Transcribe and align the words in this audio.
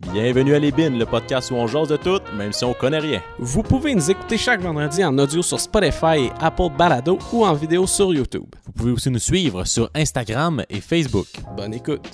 Bienvenue 0.00 0.54
à 0.54 0.60
Les 0.60 0.70
Bines, 0.70 0.96
le 0.96 1.06
podcast 1.06 1.50
où 1.50 1.56
on 1.56 1.66
jase 1.66 1.88
de 1.88 1.96
tout, 1.96 2.20
même 2.36 2.52
si 2.52 2.64
on 2.64 2.72
connaît 2.72 3.00
rien. 3.00 3.20
Vous 3.40 3.64
pouvez 3.64 3.96
nous 3.96 4.08
écouter 4.10 4.38
chaque 4.38 4.60
vendredi 4.60 5.04
en 5.04 5.18
audio 5.18 5.42
sur 5.42 5.58
Spotify 5.58 6.26
et 6.26 6.30
Apple 6.38 6.68
Balado 6.78 7.18
ou 7.32 7.44
en 7.44 7.52
vidéo 7.52 7.84
sur 7.84 8.14
YouTube. 8.14 8.44
Vous 8.64 8.70
pouvez 8.72 8.92
aussi 8.92 9.10
nous 9.10 9.18
suivre 9.18 9.64
sur 9.64 9.90
Instagram 9.96 10.62
et 10.70 10.80
Facebook. 10.80 11.26
Bonne 11.56 11.74
écoute. 11.74 12.06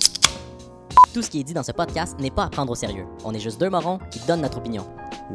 Tout 1.13 1.21
ce 1.21 1.29
qui 1.29 1.41
est 1.41 1.43
dit 1.43 1.53
dans 1.53 1.61
ce 1.61 1.73
podcast 1.73 2.19
n'est 2.19 2.31
pas 2.31 2.45
à 2.45 2.49
prendre 2.49 2.71
au 2.71 2.75
sérieux. 2.75 3.05
On 3.23 3.31
est 3.35 3.39
juste 3.39 3.59
deux 3.59 3.69
morons 3.69 3.99
qui 4.09 4.17
donnent 4.25 4.41
notre 4.41 4.57
opinion. 4.57 4.87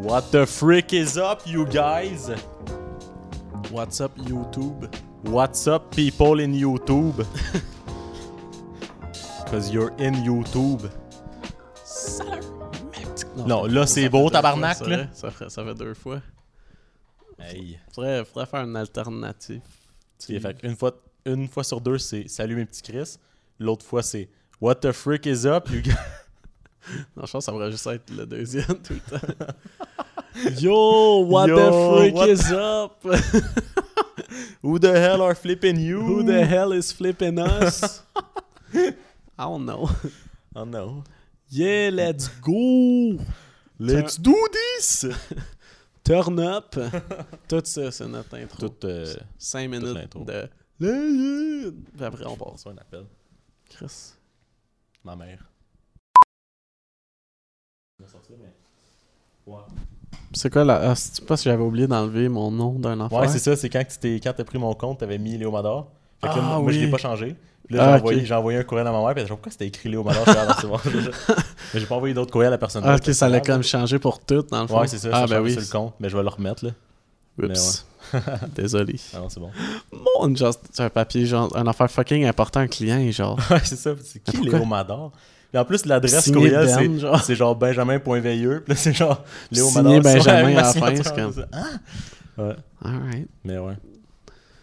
What 0.02 0.22
the 0.32 0.44
frick 0.44 0.92
is 0.92 1.16
up, 1.18 1.42
you 1.46 1.64
guys? 1.66 2.32
What's 3.70 4.00
up 4.00 4.10
YouTube? 4.28 4.86
What's 5.24 5.68
up, 5.68 5.94
people 5.94 6.40
in 6.40 6.52
YouTube? 6.52 7.22
Cause 9.50 9.72
you're 9.72 9.92
in 10.00 10.14
YouTube. 10.24 10.82
Non, 13.36 13.64
là, 13.66 13.86
c'est 13.86 14.08
beau, 14.08 14.28
tabarnak, 14.30 14.76
Ça, 14.76 14.88
là. 14.88 14.98
fait- 14.98 15.08
ça, 15.14 15.30
fait, 15.30 15.48
ça 15.48 15.64
fait 15.64 15.74
deux 15.74 15.94
fois. 15.94 16.20
Hey. 17.38 17.78
Faudrait, 17.92 18.24
faudrait 18.24 18.46
faire 18.46 18.64
une 18.64 18.76
alternative. 18.76 19.62
Fait 20.20 20.56
une, 20.62 20.76
fois, 20.76 20.92
une 21.24 21.48
fois 21.48 21.64
sur 21.64 21.80
deux, 21.80 21.98
c'est 21.98 22.28
Salut 22.28 22.54
mes 22.56 22.66
petits 22.66 22.82
Chris. 22.82 23.16
L'autre 23.58 23.84
fois, 23.86 24.02
c'est 24.02 24.28
What 24.60 24.76
the 24.76 24.92
frick 24.92 25.24
is 25.26 25.46
up, 25.46 25.70
you 25.70 25.80
guys? 25.80 25.94
Non, 27.16 27.24
je 27.26 27.32
pense 27.32 27.32
que 27.32 27.40
ça 27.40 27.52
devrait 27.52 27.70
juste 27.70 27.86
être 27.86 28.10
le 28.10 28.26
deuxième 28.26 28.64
tout 28.82 28.94
le 28.94 29.18
temps. 29.18 29.26
Yo, 30.60 31.24
what 31.24 31.46
Yo, 31.48 31.56
the 31.56 31.98
freak 31.98 32.14
what 32.14 32.28
is 32.28 32.52
up? 32.52 33.04
Who 34.62 34.78
the 34.78 34.92
hell 34.94 35.22
are 35.22 35.34
flipping 35.34 35.78
you? 35.78 36.00
Who 36.00 36.22
the 36.22 36.44
hell 36.44 36.72
is 36.72 36.92
flipping 36.92 37.38
us? 37.38 38.02
I 38.74 38.92
don't 39.38 39.64
know. 39.64 39.88
Oh 40.54 40.64
no. 40.64 41.04
Yeah, 41.50 41.90
let's 41.90 42.28
go! 42.40 43.18
Let's 43.78 44.18
do 44.20 44.34
this! 44.52 45.06
Turn 46.04 46.38
up! 46.38 46.76
Tout 47.48 47.62
ça, 47.64 47.90
c'est 47.90 48.06
notre 48.06 48.36
intro. 48.36 48.68
Tout, 48.68 48.86
euh, 48.86 49.14
5 49.38 49.68
minutes 49.70 49.94
l'intro. 49.94 50.24
de. 50.24 50.48
Puis 50.78 52.04
après, 52.04 52.24
on 52.26 52.56
c'est 52.56 52.68
un 52.68 52.76
appel. 52.76 53.04
Chris. 53.70 54.12
Ma 55.02 55.16
mère. 55.16 55.44
Ouais, 59.46 59.56
C'est 60.34 60.50
quoi 60.52 60.64
la. 60.64 60.90
Ah, 60.90 60.94
c'est 60.94 61.24
pas 61.26 61.36
si 61.36 61.44
j'avais 61.44 61.62
oublié 61.62 61.86
d'enlever 61.86 62.28
mon 62.28 62.50
nom 62.50 62.78
d'un 62.78 63.00
enfant. 63.00 63.20
ouais 63.20 63.28
c'est 63.28 63.38
ça, 63.38 63.56
c'est 63.56 63.68
quand 63.70 63.84
tu 63.84 63.98
t'es 63.98 64.20
quand 64.20 64.32
t'as 64.34 64.44
pris 64.44 64.58
mon 64.58 64.74
compte, 64.74 65.00
t'avais 65.00 65.18
mis 65.18 65.36
Léo 65.38 65.50
Mador. 65.50 65.90
Fait 66.20 66.28
que 66.28 66.34
là, 66.34 66.40
Ah, 66.42 66.46
moi, 66.48 66.58
moi, 66.60 66.72
je 66.72 66.78
l'ai 66.80 66.84
oui. 66.84 66.90
pas 66.90 66.98
changé. 66.98 67.34
Puis 67.70 67.78
là, 67.78 67.84
Ah, 67.84 67.90
j'ai, 67.92 68.00
envoyé, 68.00 68.24
j'ai 68.26 68.34
envoyé 68.34 68.58
un 68.58 68.64
courriel 68.64 68.88
à 68.88 68.90
ma 68.90 68.98
mère, 69.00 69.14
puis 69.14 69.22
dit 69.22 69.28
pourquoi 69.28 69.52
c'était 69.52 69.68
écrit 69.68 69.88
Léo 69.88 70.02
bon. 70.02 70.10
Mais 71.72 71.78
j'ai 71.78 71.86
pas 71.86 71.94
envoyé 71.94 72.12
d'autres 72.12 72.32
courriels 72.32 72.52
à 72.52 72.58
personne. 72.58 72.82
Ah, 72.84 72.96
ok, 72.96 73.14
ça 73.14 73.26
allait 73.26 73.40
grave, 73.40 73.46
comme 73.46 73.62
là. 73.62 73.62
changer 73.62 74.00
pour 74.00 74.18
tout, 74.18 74.42
dans 74.50 74.62
le 74.62 74.66
fond. 74.66 74.80
Ouais, 74.80 74.88
c'est 74.88 74.98
ça, 74.98 75.10
Ah, 75.12 75.20
ça 75.28 75.34
ben 75.36 75.40
oui. 75.40 75.52
sur 75.52 75.60
le 75.60 75.66
compte, 75.68 75.94
mais 76.00 76.08
je 76.08 76.16
vais 76.16 76.22
le 76.24 76.28
remettre 76.30 76.64
là. 76.64 76.72
Oups. 77.40 77.86
Désolé. 78.56 78.96
Ah 79.14 79.18
non, 79.20 79.28
c'est 79.28 79.38
bon. 79.38 79.50
Mon, 79.92 80.34
genre, 80.34 80.52
c'est 80.72 80.82
un 80.82 80.90
papier, 80.90 81.26
genre, 81.26 81.48
un 81.56 81.64
affaire 81.68 81.88
fucking 81.88 82.24
important, 82.24 82.58
un 82.58 82.66
client, 82.66 83.08
genre. 83.12 83.38
Ouais, 83.48 83.60
c'est 83.62 83.76
ça, 83.76 83.92
c'est 84.02 84.18
qui? 84.20 84.38
Léo 84.38 84.64
Mador? 84.64 85.12
Et 85.54 85.58
en 85.58 85.64
plus, 85.64 85.86
l'adresse 85.86 86.28
courriel, 86.32 86.66
Ben, 86.66 86.76
c'est, 86.76 86.98
genre. 86.98 87.22
c'est 87.22 87.34
genre 87.36 87.54
benjamin.veilleux. 87.54 88.62
Puis 88.64 88.72
là, 88.74 88.76
c'est 88.76 88.92
genre 88.92 89.22
Léo 89.52 89.68
Signé 89.68 90.00
Mador. 90.00 90.12
Benjamin 90.14 90.56
à 90.56 90.62
la 90.62 90.72
fin, 90.72 90.96
c'est 90.96 91.14
comme-. 91.14 91.46
Ah! 91.52 91.62
Ouais, 92.36 92.56
Alright. 92.84 93.28
mais 93.44 93.58
ouais. 93.58 93.74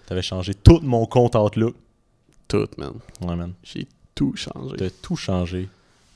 T'avais 0.07 0.21
changé 0.21 0.53
tout 0.53 0.79
mon 0.83 1.05
compte 1.05 1.35
Outlook. 1.35 1.75
Tout, 2.47 2.67
man. 2.77 2.93
Ouais, 3.21 3.35
man. 3.35 3.53
J'ai 3.63 3.87
tout 4.15 4.33
changé. 4.35 4.75
T'as 4.77 4.89
tout 5.01 5.15
changé. 5.15 5.69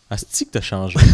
Asti 0.09 0.45
que 0.45 0.51
t'as 0.51 0.61
changé. 0.61 0.97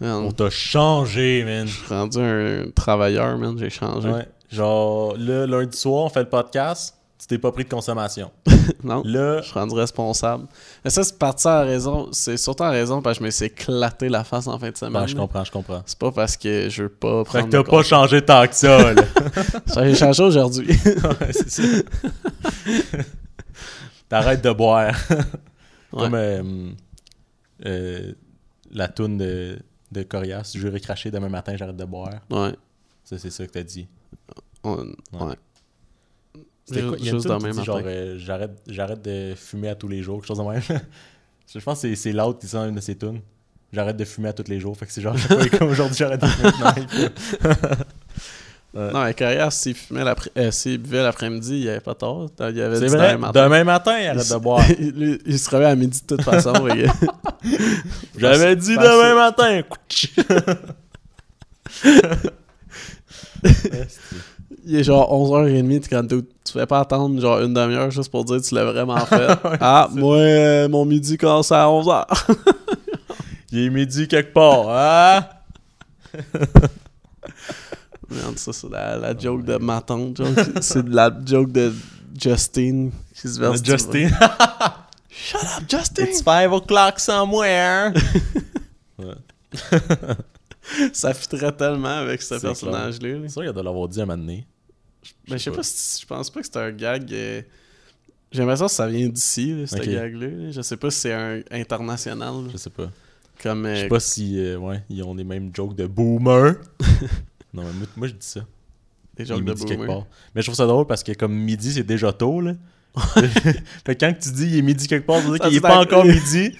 Man, 0.00 0.12
On 0.12 0.32
t'a 0.32 0.48
changé, 0.48 1.44
man. 1.44 1.66
je 1.66 1.74
suis 1.76 1.86
rendu 1.88 2.18
un 2.18 2.70
travailleur, 2.74 3.36
man, 3.36 3.58
j'ai 3.58 3.68
changé. 3.68 4.08
Ouais. 4.08 4.26
Genre, 4.50 5.14
là, 5.18 5.46
lundi 5.46 5.76
soir, 5.76 6.06
on 6.06 6.08
fait 6.08 6.22
le 6.22 6.28
podcast. 6.30 6.96
Tu 7.20 7.26
t'es 7.26 7.38
pas 7.38 7.52
pris 7.52 7.64
de 7.64 7.68
consommation. 7.68 8.30
Non, 8.84 9.02
Là, 9.04 9.40
je 9.42 9.46
suis 9.48 9.52
rendu 9.58 9.74
responsable. 9.74 10.46
Mais 10.84 10.90
ça, 10.90 11.02
c'est 11.04 11.18
parti 11.18 11.46
à 11.48 11.60
raison. 11.62 12.08
C'est 12.12 12.36
surtout 12.38 12.62
à 12.62 12.70
raison 12.70 13.02
parce 13.02 13.18
que 13.18 13.24
je 13.24 13.26
me 13.26 13.30
suis 13.30 13.46
éclaté 13.46 14.08
la 14.08 14.22
face 14.24 14.46
en 14.46 14.58
fin 14.58 14.70
de 14.70 14.76
semaine. 14.76 14.92
ben, 14.94 15.06
je 15.06 15.16
comprends, 15.16 15.44
je 15.44 15.50
comprends. 15.50 15.82
C'est 15.84 15.98
pas 15.98 16.12
parce 16.12 16.36
que 16.36 16.68
je 16.70 16.84
veux 16.84 16.88
pas 16.88 17.24
Fait 17.24 17.30
prendre. 17.40 17.46
que 17.46 17.50
t'as 17.50 17.62
pas 17.64 17.82
changé 17.82 18.22
tant 18.24 18.46
que 18.46 18.54
ça, 18.54 18.94
là. 18.94 19.02
J'ai 19.84 19.94
changé 19.96 20.22
aujourd'hui. 20.22 20.68
Ouais, 20.86 21.32
c'est 21.32 21.50
ça. 21.50 21.62
T'arrêtes 24.08 24.42
de 24.42 24.50
boire. 24.52 24.94
Ouais. 25.92 26.02
Comme 26.04 26.14
euh, 26.14 26.70
euh, 27.66 28.12
la 28.70 28.88
toune 28.88 29.18
de, 29.18 29.58
de 29.92 30.02
Corias, 30.04 30.52
je 30.54 30.68
vais 30.68 30.80
cracher 30.80 31.10
demain 31.10 31.28
matin, 31.28 31.54
j'arrête 31.56 31.76
de 31.76 31.84
boire. 31.84 32.14
ouais. 32.30 32.54
Ça, 33.04 33.18
c'est 33.18 33.30
ça 33.30 33.44
que 33.46 33.50
t'as 33.52 33.62
dit. 33.64 33.88
On- 34.62 34.76
Ouais. 34.76 34.86
ouais. 35.20 35.34
C'était 36.70 36.86
quoi? 36.86 36.96
Il 36.98 37.04
y 37.04 37.08
a 37.08 37.12
Juste 37.12 37.26
matin. 37.26 37.62
genre 37.64 37.80
euh, 37.84 38.16
j'arrête, 38.18 38.52
j'arrête 38.66 39.02
de 39.02 39.34
fumer 39.36 39.68
à 39.68 39.74
tous 39.74 39.88
les 39.88 40.02
jours, 40.02 40.18
quelque 40.20 40.28
chose 40.28 40.38
de 40.38 40.42
même. 40.44 40.62
je 41.54 41.58
pense 41.60 41.82
que 41.82 41.88
c'est, 41.88 41.94
c'est 41.96 42.12
l'autre 42.12 42.38
qui 42.38 42.46
sent 42.46 42.58
une 42.68 42.74
de 42.76 42.80
ses 42.80 42.96
tunes. 42.96 43.20
J'arrête 43.72 43.96
de 43.96 44.04
fumer 44.04 44.28
à 44.30 44.32
tous 44.32 44.48
les 44.48 44.58
jours. 44.60 44.76
Fait 44.76 44.86
que 44.86 44.92
c'est 44.92 45.00
genre, 45.02 45.14
comme 45.58 45.68
aujourd'hui, 45.70 45.96
j'arrête 45.96 46.20
de 46.20 46.26
fumer. 46.26 47.08
Ouais. 48.72 48.92
Non, 48.92 49.02
mais 49.02 49.14
Carrière, 49.14 49.50
s'il 49.52 49.74
fumait 49.74 50.04
l'après- 50.04 50.30
euh, 50.38 50.52
s'il 50.52 50.78
buvait 50.78 51.02
l'après-midi, 51.02 51.58
il 51.62 51.68
avait 51.68 51.80
pas 51.80 51.96
tort. 51.96 52.28
Il 52.38 52.44
avait 52.60 52.76
c'est 52.76 52.82
dit 52.86 52.94
vrai, 52.94 53.14
demain 53.14 53.26
matin. 53.26 53.44
demain 53.44 53.64
matin, 53.64 53.98
il 53.98 54.06
arrête 54.06 54.30
de 54.30 54.36
boire. 54.36 54.64
il, 54.78 55.18
il 55.26 55.38
se 55.40 55.50
réveille 55.50 55.72
à 55.72 55.74
midi 55.74 56.00
de 56.02 56.06
toute 56.14 56.22
façon. 56.24 56.52
J'avais 58.16 58.54
dit 58.54 58.76
demain 58.76 59.16
matin. 59.16 59.62
Il 64.64 64.76
est 64.76 64.84
genre 64.84 65.10
11h30, 65.12 65.80
t'es 65.80 65.88
quand 65.88 66.06
tu 66.06 66.22
tu 66.44 66.52
fais 66.52 66.66
pas 66.66 66.80
attendre 66.80 67.20
genre 67.20 67.40
une 67.40 67.54
demi-heure 67.54 67.90
juste 67.90 68.10
pour 68.10 68.24
dire 68.24 68.36
que 68.36 68.46
tu 68.46 68.54
l'as 68.54 68.64
vraiment 68.64 68.98
fait. 69.06 69.28
ah, 69.60 69.88
moi, 69.92 70.16
euh, 70.16 70.68
mon 70.68 70.84
midi 70.84 71.16
commence 71.16 71.52
à 71.52 71.64
11h. 71.66 72.04
Il 73.52 73.58
est 73.66 73.70
midi 73.70 74.06
quelque 74.08 74.32
part, 74.32 74.68
hein? 74.68 75.24
Merde, 78.10 78.38
ça, 78.38 78.52
c'est 78.52 78.68
la, 78.70 78.96
la 78.96 79.16
joke 79.16 79.44
de 79.44 79.56
ma 79.56 79.80
tante. 79.80 80.20
C'est 80.60 80.84
de 80.84 80.94
la 80.94 81.10
joke 81.24 81.52
de 81.52 81.72
Justine 82.20 82.90
qui 83.14 83.28
se 83.28 83.38
verse. 83.40 83.62
du- 83.62 83.70
Justin. 83.70 84.08
Shut 85.10 85.42
up, 85.42 85.64
Justin! 85.68 86.04
It's 86.04 86.22
five 86.22 86.52
o'clock 86.52 86.98
somewhere. 86.98 87.92
Ça 90.92 91.14
fitterait 91.14 91.52
tellement 91.56 91.88
avec 91.98 92.22
ce 92.22 92.34
personnage-là. 92.40 93.08
là. 93.08 93.18
C'est 93.22 93.32
sûr 93.32 93.42
qu'il 93.42 93.52
doit 93.52 93.62
l'avoir 93.62 93.88
dit 93.88 94.00
un 94.00 94.06
moment 94.06 94.18
donné. 94.18 94.46
Mais 95.28 95.38
je 95.38 95.44
sais 95.44 95.50
pas 95.50 95.62
si 95.62 96.00
je 96.02 96.06
pense 96.06 96.30
pas 96.30 96.40
que 96.40 96.46
c'est 96.46 96.56
un 96.58 96.70
gag. 96.72 97.12
euh, 97.12 97.42
J'ai 98.30 98.40
l'impression 98.40 98.66
que 98.66 98.72
ça 98.72 98.86
vient 98.86 99.08
d'ici, 99.08 99.64
ce 99.66 99.76
gag-là. 99.76 100.26
là. 100.26 100.50
Je 100.50 100.60
sais 100.60 100.76
pas 100.76 100.90
si 100.90 101.00
c'est 101.00 101.12
un 101.12 101.40
international. 101.50 102.34
là. 102.44 102.48
Je 102.52 102.56
sais 102.56 102.70
pas. 102.70 102.90
Comme. 103.42 103.64
Je 103.64 103.70
euh, 103.70 103.76
sais 103.82 103.88
pas 103.88 104.00
si 104.00 104.38
euh, 104.38 104.58
ouais, 104.58 104.82
ils 104.90 105.02
ont 105.02 105.14
les 105.14 105.24
mêmes 105.24 105.50
jokes 105.54 105.74
de 105.74 105.86
boomer. 105.86 106.54
non, 107.54 107.62
mais 107.64 107.72
moi, 107.72 107.86
moi, 107.96 108.08
je 108.08 108.12
dis 108.12 108.26
ça. 108.26 108.40
des 109.16 109.24
jokes 109.24 109.42
de 109.42 109.50
midi 109.52 109.64
quelque 109.64 109.78
boomer. 109.80 109.98
part. 110.00 110.06
Mais 110.34 110.42
je 110.42 110.46
trouve 110.46 110.56
ça 110.56 110.66
drôle 110.66 110.86
parce 110.86 111.02
que 111.02 111.12
comme 111.12 111.32
midi, 111.34 111.72
c'est 111.72 111.82
déjà 111.82 112.12
tôt, 112.12 112.40
là. 112.40 112.54
fait 113.84 113.94
que 113.94 114.04
quand 114.04 114.12
tu 114.20 114.32
dis 114.32 114.46
il 114.46 114.58
est 114.58 114.62
midi 114.62 114.88
quelque 114.88 115.06
part, 115.06 115.20
ça 115.20 115.28
veut 115.28 115.38
dire 115.38 115.46
qu'il 115.46 115.56
est 115.56 115.60
pas 115.60 115.78
encore 115.80 116.04
midi. 116.04 116.52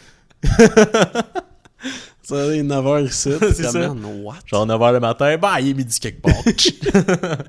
Ça, 2.31 2.47
il 2.55 2.61
est 2.61 2.63
9h 2.63 3.05
ici. 3.07 3.31
C'est 3.41 3.53
C'est 3.55 3.63
ça. 3.65 3.71
ça. 3.73 3.91
what? 3.91 4.37
Genre 4.47 4.67
9h 4.67 4.93
le 4.95 5.01
matin, 5.01 5.37
bah, 5.39 5.61
il 5.61 5.69
est 5.71 5.75
midi 5.75 5.99
quelque 6.01 6.23
part. 6.23 6.35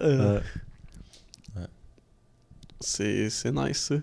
Euh, 0.00 0.40
Ouais. 1.56 1.66
C'est 2.80 3.30
c'est 3.30 3.50
nice, 3.50 3.78
ça. 3.88 3.94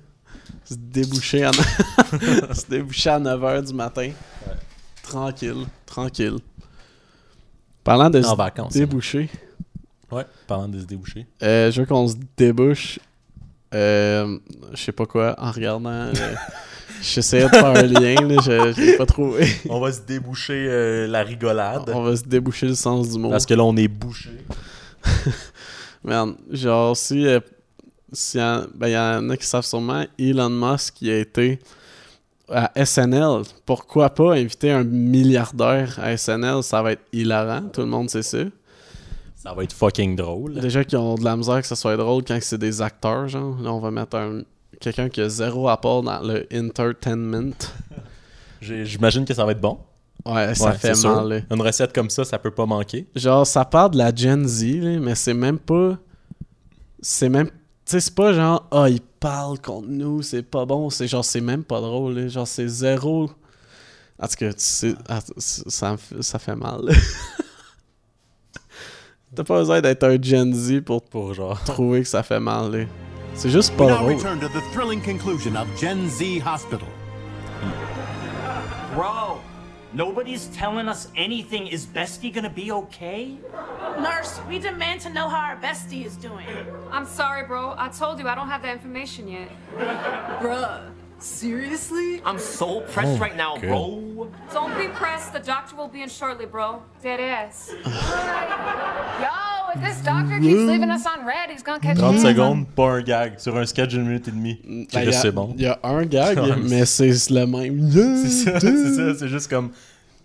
Se 0.66 0.74
déboucher, 0.76 1.46
en... 1.48 1.52
se 2.54 2.66
déboucher 2.68 3.12
à 3.12 3.20
9h 3.20 3.66
du 3.68 3.74
matin. 3.74 4.12
Tranquille, 5.04 5.66
tranquille. 5.86 6.38
Parlant 7.84 8.10
de 8.10 8.20
En 8.20 8.32
se 8.32 8.36
vacances. 8.36 8.74
déboucher, 8.74 9.30
Ouais, 10.12 10.26
parlant 10.48 10.68
de 10.68 10.80
se 10.82 10.86
déboucher. 10.86 11.28
euh, 11.44 11.72
je 11.72 11.82
veux 11.82 11.88
qu'on 11.88 12.08
se 12.08 12.16
débouche. 12.36 13.00
Euh, 13.76 14.38
je 14.74 14.78
sais 14.82 14.92
pas 14.92 15.06
quoi, 15.06 15.36
en 15.38 15.52
regardant. 15.52 15.90
euh, 15.90 16.14
J'essayais 17.02 17.44
de 17.46 17.50
faire 17.50 17.66
un 17.66 17.82
lien, 17.84 18.16
là, 18.28 18.36
je 18.44 18.80
l'ai 18.82 18.98
pas 18.98 19.06
trouvé. 19.06 19.48
On 19.70 19.80
va 19.80 19.92
se 19.92 20.02
déboucher 20.02 20.66
euh, 20.70 21.08
la 21.08 21.24
rigolade. 21.24 21.92
On 21.94 22.02
va 22.04 22.16
se 22.16 22.24
déboucher 22.24 22.68
le 22.68 22.76
sens 22.76 23.10
du 23.10 23.20
mot. 23.20 23.30
Parce 23.30 23.46
que 23.46 23.54
là, 23.54 23.64
on 23.64 23.76
est 23.76 23.88
bouché. 23.90 24.30
Man, 26.04 26.36
genre, 26.52 26.96
si. 26.96 27.26
euh, 27.28 27.40
si 28.14 28.42
en- 28.42 28.64
ben, 28.74 28.88
y 28.88 28.98
en 28.98 29.30
a 29.30 29.38
qui 29.38 29.46
savent 29.46 29.66
sûrement, 29.66 30.06
Elon 30.18 30.50
Musk 30.50 30.94
qui 30.96 31.12
a 31.12 31.18
été 31.18 31.60
à 32.50 32.72
SNL. 32.86 33.42
Pourquoi 33.66 34.10
pas 34.12 34.34
inviter 34.36 34.72
un 34.72 34.84
milliardaire 34.84 36.00
à 36.02 36.16
SNL 36.16 36.64
Ça 36.64 36.82
va 36.82 36.94
être 36.94 37.02
hilarant, 37.12 37.64
tout 37.74 37.82
le 37.82 37.88
monde 37.88 38.10
sait 38.10 38.22
ça. 38.24 38.38
Ça 39.46 39.54
va 39.54 39.64
être 39.64 39.74
fucking 39.74 40.16
drôle. 40.16 40.56
Déjà 40.60 40.84
qu'ils 40.84 40.98
ont 40.98 41.16
de 41.16 41.24
la 41.24 41.36
misère 41.38 41.62
que 41.62 41.68
ça 41.68 41.76
soit 41.76 41.96
drôle 41.98 42.24
quand 42.24 42.38
c'est 42.42 42.58
des 42.58 42.82
acteurs, 42.82 43.28
genre. 43.28 43.56
Là, 43.62 43.72
on 43.72 43.80
va 43.80 43.92
mettre 43.92 44.18
un- 44.18 44.42
quelqu'un 44.80 45.08
qui 45.08 45.22
a 45.22 45.30
zéro 45.30 45.70
apport 45.70 46.02
dans 46.02 46.20
le 46.22 46.48
entertainment. 46.54 47.54
J'imagine 48.62 49.24
que 49.26 49.34
ça 49.34 49.46
va 49.46 49.52
être 49.52 49.62
bon. 49.62 49.78
Ouais, 50.26 50.56
ça 50.56 50.70
Ouais, 50.72 50.78
fait 50.78 51.00
mal. 51.04 51.28
là. 51.30 51.40
Une 51.52 51.62
recette 51.62 51.94
comme 51.94 52.10
ça, 52.10 52.24
ça 52.26 52.40
peut 52.40 52.50
pas 52.50 52.66
manquer. 52.66 53.06
Genre, 53.16 53.46
ça 53.46 53.64
part 53.66 53.92
de 53.92 53.98
la 54.00 54.14
Gen 54.16 54.48
Z, 54.48 54.64
là, 54.82 55.00
mais 55.00 55.14
c'est 55.14 55.36
même 55.36 55.60
pas. 55.60 55.98
C'est 57.00 57.30
même. 57.30 57.48
Tu 57.48 57.54
sais, 57.86 58.00
c'est 58.00 58.16
pas 58.16 58.34
genre, 58.34 58.68
ah, 58.72 58.90
il 58.90 59.00
parle 59.02 59.60
contre 59.62 59.88
nous, 59.88 60.24
c'est 60.24 60.42
pas 60.42 60.66
bon. 60.66 60.90
C'est 60.90 61.08
genre, 61.08 61.24
c'est 61.24 61.42
même 61.42 61.64
pas 61.64 61.80
drôle. 61.82 62.16
là. 62.16 62.28
Genre, 62.28 62.48
c'est 62.48 62.68
zéro. 62.68 63.30
En 64.20 64.28
tout 64.28 64.36
cas, 64.40 64.50
tu 64.54 64.56
sais, 64.58 64.96
ah, 65.08 65.20
ça, 65.38 65.96
ça 66.22 66.40
fait 66.40 66.56
mal. 66.56 66.82
là. 69.38 69.44
T'as 69.44 69.44
pas 69.44 69.60
besoin 69.60 69.82
d'être 69.82 70.04
un 70.04 70.18
Gen 70.22 70.54
Z 70.54 70.82
pour 70.82 71.02
Pour 71.04 71.34
genre. 71.34 71.62
trouver 71.64 72.02
que 72.02 72.08
ça 72.08 72.24
fait 72.24 72.40
mal. 72.40 72.72
là. 72.72 72.86
C'est 73.34 73.50
juste 73.50 73.72
We 73.72 73.78
pas 73.80 73.86
now 73.88 73.98
drôle. 73.98 74.16
return 74.16 74.40
to 74.40 74.48
the 74.48 74.62
thrilling 74.74 75.02
conclusion 75.02 75.56
of 75.56 75.68
Gen 75.80 76.08
Z 76.10 76.40
Hospital. 76.46 76.88
Bro, 78.96 79.40
nobody's 79.94 80.48
telling 80.58 80.88
us 80.88 81.10
anything. 81.18 81.68
Is 81.68 81.86
Bestie 81.86 82.32
gonna 82.34 82.50
be 82.50 82.72
okay? 82.72 83.38
Nurse, 84.00 84.40
we 84.50 84.58
demand 84.60 85.02
to 85.02 85.10
know 85.10 85.28
how 85.28 85.50
our 85.50 85.58
bestie 85.58 86.06
is 86.06 86.16
doing. 86.16 86.48
I'm 86.92 87.06
sorry, 87.06 87.44
bro. 87.46 87.76
I 87.78 87.90
told 87.90 88.20
you 88.20 88.28
I 88.28 88.36
don't 88.36 88.48
have 88.50 88.62
that 88.64 88.74
information 88.74 89.28
yet. 89.28 89.50
Bruh, 90.42 90.80
seriously? 91.20 92.22
I'm 92.26 92.38
so 92.40 92.82
pressed 92.82 93.14
Oh, 93.16 93.18
right 93.18 93.36
now, 93.36 93.56
good. 93.56 93.70
bro. 93.70 94.28
Don't 94.54 94.76
be 94.78 94.88
pressed. 94.90 95.34
The 95.34 95.40
doctor 95.40 95.76
will 95.76 95.88
be 95.88 96.02
in 96.02 96.10
shortly, 96.10 96.46
bro. 96.46 96.82
Dead 97.04 97.20
ass. 97.20 97.72
Yo, 99.22 99.28
if 99.76 99.82
this 99.82 100.02
doctor 100.04 100.40
keeps 100.40 100.62
leaving 100.70 100.90
us 100.90 101.06
on 101.06 101.26
red, 101.26 101.50
he's 101.52 101.64
gonna 101.64 101.80
catch 101.80 101.98
30 101.98 102.14
hands 102.16 102.22
secondes, 102.24 102.66
pas 102.76 102.92
un 102.98 103.02
gag. 103.02 103.40
Sur 103.40 103.56
un 103.58 103.66
sketch 103.66 103.90
d'une 103.90 104.06
minute 104.08 104.28
et 104.28 104.32
demie. 104.32 104.60
Ben, 104.94 105.04
y 105.04 105.08
a- 105.10 105.12
c'est 105.12 105.32
bon. 105.32 105.54
Il 105.58 105.64
y 105.64 105.68
a 105.68 105.80
un 105.84 106.06
gag, 106.06 106.38
mais 106.70 106.86
c'est 106.86 107.10
le 107.30 107.46
même. 107.46 107.92
C'est 107.92 108.30
ça, 108.52 108.60
c'est 108.60 108.96
ça. 108.96 109.14
C'est 109.20 109.28
juste 109.28 109.50
comme. 109.50 109.72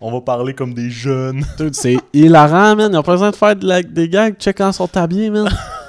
On 0.03 0.11
va 0.11 0.23
parler 0.23 0.55
comme 0.55 0.73
des 0.73 0.89
jeunes. 0.89 1.45
Dude, 1.59 1.75
c'est 1.75 1.99
hilarant, 2.15 2.75
man. 2.75 2.91
Ils 2.91 2.97
ont 2.97 3.03
pas 3.03 3.13
besoin 3.13 3.31
de 3.33 3.37
faire 3.37 3.55
de 3.55 3.67
la- 3.67 3.83
des 3.83 4.09
gags. 4.09 4.35
Check 4.39 4.57
quand 4.57 4.71
ils 4.71 4.75
sont 4.75 4.97
habillés, 4.97 5.29
man. 5.29 5.47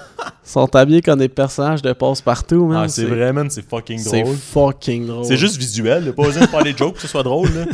Sont 0.43 0.75
habillés 0.75 1.01
comme 1.01 1.19
des 1.19 1.29
personnages 1.29 1.81
de 1.83 1.93
passe-partout, 1.93 2.65
man. 2.65 2.83
Ah, 2.85 2.87
c'est 2.87 3.05
vrai, 3.05 3.31
man. 3.31 3.49
C'est 3.49 3.67
fucking 3.67 3.99
C'est 3.99 4.23
drôle. 4.23 4.35
fucking 4.35 5.05
drôle. 5.07 5.25
C'est 5.25 5.37
juste 5.37 5.57
visuel. 5.57 6.05
Y'a 6.05 6.13
pas 6.13 6.23
besoin 6.23 6.41
de 6.41 6.47
faire 6.47 6.63
des 6.63 6.71
jokes 6.75 6.87
pour 6.89 6.95
que 6.95 7.01
ce 7.01 7.07
soit 7.07 7.23
drôle. 7.23 7.47
là. 7.53 7.65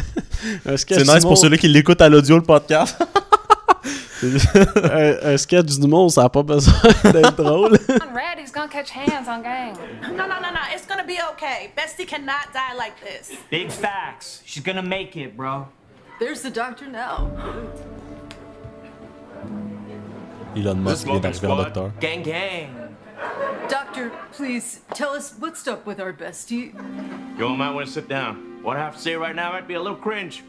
un 0.74 0.78
sketch 0.78 1.00
C'est 1.04 1.14
nice 1.14 1.24
pour 1.24 1.38
ceux-là 1.38 1.58
qui 1.58 1.68
l'écoutent 1.70 2.02
à 2.02 2.10
l'audio, 2.10 2.36
le 2.36 2.44
podcast. 2.44 2.98
un, 4.24 5.34
un 5.34 5.38
sketch 5.38 5.78
d'humour, 5.78 6.12
ça 6.12 6.24
a 6.24 6.30
pas 6.30 6.42
besoin 6.44 6.74
d'être 7.04 7.36
drôle. 7.36 7.78
on 7.88 8.14
red, 8.16 8.40
he's 8.44 8.52
gonna 8.52 8.68
catch 8.68 8.90
hands 8.90 9.28
on 9.30 9.42
gang. 9.44 9.74
No, 10.02 10.24
no, 10.24 10.40
no, 10.42 10.50
no. 10.52 10.60
It's 10.76 10.88
gonna 10.88 11.04
be 11.06 11.18
okay. 11.34 11.72
Bestie 11.78 12.08
cannot 12.08 12.52
die 12.52 12.76
like 12.76 12.96
this. 13.00 13.38
Big 13.52 13.70
facts. 13.72 14.42
She's 14.44 14.64
gonna 14.64 14.82
make 14.82 15.16
it, 15.16 15.38
bro. 15.38 15.68
There's 16.20 16.42
the 16.42 16.50
doctor 16.50 16.88
now. 16.88 17.30
Elon 20.56 20.82
Musk 20.82 21.06
vient 21.06 21.20
d'arriver 21.20 21.48
en 21.48 21.56
docteur. 21.58 21.92
Gang, 22.00 22.24
gang. 22.24 22.70
Doctor, 23.70 24.12
please 24.32 24.82
tell 24.94 25.12
us 25.14 25.34
what's 25.40 25.68
up 25.68 25.86
with 25.86 26.00
our 26.00 26.14
bestie. 26.14 26.74
You 27.38 27.46
all 27.48 27.56
might 27.56 27.72
want 27.74 27.88
to 27.88 27.92
sit 27.92 28.08
down. 28.08 28.60
What 28.64 28.78
I 28.78 28.80
have 28.80 28.96
to 28.96 29.02
say 29.02 29.16
right 29.16 29.36
now 29.36 29.52
might 29.52 29.68
be 29.68 29.74
a 29.76 29.82
little 29.82 29.98
cringe. 29.98 30.44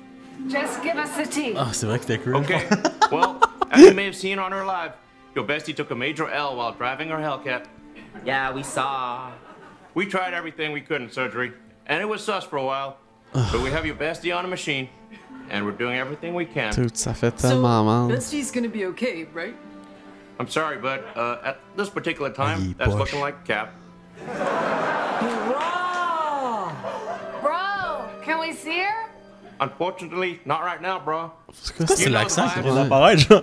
Just 0.48 0.82
give 0.82 0.96
us 0.96 1.10
the 1.16 1.26
tea. 1.26 1.54
Ah, 1.56 1.70
c'est 1.72 1.86
vrai 1.86 1.98
que 1.98 2.04
c'était 2.06 2.22
cringe. 2.22 2.44
Okay, 2.44 2.68
well, 3.12 3.40
as 3.70 3.82
you 3.82 3.92
may 3.92 4.04
have 4.04 4.14
seen 4.14 4.38
on 4.38 4.52
her 4.52 4.64
live, 4.64 4.92
your 5.34 5.44
bestie 5.44 5.74
took 5.74 5.90
a 5.90 5.94
major 5.96 6.28
L 6.30 6.56
while 6.56 6.72
driving 6.72 7.08
her 7.08 7.18
Hellcat. 7.18 7.64
Yeah, 8.24 8.52
we 8.54 8.62
saw. 8.62 9.30
We 9.94 10.06
tried 10.06 10.32
everything 10.34 10.72
we 10.72 10.80
could 10.80 11.02
in 11.02 11.10
surgery, 11.10 11.52
and 11.86 12.00
it 12.00 12.06
was 12.08 12.22
sus 12.22 12.44
for 12.44 12.56
a 12.58 12.64
while. 12.64 12.98
but 13.32 13.60
we 13.62 13.70
have 13.70 13.84
your 13.84 13.96
bestie 13.96 14.34
on 14.34 14.44
a 14.44 14.48
machine, 14.48 14.88
and 15.50 15.64
we're 15.66 15.72
doing 15.76 15.98
everything 15.98 16.34
we 16.34 16.46
can. 16.46 16.72
Dude, 16.72 16.94
ça 16.96 17.14
fait 17.14 17.38
So, 17.40 17.60
mal. 17.60 18.08
bestie's 18.08 18.50
gonna 18.52 18.68
be 18.68 18.86
okay, 18.86 19.24
right? 19.34 19.56
I'm 20.38 20.48
sorry, 20.48 20.78
but 20.78 21.04
uh, 21.16 21.38
at 21.44 21.58
this 21.76 21.88
particular 21.90 22.30
Aïe, 22.30 22.34
time, 22.36 22.74
that's 22.78 22.90
poche. 22.90 22.98
looking 22.98 23.20
like 23.20 23.44
cap. 23.44 23.72
Bro! 25.48 26.70
Bro, 27.42 28.08
can 28.22 28.38
we 28.40 28.52
see 28.52 28.80
her? 28.80 29.10
Unfortunately, 29.60 30.40
not 30.44 30.62
right 30.62 30.80
now, 30.80 31.00
bro. 31.00 31.32
C'est 31.52 31.74
quoi, 31.76 31.86
c'est 31.86 32.04
You 32.04 32.10
l'accent 32.10 32.48
qui 32.48 32.60
vibes. 32.60 33.26
vient? 33.28 33.42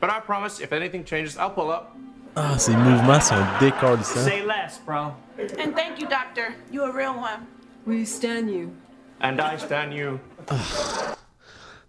But 0.00 0.10
I 0.10 0.20
promise, 0.20 0.60
if 0.60 0.72
anything 0.72 1.04
changes, 1.04 1.36
I'll 1.36 1.50
pull 1.50 1.70
up. 1.70 1.94
Ah, 2.34 2.56
ces 2.58 2.74
mouvements 2.74 3.20
sont 3.28 3.44
décalissants. 3.60 4.24
Say 4.24 4.42
less, 4.42 4.78
bro. 4.78 5.14
And 5.58 5.74
thank 5.76 6.00
you, 6.00 6.08
doctor. 6.08 6.54
You 6.70 6.84
a 6.84 6.90
real 6.92 7.12
one. 7.14 7.46
We 7.86 8.04
stand 8.06 8.50
you. 8.50 8.72
And 9.20 9.38
I 9.40 9.58
stand 9.58 9.92
you. 9.94 10.18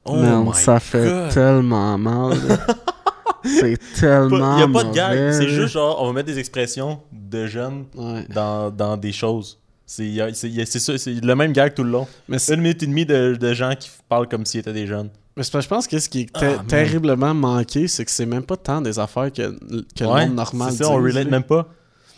Oh 0.05 0.17
Man, 0.21 0.43
my 0.47 0.51
ça 0.51 0.81
fait 0.81 1.05
God. 1.07 1.31
tellement 1.31 1.97
mal. 1.97 2.35
c'est 3.43 3.71
Il 3.73 3.77
tellement 3.99 4.57
n'y 4.57 4.63
a 4.63 4.67
pas 4.67 4.83
de 4.83 4.93
gag. 4.93 5.31
C'est 5.33 5.49
juste 5.49 5.73
genre, 5.73 6.01
on 6.01 6.07
va 6.07 6.13
mettre 6.13 6.27
des 6.27 6.39
expressions 6.39 6.99
de 7.11 7.45
jeunes 7.47 7.85
Ouais. 7.95 8.25
dans, 8.33 8.69
dans 8.71 8.97
des 8.97 9.11
choses. 9.11 9.59
C'est 9.85 10.03
le 10.05 11.33
même 11.35 11.51
gag 11.53 11.73
tout 11.73 11.83
le 11.83 11.91
long. 11.91 12.07
Mais 12.27 12.37
Une 12.49 12.61
minute 12.61 12.81
et 12.83 12.87
demie 12.87 13.05
de, 13.05 13.35
de 13.39 13.53
gens 13.53 13.73
qui 13.79 13.89
parlent 14.09 14.27
comme 14.27 14.45
s'ils 14.45 14.61
étaient 14.61 14.73
des 14.73 14.87
jeunes. 14.87 15.09
mais 15.35 15.43
je 15.43 15.67
pense 15.67 15.87
que 15.87 15.99
ce 15.99 16.09
qui 16.09 16.21
est 16.21 16.29
Ah, 16.35 16.63
terriblement 16.67 17.33
manqué, 17.33 17.87
c'est 17.87 18.05
que 18.05 18.11
c'est 18.11 18.25
même 18.25 18.43
pas 18.43 18.57
tant 18.57 18.81
des 18.81 18.97
affaires 18.97 19.31
que, 19.31 19.51
que 19.51 20.03
le 20.03 20.05
monde 20.07 20.35
normal 20.35 20.71
c'est 20.71 20.83
ça, 20.83 20.89
on 20.89 20.95
relate 20.95 21.29
même 21.29 21.43
pas. 21.43 21.67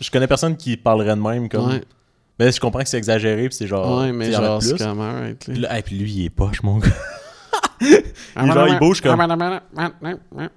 Je 0.00 0.10
connais 0.10 0.26
personne 0.26 0.56
qui 0.56 0.76
parlerait 0.76 1.16
de 1.16 1.20
même 1.20 1.48
comme. 1.48 1.68
Ouais. 1.70 1.82
Ben, 2.38 2.52
je 2.52 2.60
comprends 2.60 2.82
que 2.82 2.88
c'est 2.88 2.98
exagéré, 2.98 3.48
puis 3.48 3.56
c'est 3.56 3.66
genre. 3.66 4.00
Ouais, 4.02 4.12
mais 4.12 4.30
genre, 4.30 4.62
c'est 4.62 4.74
plus. 4.74 4.84
comme 4.84 5.00
alright, 5.00 5.38
Puis 5.42 5.54
là. 5.58 5.68
là, 5.70 5.76
hey, 5.76 5.82
puis 5.82 5.96
lui, 5.98 6.12
il 6.12 6.24
est 6.26 6.30
poche, 6.30 6.62
mon 6.62 6.76
gars. 6.78 6.88
Il, 8.42 8.52
genre, 8.52 8.68
il 8.68 8.78
bouge 8.78 9.00
comme. 9.00 9.18
Ouais, 9.18 9.26
ouais, 10.02 10.16
ouais. 10.30 10.48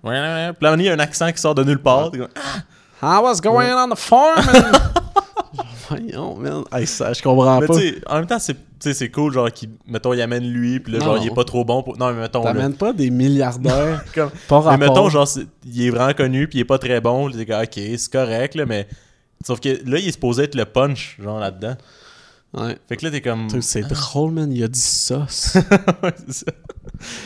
Puis 0.53 0.61
là, 0.61 0.75
il 0.77 0.81
y 0.83 0.89
a 0.89 0.93
un 0.93 0.99
accent 0.99 1.31
qui 1.31 1.39
sort 1.39 1.55
de 1.55 1.63
nulle 1.63 1.81
part. 1.81 2.11
Comme, 2.11 2.27
Ah! 2.35 2.61
I 3.01 3.21
was 3.21 3.39
going 3.41 3.71
on 3.73 3.89
the 3.89 3.97
farm? 3.97 4.39
And... 4.39 4.77
Voyons, 5.89 6.35
man. 6.35 6.63
Hey, 6.71 6.85
ça, 6.85 7.13
je 7.13 7.21
comprends 7.21 7.59
Mais 7.59 7.67
pas. 7.67 7.73
en 8.07 8.15
même 8.15 8.27
temps, 8.27 8.39
c'est 8.39 8.53
tu 8.53 8.87
sais, 8.87 8.93
c'est 8.93 9.09
cool, 9.09 9.33
genre, 9.33 9.51
qu'il, 9.51 9.71
mettons, 9.87 10.13
il 10.13 10.21
amène 10.21 10.45
lui, 10.45 10.79
puis 10.79 10.93
là, 10.93 10.99
genre, 10.99 11.17
il 11.17 11.27
est 11.27 11.35
pas 11.35 11.43
trop 11.43 11.65
bon 11.65 11.83
pour. 11.83 11.97
Non, 11.97 12.13
mais 12.13 12.21
mettons. 12.21 12.43
là, 12.43 12.53
T'amènes 12.53 12.75
pas 12.75 12.93
des 12.93 13.09
milliardaires 13.09 14.05
comme- 14.15 14.31
par 14.47 14.63
Mais 14.71 14.77
mettons, 14.77 15.09
genre, 15.09 15.27
il 15.65 15.85
est 15.85 15.89
vraiment 15.89 16.13
connu, 16.13 16.47
puis 16.47 16.59
il 16.59 16.61
est 16.61 16.65
pas 16.65 16.77
très 16.77 17.01
bon. 17.01 17.29
Comme, 17.29 17.61
ok, 17.61 17.73
c'est 17.73 18.11
correct, 18.11 18.55
là, 18.55 18.65
mais. 18.65 18.87
Sauf 19.45 19.59
que 19.59 19.69
là, 19.69 19.97
il 19.99 20.07
est 20.07 20.11
supposé 20.11 20.43
être 20.43 20.55
le 20.55 20.65
punch, 20.65 21.17
genre, 21.21 21.39
là-dedans. 21.39 21.75
Ouais. 22.53 22.77
Fait 22.87 22.97
que 22.97 23.05
là, 23.05 23.11
t'es 23.11 23.21
comme. 23.21 23.47
C'est 23.61 23.81
drôle, 23.87 24.31
man. 24.31 24.51
Il 24.51 24.57
y 24.59 24.63
a 24.63 24.67
sauce. 24.73 25.55
Ouais, 26.03 26.13
c'est 26.27 26.45
ça. 26.45 26.51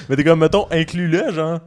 Mais 0.10 0.16
t'es 0.16 0.24
comme, 0.24 0.40
mettons, 0.40 0.68
inclus-le, 0.72 1.32
genre. 1.32 1.60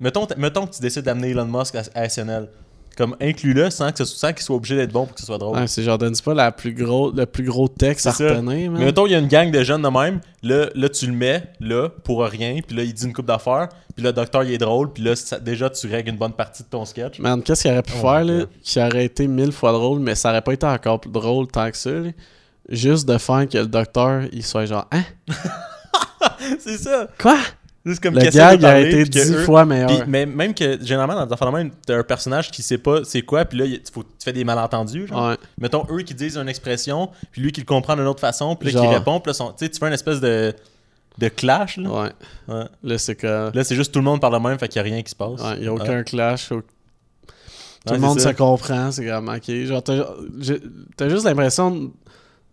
Mettons, 0.00 0.26
mettons 0.36 0.66
que 0.66 0.74
tu 0.74 0.80
décides 0.80 1.02
d'amener 1.04 1.30
Elon 1.30 1.44
Musk 1.46 1.74
à, 1.74 1.82
à 1.94 2.08
SNL. 2.08 2.48
Comme, 2.96 3.14
inclus-le 3.20 3.70
sans 3.70 3.92
que 3.92 3.98
ce- 3.98 4.16
sans 4.16 4.32
qu'il 4.32 4.42
soit 4.42 4.56
obligé 4.56 4.74
d'être 4.74 4.90
bon 4.92 5.04
pour 5.06 5.14
que 5.14 5.20
ce 5.20 5.26
soit 5.26 5.38
drôle. 5.38 5.56
Ouais, 5.56 5.66
c'est 5.68 5.82
genre, 5.84 5.98
donne 5.98 6.16
pas 6.16 6.34
la 6.34 6.50
plus 6.50 6.72
gros, 6.72 7.12
le 7.12 7.26
plus 7.26 7.44
gros 7.44 7.68
texte 7.68 8.06
à 8.08 8.12
retenir, 8.30 8.70
man. 8.72 8.80
Mais 8.80 8.86
mettons, 8.86 9.06
il 9.06 9.12
y 9.12 9.14
a 9.14 9.18
une 9.18 9.28
gang 9.28 9.50
de 9.52 9.62
jeunes 9.62 9.82
de 9.82 9.88
même. 9.88 10.20
Là, 10.42 10.68
là 10.74 10.88
tu 10.88 11.06
le 11.06 11.12
mets, 11.12 11.44
là, 11.60 11.90
pour 12.02 12.22
rien. 12.24 12.58
Puis 12.66 12.76
là, 12.76 12.82
il 12.82 12.92
dit 12.92 13.04
une 13.06 13.12
coupe 13.12 13.26
d'affaires. 13.26 13.68
Puis 13.94 14.02
là, 14.02 14.10
le 14.10 14.14
docteur, 14.14 14.42
il 14.42 14.52
est 14.52 14.58
drôle. 14.58 14.92
Puis 14.92 15.02
là, 15.04 15.14
ça- 15.14 15.38
déjà, 15.38 15.70
tu 15.70 15.86
règles 15.88 16.10
une 16.10 16.16
bonne 16.16 16.32
partie 16.32 16.64
de 16.64 16.68
ton 16.68 16.84
sketch. 16.84 17.20
Man, 17.20 17.40
qu'est-ce 17.42 17.62
qu'il 17.62 17.70
aurait 17.70 17.82
pu 17.82 17.92
Oh 17.98 18.00
faire, 18.00 18.24
là, 18.24 18.44
qui 18.62 18.80
aurait 18.80 19.04
été 19.04 19.28
mille 19.28 19.52
fois 19.52 19.72
drôle, 19.72 20.00
mais 20.00 20.14
ça 20.16 20.30
aurait 20.30 20.42
pas 20.42 20.52
été 20.54 20.66
encore 20.66 21.00
plus 21.00 21.10
drôle 21.10 21.46
tant 21.48 21.70
que 21.70 21.76
ça, 21.76 21.90
là. 21.90 22.10
Juste 22.68 23.08
de 23.08 23.16
faire 23.18 23.48
que 23.48 23.58
le 23.58 23.66
docteur, 23.66 24.22
il 24.32 24.44
soit 24.44 24.66
genre, 24.66 24.86
hein? 24.92 25.02
c'est 26.58 26.78
ça. 26.78 27.08
Quoi? 27.18 27.38
Juste 27.86 28.02
comme 28.02 28.14
Le 28.14 28.20
gag 28.30 28.62
a 28.64 28.80
été 28.80 29.04
dix 29.04 29.32
eux- 29.32 29.44
fois 29.44 29.64
meilleur. 29.64 30.06
Mais 30.06 30.26
même 30.26 30.52
que, 30.52 30.78
généralement, 30.84 31.24
dans 31.24 31.50
de 31.50 31.56
même, 31.56 31.70
t'as 31.86 31.98
un 31.98 32.02
personnage 32.02 32.50
qui 32.50 32.62
sait 32.62 32.76
pas 32.76 33.00
c'est 33.04 33.22
quoi, 33.22 33.44
puis 33.46 33.58
là, 33.58 33.64
il- 33.64 33.80
faut- 33.90 34.02
tu 34.02 34.08
fais 34.22 34.32
des 34.32 34.44
malentendus, 34.44 35.06
genre. 35.06 35.28
Ouais. 35.30 35.36
Mettons, 35.58 35.86
eux 35.90 36.02
qui 36.02 36.12
disent 36.14 36.36
une 36.36 36.48
expression, 36.48 37.08
puis 37.30 37.40
lui 37.40 37.52
qui 37.52 37.60
le 37.60 37.66
comprend 37.66 37.96
d'une 37.96 38.06
autre 38.06 38.20
façon, 38.20 38.54
puis 38.56 38.70
là, 38.70 38.80
qui 38.80 38.86
répond, 38.86 39.20
puis 39.20 39.30
là, 39.30 39.34
son- 39.34 39.52
tu 39.52 39.64
sais, 39.64 39.70
tu 39.70 39.78
fais 39.78 39.86
une 39.86 39.94
espèce 39.94 40.20
de, 40.20 40.54
de 41.16 41.28
clash, 41.28 41.78
là. 41.78 41.88
Ouais. 41.88 42.10
Ouais. 42.48 42.64
Là, 42.82 42.98
c'est 42.98 43.14
que. 43.14 43.50
Là, 43.54 43.64
c'est 43.64 43.76
juste 43.76 43.92
tout 43.92 44.00
le 44.00 44.04
monde 44.04 44.20
parle 44.20 44.34
de 44.34 44.46
même, 44.46 44.58
fait 44.58 44.68
qu'il 44.68 44.76
y 44.76 44.80
a 44.80 44.82
rien 44.82 45.02
qui 45.02 45.10
se 45.10 45.16
passe. 45.16 45.40
Ouais, 45.40 45.54
il 45.58 45.64
y 45.64 45.68
a 45.68 45.72
aucun 45.72 46.02
clash. 46.02 46.48
Tout 46.48 46.56
Ouais, 47.86 47.94
le 47.94 47.98
monde 48.00 48.14
c'est 48.18 48.24
se 48.24 48.28
ça. 48.28 48.34
comprend, 48.34 48.90
c'est 48.92 49.06
vraiment 49.06 49.32
ok. 49.32 49.50
Genre, 49.64 49.82
t'as 49.82 51.08
juste 51.08 51.24
l'impression 51.24 51.90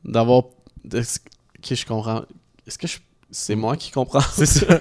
d'avoir. 0.05 0.43
Ok, 0.85 1.73
je 1.73 1.85
comprends. 1.85 2.23
Est-ce 2.67 2.77
que 2.77 2.87
je- 2.87 2.99
c'est 3.31 3.55
moi 3.55 3.75
qui 3.75 3.91
comprends? 3.91 4.21
C'est 4.33 4.45
ça. 4.45 4.79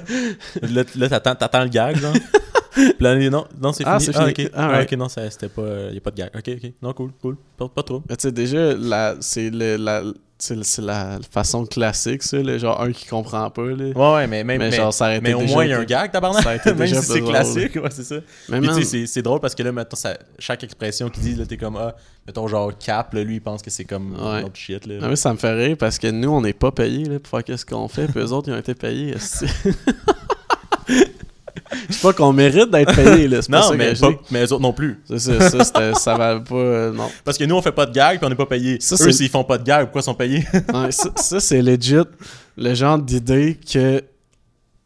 là, 0.63 0.85
là, 0.97 1.09
t'attends, 1.09 1.35
t'attends 1.35 1.63
le 1.65 1.69
gag, 1.71 1.97
genre? 1.97 2.15
Puis 2.75 2.95
là, 3.01 3.15
non, 3.31 3.47
non 3.61 3.73
c'est 3.73 3.85
Ah, 3.87 3.99
fini. 4.01 4.13
c'est 4.13 4.19
Ah, 4.21 4.27
fini. 4.33 4.47
ok. 4.47 4.53
Ah, 4.55 4.71
ouais. 4.73 4.83
ok, 4.83 4.93
non, 4.99 5.09
c'était 5.09 5.49
pas. 5.49 5.91
Il 5.93 5.97
a 5.97 6.01
pas 6.01 6.11
de 6.11 6.17
gag. 6.17 6.31
Ok, 6.35 6.49
ok. 6.49 6.73
Non, 6.83 6.93
cool, 6.93 7.13
cool. 7.23 7.37
Pas, 7.57 7.69
pas 7.69 7.83
trop. 7.85 8.03
Tu 8.09 8.15
sais, 8.19 8.33
déjà, 8.33 9.15
c'est 9.21 9.51
le, 9.51 9.77
la, 9.77 10.03
c'est 10.63 10.83
la 10.83 11.19
façon 11.31 11.65
classique, 11.67 12.23
ça, 12.23 12.37
là, 12.39 12.59
genre 12.59 12.81
un 12.83 12.93
qui 12.93 13.07
comprend 13.07 13.49
pas. 13.51 13.63
Là. 13.63 13.85
Ouais, 13.95 14.15
ouais, 14.15 14.27
mais 14.27 14.45
même. 14.45 14.59
Mais 14.59 14.71
Mais, 14.71 14.77
genre, 14.77 14.93
ça 14.93 15.21
mais 15.21 15.35
au 15.35 15.41
moins, 15.43 15.65
il 15.65 15.71
y 15.71 15.73
a 15.73 15.79
un 15.79 15.85
gag, 15.85 16.11
tabarnak. 16.13 16.45
Même 16.67 16.87
si 16.87 16.95
c'est 17.03 17.21
classique, 17.23 17.75
ouais, 17.77 17.91
c'est 17.91 18.05
ça. 18.05 18.17
Mais 18.49 18.61
tu 18.61 18.83
sais, 18.85 19.07
c'est- 19.07 19.23
drôle 19.23 19.41
parce 19.41 19.55
que 19.55 19.63
là, 19.63 19.73
ça- 19.95 20.19
chaque 20.39 20.63
expression 20.65 21.09
qu'il 21.09 21.23
dit, 21.23 21.35
là, 21.35 21.47
t'es 21.47 21.57
comme, 21.57 21.77
ah, 21.77 21.95
mettons, 22.27 22.47
genre, 22.49 22.71
cap, 22.79 23.13
là, 23.15 23.23
lui, 23.25 23.37
il 23.37 23.41
pense 23.41 23.63
que 23.63 23.71
c'est 23.71 23.85
comme 23.85 24.13
Ouais. 24.15 24.21
un 24.41 24.43
autre 24.45 24.57
shit, 24.57 24.87
là. 24.87 24.97
Ah 25.03 25.07
oui, 25.09 25.17
ça 25.17 25.33
me 25.33 25.39
fait 25.39 25.53
rire 25.53 25.77
parce 25.79 25.99
que 25.99 26.09
nous, 26.11 26.31
on 26.31 26.41
n'est 26.43 26.53
pas 26.53 26.71
payés 26.73 27.05
là, 27.05 27.19
pour 27.19 27.31
faire 27.31 27.45
qu'est-ce 27.45 27.65
qu'on 27.67 27.89
fait, 27.89 28.07
puis 28.07 28.21
eux 28.21 28.33
autres, 28.33 28.49
ils 28.49 28.55
ont 28.55 28.59
été 28.59 28.75
payés. 28.75 29.15
sais 31.91 32.01
pas 32.03 32.13
qu'on 32.13 32.33
mérite 32.33 32.71
d'être 32.71 32.95
payés, 32.95 33.27
là. 33.29 33.43
C'est 33.43 33.51
pas 33.51 33.61
non, 33.61 33.69
ça 33.71 33.75
mais, 33.77 33.95
pas, 33.95 34.11
mais 34.31 34.41
eux 34.45 34.53
autres 34.53 34.61
non 34.63 34.73
plus. 34.73 35.01
C'est 35.07 35.19
ça, 35.19 35.51
ça, 35.51 35.65
c'était- 35.65 35.95
ça 35.95 36.15
va 36.17 36.41
pas. 36.41 36.55
euh, 36.55 36.93
non. 36.93 37.09
Parce 37.25 37.39
que 37.39 37.45
nous, 37.45 37.55
on 37.57 37.63
fait 37.63 37.73
pas 37.73 37.87
de 37.87 37.93
gag 37.93 38.19
puis 38.19 38.27
on 38.27 38.29
n'est 38.29 38.35
pas 38.37 38.47
payé. 38.47 38.79
Ça, 38.81 38.95
Eux, 38.95 38.99
c'est- 38.99 39.13
s'ils 39.13 39.29
font 39.31 39.45
pas 39.45 39.59
de 39.59 39.65
gag, 39.65 39.85
pourquoi 39.85 40.01
ils 40.01 40.05
sont 40.05 40.15
payés? 40.15 40.45
Ouais, 40.75 40.91
ça, 40.93 41.11
ça, 41.17 41.41
c'est 41.41 41.63
legit 41.63 41.97
le 42.57 42.75
genre 42.75 42.99
d'idée 42.99 43.59
que 43.73 44.03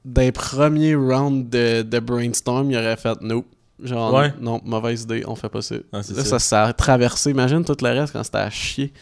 des 0.05 0.33
premiers 0.33 0.95
rounds 0.95 1.51
de, 1.51 1.83
de 1.83 1.99
brainstorm, 1.99 2.71
il 2.71 2.77
aurait 2.77 2.97
fait 2.97 3.21
nope. 3.21 3.47
Genre, 3.83 4.13
Ouais. 4.13 4.33
non, 4.41 4.61
mauvaise 4.65 5.03
idée, 5.03 5.23
on 5.27 5.37
fait 5.37 5.49
pas 5.49 5.63
ça. 5.63 5.77
Ah, 5.93 6.03
c'est 6.03 6.17
là, 6.17 6.25
ça. 6.25 6.31
ça, 6.31 6.39
ça 6.41 6.65
a 6.65 6.73
traversé. 6.73 7.31
Imagine 7.31 7.65
tout 7.65 7.77
le 7.81 7.89
reste 7.91 8.13
quand 8.13 8.25
c'était 8.25 8.39
à 8.39 8.51
chier. 8.51 8.93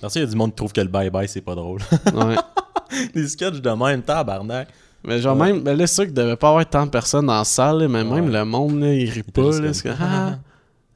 Parce 0.00 0.12
qu'il 0.14 0.22
y 0.22 0.24
a 0.24 0.28
du 0.28 0.36
monde 0.36 0.50
qui 0.50 0.56
trouve 0.56 0.72
que 0.72 0.80
le 0.80 0.86
bye-bye, 0.88 1.26
c'est 1.26 1.40
pas 1.42 1.54
drôle. 1.54 1.80
Ouais. 2.14 2.36
Des 3.14 3.28
sketchs 3.28 3.60
de 3.60 3.70
même, 3.70 4.00
tabarnak. 4.02 4.68
Mais 5.04 5.20
genre, 5.20 5.36
Ouais. 5.36 5.52
même, 5.52 5.62
ben 5.62 5.76
là, 5.76 5.86
c'est 5.86 5.94
sûr 5.94 6.04
qu'il 6.04 6.14
devait 6.14 6.36
pas 6.36 6.48
avoir 6.48 6.66
tant 6.68 6.84
de 6.84 6.90
personnes 6.90 7.26
dans 7.26 7.38
la 7.38 7.44
salle, 7.44 7.78
là, 7.78 7.88
mais 7.88 8.04
même 8.04 8.30
le 8.30 8.44
monde, 8.44 8.80
là, 8.80 8.92
il 8.92 9.08
rit 9.10 9.22
pas. 9.22 9.42
Là, 9.60 9.70
comme, 9.72 9.92
comme, 9.92 9.96
ah, 10.00 10.38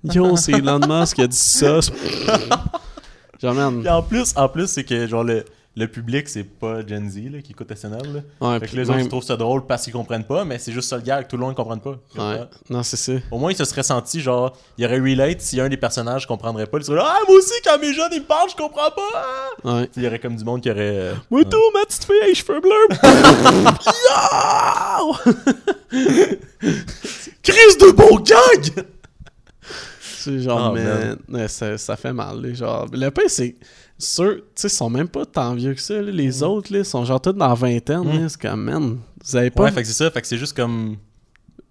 yo, 0.15 0.37
c'est 0.37 0.53
Elon 0.53 0.81
Musk 0.81 1.17
qui 1.17 1.23
a 1.23 1.27
dit 1.27 1.37
ça. 1.37 1.79
genre, 3.41 3.55
man. 3.55 3.81
Puis 3.81 3.89
en 3.89 4.03
plus, 4.03 4.33
en 4.37 4.49
plus 4.49 4.67
c'est 4.67 4.85
que 4.85 5.07
genre 5.07 5.25
le, 5.25 5.45
le 5.75 5.87
public, 5.89 6.29
c'est 6.29 6.45
pas 6.45 6.87
Gen 6.87 7.09
Z 7.09 7.31
là, 7.33 7.41
qui 7.41 7.53
écoute 7.53 7.73
SNL. 7.75 8.23
Là. 8.41 8.47
Ouais, 8.47 8.61
fait 8.61 8.69
que 8.69 8.77
les 8.77 8.83
autres, 8.83 8.97
même- 8.97 9.07
ils 9.07 9.09
trouvent 9.09 9.25
ça 9.25 9.37
drôle 9.37 9.65
parce 9.65 9.85
qu'ils 9.85 9.93
comprennent 9.95 10.25
pas, 10.25 10.45
mais 10.45 10.59
c'est 10.59 10.71
juste 10.73 10.89
ça 10.91 10.97
le 10.97 11.03
gag, 11.03 11.27
tout 11.29 11.37
le 11.37 11.41
monde 11.43 11.53
ne 11.53 11.57
comprenne 11.57 11.81
pas. 11.81 11.97
Ouais. 12.19 12.41
Non, 12.69 12.83
c'est 12.83 12.99
ça. 12.99 13.13
Au 13.31 13.39
moins, 13.39 13.53
il 13.53 13.57
se 13.57 13.65
serait 13.65 13.83
senti 13.83 14.21
genre, 14.21 14.55
il 14.77 14.83
y 14.83 14.87
aurait 14.87 14.99
relate 15.01 15.41
si 15.41 15.59
un 15.61 15.69
des 15.71 15.79
personnages 15.79 16.27
comprendrait 16.27 16.67
pas. 16.67 16.77
Il 16.79 16.85
serait 16.85 16.97
là, 16.99 17.07
ah, 17.09 17.19
moi 17.27 17.39
aussi, 17.39 17.55
quand 17.65 17.79
mes 17.79 17.95
jeunes 17.95 18.11
ils 18.13 18.21
me 18.21 18.27
parlent, 18.27 18.51
je 18.51 18.57
comprends 18.57 18.91
pas. 18.91 19.79
Ouais. 19.81 19.89
Il 19.97 20.03
y 20.03 20.07
aurait 20.07 20.19
comme 20.19 20.37
du 20.37 20.45
monde 20.45 20.61
qui 20.61 20.71
aurait. 20.71 20.81
euh, 20.99 21.15
Moi, 21.31 21.45
tout, 21.45 21.57
ma 21.73 21.87
petite 21.87 22.05
fille, 22.05 22.17
les 22.27 22.35
cheveux 22.35 22.61
bleus. 22.61 22.99
Crise 27.43 27.79
de 27.79 27.91
bon 27.93 28.19
gag! 28.21 28.85
C'est 30.15 30.39
genre, 30.39 30.73
Oh, 30.73 30.79
mais 31.29 31.49
ça, 31.49 31.77
ça 31.79 31.97
fait 31.97 32.13
mal. 32.13 32.55
genre. 32.55 32.87
Le 32.93 33.11
pire, 33.11 33.25
c'est. 33.29 33.57
Ceux, 34.05 34.39
tu 34.39 34.63
sais, 34.63 34.69
sont 34.69 34.91
même 34.91 35.07
pas 35.09 35.25
tant 35.25 35.55
vieux 35.55 35.75
que 35.75 35.81
ça. 35.81 35.95
là. 35.95 36.11
Les 36.11 36.43
autres, 36.43 36.73
là, 36.73 36.83
sont 36.83 37.05
genre 37.05 37.21
tous 37.21 37.33
dans 37.33 37.47
la 37.49 37.55
vingtaine. 37.55 38.29
C'est 38.29 38.41
comme, 38.41 38.65
man, 38.65 38.99
vous 39.25 39.37
avez 39.37 39.51
pas. 39.51 39.63
Ouais, 39.65 39.71
fait 39.71 39.83
que 39.83 39.87
c'est 39.87 39.95
ça, 39.95 40.11
fait 40.11 40.21
que 40.21 40.27
c'est 40.27 40.39
juste 40.39 40.57
comme. 40.57 40.97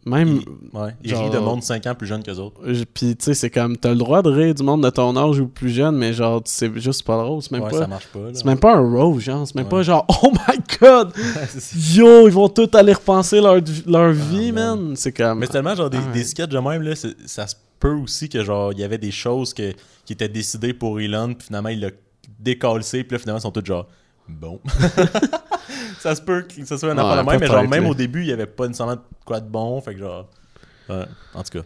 même. 0.05 0.39
Ouais, 0.73 0.95
il 1.03 1.09
Genre- 1.09 1.25
rit 1.25 1.29
de 1.29 1.37
monde 1.39 1.61
5 1.61 1.85
ans 1.87 1.93
plus 1.93 2.07
jeune 2.07 2.23
qu'eux 2.23 2.37
autres. 2.37 2.55
j- 2.71 2.85
Puis, 2.91 3.15
tu 3.17 3.25
sais, 3.25 3.33
c'est 3.33 3.49
comme, 3.49 3.75
t'as 3.77 3.89
le 3.89 3.97
droit 3.97 4.21
de 4.21 4.29
rire 4.31 4.55
du 4.55 4.63
monde 4.63 4.81
de 4.83 4.89
ton 4.89 5.15
âge 5.17 5.39
ou 5.39 5.47
plus 5.47 5.69
jeune, 5.69 5.95
mais 5.97 6.13
genre, 6.13 6.41
c'est 6.45 6.75
juste 6.79 7.03
pas 7.03 7.17
drôle. 7.21 7.41
C'est 7.41 7.51
même 7.51 7.63
Ouais, 7.63 7.69
pas. 7.69 7.79
ça 7.79 7.87
marche 7.87 8.07
pas. 8.07 8.19
C'est 8.33 8.45
même 8.45 8.59
pas 8.59 8.75
un 8.77 8.89
rose, 8.89 9.21
genre. 9.21 9.45
C'est 9.45 9.55
même 9.55 9.65
Ouais. 9.65 9.69
pas 9.69 9.83
genre, 9.83 10.05
oh 10.23 10.31
my 10.31 10.57
god! 10.79 11.11
Yo, 11.93 12.27
ils 12.27 12.33
vont 12.33 12.47
tous 12.49 12.69
aller 12.75 12.93
repenser 12.93 13.41
leur, 13.41 13.57
leur 13.85 14.11
vie, 14.13 14.51
man. 14.51 14.79
man. 14.87 14.95
C'est 14.95 15.11
comme. 15.11 15.39
Mais 15.39 15.45
c'est 15.47 15.51
tellement 15.51 15.75
genre 15.75 15.89
des, 15.89 15.97
Ah 15.97 16.11
des 16.13 16.23
sketchs 16.23 16.49
de 16.49 16.59
même, 16.59 16.81
là, 16.81 16.93
ça 16.95 17.45
se 17.47 17.55
peut 17.79 17.93
aussi 17.95 18.29
que 18.29 18.43
genre 18.43 18.71
il 18.73 18.79
y 18.79 18.83
avait 18.83 18.97
des 18.99 19.11
choses 19.11 19.53
que, 19.53 19.73
qui 20.05 20.13
étaient 20.13 20.29
décidées 20.29 20.73
pour 20.73 20.99
Elon, 20.99 21.33
puis 21.33 21.47
finalement 21.47 21.69
il 21.69 21.79
l'a 21.79 21.89
décalcé, 22.41 23.03
puis 23.03 23.15
là 23.15 23.19
finalement 23.19 23.39
ils 23.39 23.43
sont 23.43 23.51
tous 23.51 23.65
genre 23.65 23.87
bon. 24.27 24.59
ça 25.99 26.15
se 26.15 26.21
peut 26.21 26.43
que 26.43 26.65
ça 26.65 26.77
soit 26.77 26.91
un 26.91 26.95
Ouais, 26.95 27.01
affaire 27.01 27.23
de 27.23 27.29
même, 27.29 27.39
mais 27.39 27.47
genre 27.47 27.67
même 27.67 27.87
au 27.87 27.93
début 27.93 28.21
il 28.21 28.27
y 28.27 28.33
avait 28.33 28.45
pas 28.45 28.67
nécessairement 28.67 28.95
de 28.95 29.01
quoi 29.25 29.39
de 29.39 29.47
bon, 29.49 29.79
fait 29.81 29.93
que 29.93 29.99
genre. 29.99 30.27
Ouais, 30.89 31.05
en 31.33 31.43
tout 31.43 31.59
cas. 31.59 31.65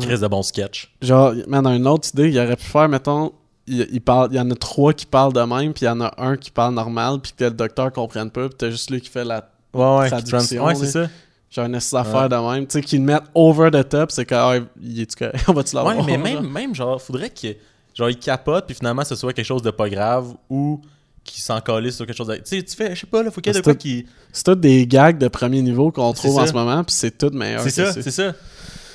Chris 0.00 0.18
de 0.20 0.26
bon 0.26 0.42
sketch. 0.42 0.90
Genre, 1.02 1.34
man, 1.48 1.66
une 1.66 1.86
autre 1.86 2.08
idée, 2.14 2.30
il 2.30 2.38
aurait 2.38 2.56
pu 2.56 2.64
faire, 2.64 2.88
mettons, 2.88 3.32
il, 3.66 3.86
il 3.92 4.00
parle, 4.00 4.28
il 4.32 4.36
y 4.36 4.40
en 4.40 4.50
a 4.50 4.54
trois 4.54 4.94
qui 4.94 5.04
parlent 5.04 5.34
de 5.34 5.40
même, 5.42 5.74
puis 5.74 5.84
il 5.84 5.88
y 5.88 5.90
en 5.90 6.00
a 6.00 6.14
un 6.16 6.36
qui 6.38 6.50
parle 6.50 6.74
normal, 6.74 7.18
puis 7.22 7.32
que 7.36 7.44
le 7.44 7.50
docteur 7.50 7.92
comprenne 7.92 8.30
pas, 8.30 8.48
puis 8.48 8.56
t'as 8.56 8.70
juste 8.70 8.90
lui 8.90 9.00
qui 9.02 9.10
fait 9.10 9.24
la 9.24 9.50
Ouais, 9.74 9.98
ouais, 9.98 10.08
traduction. 10.08 10.64
ouais, 10.64 10.74
c'est 10.74 10.86
ça. 10.86 11.08
Genre 11.50 11.66
une 11.66 11.74
affaire 11.74 12.28
de 12.30 12.36
même. 12.36 12.66
Tu 12.66 12.72
sais, 12.72 12.82
qu'ils 12.82 13.00
le 13.00 13.04
mettent 13.04 13.24
over 13.34 13.70
the 13.70 13.86
top, 13.86 14.10
c'est 14.10 14.24
que, 14.24 14.34
ah, 14.34 14.54
il 14.80 15.00
est? 15.00 15.24
On 15.48 15.52
va-tu 15.52 15.76
l'avoir? 15.76 15.96
Ouais, 15.98 16.02
mais 16.06 16.16
même, 16.16 16.48
même 16.50 16.74
genre, 16.74 17.00
faudrait 17.00 17.28
que 17.30 17.48
genre 17.94 18.10
il 18.10 18.16
capote, 18.18 18.66
puis 18.66 18.74
finalement 18.74 19.04
ce 19.04 19.14
soit 19.16 19.32
quelque 19.32 19.44
chose 19.46 19.62
de 19.62 19.70
pas 19.70 19.88
grave 19.88 20.34
ou 20.50 20.80
qu'il 21.24 21.42
s'en 21.42 21.60
calisse 21.60 21.96
sur 21.96 22.06
quelque 22.06 22.16
chose 22.16 22.26
de. 22.26 22.34
Tu 22.36 22.42
sais, 22.44 22.62
tu 22.62 22.74
fais, 22.74 22.94
je 22.94 23.00
sais 23.00 23.06
pas, 23.06 23.22
là, 23.22 23.30
faut 23.30 23.40
qu'il 23.40 23.52
y 23.52 23.56
ait 23.56 23.60
de 23.60 23.64
quoi 23.64 23.74
qui. 23.76 24.06
C'est 24.32 24.44
tout 24.44 24.54
des 24.56 24.86
gags 24.86 25.18
de 25.18 25.28
premier 25.28 25.62
niveau 25.62 25.92
qu'on 25.92 26.12
trouve 26.12 26.38
en 26.38 26.46
ce 26.46 26.52
moment, 26.52 26.82
puis 26.84 26.94
c'est 26.94 27.16
tout 27.16 27.30
meilleur. 27.30 27.60
C'est 27.62 27.70
ça, 27.70 27.92
c'est 27.92 28.10
ça. 28.10 28.32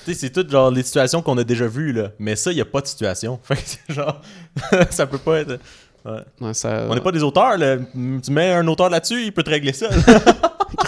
Tu 0.05 0.13
sais, 0.13 0.19
c'est 0.19 0.29
tout 0.29 0.45
genre 0.49 0.69
les 0.71 0.83
situations 0.83 1.21
qu'on 1.21 1.37
a 1.37 1.43
déjà 1.43 1.67
vues, 1.67 1.91
là. 1.93 2.11
Mais 2.19 2.35
ça, 2.35 2.51
il 2.51 2.57
y 2.57 2.61
a 2.61 2.65
pas 2.65 2.81
de 2.81 2.87
situation. 2.87 3.39
Fait 3.43 3.55
que 3.55 3.61
c'est 3.65 3.93
genre, 3.93 4.21
ça 4.89 5.05
peut 5.07 5.17
pas 5.17 5.39
être. 5.39 5.59
Ouais. 6.05 6.19
Ouais, 6.41 6.53
ça- 6.53 6.85
On 6.89 6.95
n'est 6.95 7.01
pas 7.01 7.11
des 7.11 7.23
auteurs, 7.23 7.57
là. 7.57 7.77
Tu 8.23 8.31
mets 8.31 8.51
un 8.53 8.65
auteur 8.67 8.89
là-dessus, 8.89 9.23
il 9.25 9.31
peut 9.33 9.43
te 9.43 9.49
régler 9.49 9.73
ça. 9.73 9.87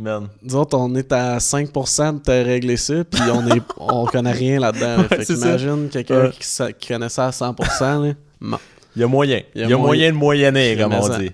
Man. 0.00 0.28
Nous 0.42 0.54
autres, 0.54 0.78
on 0.78 0.94
est 0.94 1.10
à 1.12 1.38
5% 1.38 2.14
de 2.14 2.18
te 2.20 2.30
régler 2.30 2.76
ça, 2.76 3.04
puis 3.04 3.20
on 3.32 3.46
est, 3.48 3.62
on 3.78 4.06
connaît 4.06 4.32
rien 4.32 4.60
là-dedans. 4.60 4.96
là. 4.96 5.02
Ouais, 5.02 5.08
fait 5.08 5.24
c'est 5.24 5.34
qu'imagine 5.34 5.88
quelqu'un 5.88 6.26
Ouais. 6.26 6.74
qui, 6.78 6.88
connaît 6.88 7.08
ça 7.08 7.26
à 7.26 7.30
100%. 7.30 8.06
Là. 8.06 8.14
Non. 8.40 8.58
Il 8.94 9.00
y 9.00 9.04
a 9.04 9.08
moyen. 9.08 9.42
Il 9.54 9.68
y 9.68 9.72
a, 9.72 9.76
moyen 9.76 10.12
de 10.12 10.16
moyenner, 10.16 10.76
comme 10.76 10.94
on 10.94 11.02
ça, 11.02 11.18
dit. 11.18 11.30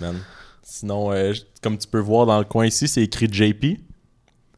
Man. 0.00 0.16
Sinon, 0.62 1.12
euh, 1.12 1.32
comme 1.62 1.76
tu 1.76 1.86
peux 1.86 2.00
voir 2.00 2.26
dans 2.26 2.38
le 2.38 2.44
coin 2.44 2.66
ici, 2.66 2.88
c'est 2.88 3.02
écrit 3.02 3.28
JP. 3.30 3.78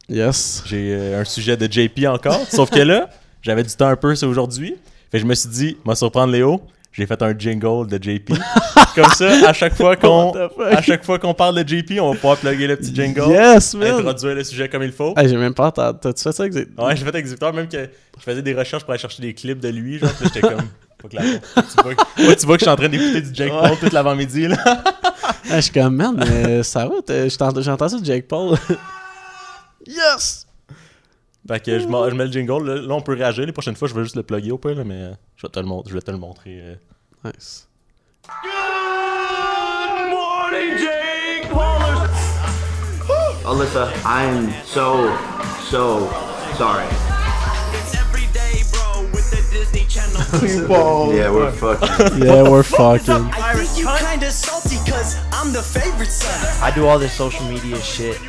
Yes. 0.09 0.63
J'ai 0.65 0.93
euh, 0.93 1.21
un 1.21 1.25
sujet 1.25 1.57
de 1.57 1.71
JP 1.71 2.05
encore. 2.07 2.45
Sauf 2.49 2.69
que 2.69 2.79
là, 2.79 3.09
j'avais 3.41 3.63
du 3.63 3.75
temps 3.75 3.87
un 3.87 3.95
peu, 3.95 4.15
c'est 4.15 4.25
aujourd'hui. 4.25 4.75
Fait 5.11 5.17
que 5.17 5.23
je 5.23 5.25
me 5.25 5.35
suis 5.35 5.49
dit, 5.49 5.77
m'a 5.85 5.95
surprendre 5.95 6.31
Léo. 6.31 6.61
J'ai 6.93 7.07
fait 7.07 7.21
un 7.23 7.37
jingle 7.37 7.87
de 7.87 7.97
JP. 8.01 8.33
Comme 8.95 9.11
ça, 9.15 9.49
à 9.49 9.53
chaque 9.53 9.75
fois 9.75 9.95
qu'on 9.95 10.31
à 10.61 10.81
chaque 10.83 11.03
fois 11.03 11.17
qu'on 11.17 11.33
parle 11.33 11.63
de 11.63 11.67
JP, 11.67 11.99
on 11.99 12.11
va 12.11 12.15
pouvoir 12.15 12.37
plugger 12.37 12.67
le 12.67 12.75
petit 12.77 12.93
jingle. 12.93 13.29
Yes, 13.31 13.73
man. 13.73 13.93
Introduire 14.07 14.35
le 14.35 14.43
sujet 14.43 14.69
comme 14.69 14.83
il 14.83 14.91
faut. 14.91 15.15
Hey, 15.17 15.27
j'ai 15.27 15.35
même 15.37 15.55
pas 15.55 15.67
entendu. 15.67 15.97
T'as-tu 15.99 16.21
fait 16.21 16.31
ça? 16.31 16.45
Exact? 16.45 16.69
Ouais, 16.79 16.95
j'ai 16.95 17.03
fait 17.03 17.09
avec 17.09 17.25
Victor, 17.25 17.51
même 17.53 17.67
que 17.67 17.89
je 18.17 18.23
faisais 18.23 18.43
des 18.43 18.53
recherches 18.53 18.83
pour 18.83 18.91
aller 18.91 18.99
chercher 19.01 19.23
des 19.23 19.33
clips 19.33 19.59
de 19.59 19.69
lui. 19.69 19.97
Genre, 19.97 20.11
j'étais 20.21 20.41
comme. 20.41 20.57
Faut 21.01 21.07
que 21.09 21.15
la- 21.15 21.23
tu, 21.23 21.29
vois, 21.83 22.27
ouais, 22.29 22.35
tu 22.35 22.45
vois 22.45 22.55
que 22.57 22.59
je 22.61 22.65
suis 22.65 22.69
en 22.71 22.75
train 22.77 22.87
d'écouter 22.87 23.21
du 23.21 23.33
Jake 23.33 23.51
Paul 23.51 23.77
toute 23.79 23.91
l'avant-midi. 23.91 24.47
là. 24.47 24.57
Je 25.55 25.59
suis 25.61 25.71
comme, 25.73 25.95
man, 25.95 26.15
mais 26.17 26.63
ça 26.63 26.85
va? 26.87 27.27
J'entends 27.61 27.89
ça 27.89 27.99
de 27.99 28.05
Jake 28.05 28.27
Paul. 28.27 28.57
yes! 29.85 30.45
Fait 31.47 31.59
que 31.63 31.77
je, 31.77 31.83
je 31.83 31.87
mets 32.15 32.25
le 32.25 32.31
jingle. 32.31 32.65
Là, 32.65 32.75
Là, 32.81 32.93
on 32.95 33.01
peut 33.01 33.13
réagir. 33.15 33.45
Les 33.45 33.51
prochaines 33.51 33.75
fois, 33.75 33.87
je 33.87 33.93
vais 33.93 34.03
juste 34.03 34.15
le 34.15 34.23
plugger 34.23 34.51
au 34.51 34.57
pire, 34.57 34.75
là, 34.75 34.83
mais 34.83 34.95
euh, 35.01 35.11
je 35.35 35.45
vais 35.47 35.51
te 35.51 35.59
le, 35.59 35.65
mon- 35.65 35.83
je 35.87 35.93
vais 35.93 36.01
te 36.01 36.11
le 36.11 36.17
montrer. 36.17 36.59
euh. 36.61 36.75
Nice. 37.25 37.67
Good 38.43 40.09
morning, 40.09 40.77
Jake 40.77 41.49
Paulers. 41.49 42.09
Alyssa, 43.45 43.89
I'm 44.05 44.49
so, 44.65 45.09
so 45.69 46.09
sorry. 46.57 46.85
Yeah, 51.13 51.29
we're 51.31 51.51
fucking. 51.51 52.21
Yeah, 52.23 52.43
we're 52.43 52.63
fucking. 52.63 53.09
I 53.33 53.53
think 53.55 53.77
you 53.77 53.87
kinda 53.97 54.31
salty 54.31 54.77
cause 54.89 55.17
I'm 55.31 55.51
the 55.53 55.61
favorite 55.61 56.11
son. 56.11 56.33
I 56.63 56.71
do 56.73 56.85
all 56.87 56.99
this 56.99 57.13
social 57.13 57.45
media 57.45 57.79
shit. 57.81 58.19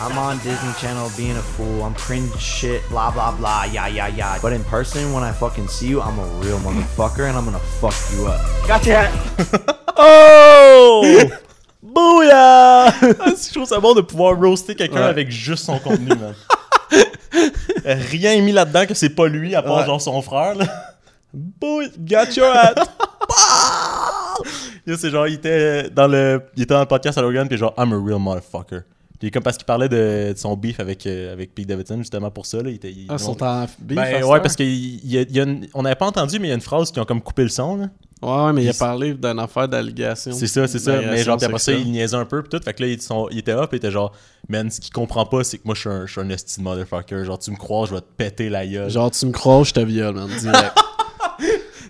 I'm 0.00 0.16
on 0.18 0.38
Disney 0.38 0.72
Channel 0.80 1.10
being 1.16 1.36
a 1.36 1.42
fool. 1.42 1.82
I'm 1.84 1.94
cringe 1.94 2.34
shit, 2.40 2.86
blah 2.88 3.10
blah 3.10 3.32
blah, 3.36 3.64
yeah 3.64 3.86
yeah 3.88 4.08
yeah. 4.08 4.38
But 4.40 4.52
in 4.52 4.64
person, 4.64 5.12
when 5.12 5.22
I 5.22 5.32
fucking 5.32 5.68
see 5.68 5.88
you, 5.88 6.00
I'm 6.00 6.18
a 6.18 6.26
real 6.44 6.58
motherfucker 6.60 7.28
and 7.28 7.36
I'm 7.36 7.44
gonna 7.44 7.58
fuck 7.80 7.94
you 8.14 8.26
up. 8.26 8.40
Got 8.68 8.86
your 8.86 8.96
hat. 8.96 9.76
Oh! 10.02 11.04
Bouya! 11.82 12.90
je 13.02 13.52
trouve 13.52 13.66
ça 13.66 13.78
bon 13.80 13.92
de 13.94 14.00
pouvoir 14.00 14.34
roaster 14.38 14.74
quelqu'un 14.74 15.00
Ouais. 15.02 15.08
avec 15.08 15.30
juste 15.30 15.64
son 15.66 15.78
contenu, 15.78 16.08
man. 16.08 16.34
Rien 17.84 18.32
est 18.32 18.40
mis 18.40 18.52
là-dedans 18.52 18.86
que 18.86 18.94
c'est 18.94 19.10
pas 19.10 19.26
lui, 19.26 19.54
à 19.54 19.62
part 19.62 19.78
Ouais. 19.78 19.86
genre 19.86 20.00
son 20.00 20.22
frère, 20.22 20.54
là. 20.54 20.64
Bouya! 21.32 21.88
Got 21.98 22.36
your 22.36 22.52
hat! 22.54 22.74
Yo, 24.86 24.96
c'est 24.96 25.10
genre, 25.10 25.26
il 25.28 25.34
était 25.34 25.90
dans 25.90 26.06
le, 26.08 26.42
il 26.56 26.62
était 26.62 26.74
dans 26.74 26.80
le 26.80 26.86
podcast 26.86 27.18
à 27.18 27.22
Logan, 27.22 27.46
puis 27.48 27.58
genre, 27.58 27.74
I'm 27.76 27.92
a 27.92 27.96
real 27.96 28.18
motherfucker. 28.18 28.80
Puis 29.18 29.30
comme 29.30 29.42
parce 29.42 29.58
qu'il 29.58 29.66
parlait 29.66 29.88
de, 29.90 30.32
de 30.32 30.38
son 30.38 30.56
beef 30.56 30.80
avec, 30.80 31.06
euh, 31.06 31.34
avec 31.34 31.54
Pete 31.54 31.66
Davidson, 31.68 31.98
justement 31.98 32.30
pour 32.30 32.46
ça, 32.46 32.62
là, 32.62 32.70
il 32.70 32.76
était... 32.76 32.90
il- 32.90 33.04
Ah, 33.10 33.16
ils 33.18 33.18
sont 33.18 33.42
en 33.42 33.66
beef, 33.78 33.96
Ben 33.96 34.24
ouais, 34.24 34.40
parce 34.40 34.56
qu'il 34.56 35.04
y 35.06 35.18
a, 35.18 35.20
il 35.22 35.36
y 35.36 35.40
a 35.40 35.42
une- 35.42 35.66
on 35.74 35.82
n'avait 35.82 35.94
pas 35.94 36.06
entendu, 36.06 36.38
mais 36.38 36.46
il 36.46 36.48
y 36.48 36.52
a 36.52 36.54
une 36.54 36.62
phrase 36.62 36.90
qui 36.90 36.98
ont 37.00 37.04
comme 37.04 37.20
coupé 37.20 37.42
le 37.42 37.50
son, 37.50 37.76
là. 37.76 37.86
Ouais, 38.22 38.44
ouais, 38.46 38.52
mais 38.54 38.64
il 38.64 38.68
a 38.70 38.74
parlé 38.74 39.12
d'une 39.14 39.38
affaire 39.38 39.66
d'allégation. 39.68 40.32
C'est 40.32 40.46
ça, 40.46 40.66
c'est 40.66 40.78
ça. 40.78 40.92
Mais 41.00 41.22
genre, 41.22 41.38
après 41.42 41.58
ça, 41.58 41.72
il 41.72 41.90
niaisait 41.90 42.16
un 42.16 42.24
peu, 42.26 42.42
puis 42.42 42.50
tout. 42.50 42.62
Fait 42.64 42.72
que 42.74 42.82
là, 42.82 42.88
ils 42.88 43.00
sont- 43.00 43.28
il 43.30 43.38
était 43.38 43.52
up, 43.52 43.68
il 43.72 43.76
était 43.76 43.90
genre, 43.90 44.12
man, 44.48 44.70
ce 44.70 44.80
qu'il 44.80 44.92
comprend 44.92 45.26
pas, 45.26 45.44
c'est 45.44 45.58
que 45.58 45.62
moi, 45.66 45.74
je 45.74 45.80
suis 45.80 45.88
un, 45.90 46.06
je 46.06 46.12
suis 46.12 46.20
un 46.20 46.28
esti 46.30 46.58
de 46.60 46.64
motherfucker. 46.64 47.24
Genre, 47.24 47.38
tu 47.38 47.50
me 47.50 47.56
crois, 47.56 47.86
je 47.86 47.94
vais 47.94 48.00
te 48.00 48.06
péter 48.16 48.48
la 48.48 48.66
gueule. 48.66 48.88
Genre, 48.90 49.10
tu 49.10 49.26
me 49.26 49.32
crois, 49.32 49.62
je 49.64 49.72
te 49.72 49.80
viole, 49.80 50.14
man, 50.14 50.28
direct. 50.38 50.72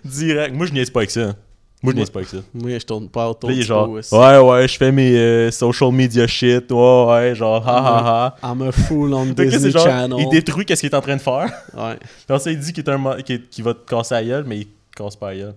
Direct. 0.03 0.55
Moi, 0.55 0.65
je 0.65 0.73
niaise 0.73 0.89
pas 0.89 1.01
avec 1.01 1.11
ça. 1.11 1.35
Moi, 1.83 1.93
je 1.93 1.97
niaise 1.97 2.09
pas 2.09 2.19
avec 2.19 2.29
ça. 2.29 2.37
Moi, 2.53 2.77
je 2.77 2.85
tourne 2.85 3.09
pas 3.09 3.29
autour 3.29 3.49
Là, 3.49 3.55
il 3.55 3.61
est 3.61 3.63
genre, 3.63 3.89
ouais, 3.89 4.37
ouais, 4.39 4.67
je 4.67 4.77
fais 4.77 4.91
mes 4.91 5.17
euh, 5.17 5.49
social 5.51 5.91
media 5.91 6.27
shit, 6.27 6.71
ouais, 6.71 7.05
ouais, 7.07 7.35
genre, 7.35 7.67
ha, 7.67 7.77
ha, 7.77 8.35
ha. 8.43 8.53
I'm 8.53 8.61
a 8.61 8.71
fool 8.71 9.13
on 9.13 9.25
Disney 9.33 9.71
genre, 9.71 9.83
Channel. 9.83 10.19
il 10.19 10.29
détruit 10.29 10.65
qu'est-ce 10.65 10.81
qu'il 10.81 10.91
est 10.91 10.95
en 10.95 11.01
train 11.01 11.15
de 11.15 11.21
faire. 11.21 11.51
Ouais. 11.75 11.97
Puis 12.27 12.39
ça, 12.39 12.51
il 12.51 12.59
dit 12.59 12.71
qu'il 12.73 12.83
qu'il 13.25 13.47
qu'il 13.47 13.63
va 13.63 13.73
te 13.73 13.89
casser 13.89 14.13
la 14.15 14.23
gueule, 14.23 14.43
mais 14.47 14.59
il 14.59 14.67
casse 14.95 15.15
pas 15.15 15.31
la 15.31 15.37
gueule. 15.37 15.55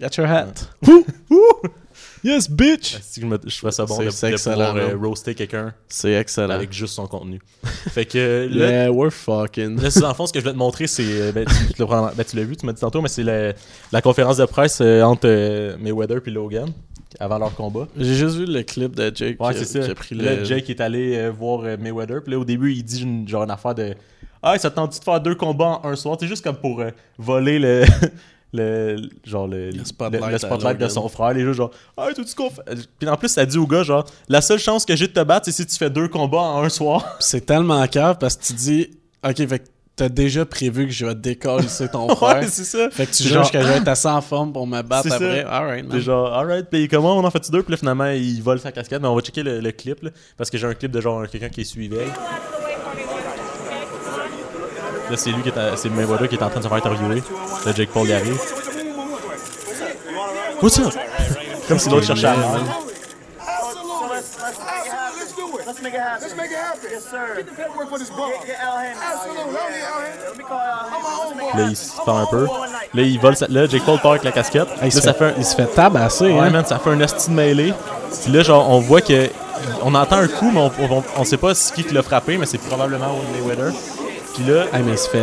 Got 0.00 0.08
your 0.18 0.26
hat. 0.26 0.52
Ouh, 0.86 1.04
ouh. 1.30 1.68
Yes, 2.26 2.50
bitch! 2.50 2.98
Si 3.02 3.20
je, 3.20 3.26
me, 3.26 3.38
je 3.46 3.56
ferais 3.56 3.70
ça 3.72 3.86
bon 3.86 3.96
C'est- 3.98 4.04
de, 4.06 4.10
c'est 4.10 4.28
de 4.28 4.32
excellent, 4.32 4.72
pouvoir 4.72 4.76
euh, 4.76 4.96
roaster 4.96 5.34
quelqu'un 5.34 5.72
C'est 5.88 6.12
excellent. 6.14 6.54
avec 6.54 6.72
juste 6.72 6.94
son 6.94 7.06
contenu. 7.06 7.40
fait 7.64 8.04
que 8.04 8.48
là, 8.50 8.68
Yeah, 8.70 8.90
we're 8.92 9.12
fucking. 9.12 9.80
Là, 9.80 9.90
c'est 9.90 10.00
dans 10.00 10.08
le 10.08 10.14
fond, 10.14 10.26
ce 10.26 10.32
que 10.32 10.40
je 10.40 10.44
vais 10.44 10.52
te 10.52 10.56
montrer, 10.56 10.86
c'est. 10.88 11.04
euh, 11.06 11.32
Ben, 11.32 11.44
tu, 11.46 11.54
tu 11.54 11.80
l'as 11.80 11.86
probablement- 11.86 12.12
ben, 12.16 12.24
tu 12.24 12.36
l'as 12.36 12.42
vu, 12.44 12.56
tu 12.56 12.66
m'as 12.66 12.72
dit 12.72 12.80
tantôt, 12.80 13.00
mais 13.00 13.08
c'est 13.08 13.22
la, 13.22 13.52
la 13.92 14.02
conférence 14.02 14.38
de 14.38 14.44
presse 14.44 14.80
euh, 14.80 15.02
entre 15.02 15.26
euh, 15.28 15.76
Mayweather 15.78 16.20
et 16.26 16.30
Logan 16.30 16.68
avant 17.20 17.38
leur 17.38 17.54
combat. 17.54 17.86
J'ai 17.96 18.14
juste 18.14 18.36
vu 18.36 18.44
le 18.46 18.62
clip 18.64 18.96
de 18.96 19.12
Jake 19.14 19.40
Ouais, 19.40 19.54
qui, 19.54 19.60
a- 19.60 19.64
c'est 19.64 19.80
ça. 19.80 19.86
qui 19.86 19.90
a 19.92 19.94
pris 19.94 20.14
Là, 20.16 20.34
le. 20.36 20.44
Jake 20.44 20.68
est 20.68 20.80
allé 20.80 21.16
euh, 21.16 21.30
voir 21.30 21.60
euh, 21.64 21.76
Mayweather. 21.78 22.22
Puis 22.24 22.32
là, 22.32 22.38
au 22.40 22.44
début, 22.44 22.72
il 22.72 22.82
dit 22.82 23.02
une, 23.02 23.28
genre 23.28 23.44
une 23.44 23.50
affaire 23.52 23.74
de. 23.74 23.94
Ah, 24.42 24.58
ça 24.58 24.70
te 24.70 24.74
tente 24.76 24.98
de 24.98 25.04
faire 25.04 25.20
deux 25.20 25.34
combats 25.36 25.80
en 25.82 25.90
un 25.90 25.96
soir. 25.96 26.16
C'est 26.18 26.26
juste 26.26 26.42
comme 26.42 26.56
pour 26.56 26.80
euh, 26.80 26.90
voler 27.18 27.58
le. 27.60 27.84
Le, 28.56 29.08
genre 29.24 29.46
le, 29.46 29.70
le 29.70 29.84
spotlight 29.84 30.24
le 30.26 30.34
à 30.34 30.38
spotlight 30.38 30.78
de 30.78 30.88
son 30.88 31.08
frère 31.08 31.32
les 31.34 31.44
gens 31.44 31.52
genre 31.52 31.70
ah 31.96 32.08
tout 32.14 32.24
ce 32.26 32.34
qu'on 32.34 32.50
fait 32.50 32.62
puis 32.98 33.08
en 33.08 33.16
plus 33.16 33.28
ça 33.28 33.44
dit 33.44 33.58
au 33.58 33.66
gars 33.66 33.82
genre 33.82 34.04
la 34.28 34.40
seule 34.40 34.58
chance 34.58 34.84
que 34.84 34.96
j'ai 34.96 35.06
de 35.08 35.12
te 35.12 35.22
battre 35.22 35.44
c'est 35.46 35.52
si 35.52 35.66
tu 35.66 35.76
fais 35.76 35.90
deux 35.90 36.08
combats 36.08 36.38
en 36.38 36.62
un 36.62 36.68
soir 36.68 37.16
C'est 37.20 37.44
tellement 37.44 37.86
cave 37.86 38.16
parce 38.18 38.36
que 38.36 38.44
tu 38.44 38.52
dis, 38.54 38.90
ok, 39.24 39.36
fait 39.48 39.58
que 39.60 39.64
t'as 39.96 40.08
déjà 40.10 40.44
prévu 40.44 40.86
que 40.86 40.92
je 40.92 41.06
vais 41.06 41.14
décoller 41.14 41.66
ton 41.90 42.08
frère. 42.16 42.40
ouais 42.40 42.46
c'est 42.48 42.64
ça 42.64 42.90
Fait 42.90 43.06
que 43.06 43.12
tu 43.12 43.22
juges 43.22 43.50
que 43.50 43.60
je 43.60 43.66
vais 43.66 43.76
être 43.78 43.88
assez 43.88 44.08
en 44.08 44.20
forme 44.20 44.52
pour 44.52 44.66
me 44.66 44.82
battre 44.82 45.10
après. 45.12 45.42
Alright, 45.44 45.86
man. 45.88 45.98
Genre, 46.00 46.34
alright, 46.34 46.66
puis 46.70 46.86
comment 46.88 47.16
on 47.16 47.24
en 47.24 47.30
fait 47.30 47.50
deux? 47.50 47.62
Puis 47.62 47.70
là, 47.72 47.76
finalement, 47.78 48.06
il 48.10 48.42
vole 48.42 48.60
sa 48.60 48.72
casquette. 48.72 49.00
Mais 49.00 49.08
on 49.08 49.14
va 49.14 49.22
checker 49.22 49.42
le, 49.42 49.60
le 49.60 49.72
clip, 49.72 50.02
là, 50.02 50.10
parce 50.36 50.50
que 50.50 50.58
j'ai 50.58 50.66
un 50.66 50.74
clip 50.74 50.92
de 50.92 51.00
genre 51.00 51.26
quelqu'un 51.28 51.48
qui 51.48 51.64
suivait. 51.64 52.08
Là, 55.10 55.16
c'est 55.16 55.30
lui 55.30 55.42
qui 55.42 55.48
est, 55.50 55.58
à- 55.58 55.76
c'est 55.76 55.88
Mayweather 55.88 56.28
qui 56.28 56.34
est 56.36 56.42
en 56.42 56.48
train 56.48 56.58
de 56.58 56.64
se 56.64 56.68
faire 56.68 56.76
interviewer. 56.78 57.22
Là, 57.64 57.72
Jake 57.74 57.90
Paul 57.90 58.08
y 58.08 58.12
arrive. 58.12 58.38
What's 60.62 60.78
up? 60.80 60.94
Comme 61.68 61.78
si 61.78 61.88
l'autre 61.88 62.06
cherchait 62.06 62.26
à 62.26 62.34
mort. 62.36 62.58
Let's 65.66 65.82
make 65.82 65.94
it 65.94 66.00
happen. 66.00 66.22
Let's 66.22 66.36
make 66.36 66.50
it 66.50 66.56
happen. 66.56 66.90
Yes, 66.90 67.04
sir. 67.10 67.34
Get 67.36 67.46
the 67.46 67.52
paperwork 67.56 67.88
for 67.88 67.98
this 67.98 68.10
ball. 68.10 68.30
Get, 68.30 68.46
get 68.46 68.56
Al 68.62 68.78
Hammond. 68.78 69.02
Absolutely. 69.02 69.80
Let 70.28 70.38
me 70.38 70.44
call 70.44 70.58
Al 70.60 70.88
Hammond. 70.90 71.58
Là, 71.58 71.66
il 71.68 71.76
se 71.76 72.00
parle 72.04 72.22
un 72.22 72.26
peu. 72.26 72.46
Là, 72.94 73.02
il 73.02 73.18
vole 73.20 73.36
sa... 73.36 73.46
Là, 73.48 73.66
Jake 73.66 73.84
Paul 73.84 73.98
part 74.00 74.12
avec 74.12 74.24
la 74.24 74.32
casquette. 74.32 74.68
Hey, 74.80 74.88
il, 74.90 74.94
là, 74.94 75.00
se 75.02 75.12
fait, 75.12 75.24
un... 75.24 75.32
il 75.36 75.44
se 75.44 75.54
fait 75.56 75.66
tabasser. 75.66 76.24
Ouais, 76.32 76.38
hein. 76.40 76.50
man, 76.50 76.64
ça 76.64 76.78
fait 76.78 76.90
un 76.90 77.00
esti 77.00 77.30
de 77.30 77.34
mêlée. 77.34 77.74
Puis 78.22 78.32
là, 78.32 78.42
genre, 78.42 78.68
on 78.70 78.80
voit 78.80 79.00
que. 79.00 79.28
On 79.82 79.94
entend 79.94 80.16
un 80.16 80.28
coup, 80.28 80.50
mais 80.52 80.60
on, 80.60 80.70
on, 80.90 81.04
on 81.16 81.24
sait 81.24 81.36
pas 81.38 81.54
ce 81.54 81.72
qui 81.72 81.82
qui 81.82 81.92
l'a 81.94 82.02
frappé, 82.02 82.36
mais 82.38 82.46
c'est 82.46 82.58
probablement 82.58 83.18
Mayweather. 83.32 83.72
Puis 84.36 84.44
là, 84.44 84.64
Hey, 84.72 84.82
mais 84.84 84.92
il 84.92 84.98
se 84.98 85.08
fait 85.08 85.22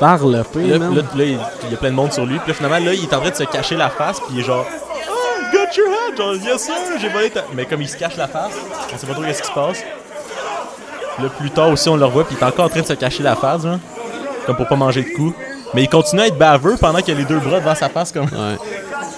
varloper, 0.00 0.60
Là, 0.66 0.78
là, 0.78 0.86
là, 0.88 1.02
il 1.24 1.32
y 1.70 1.74
a 1.74 1.76
plein 1.76 1.90
de 1.90 1.94
monde 1.94 2.12
sur 2.12 2.24
lui. 2.24 2.38
Puis 2.38 2.48
là, 2.48 2.54
finalement, 2.54 2.78
là, 2.78 2.94
il 2.94 3.02
est 3.02 3.12
en 3.14 3.20
train 3.20 3.30
de 3.30 3.34
se 3.34 3.44
cacher 3.44 3.76
la 3.76 3.90
face. 3.90 4.20
Puis 4.20 4.28
il 4.34 4.40
est 4.40 4.44
genre, 4.44 4.64
oh, 5.10 5.14
got 5.52 5.74
your 5.76 5.88
head. 5.88 6.16
Genre, 6.16 6.34
yes 6.36 6.62
sir, 6.62 6.74
j'ai 7.00 7.08
volé 7.08 7.30
ta. 7.30 7.44
Mais 7.54 7.66
comme 7.66 7.82
il 7.82 7.88
se 7.88 7.96
cache 7.96 8.16
la 8.16 8.28
face, 8.28 8.52
on 8.94 8.98
sait 8.98 9.06
pas 9.06 9.14
trop 9.14 9.22
qu'est-ce 9.22 9.42
qui 9.42 9.48
se 9.48 9.54
passe. 9.54 9.78
Là, 11.20 11.28
plus 11.38 11.50
tard 11.50 11.70
aussi, 11.70 11.88
on 11.88 11.96
le 11.96 12.04
revoit. 12.04 12.24
Puis 12.24 12.36
il 12.38 12.42
est 12.44 12.46
encore 12.46 12.66
en 12.66 12.68
train 12.68 12.80
de 12.82 12.86
se 12.86 12.92
cacher 12.92 13.22
la 13.24 13.34
face, 13.34 13.64
hein, 13.64 13.80
comme 14.46 14.56
pour 14.56 14.68
pas 14.68 14.76
manger 14.76 15.02
de 15.02 15.08
coups. 15.16 15.34
Mais 15.74 15.82
il 15.82 15.88
continue 15.88 16.22
à 16.22 16.26
être 16.28 16.38
baveux 16.38 16.76
pendant 16.80 17.00
qu'il 17.00 17.14
a 17.14 17.18
les 17.18 17.24
deux 17.24 17.40
bras 17.40 17.58
devant 17.60 17.74
sa 17.74 17.88
face. 17.88 18.12
comme 18.12 18.24
Ouais. 18.26 18.56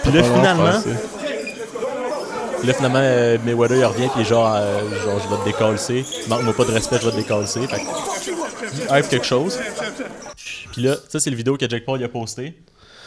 Puis 0.03 0.13
là, 0.13 0.23
finalement, 0.23 0.73
là, 2.65 2.73
finalement, 2.73 2.99
euh, 3.01 3.37
Mayweather, 3.45 3.77
il 3.77 3.85
revient. 3.85 4.09
Puis 4.15 4.25
genre, 4.25 4.51
euh, 4.57 4.81
genre, 5.05 5.21
je 5.23 5.29
vais 5.29 5.41
te 5.41 5.45
décalcer. 5.45 6.05
Manque-moi 6.29 6.55
pas 6.55 6.65
de 6.65 6.73
respect, 6.73 6.97
je 7.01 7.07
vais 7.07 7.13
te 7.13 7.17
décalcer. 7.17 7.61
Fait 7.67 7.83
il 8.75 8.97
hype 8.99 9.09
quelque 9.09 9.27
chose. 9.27 9.59
Puis 10.73 10.83
là, 10.83 10.97
ça, 11.09 11.21
c'est 11.21 11.31
le 11.31 11.37
vidéo 11.37 11.57
que 11.57 11.69
Jake 11.69 11.85
Paul 11.85 12.03
a 12.03 12.09
posté. 12.09 12.55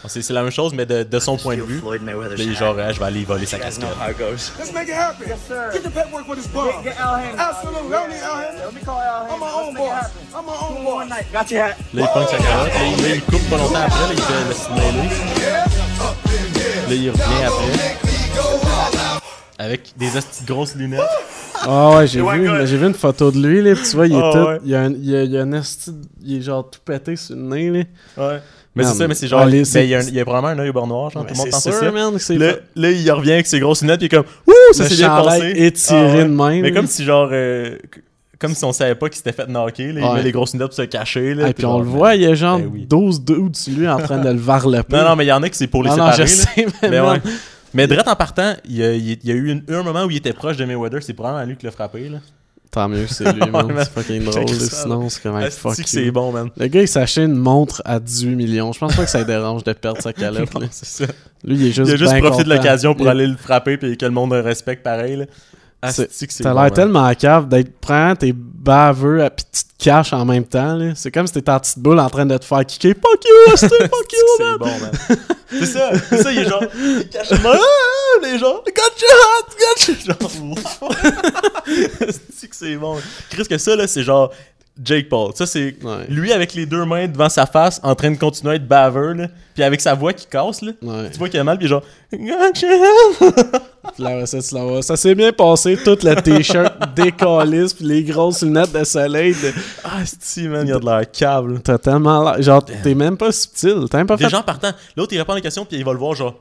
C'est 0.09 0.21
c'est 0.21 0.33
la 0.33 0.41
même 0.41 0.51
chose, 0.51 0.73
mais 0.73 0.85
de, 0.85 1.03
de 1.03 1.19
son 1.19 1.37
point 1.37 1.55
de 1.55 1.61
vue. 1.61 1.77
Est 1.77 2.53
genre, 2.55 2.75
ah, 2.77 2.91
je 2.91 2.99
vais 2.99 3.05
aller 3.05 3.23
voler 3.23 3.45
sa 3.45 3.57
casquette. 3.57 3.85
know 3.87 3.95
how 3.97 4.09
it 4.11 4.17
goes. 4.17 4.51
Let's 4.59 4.73
make 4.73 4.89
it 4.89 4.95
happen. 4.95 5.25
Yes, 5.29 5.39
sir. 5.47 5.71
Get 5.71 5.79
the 5.83 5.89
paperwork 5.89 6.25
for 6.25 6.35
this 6.35 6.47
ball. 6.47 6.65
Get, 6.65 6.83
get 6.83 6.99
Al 6.99 7.15
Hammond. 7.15 7.39
Absolutely. 7.39 7.87
I 7.87 7.91
don't 7.91 8.09
need 8.09 8.21
Al 8.21 8.35
Hammond. 8.35 8.65
Let 8.65 8.73
me 8.73 8.81
call 8.81 8.99
Al 8.99 9.23
I'm 9.23 9.29
Hammond. 9.29 9.39
my 9.39 9.47
Let's 9.47 9.55
own 9.55 9.73
make 9.73 9.83
it 9.83 9.87
boss. 9.87 10.03
happen. 10.03 10.27
I'm 10.35 10.45
my 10.45 10.51
own 10.59 10.75
Two 10.75 10.83
boss. 10.83 10.93
one 10.95 11.07
night. 11.07 11.25
Got 11.31 11.51
your 11.51 11.63
hat. 11.63 11.77
Là, 11.93 12.01
il 12.01 12.07
pogne 12.13 12.27
sa 12.27 12.37
carotte. 12.37 12.73
Là, 12.73 13.09
il, 13.15 13.21
coupe 13.21 13.49
pas 13.49 13.57
longtemps 13.57 13.75
après. 13.79 14.07
Là, 14.07 14.13
il 14.13 14.21
fait 14.21 14.33
le. 14.43 14.49
Là, 16.89 16.95
il 16.95 17.09
revient 17.11 17.43
après. 17.47 19.22
Avec 19.63 19.93
des 19.97 20.07
grosses 20.45 20.75
lunettes. 20.75 20.99
Ah 21.65 21.97
ouais, 21.97 22.07
j'ai 22.07 22.19
vu, 22.21 22.25
mais 22.49 22.67
j'ai 22.67 22.77
vu 22.77 22.87
une 22.87 22.93
photo 22.93 23.31
de 23.31 23.37
lui, 23.47 23.61
là, 23.61 23.73
tu 23.75 23.95
vois, 23.95 24.07
il 24.07 24.13
est 24.13 24.19
Ah 24.21 24.31
tout. 24.33 24.37
ouais. 24.39 24.57
Il 24.65 24.71
y 24.71 24.75
a 24.75 24.81
un, 24.81 24.89
il 24.91 25.09
y 25.09 25.15
a, 25.15 25.23
il 25.23 25.31
y 25.31 25.37
a 25.37 25.41
un 25.43 25.51
esti- 25.53 25.93
il 26.23 26.37
est 26.37 26.41
genre 26.41 26.69
tout 26.69 26.79
pété 26.83 27.15
sur 27.15 27.35
le 27.35 27.41
nez, 27.43 27.69
là. 27.69 27.79
Ouais. 28.17 28.39
Mais 28.75 28.83
Non, 28.83 28.89
c'est 28.89 28.95
ça, 28.97 29.03
mais- 29.03 29.07
mais 29.09 29.15
c'est 29.15 29.27
genre. 29.27 29.41
Ah, 29.41 29.45
les- 29.45 29.61
ben, 29.63 29.81
il, 29.83 29.89
y 29.89 29.95
a 29.95 29.99
un- 29.99 30.01
il 30.01 30.13
y 30.15 30.19
a 30.19 30.25
probablement 30.25 30.59
un 30.59 30.63
œil 30.63 30.69
au 30.69 30.73
bord 30.73 30.87
noir, 30.87 31.09
genre, 31.11 31.25
tout 31.25 31.33
le 31.33 31.37
monde 31.37 31.45
c'est 31.45 31.51
pense 31.51 31.63
que 31.63 31.71
c'est 31.71 31.77
ça. 32.37 32.39
Là, 32.39 32.53
là, 32.75 32.91
il 32.91 33.11
revient 33.11 33.33
avec 33.33 33.45
ses 33.47 33.59
grosses 33.59 33.81
lunettes, 33.81 33.99
puis 33.99 34.09
il 34.11 34.13
est 34.13 34.17
comme 34.17 34.25
Wouh, 34.47 34.53
ça 34.73 34.89
s'est 34.89 34.95
bien 34.95 35.09
passé. 35.09 35.53
étiré 35.55 35.97
Ah 35.99 36.05
ouais. 36.15 36.23
de 36.25 36.29
même, 36.29 36.61
Mais 36.63 36.71
comme 36.73 36.87
si, 36.87 37.03
genre. 37.05 37.29
euh, 37.31 37.77
comme 38.39 38.55
si 38.55 38.65
on 38.65 38.73
savait 38.73 38.95
pas 38.95 39.07
qu'il 39.07 39.17
s'était 39.17 39.31
fait 39.31 39.47
knocker. 39.47 39.93
Là, 39.93 40.01
Il 40.01 40.05
Ouais. 40.05 40.13
met 40.15 40.23
les 40.23 40.31
grosses 40.33 40.51
lunettes 40.53 40.67
pour 40.69 40.75
se 40.75 40.81
cacher. 40.81 41.33
Là, 41.35 41.43
Et 41.43 41.53
puis 41.53 41.63
puis 41.63 41.65
on 41.65 41.79
le 41.79 41.85
voit, 41.85 42.15
il 42.15 42.23
y 42.23 42.25
a 42.25 42.33
genre 42.35 42.57
Ben 42.59 42.69
oui. 42.73 42.85
12 42.89 43.23
dudes 43.23 43.55
sur 43.55 43.77
lui 43.77 43.87
en 43.87 43.99
train 43.99 44.17
de 44.17 44.29
le 44.29 44.39
varloper. 44.39 44.97
Non, 44.97 45.03
non, 45.09 45.15
mais 45.15 45.23
il 45.25 45.29
y 45.29 45.31
en 45.31 45.41
a 45.43 45.49
qui 45.49 45.57
c'est 45.57 45.67
pour 45.67 45.81
les 45.83 45.91
Non, 45.91 45.97
non, 45.97 46.11
séparer. 46.11 46.17
je 46.17 46.21
là. 46.21 46.27
sais, 46.27 46.65
mais 46.81 46.89
mais 46.89 46.97
non. 46.99 47.11
ouais. 47.11 47.21
Mais 47.73 47.87
Dredd 47.87 48.07
en 48.07 48.15
partant, 48.15 48.53
il 48.65 48.75
y 48.77 48.83
a, 48.83 48.93
il 48.93 49.17
y 49.25 49.31
a 49.31 49.33
eu 49.35 49.49
une- 49.51 49.63
un 49.69 49.83
moment 49.83 50.03
où 50.05 50.11
il 50.11 50.17
était 50.17 50.33
proche 50.33 50.57
de 50.57 50.65
Mayweather. 50.65 51.01
C'est 51.01 51.13
probablement 51.13 51.45
lui 51.45 51.55
qui 51.57 51.65
l'a 51.65 51.71
frappé. 51.71 52.07
Là. 52.09 52.19
Tant 52.71 52.87
mieux, 52.89 53.05
c'est 53.07 53.31
lui, 53.33 53.49
man. 53.51 53.67
C'est 53.77 53.91
fucking 53.91 54.23
drôle. 54.25 54.47
Sinon, 54.49 55.09
c'est 55.09 55.25
hey, 55.27 55.43
Asti 55.45 55.59
fuck 55.59 55.75
c'est 55.85 56.11
bon, 56.11 56.31
man. 56.31 56.49
Le 56.57 56.67
gars, 56.67 56.81
il 56.81 56.87
s'est 56.87 56.99
acheté 56.99 57.21
une 57.23 57.35
montre 57.35 57.81
à 57.85 57.99
18 57.99 58.35
millions. 58.35 58.71
Je 58.73 58.79
pense 58.79 58.95
pas 58.95 59.03
que 59.05 59.09
ça 59.11 59.23
dérange 59.23 59.63
de 59.63 59.73
perdre 59.73 60.01
sa 60.01 60.13
calotte. 60.13 60.49
C'est 60.71 60.85
ça. 61.05 61.13
Lui, 61.43 61.55
il 61.55 61.67
est 61.67 61.71
juste 61.71 61.89
il 61.89 61.93
a 61.93 61.97
juste 61.97 62.17
profité 62.19 62.43
de 62.43 62.49
l'occasion 62.49 62.93
pour 62.95 63.05
Il- 63.05 63.09
aller 63.09 63.27
le 63.27 63.37
frapper 63.37 63.77
et 63.81 63.97
que 63.97 64.05
le 64.05 64.11
monde 64.11 64.33
le 64.33 64.39
respecte 64.39 64.83
pareil. 64.83 65.25
T'as 65.81 65.91
bon, 66.53 66.61
l'air 66.61 66.71
tellement 66.71 67.13
cave 67.13 67.49
d'être 67.49 67.77
prêt, 67.79 68.15
t'es 68.15 68.33
baveux, 68.63 69.23
à- 69.23 69.29
pis 69.29 69.43
tu 69.51 69.63
te 69.63 69.83
caches 69.83 70.13
en 70.13 70.25
même 70.25 70.45
temps. 70.45 70.75
là. 70.75 70.93
C'est 70.95 71.11
comme 71.11 71.27
si 71.27 71.33
t'étais 71.33 71.51
en 71.51 71.59
petite 71.59 71.79
boule 71.79 71.99
en 71.99 72.09
train 72.09 72.25
de 72.25 72.37
te 72.37 72.45
faire 72.45 72.65
kicker. 72.65 72.93
Fuck 72.95 73.25
you, 73.25 73.53
Asti, 73.53 73.67
fuck 73.67 74.13
you, 74.13 74.19
man. 74.39 74.47
c'est 74.53 74.57
bon, 74.59 74.79
man. 74.79 74.91
C'est 75.55 75.65
ça, 75.67 75.91
c'est 76.09 76.23
ça, 76.23 76.31
il 76.31 76.39
est 76.39 76.49
genre, 76.49 76.63
il 76.75 77.07
cache 77.09 77.27
ah, 77.31 77.57
les 78.23 78.39
gens, 78.39 78.55
got 78.55 78.95
your 78.99 79.11
hat, 79.21 79.53
got 79.59 79.87
your 79.87 79.97
genre, 80.19 80.31
wow. 80.81 80.89
Asti 82.09 82.49
que 82.49 82.55
c'est 82.55 82.75
bon? 82.75 82.97
Chris, 83.29 83.43
que 83.47 83.57
ça, 83.59 83.75
là, 83.75 83.85
c'est 83.85 84.01
genre 84.01 84.31
Jake 84.83 85.07
Paul. 85.09 85.31
Ça, 85.35 85.45
c'est 85.45 85.75
Ouais. 85.83 86.05
lui 86.09 86.31
avec 86.33 86.53
les 86.55 86.65
deux 86.65 86.83
mains 86.85 87.07
devant 87.07 87.29
sa 87.29 87.45
face, 87.45 87.79
en 87.83 87.93
train 87.93 88.09
de 88.11 88.17
continuer 88.17 88.53
à 88.53 88.55
être 88.55 88.67
baveux, 88.67 89.13
là. 89.13 89.27
Puis 89.53 89.61
avec 89.63 89.79
sa 89.81 89.93
voix 89.93 90.13
qui 90.13 90.25
casse, 90.25 90.61
là. 90.63 90.71
Ouais. 90.81 91.11
Tu 91.11 91.19
vois 91.19 91.29
qu'il 91.29 91.39
a 91.39 91.43
mal, 91.43 91.59
puis 91.59 91.67
genre. 91.67 91.83
Puis 92.09 92.19
là, 93.99 94.25
ça, 94.25 94.41
tu 94.41 94.55
l'envoies. 94.55 94.81
Ça 94.81 94.95
s'est 94.97 95.13
bien 95.15 95.31
passé, 95.31 95.77
tout 95.77 95.97
le 96.03 96.15
t-shirt 96.15 96.73
décalisse, 96.95 97.73
pis 97.73 97.83
les 97.83 98.03
grosses 98.03 98.41
lunettes 98.41 98.71
de 98.71 98.83
soleil. 98.83 99.33
de- 99.33 99.53
Ah, 99.83 99.99
si, 100.05 100.47
man, 100.47 100.67
il 100.67 100.73
a 100.73 100.79
de 100.79 100.85
l'air 100.85 101.11
câble. 101.11 101.61
T'as 101.61 101.77
tellement 101.77 102.23
l'air. 102.23 102.41
Genre, 102.41 102.63
t'es 102.65 102.95
même 102.95 103.17
pas 103.17 103.31
subtil. 103.31 103.85
T'as 103.89 103.99
même 103.99 104.07
pas 104.07 104.15
Les 104.15 104.23
fait. 104.25 104.29
gens 104.29 104.41
partant, 104.41 104.71
l'autre 104.97 105.13
il 105.13 105.19
répond 105.19 105.33
à 105.33 105.35
la 105.35 105.41
question, 105.41 105.65
puis 105.65 105.77
il 105.77 105.85
va 105.85 105.93
le 105.93 105.99
voir, 105.99 106.15
genre, 106.15 106.35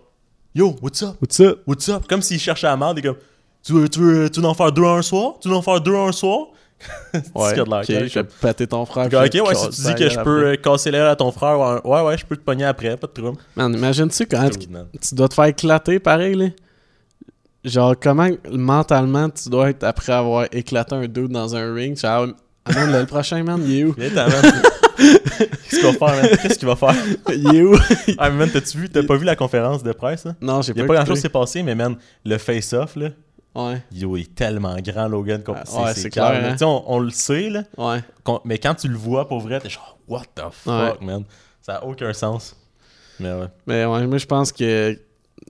Yo, 0.55 0.77
what's 0.83 1.03
up? 1.03 1.17
What's 1.21 1.41
up? 1.41 1.61
What's 1.67 1.89
up? 1.89 2.03
Comme 2.09 2.21
s'il 2.21 2.39
cherchait 2.39 2.67
à 2.67 2.77
merde, 2.77 2.99
il 2.99 3.01
est 3.05 3.09
comme, 3.09 3.17
tu 3.65 3.73
veux, 3.73 3.89
tu 3.89 4.01
veux, 4.01 4.29
tu 4.31 4.41
veux 4.41 4.47
en 4.47 4.53
faire 4.55 4.71
deux 4.71 4.85
un 4.85 5.01
soir? 5.01 5.35
Tu 5.41 5.49
veux 5.49 5.55
en 5.55 5.63
faire 5.63 5.81
deux 5.81 5.95
un 5.97 6.13
soir? 6.13 6.49
Ouais, 7.35 7.61
ok, 7.61 7.85
je 7.89 8.21
vais 8.21 8.25
péter 8.41 8.67
ton 8.67 8.85
frère. 8.87 9.07
Ok, 9.07 9.13
ouais, 9.13 9.55
si 9.55 9.69
tu 9.71 9.83
dis 9.83 9.95
que 9.95 10.09
je 10.09 10.19
peux 10.21 10.39
après. 10.49 10.53
euh, 10.53 10.57
casser 10.57 10.91
l'air 10.91 11.09
à 11.11 11.17
ton 11.17 11.31
frère, 11.31 11.59
ouais, 11.59 11.81
ouais, 11.85 12.03
ouais, 12.03 12.19
je 12.19 12.25
peux 12.27 12.37
te 12.37 12.43
pogner 12.43 12.65
après, 12.65 12.97
pas 12.97 13.07
de 13.07 13.13
trouble. 13.13 13.39
Man, 13.57 13.75
imagine-tu 13.75 14.27
quand 14.27 14.41
man. 14.71 14.87
tu 15.01 15.15
dois 15.15 15.29
te 15.29 15.35
faire 15.35 15.45
éclater 15.47 15.99
pareil, 16.01 16.35
là? 16.35 16.47
Genre, 17.65 17.95
comment 18.01 18.29
mentalement 18.51 19.31
tu 19.31 19.49
dois 19.49 19.71
être 19.71 19.85
après 19.85 20.13
avoir 20.13 20.47
éclaté 20.51 20.95
un 20.97 21.07
dude 21.07 21.29
dans 21.31 21.55
un 21.55 21.73
ring? 21.73 21.97
Genre, 21.97 22.29
ah 22.65 22.73
man, 22.73 22.93
le, 22.93 23.01
le 23.01 23.07
prochain 23.07 23.43
man, 23.45 23.61
il 23.65 23.79
est 23.79 23.85
où? 23.85 23.95
Qu'est-ce 24.97 25.77
qu'il 25.81 25.87
va 25.87 25.93
faire, 25.93 26.23
man? 26.23 26.31
Qu'est-ce 26.43 26.59
qu'il 26.59 26.69
va 26.69 26.77
faire? 26.77 26.95
il 27.29 27.57
est 27.57 27.63
où? 27.63 27.77
Ah, 28.19 28.31
mais 28.31 28.37
man, 28.37 28.51
t'as-tu 28.53 28.79
vu, 28.79 28.89
t'as 28.89 29.03
pas 29.05 29.17
vu 29.17 29.25
la 29.25 29.37
conférence 29.37 29.83
de 29.83 29.93
presse, 29.93 30.25
là? 30.25 30.35
non, 30.41 30.63
j'ai 30.63 30.73
Il 30.73 30.79
y 30.79 30.79
pas 30.81 30.85
a 30.85 30.87
pas 30.89 30.95
grand 30.95 31.05
chose 31.07 31.19
écouté. 31.19 31.19
qui 31.19 31.23
s'est 31.23 31.29
passé, 31.29 31.63
mais 31.63 31.75
man, 31.75 31.97
le 32.25 32.39
face-off, 32.39 32.97
là, 32.97 33.09
Ouais, 33.55 33.83
yo, 33.93 34.17
il 34.17 34.23
est 34.23 34.35
tellement 34.35 34.77
grand, 34.81 35.09
Logan, 35.09 35.43
qu'on- 35.43 35.55
Ah, 35.55 35.83
ouais, 35.85 35.95
c'est 35.95 36.09
clair, 36.11 36.25
hein. 36.53 36.57
On, 36.63 36.85
on 36.87 36.99
le 37.01 37.11
sait, 37.11 37.51
là, 37.51 37.65
ouais. 37.77 38.01
mais 38.45 38.59
quand 38.59 38.75
tu 38.75 38.89
le 38.89 38.97
vois 38.97 39.29
pour 39.29 39.41
vrai, 39.41 39.61
t'es 39.61 39.69
genre, 39.69 39.99
what 40.09 40.23
the 40.35 40.43
fuck, 40.51 41.01
man? 41.03 41.25
Ça 41.61 41.77
a 41.77 41.85
aucun 41.85 42.13
sens. 42.15 42.57
Mais 43.21 43.31
ouais. 43.33 43.47
Mais 43.67 43.85
ouais, 43.85 44.07
moi 44.07 44.17
je 44.19 44.27
pense 44.27 44.51
que 44.53 44.99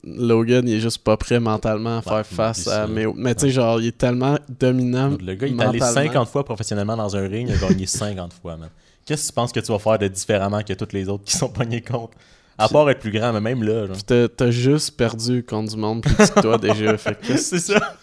Logan, 0.03 0.67
il 0.67 0.75
est 0.75 0.79
juste 0.79 0.97
pas 1.03 1.15
prêt 1.17 1.39
mentalement 1.39 1.99
à 1.99 2.01
faire 2.01 2.13
Ouais, 2.13 2.23
face 2.23 2.67
à. 2.67 2.87
Mais, 2.87 3.05
mais 3.15 3.33
tu 3.35 3.41
sais, 3.41 3.49
genre, 3.51 3.79
il 3.79 3.87
est 3.87 3.97
tellement 3.97 4.37
dominant. 4.49 5.09
Le 5.19 5.33
gars, 5.35 5.47
il 5.47 5.57
est 5.59 5.63
allé 5.63 5.79
mentalement. 5.79 6.11
50 6.11 6.27
fois 6.29 6.43
professionnellement 6.43 6.97
dans 6.97 7.15
un 7.15 7.27
ring, 7.27 7.47
il 7.49 7.55
a 7.55 7.57
gagné 7.69 7.85
50 7.87 8.33
fois, 8.33 8.57
man. 8.57 8.69
Qu'est-ce 9.05 9.23
que 9.23 9.27
tu 9.27 9.33
penses 9.33 9.51
que 9.51 9.59
tu 9.59 9.71
vas 9.71 9.79
faire 9.79 9.97
de 9.99 10.07
différemment 10.07 10.61
que 10.61 10.73
tous 10.73 10.93
les 10.93 11.07
autres 11.09 11.23
qui 11.23 11.35
sont 11.37 11.49
pognés 11.49 11.81
contre? 11.81 12.13
À 12.57 12.69
part 12.69 12.89
être 12.89 12.99
plus 12.99 13.11
grand, 13.11 13.33
mais 13.33 13.41
même 13.41 13.63
là, 13.63 13.87
genre. 13.87 13.97
T'as- 14.37 14.51
juste 14.51 14.95
perdu 14.97 15.43
contre 15.43 15.71
du 15.73 15.77
monde 15.77 16.01
plus 16.03 16.15
que 16.15 16.39
toi 16.39 16.57
déjà. 16.57 16.97
Fait 16.97 17.19
que 17.19 17.35
C'est 17.37 17.59
ça. 17.59 17.97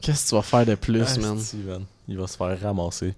qu'est-ce 0.00 0.24
que 0.24 0.28
tu 0.30 0.34
vas 0.34 0.42
faire 0.42 0.66
de 0.66 0.74
plus, 0.74 1.02
Ah, 1.16 1.20
man? 1.20 1.38
Il 2.08 2.18
va 2.18 2.26
se 2.26 2.36
faire 2.36 2.60
ramasser. 2.60 3.14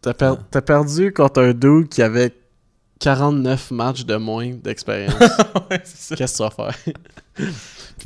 T'as 0.00 0.14
per- 0.14 0.34
t'as 0.50 0.62
perdu 0.62 1.12
contre 1.12 1.42
un 1.42 1.52
dude 1.52 1.88
qui 1.88 2.00
avait 2.00 2.32
49 3.00 3.70
matchs 3.70 4.04
de 4.04 4.16
moins 4.16 4.50
d'expérience. 4.54 5.14
ouais, 5.70 5.80
c'est 5.84 5.98
ça. 5.98 6.16
Qu'est-ce 6.16 6.38
que 6.42 6.48
tu 6.48 6.56
vas 6.56 6.72
faire? 6.72 6.94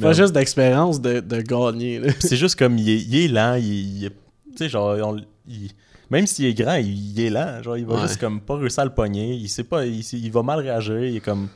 Pas 0.00 0.12
juste 0.12 0.32
d'expérience, 0.32 1.00
de, 1.00 1.20
de 1.20 1.40
gagner. 1.40 2.00
c'est 2.20 2.36
juste 2.36 2.56
comme, 2.56 2.78
il 2.78 2.88
est, 2.90 3.00
il 3.02 3.16
est 3.16 3.28
lent, 3.28 3.54
il, 3.54 3.64
il 3.98 4.04
est- 4.06 4.10
tu 4.10 4.56
sais, 4.58 4.68
genre, 4.68 4.96
on- 5.06 5.20
il- 5.48 5.70
même 6.10 6.26
s'il 6.26 6.46
est 6.46 6.54
grand, 6.54 6.74
il, 6.76 7.18
est 7.20 7.30
lent, 7.30 7.62
genre, 7.62 7.76
il 7.76 7.86
va 7.86 7.94
Ouais. 7.94 8.02
juste 8.02 8.18
comme 8.20 8.40
pas 8.40 8.56
réussir 8.56 8.80
à 8.80 8.84
le 8.84 8.94
pogner, 8.94 9.34
il 9.34 9.48
sait 9.48 9.64
pas, 9.64 9.84
il, 9.86 10.30
va 10.30 10.42
mal 10.42 10.60
réagir, 10.60 11.02
il 11.04 11.16
est 11.16 11.20
comme, 11.20 11.48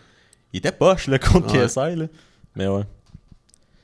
il 0.53 0.59
était 0.59 0.73
poche, 0.73 1.07
là, 1.09 1.19
contre 1.19 1.53
Ouais. 1.55 1.67
KSI, 1.67 1.97
là. 1.97 2.07
Mais 2.57 2.67
ouais. 2.67 2.85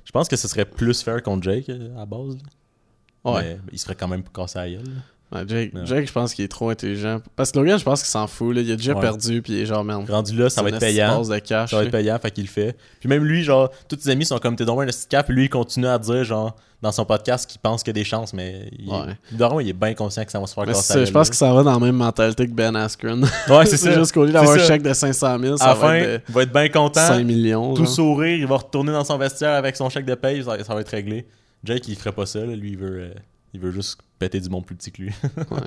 Je 0.04 0.12
pense 0.12 0.28
que 0.28 0.36
ce 0.36 0.48
serait 0.48 0.64
plus 0.64 1.02
fair 1.02 1.22
contre 1.22 1.42
Jake, 1.44 1.68
euh, 1.68 1.94
à 1.96 2.00
la 2.00 2.06
base, 2.06 2.36
là. 2.36 3.32
Ouais. 3.32 3.42
Mais 3.64 3.72
il 3.72 3.78
serait 3.78 3.94
quand 3.94 4.08
même 4.08 4.22
cassé 4.24 4.58
à 4.58 4.66
la 4.66 4.70
gueule, 4.72 4.84
là. 4.84 5.02
Ouais, 5.34 5.40
Jake, 5.46 5.74
Ouais. 5.74 5.80
Jake, 5.84 6.06
je 6.06 6.12
pense 6.12 6.32
qu'il 6.34 6.44
est 6.44 6.48
trop 6.48 6.70
intelligent. 6.70 7.20
Parce 7.36 7.50
que 7.52 7.58
Logan, 7.58 7.78
je 7.78 7.84
pense 7.84 8.02
qu'il 8.02 8.10
s'en 8.10 8.26
fout. 8.26 8.54
Là. 8.54 8.60
Il 8.62 8.70
a 8.72 8.76
déjà 8.76 8.94
Ouais. 8.94 9.00
perdu, 9.00 9.42
puis 9.42 9.54
il 9.54 9.58
est 9.60 9.66
genre, 9.66 9.82
man. 9.84 10.04
Rendu 10.08 10.36
là, 10.36 10.48
ça 10.50 10.62
va 10.62 10.68
être 10.68 10.78
payant. 10.78 11.18
passe 11.18 11.28
de 11.28 11.38
cash, 11.38 11.70
ça 11.70 11.76
va 11.76 11.82
être 11.84 11.90
payant, 11.90 12.18
fait 12.20 12.30
qu'il 12.30 12.44
le 12.44 12.48
fait. 12.50 12.76
Puis 13.00 13.08
même 13.08 13.24
lui, 13.24 13.42
genre, 13.42 13.70
tous 13.88 13.98
ses 14.00 14.10
amis 14.10 14.24
sont 14.24 14.38
comme 14.38 14.54
t'es 14.56 14.64
donc 14.64 14.80
un 14.82 14.86
cap, 15.08 15.26
puis 15.26 15.34
lui, 15.34 15.44
il 15.44 15.48
continue 15.50 15.86
à 15.88 15.98
dire, 15.98 16.24
genre, 16.24 16.54
dans 16.82 16.92
son 16.92 17.06
podcast 17.06 17.48
qu'il 17.50 17.58
pense 17.60 17.82
qu'il 17.82 17.96
y 17.96 17.98
a 17.98 18.00
des 18.00 18.04
chances, 18.04 18.34
mais 18.34 18.68
il, 18.78 18.90
Ouais. 18.90 19.16
Daron, 19.32 19.58
il 19.58 19.68
est 19.70 19.72
bien 19.72 19.94
conscient 19.94 20.22
que 20.24 20.30
ça 20.30 20.38
va 20.38 20.46
se 20.46 20.52
faire 20.54 20.66
la 20.66 20.74
ça, 20.74 21.02
je 21.02 21.10
pense 21.10 21.30
que 21.30 21.36
ça 21.36 21.50
va 21.52 21.62
dans 21.62 21.72
la 21.72 21.78
même 21.78 21.96
mentalité 21.96 22.46
que 22.46 22.52
Ben 22.52 22.76
Askren. 22.76 23.22
Ouais, 23.48 23.64
c'est 23.64 23.76
ça. 23.78 23.92
juste 23.94 24.12
qu'au 24.12 24.24
lieu 24.26 24.32
d'avoir 24.32 24.54
un 24.54 24.58
chèque 24.58 24.82
de 24.82 24.92
500 24.92 25.38
000, 25.40 25.54
À 25.54 25.56
ça 25.56 25.66
la 25.68 25.74
va 25.74 25.80
fin, 25.88 25.94
être 25.94 26.22
il 26.28 26.34
va 26.34 26.42
être 26.42 26.52
bien 26.52 26.68
content. 26.68 27.06
5 27.06 27.24
millions. 27.24 27.72
Tout 27.74 27.84
genre. 27.86 27.94
sourire, 27.94 28.36
il 28.36 28.46
va 28.46 28.56
retourner 28.58 28.92
dans 28.92 29.04
son 29.04 29.16
vestiaire 29.16 29.54
avec 29.54 29.76
son 29.76 29.88
chèque 29.88 30.04
de 30.04 30.14
paye, 30.14 30.44
ça, 30.44 30.62
ça 30.62 30.74
va 30.74 30.82
être 30.82 30.88
réglé. 30.90 31.24
Jake, 31.64 31.88
il 31.88 31.96
ferait 31.96 32.12
pas 32.12 32.26
ça, 32.26 32.40
là. 32.40 32.54
lui, 32.54 32.72
il 32.72 32.76
veut, 32.76 33.00
euh, 33.00 33.14
il 33.54 33.60
veut 33.60 33.70
juste 33.70 33.98
péter 34.18 34.40
du 34.40 34.48
monde 34.50 34.66
plus 34.66 34.76
petit 34.76 34.92
que 34.92 35.02
lui. 35.02 35.12
Ouais. 35.50 35.60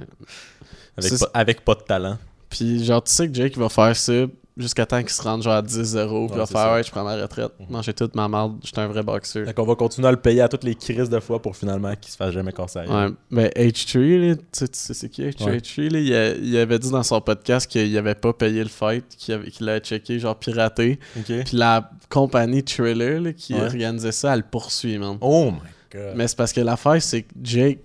avec, 0.97 1.19
pas, 1.19 1.29
avec 1.33 1.65
pas 1.65 1.75
de 1.75 1.81
talent. 1.81 2.17
Puis 2.49 2.83
genre, 2.83 3.03
tu 3.03 3.11
sais 3.11 3.27
que 3.27 3.33
Jake 3.33 3.57
va 3.57 3.69
faire 3.69 3.95
ça 3.95 4.25
jusqu'à 4.55 4.87
temps 4.87 4.99
qu'il 5.01 5.11
se 5.11 5.21
rende 5.21 5.43
genre 5.43 5.53
à 5.53 5.61
10-0, 5.61 6.29
puis 6.29 6.37
va 6.37 6.45
faire 6.47 6.57
ça. 6.61 6.73
ouais, 6.73 6.81
je 6.83 6.89
prends 6.89 7.03
ma 7.03 7.15
retraite, 7.15 7.51
manger 7.69 7.93
toute 7.93 8.15
ma 8.15 8.27
marde, 8.27 8.57
j'étais 8.63 8.79
un 8.79 8.87
vrai 8.87 9.03
boxeur. 9.03 9.45
Fait 9.45 9.53
qu'on 9.53 9.65
va 9.65 9.75
continuer 9.75 10.07
à 10.07 10.11
le 10.11 10.17
payer 10.17 10.41
à 10.41 10.47
toutes 10.49 10.63
les 10.63 10.73
crises 10.73 11.09
de 11.11 11.19
fois 11.19 11.39
pour 11.39 11.55
finalement 11.55 11.93
qu'il 11.95 12.11
se 12.11 12.17
fasse 12.17 12.31
jamais 12.33 12.51
casser. 12.51 12.79
Ouais, 12.79 13.09
ben 13.29 13.49
H3, 13.49 14.29
là, 14.29 14.35
tu 14.35 14.41
sais- 14.53 14.67
tu 14.69 14.79
sais 14.79 14.93
c'est 14.95 15.09
qui 15.09 15.21
H3? 15.23 15.43
Ouais. 15.45 15.57
H3, 15.59 15.89
là, 15.91 15.99
il, 15.99 16.13
a- 16.15 16.35
il 16.35 16.57
avait 16.57 16.79
dit 16.79 16.89
dans 16.89 17.03
son 17.03 17.21
podcast 17.21 17.67
qu'il 17.69 17.95
avait 17.95 18.15
pas 18.15 18.33
payé 18.33 18.63
le 18.63 18.69
fight, 18.69 19.05
qu'il 19.15 19.35
avait- 19.35 19.51
l'avait 19.59 19.79
checké, 19.81 20.17
genre 20.19 20.39
piraté. 20.39 20.97
Puis 21.25 21.43
la 21.53 21.91
compagnie 22.09 22.63
Trailer 22.63 23.21
là, 23.21 23.33
qui 23.33 23.53
Ouais. 23.53 23.61
organisait 23.61 24.11
ça, 24.13 24.33
elle 24.33 24.39
le 24.39 24.45
poursuit, 24.49 24.97
man. 24.97 25.17
Oh 25.21 25.51
my 25.51 25.57
god. 25.91 26.13
Mais 26.15 26.27
c'est 26.27 26.37
parce 26.37 26.53
que 26.53 26.61
l'affaire, 26.61 27.01
c'est 27.01 27.23
que 27.23 27.33
Jake, 27.43 27.79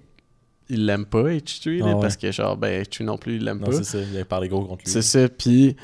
il 0.68 0.86
l'aime 0.86 1.04
pas, 1.06 1.22
H3, 1.24 1.78
là, 1.78 1.84
Ah 1.88 1.94
ouais. 1.96 2.00
parce 2.00 2.16
que 2.16 2.30
genre, 2.32 2.56
ben 2.56 2.82
H3 2.82 3.04
non 3.04 3.18
plus, 3.18 3.36
il 3.36 3.44
l'aime 3.44 3.58
Non, 3.58 3.66
pas. 3.66 3.72
c'est 3.72 3.84
ça, 3.84 3.98
il 3.98 4.14
avait 4.14 4.24
parlé 4.24 4.48
gros 4.48 4.64
contre 4.64 4.84
lui. 4.84 4.90
C'est 4.90 5.02
ça, 5.02 5.28
puis 5.28 5.76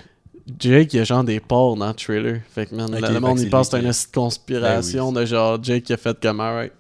Jake, 0.59 0.94
il 0.94 0.96
y 0.96 1.00
a 1.00 1.04
genre 1.04 1.24
des 1.24 1.40
porcs 1.40 1.76
dans 1.76 1.88
le 1.88 1.94
trailer. 1.94 2.40
Fait 2.50 2.66
que, 2.66 2.74
man, 2.74 2.90
le- 2.90 3.20
monde, 3.20 3.38
il 3.40 3.50
pense 3.50 3.68
que 3.68 3.78
c'est 3.78 3.85
une 3.87 4.12
conspiration 4.14 5.12
de 5.12 5.24
genre 5.26 5.62
Jake 5.62 5.85
qui 5.85 5.92
a 5.92 5.96
fait 5.96 6.18
comme, 6.20 6.40
alright. 6.40 6.72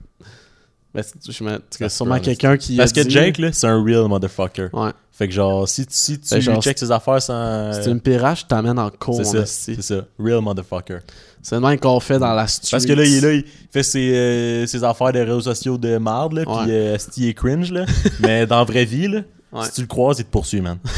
Ben, 1.02 1.32
je 1.32 1.44
me- 1.84 1.88
sûrement 1.88 2.18
quelqu'un 2.20 2.56
qui 2.56 2.76
Parce 2.76 2.90
a 2.90 2.94
que 2.94 3.00
dit- 3.00 3.10
Jake, 3.10 3.38
là, 3.38 3.50
c'est 3.52 3.66
un 3.66 3.82
real 3.82 4.06
motherfucker. 4.08 4.68
Ouais. 4.72 4.90
Fait 5.12 5.26
que 5.28 5.34
genre, 5.34 5.68
si, 5.68 5.84
tu- 5.86 5.94
si 5.94 6.18
tu 6.20 6.28
Ben, 6.34 6.40
genre, 6.40 6.62
checkes 6.62 6.78
ses 6.78 6.90
affaires 6.92 7.20
sans. 7.20 7.72
C'est 7.72 7.90
une 7.90 8.00
pirate, 8.00 8.38
je 8.40 8.44
t'amène 8.46 8.78
en 8.78 8.90
cours, 8.90 9.16
C'est 9.16 9.24
ça, 9.24 9.46
c'est 9.46 9.82
ça. 9.82 10.04
Real 10.18 10.40
motherfucker. 10.40 10.98
C'est 11.42 11.54
le 11.54 11.60
même 11.60 11.78
qu'on 11.78 11.98
fait 12.00 12.18
dans 12.18 12.34
la 12.34 12.46
street. 12.46 12.68
Parce 12.70 12.84
que 12.86 12.92
là, 12.92 13.04
il 13.04 13.16
est 13.16 13.20
là, 13.20 13.32
il 13.32 13.44
fait 13.72 13.82
ses, 13.82 14.12
euh, 14.14 14.66
ses 14.66 14.82
affaires 14.84 15.12
de 15.12 15.20
réseaux 15.20 15.40
sociaux 15.40 15.78
de 15.78 15.96
marde, 15.98 16.32
là, 16.34 16.42
Ouais. 16.46 16.64
pis 16.66 16.70
euh, 16.72 16.96
il 17.16 17.28
est 17.28 17.34
cringe, 17.34 17.72
là. 17.72 17.84
mais 18.20 18.46
dans 18.46 18.58
la 18.58 18.64
vraie 18.64 18.84
vie, 18.84 19.08
là, 19.08 19.20
Ouais. 19.52 19.64
si 19.66 19.72
tu 19.72 19.80
le 19.82 19.86
croises, 19.86 20.18
il 20.18 20.24
te 20.24 20.30
poursuit, 20.30 20.60
man. 20.60 20.78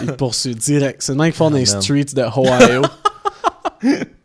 Il 0.00 0.06
te 0.06 0.12
poursuit 0.12 0.54
direct. 0.54 1.02
C'est 1.02 1.12
le 1.12 1.18
même 1.18 1.26
qu'ils 1.26 1.36
font 1.36 1.50
dans 1.50 1.56
les 1.58 1.70
Ah, 1.74 1.80
streets 1.80 2.14
de 2.14 2.22
Ohio. 2.22 2.82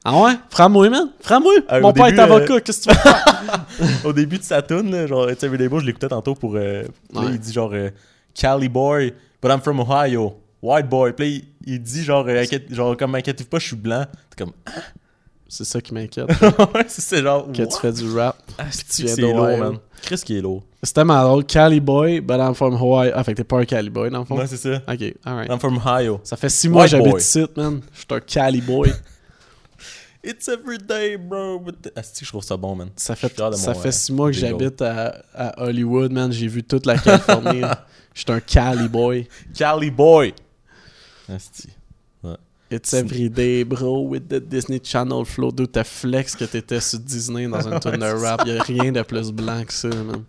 Ah 0.10 0.22
ouais? 0.22 0.34
Frappe-moi, 0.50 0.89
man. 0.89 1.10
Frappe-moi. 1.20 1.54
Euh, 1.72 1.82
Mon 1.82 1.91
père 1.91 2.06
début, 2.06 2.17
est 2.17 2.22
avocat. 2.22 2.62
Qu'est-ce 2.62 2.88
que 2.88 2.93
tu 2.93 3.00
veux? 3.84 3.88
Au 4.10 4.13
début 4.13 4.38
de 4.38 4.43
sa 4.43 4.62
tune, 4.62 5.06
genre, 5.08 5.30
It's 5.30 5.43
Everyday 5.43 5.67
Boy, 5.67 5.82
je 5.82 5.86
l'écoutais 5.86 6.08
tantôt 6.08 6.34
pour. 6.36 6.56
euh, 6.56 6.84
là, 7.13 7.22
Ouais. 7.22 7.28
il 7.32 7.39
dit 7.39 7.52
genre, 7.52 7.72
euh, 7.74 7.89
Cali 8.34 8.70
boy, 8.70 9.13
but 9.41 9.52
I'm 9.52 9.60
from 9.62 9.80
Ohio. 9.82 10.36
White 10.62 10.88
boy. 10.89 11.13
Puis 11.13 11.26
là, 11.26 11.43
il, 11.65 11.74
il 11.74 11.82
dit 11.82 12.04
genre, 12.04 12.26
euh, 12.28 12.41
inquiète- 12.41 12.74
genre 12.74 12.96
comme, 12.96 13.15
inquiétez-vous 13.15 13.50
pas, 13.50 13.60
je 13.60 13.67
suis 13.67 13.76
blanc. 13.76 14.06
T'es 14.36 14.43
comme, 14.43 14.54
C'est 15.50 15.63
ça 15.65 15.82
qui 15.82 15.93
m'inquiète. 15.93 16.28
ouais, 16.76 16.86
c'est 16.88 17.22
genre. 17.22 17.52
que 17.52 17.62
what? 17.62 17.67
tu 17.67 17.80
fais 17.80 17.91
du 17.93 18.15
rap. 18.17 18.38
Ah, 18.58 18.63
tu 18.89 19.04
viens 19.04 19.15
c'est 19.15 19.22
lourd, 19.22 19.58
man. 19.58 19.78
Chris 20.02 20.22
qui 20.24 20.38
est 20.38 20.41
lourd. 20.41 20.63
C'était 20.84 21.04
ma 21.04 21.24
drôle. 21.24 21.43
Cali 21.46 21.80
boy, 21.80 22.22
but 22.22 22.38
I'm 22.38 22.54
from 22.54 22.76
Hawaii. 22.76 23.12
Ah, 23.13 23.24
fait 23.24 23.32
que 23.34 23.38
t'es 23.38 23.43
pas 23.43 23.60
un 23.60 23.65
Cali 23.65 23.89
boy, 23.89 24.10
dans 24.10 24.20
le 24.20 24.26
fond? 24.26 24.38
Ouais, 24.38 24.48
c'est 24.48 24.58
ça. 24.58 24.82
Ok, 24.88 25.13
alright. 25.26 25.50
I'm 25.52 25.60
from 25.60 25.78
Ohio. 25.78 26.20
Ça 26.24 26.38
fait 26.38 26.50
six 26.50 26.70
mois 26.70 26.84
que 26.86 26.91
j'habite 26.91 27.17
ici, 27.20 27.46
man. 27.56 27.82
Je 27.93 27.98
suis 28.00 28.08
un 28.12 28.20
Cali 28.20 28.62
boy. 28.62 28.91
It's 30.28 30.48
everyday, 30.50 31.16
bro. 31.18 31.60
but- 31.60 31.92
Ah, 31.96 32.04
c'est-tu 32.04 32.20
que 32.20 32.26
je 32.26 32.32
trouve 32.32 32.44
ça 32.44 32.58
bon, 32.58 32.76
man. 32.76 32.90
Ça 32.98 33.16
fait, 33.16 33.30
de 33.34 33.38
ça 33.56 33.74
mon, 33.74 33.80
fait 33.80 33.88
euh, 33.88 33.92
six 33.92 34.12
mois 34.12 34.28
que 34.30 34.36
j'habite 34.38 34.82
à, 34.82 35.24
à 35.34 35.63
Hollywood, 35.63 36.12
man. 36.12 36.32
J'ai 36.34 36.48
vu 36.48 36.63
toute 36.63 36.86
la 36.86 36.98
Californie. 36.98 37.62
Je 38.13 38.22
suis 38.22 38.32
un 38.32 38.40
Cali 38.40 38.88
boy. 38.90 39.28
Cali 39.56 39.92
boy. 39.92 40.34
Asti. 41.30 41.70
Ouais. 42.24 42.36
It's 42.72 42.92
everyday, 42.94 43.63
bro, 43.63 44.02
with 44.08 44.28
the 44.28 44.40
Disney 44.40 44.80
Channel 44.84 45.24
flow. 45.24 45.52
D'où 45.52 45.68
t'as 45.68 45.84
flex 45.84 46.36
que 46.36 46.46
t'étais 46.46 46.82
sur 46.82 46.98
Disney 47.00 47.48
dans 47.48 47.68
un 47.68 47.80
tour 47.80 47.92
de 47.92 48.22
rap. 48.22 48.44
Y'a 48.46 48.62
rien 48.63 48.92
de 48.92 49.04
plus 49.04 49.32
blanc 49.32 49.63
que 49.66 49.72
ça, 49.72 49.88
man. 49.90 50.24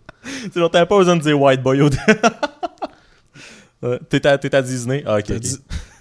Tu 0.53 0.59
genre, 0.59 0.69
t'avais 0.71 0.85
pas 0.85 0.97
besoin 0.97 1.15
de 1.17 1.21
dire 1.23 1.41
white 1.41 1.61
boy 1.63 1.81
au 1.81 1.89
T'es 4.09 4.27
à, 4.27 4.33
à 4.33 4.61
Disney? 4.61 5.03
Ah, 5.05 5.17
ok. 5.17 5.31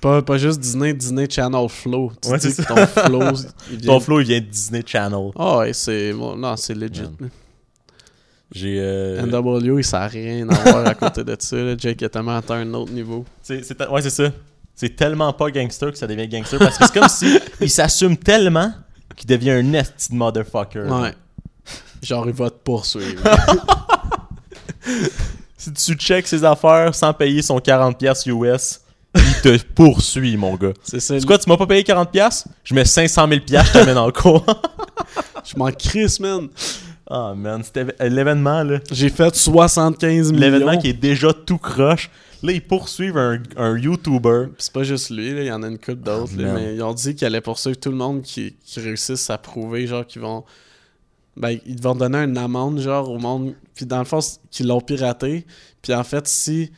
Pas, 0.01 0.23
pas 0.23 0.39
juste 0.39 0.61
Disney, 0.61 0.93
Disney 0.95 1.27
Channel 1.31 1.69
flow. 1.69 2.13
Tu 2.23 2.29
Ouais, 2.31 2.39
dis 2.39 2.55
que 2.55 2.63
ton 2.63 2.87
flow, 2.87 3.33
il 3.71 3.77
vient... 3.79 3.93
Ton 3.95 4.01
flow, 4.01 4.21
il 4.21 4.27
vient 4.27 4.41
de 4.41 4.47
Disney 4.47 4.83
Channel. 4.87 5.31
Ah 5.37 5.59
ouais, 5.59 5.73
c'est... 5.73 6.13
bon, 6.13 6.37
non, 6.37 6.57
c'est 6.57 6.75
legit. 6.75 7.03
Man. 7.21 7.31
J'ai. 8.51 8.79
Euh... 8.81 9.23
NW, 9.27 9.81
il 9.81 9.95
a 9.95 10.07
rien 10.07 10.49
à 10.49 10.55
voir 10.71 10.87
à 10.87 10.95
côté 10.95 11.23
de 11.23 11.37
ça. 11.39 11.57
là. 11.57 11.75
Jake 11.77 12.03
a 12.03 12.09
tellement 12.09 12.37
atteint 12.37 12.55
un 12.61 12.75
autre 12.75 12.93
niveau. 12.93 13.25
c'est- 13.43 13.63
c'est 13.63 13.89
ouais, 13.89 14.01
c'est 14.03 14.11
ça. 14.11 14.31
C'est 14.75 14.97
tellement 14.97 15.33
pas 15.33 15.51
gangster 15.51 15.91
que 15.93 15.99
ça 15.99 16.07
devient 16.07 16.27
gangster. 16.29 16.59
Parce 16.59 16.79
que 16.79 16.87
c'est 16.87 16.99
comme 16.99 17.09
si 17.09 17.39
il 17.61 17.69
s'assume 17.71 18.17
tellement 18.17 18.73
qu'il 19.17 19.29
devient 19.29 19.51
un 19.51 19.63
de 19.65 19.83
motherfucker. 20.13 20.81
Ouais. 20.89 21.13
Genre, 22.03 22.27
il 22.29 22.33
va 22.33 22.49
te 22.51 22.57
poursuivre. 22.63 23.23
Si 25.57 25.73
tu 25.73 25.95
checks 25.95 26.27
ses 26.29 26.45
affaires 26.45 26.95
sans 26.95 27.13
payer 27.13 27.43
son 27.43 27.59
40$ 27.59 28.29
US, 28.31 28.81
il 29.19 29.41
te 29.43 29.65
poursuit, 29.75 30.37
mon 30.37 30.55
gars. 30.57 30.73
c'est 30.83 31.01
ça. 31.01 31.19
C'est 31.19 31.27
quoi, 31.27 31.39
tu 31.39 31.49
m'as 31.49 31.57
pas 31.57 31.67
payé 31.67 31.83
40$? 31.83 32.45
Je 32.65 32.75
mets 32.75 32.85
500 32.85 33.29
000$, 33.29 33.67
je 33.67 33.73
t'amène 33.73 33.99
en 33.99 34.11
cours. 34.11 34.45
Je 35.45 35.57
m'en 35.57 35.71
crisse, 35.73 36.21
man. 36.21 36.49
Ah, 37.11 37.33
man, 37.35 37.63
c'était 37.65 37.87
l'événement, 38.09 38.63
là. 38.63 38.81
J'ai 38.93 39.09
fait 39.09 39.35
75 39.35 40.31
millions. 40.31 40.45
L'événement 40.45 40.77
qui 40.79 40.89
est 40.89 40.93
déjà 40.93 41.33
tout 41.33 41.57
croche. 41.57 42.11
Là, 42.43 42.53
ils 42.53 42.63
poursuivent 42.63 43.17
un, 43.17 43.41
un 43.57 43.79
YouTuber. 43.79 44.49
C'est 44.59 44.73
pas 44.73 44.83
juste 44.83 45.11
lui, 45.11 45.33
là, 45.33 45.41
il 45.41 45.47
y 45.47 45.53
en 45.53 45.63
a 45.63 45.69
une 45.69 45.79
couple 45.79 46.03
d'autres. 46.03 46.33
Ah, 46.39 46.53
mais 46.55 46.75
ils 46.75 46.83
ont 46.83 46.93
dit 46.93 47.15
qu'ils 47.15 47.27
allaient 47.27 47.41
poursuivre 47.41 47.79
tout 47.79 47.91
le 47.91 47.97
monde 47.97 48.23
qui, 48.23 48.55
qui 48.63 48.81
réussisse 48.81 49.31
à 49.31 49.39
prouver, 49.39 49.87
genre, 49.87 50.07
qu'ils 50.07 50.23
vont. 50.23 50.45
Ben, 51.37 51.59
ils 51.67 51.81
vont 51.81 51.95
donner 51.95 52.19
une 52.19 52.37
amende, 52.37 52.81
genre, 52.81 53.11
au 53.11 53.19
monde. 53.19 53.55
Puis 53.75 53.87
dans 53.87 53.99
le 54.01 54.05
fond, 54.05 54.21
qu'ils 54.51 54.67
l'ont 54.67 54.81
piraté. 54.81 55.47
Puis 55.81 55.95
en 55.95 56.05
fait, 56.05 56.29
si 56.29 56.71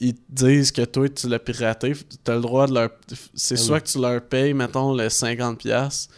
ils 0.00 0.16
disent 0.28 0.72
que 0.72 0.82
toi, 0.82 1.08
tu 1.08 1.28
l'as 1.28 1.38
piraté, 1.38 1.92
t'as 2.24 2.34
le 2.34 2.40
droit 2.40 2.66
de 2.66 2.74
leur. 2.74 2.90
C'est 3.34 3.54
Ah 3.54 3.58
soit 3.58 3.80
que 3.80 3.88
tu 3.88 4.00
leur 4.00 4.22
payes, 4.22 4.54
mettons, 4.54 4.94
le 4.94 5.06
50$ 5.08 6.08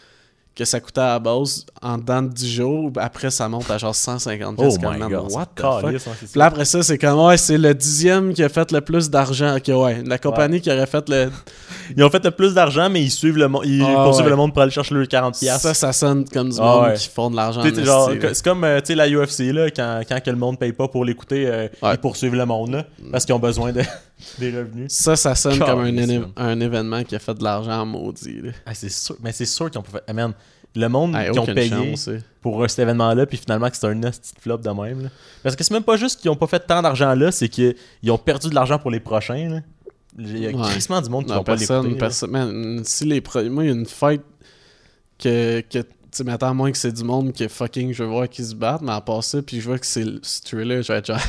que 0.55 0.65
ça 0.65 0.79
coûtait 0.79 1.01
à 1.01 1.13
la 1.13 1.19
base 1.19 1.65
en 1.81 1.97
dedans 1.97 2.21
de 2.21 2.27
10 2.27 2.53
jours. 2.53 2.91
Après, 2.97 3.31
ça 3.31 3.49
monte 3.49 3.69
à 3.71 3.77
genre 3.79 3.93
150$. 3.93 4.53
Oh 4.57 4.67
my 4.79 4.99
man, 4.99 5.09
god. 5.09 5.31
What 5.31 5.47
the 5.55 5.61
fuck? 5.97 6.13
Puis 6.19 6.27
là, 6.39 6.45
après 6.45 6.65
ça, 6.65 6.83
c'est 6.83 6.97
comme, 6.99 7.19
ouais, 7.25 7.37
c'est 7.37 7.57
le 7.57 7.73
dixième 7.73 8.33
qui 8.33 8.43
a 8.43 8.49
fait 8.49 8.71
le 8.71 8.81
plus 8.81 9.09
d'argent. 9.09 9.55
Ok, 9.57 9.67
ouais, 9.69 10.03
la 10.05 10.19
compagnie 10.19 10.61
qui 10.61 10.69
aurait 10.71 10.85
fait 10.85 11.09
le. 11.09 11.31
Ils 11.97 12.03
ont 12.03 12.09
fait 12.09 12.23
le 12.23 12.31
plus 12.31 12.53
d'argent, 12.53 12.87
mais 12.89 13.01
ils 13.01 13.09
suivent 13.11 13.37
le 13.37 13.47
monde. 13.47 13.63
Ils 13.65 13.81
Ah, 13.83 14.03
poursuivent 14.03 14.25
ouais. 14.25 14.29
le 14.31 14.35
monde 14.37 14.53
pour 14.53 14.61
aller 14.61 14.71
chercher 14.71 14.93
le 14.93 15.05
40$. 15.05 15.33
Ça, 15.57 15.73
ça 15.73 15.91
sonne 15.91 16.23
comme 16.31 16.49
du 16.49 16.57
Ah, 16.59 16.63
monde 16.63 16.83
ouais. 16.85 16.93
qui 16.93 17.09
font 17.09 17.31
de 17.31 17.35
l'argent. 17.35 17.61
C'est 17.63 18.43
comme 18.43 18.63
euh, 18.63 18.79
tu 18.79 18.87
sais, 18.87 18.95
la 18.95 19.09
UFC, 19.09 19.51
là, 19.51 19.69
quand, 19.71 20.01
quand 20.07 20.21
que 20.23 20.29
le 20.29 20.37
monde 20.37 20.59
paye 20.59 20.71
pas 20.73 20.87
pour 20.87 21.03
l'écouter, 21.03 21.45
euh, 21.47 21.67
ils 21.91 21.97
poursuivent 21.97 22.35
le 22.35 22.45
monde, 22.45 22.71
là, 22.71 22.85
parce 23.11 23.25
qu'ils 23.25 23.33
ont 23.35 23.39
besoin 23.39 23.71
de, 23.71 23.81
des 24.39 24.55
revenus. 24.57 24.91
Ça, 24.91 25.15
ça 25.15 25.35
sonne 25.35 25.59
comme 25.59 25.79
un, 25.81 25.91
éne- 25.95 26.27
un 26.35 26.59
événement 26.59 27.03
qui 27.03 27.15
a 27.15 27.19
fait 27.19 27.33
de 27.33 27.43
l'argent 27.43 27.81
en 27.81 27.85
maudit. 27.85 28.41
là. 28.41 28.51
Ah, 28.65 28.73
c'est 28.73 28.89
sûr, 28.89 29.15
mais 29.21 29.31
c'est 29.31 29.45
sûr 29.45 29.69
qu'ils 29.69 29.79
ont 29.79 29.83
pas 29.83 29.99
fait. 29.99 30.03
Ah, 30.07 30.13
man, 30.13 30.33
le 30.75 30.87
monde 30.87 31.15
Hey, 31.15 31.31
qui 31.31 31.39
ont 31.39 31.45
payé 31.45 31.69
chance, 31.69 32.07
hein. 32.07 32.17
pour 32.41 32.63
euh, 32.63 32.67
cet 32.67 32.79
événement-là, 32.79 33.25
puis 33.27 33.37
finalement 33.37 33.69
que 33.69 33.77
c'est 33.77 33.85
un 33.87 33.99
petit 33.99 34.33
flop 34.39 34.57
de 34.57 34.69
même. 34.69 35.03
là. 35.03 35.09
Parce 35.43 35.55
que 35.55 35.63
c'est 35.63 35.73
même 35.73 35.83
pas 35.83 35.97
juste 35.97 36.19
qu'ils 36.19 36.31
ont 36.31 36.35
pas 36.35 36.47
fait 36.47 36.59
tant 36.61 36.81
d'argent 36.81 37.13
là, 37.13 37.31
c'est 37.31 37.47
qu'ils 37.49 37.75
ils 38.01 38.09
ont 38.11 38.17
perdu 38.17 38.49
de 38.49 38.55
l'argent 38.55 38.79
pour 38.79 38.89
les 38.91 38.99
prochains. 38.99 39.49
Là. 39.49 39.59
Il 40.17 40.37
y 40.39 40.45
a 40.47 40.49
Ouais. 40.49 41.01
du 41.01 41.09
monde 41.09 41.23
qui 41.25 41.29
Non, 41.31 41.37
va 41.37 41.43
pas 41.43 41.55
personne, 41.57 41.77
l'écouter. 41.83 41.93
là. 41.93 41.99
personne. 41.99 42.31
Man, 42.31 42.81
si 42.85 43.05
les 43.05 43.21
pro- 43.21 43.43
Moi, 43.49 43.63
il 43.65 43.67
y 43.67 43.71
a 43.71 43.75
une 43.75 43.85
fight 43.85 44.21
que. 45.19 45.63
Sais, 46.17 46.23
mettons, 46.23 46.47
à 46.47 46.53
moins 46.53 46.71
que 46.71 46.77
c'est 46.77 46.91
du 46.91 47.03
monde 47.03 47.33
que 47.33 47.47
fucking 47.47 47.93
je 47.93 48.03
veux 48.03 48.09
voir 48.09 48.27
qui 48.29 48.43
se 48.43 48.53
battent, 48.55 48.81
mais 48.81 48.91
à 48.91 49.01
part 49.01 49.23
ça, 49.23 49.41
puis 49.41 49.59
je 49.61 49.67
vois 49.67 49.77
que 49.79 49.85
c'est 49.85 50.03
le 50.03 50.19
ce 50.21 50.41
thriller, 50.41 50.81
je 50.81 50.91
vais 50.91 50.99
être 50.99 51.07
genre. 51.07 51.19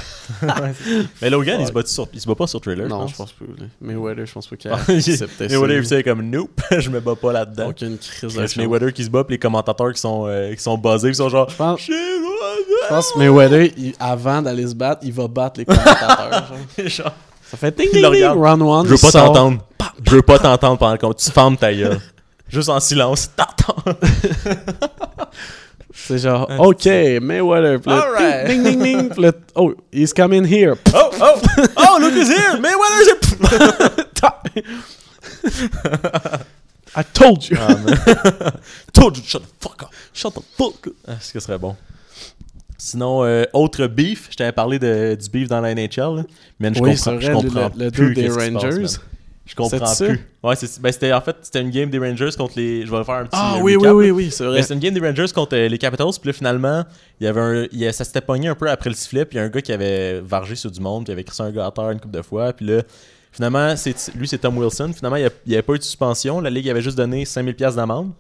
Mais 1.23 1.31
Logan, 1.31 1.61
il 1.61 1.67
se, 1.67 1.73
bat 1.73 1.83
sur... 1.87 2.09
il 2.13 2.21
se 2.21 2.27
bat 2.27 2.35
pas 2.35 2.47
sur 2.47 2.61
Trailer. 2.61 2.89
Non, 2.89 3.07
je 3.07 3.13
je 3.13 3.17
pense. 3.19 3.33
pas. 3.33 3.45
Mayweather, 3.81 4.27
je 4.27 4.33
pense 4.33 4.47
pas 4.47 4.57
qu'il 4.57 4.71
Ah, 4.71 4.77
a 4.87 4.93
il- 4.93 4.97
accepté 4.99 5.49
ça. 5.49 5.55
Mayweather, 5.55 5.77
il 5.77 5.83
faisait 5.83 6.03
comme 6.03 6.23
nope, 6.29 6.61
je 6.79 6.91
me 6.91 7.01
bats 7.01 7.15
pas 7.17 7.33
là-dedans. 7.33 7.69
Aucune 7.71 7.99
crise 7.99 8.35
de. 8.35 8.59
Mayweather 8.61 8.93
qui 8.93 9.05
se 9.05 9.11
bat, 9.11 9.25
puis 9.25 9.35
les 9.35 9.39
commentateurs 9.39 9.93
qui 9.93 10.01
sont, 10.01 10.27
euh, 10.27 10.55
qui 10.55 10.63
sont 10.63 10.77
buzzés, 10.79 11.11
qui 11.11 11.17
sont 11.17 11.29
genre. 11.29 11.49
Je 11.49 11.57
pense, 11.57 11.81
je 11.81 12.89
pense 12.89 13.13
que 13.13 13.19
Mayweather, 13.19 13.71
il- 13.77 13.95
avant 13.99 14.43
d'aller 14.43 14.67
se 14.67 14.75
battre, 14.75 15.01
il 15.05 15.13
va 15.13 15.29
battre 15.29 15.61
les 15.61 15.65
commentateurs. 15.65 16.47
genre. 16.77 16.89
genre. 16.89 17.13
Ça 17.51 17.57
fait 17.57 17.77
ding 17.77 17.91
ding 17.93 18.11
ding, 18.11 18.25
round 18.27 18.63
one. 18.63 18.87
Je 18.87 18.93
veux 18.93 18.99
pas 18.99 19.13
t'entendre. 19.13 19.59
Je 20.05 20.11
veux 20.17 20.23
pas 20.23 20.39
t'entendre 20.39 20.79
pendant 20.79 20.93
le 20.93 20.99
combat. 20.99 21.15
Tu 21.15 21.31
fermes 21.31 21.57
ta 21.57 21.73
gueule. 21.73 22.01
Juste 22.49 22.69
en 22.69 22.81
silence. 22.81 23.31
T'entends. 23.67 23.99
C'est 25.97 26.19
genre, 26.19 26.51
ok, 26.59 26.87
Mayweather. 27.23 27.81
Puis 27.81 27.91
là, 27.91 28.03
Alright. 28.03 28.47
ding 28.49 29.11
oh, 29.55 29.75
he's 29.93 30.13
coming 30.13 30.45
here. 30.45 30.75
Oh, 30.93 31.11
oh, 31.21 31.41
oh, 31.77 31.99
look 32.01 32.13
who's 32.15 32.29
here. 32.29 32.59
Mayweather's 32.59 33.09
I 36.97 37.03
told 37.03 37.49
you. 37.49 37.57
Ah. 37.59 38.53
Told 38.93 39.17
you 39.17 39.23
to 39.23 39.29
shut 39.29 39.43
the 39.43 39.49
fuck 39.61 39.83
up. 39.83 39.91
Shut 40.13 40.35
the 40.35 40.43
fuck 40.57 40.87
up. 40.87 40.95
Ah, 41.07 41.17
ce 41.21 41.33
que 41.33 41.41
ce 41.41 41.47
serait 41.47 41.59
bon. 41.59 41.77
Sinon, 42.77 43.25
euh, 43.25 43.45
autre 43.53 43.87
beef, 43.87 44.29
je 44.31 44.37
t'avais 44.37 44.53
parlé 44.53 44.79
de, 44.79 45.17
du 45.21 45.31
beef 45.31 45.49
dans 45.49 45.61
la 45.61 45.75
NHL. 45.75 46.17
Là. 46.17 46.23
Man, 46.61 46.75
je 46.75 46.81
Oui, 46.81 46.95
comprends, 46.97 47.21
je 47.21 47.27
vrai, 47.27 47.29
le- 47.43 47.49
comprends 47.51 47.71
le 47.77 47.91
plus 47.91 48.15
des 48.15 48.29
passe, 48.29 48.37
Rangers. 48.37 48.87
Je 49.47 49.55
comprends 49.55 49.95
plus. 49.95 50.27
Ouais, 50.43 50.55
ben, 50.81 50.93
c'était 50.93 51.13
en 51.13 51.21
fait 51.21 51.37
c'était 51.43 51.61
une 51.61 51.71
game 51.71 51.91
des 51.91 51.99
Rangers 51.99 52.31
contre 52.37 52.55
les. 52.57 52.87
Je 52.87 52.91
vais 52.91 53.05
faire 53.05 53.17
un 53.17 53.25
petit. 53.25 53.33
Ah 53.35 53.59
oui, 53.61 53.77
recap, 53.77 53.93
oui, 53.93 54.07
oui, 54.07 54.25
oui, 54.25 54.31
c'est 54.31 54.45
vrai. 54.45 54.57
Ben, 54.57 54.63
c'était 54.63 54.75
une 54.75 54.81
game 54.81 54.95
des 54.95 55.01
Rangers 55.01 55.33
contre 55.35 55.57
euh, 55.57 55.69
les 55.69 55.77
Capitals. 55.77 56.13
Puis 56.19 56.29
là, 56.29 56.33
finalement, 56.33 56.85
il 57.21 57.25
y 57.25 57.27
avait 57.27 57.41
un, 57.41 57.67
il 57.71 57.93
ça 57.93 58.05
s'était 58.05 58.23
pogné 58.23 58.49
un 58.49 58.55
peu 58.55 58.71
après 58.71 58.89
le 58.89 58.97
sifflet. 58.97 59.27
Puis 59.27 59.37
il 59.37 59.41
y 59.41 59.43
a 59.43 59.45
un 59.45 59.51
gars 59.51 59.61
qui 59.61 59.73
avait 59.73 60.21
vargé 60.21 60.55
sur 60.55 60.71
du 60.71 60.81
monde. 60.81 61.05
Puis 61.05 61.11
il 61.11 61.15
avait 61.15 61.25
crissé 61.25 61.43
un 61.43 61.51
gars 61.51 61.67
à 61.67 61.71
terre 61.71 61.91
une 61.91 62.01
couple 62.01 62.17
de 62.17 62.23
fois. 62.23 62.55
Puis 62.55 62.65
là, 62.65 62.83
finalement, 63.33 63.77
c'est, 63.77 64.15
lui, 64.15 64.27
c'est 64.27 64.39
Tom 64.39 64.57
Wilson. 64.57 64.93
Finalement, 64.95 65.17
il 65.17 65.31
n'y 65.47 65.55
avait 65.55 65.63
pas 65.63 65.75
eu 65.75 65.79
de 65.79 65.83
suspension. 65.85 66.41
La 66.41 66.51
Ligue 66.51 66.71
avait 66.71 66.83
juste 66.83 66.97
donné 66.97 67.25
5000$ 67.25 67.75
d'amende. 67.75 68.13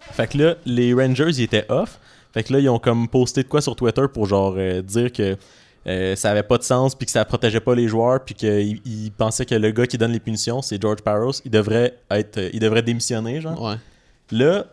Fait 0.00 0.26
que 0.26 0.38
là, 0.38 0.54
les 0.64 0.92
Rangers, 0.92 1.28
ils 1.28 1.42
étaient 1.42 1.66
off. 1.68 2.00
Fait 2.32 2.42
que 2.42 2.52
là, 2.52 2.58
ils 2.58 2.68
ont 2.68 2.78
comme 2.78 3.08
posté 3.08 3.42
de 3.42 3.48
quoi 3.48 3.60
sur 3.60 3.76
Twitter 3.76 4.04
pour 4.12 4.26
genre 4.26 4.54
euh, 4.56 4.82
dire 4.82 5.12
que 5.12 5.36
euh, 5.86 6.16
ça 6.16 6.30
avait 6.30 6.42
pas 6.42 6.58
de 6.58 6.62
sens, 6.62 6.94
puis 6.94 7.06
que 7.06 7.12
ça 7.12 7.24
protégeait 7.24 7.60
pas 7.60 7.74
les 7.74 7.88
joueurs, 7.88 8.24
puis 8.24 8.34
qu'ils 8.34 8.80
ils 8.84 9.10
pensaient 9.12 9.46
que 9.46 9.54
le 9.54 9.70
gars 9.70 9.86
qui 9.86 9.96
donne 9.98 10.12
les 10.12 10.20
punitions, 10.20 10.60
c'est 10.62 10.80
George 10.80 11.02
Parros, 11.02 11.32
il 11.44 11.50
devrait 11.50 11.98
être, 12.10 12.38
euh, 12.38 12.50
il 12.52 12.60
devrait 12.60 12.82
démissionner, 12.82 13.40
genre. 13.40 13.60
Ouais. 13.62 13.76
Là, 14.30 14.64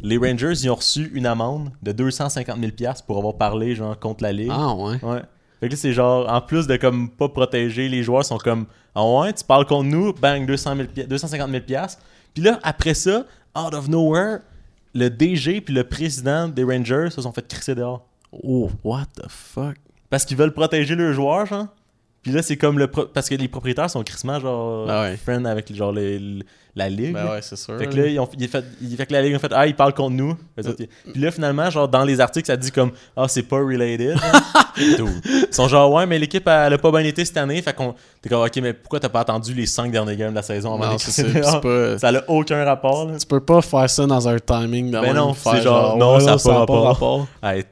les 0.00 0.16
Rangers, 0.18 0.52
ils 0.62 0.70
ont 0.70 0.74
reçu 0.76 1.10
une 1.14 1.26
amende 1.26 1.70
de 1.82 1.92
250 1.92 2.58
000 2.58 2.72
pièces 2.72 3.02
pour 3.02 3.18
avoir 3.18 3.34
parlé 3.34 3.74
genre 3.74 3.98
contre 3.98 4.22
la 4.22 4.32
ligue. 4.32 4.50
Ah 4.52 4.74
ouais. 4.74 4.98
Ouais. 5.02 5.22
Fait 5.60 5.66
que 5.68 5.72
là, 5.72 5.76
c'est 5.76 5.92
genre, 5.92 6.30
en 6.32 6.40
plus 6.40 6.66
de 6.68 6.76
comme 6.76 7.08
pas 7.10 7.28
protéger, 7.28 7.88
les 7.88 8.02
joueurs 8.04 8.24
sont 8.24 8.38
comme, 8.38 8.66
ah 8.94 9.04
ouais, 9.04 9.32
tu 9.32 9.42
parles 9.44 9.66
contre 9.66 9.88
nous, 9.88 10.12
bang, 10.12 10.46
200 10.46 10.76
000 10.76 10.88
pi- 10.88 11.04
250 11.06 11.50
000 11.50 11.62
piastres. 11.64 12.00
Puis 12.34 12.42
là, 12.44 12.60
après 12.62 12.94
ça, 12.94 13.24
out 13.58 13.74
of 13.74 13.88
nowhere, 13.88 14.38
le 14.94 15.08
DG 15.10 15.60
puis 15.62 15.74
le 15.74 15.82
président 15.84 16.46
des 16.46 16.62
Rangers 16.62 17.08
se 17.10 17.20
sont 17.22 17.32
fait 17.32 17.46
crisser 17.48 17.74
dehors. 17.74 18.06
Oh, 18.30 18.70
what 18.84 19.06
the 19.16 19.24
fuck? 19.28 19.76
Parce 20.10 20.24
qu'ils 20.24 20.36
veulent 20.36 20.52
protéger 20.54 20.94
leurs 20.94 21.12
joueurs, 21.12 21.46
genre. 21.46 21.66
Puis 22.22 22.32
là, 22.32 22.42
c'est 22.42 22.56
comme 22.56 22.78
le. 22.78 22.88
pro- 22.88 23.06
Parce 23.06 23.28
que 23.28 23.34
les 23.34 23.48
propriétaires 23.48 23.88
sont 23.90 24.02
crissement, 24.02 24.40
genre. 24.40 24.86
Ben 24.86 25.02
ouais. 25.02 25.16
friends 25.16 25.44
avec 25.44 25.72
genre 25.74 25.92
les- 25.92 26.40
la 26.78 26.88
ligue. 26.88 27.12
Ben 27.14 27.26
ouais, 27.30 27.40
c'est 27.42 27.56
sûr. 27.56 27.76
Fait 27.78 27.86
que 27.86 27.96
là, 27.96 28.06
ils 28.06 28.18
ont, 28.18 28.28
il 28.38 28.48
fait, 28.48 28.64
il- 28.80 28.96
fait 28.96 29.06
que 29.06 29.12
la 29.12 29.22
ligue 29.22 29.34
a 29.34 29.38
fait 29.38 29.52
Ah, 29.54 29.66
ils 29.66 29.74
parlent 29.76 29.94
contre 29.94 30.16
nous. 30.16 30.30
Autres, 30.58 30.74
ils- 30.78 31.12
Puis 31.12 31.20
là, 31.22 31.30
finalement, 31.30 31.68
genre, 31.70 31.88
dans 31.88 32.04
les 32.04 32.20
articles, 32.20 32.46
ça 32.46 32.56
dit 32.56 32.70
comme 32.72 32.92
Ah, 33.16 33.26
c'est 33.28 33.42
pas 33.42 33.56
related. 33.58 34.16
Ils 34.80 35.48
sont 35.50 35.66
genre 35.68 35.92
Ouais, 35.92 36.06
mais 36.06 36.18
l'équipe, 36.18 36.46
elle 36.46 36.72
a 36.72 36.78
pas 36.78 36.90
bien 36.90 37.00
été 37.00 37.24
cette 37.24 37.36
année. 37.36 37.60
Fait 37.62 37.72
qu'on. 37.74 37.94
T'es 38.22 38.28
comme 38.28 38.42
Ok, 38.42 38.56
mais 38.62 38.72
pourquoi 38.72 39.00
t'as 39.00 39.08
pas 39.08 39.20
attendu 39.20 39.52
les 39.54 39.66
5 39.66 39.90
derniers 39.90 40.16
games 40.16 40.30
de 40.30 40.36
la 40.36 40.42
saison 40.42 40.74
avant 40.74 40.92
Non, 40.92 40.98
c'est 40.98 41.10
ça, 41.10 41.22
crisser 41.24 41.42
c'est 41.42 41.50
dehors? 41.50 41.60
pas- 41.60 41.98
Ça 41.98 42.08
a 42.10 42.22
aucun 42.28 42.64
rapport, 42.64 43.06
là. 43.06 43.18
Tu 43.18 43.26
peux 43.26 43.40
pas 43.40 43.60
faire 43.60 43.90
ça 43.90 44.06
dans 44.06 44.28
un 44.28 44.38
timing 44.38 44.90
Ben 44.92 45.00
même, 45.00 45.16
non, 45.16 45.34
c'est 45.34 45.62
genre, 45.62 45.96
non, 45.96 46.14
ouais, 46.14 46.20
ça 46.20 46.34
a 46.34 46.38
pas 46.66 46.74
a 46.74 46.80
rapport. 46.80 47.26
Hey, 47.42 47.64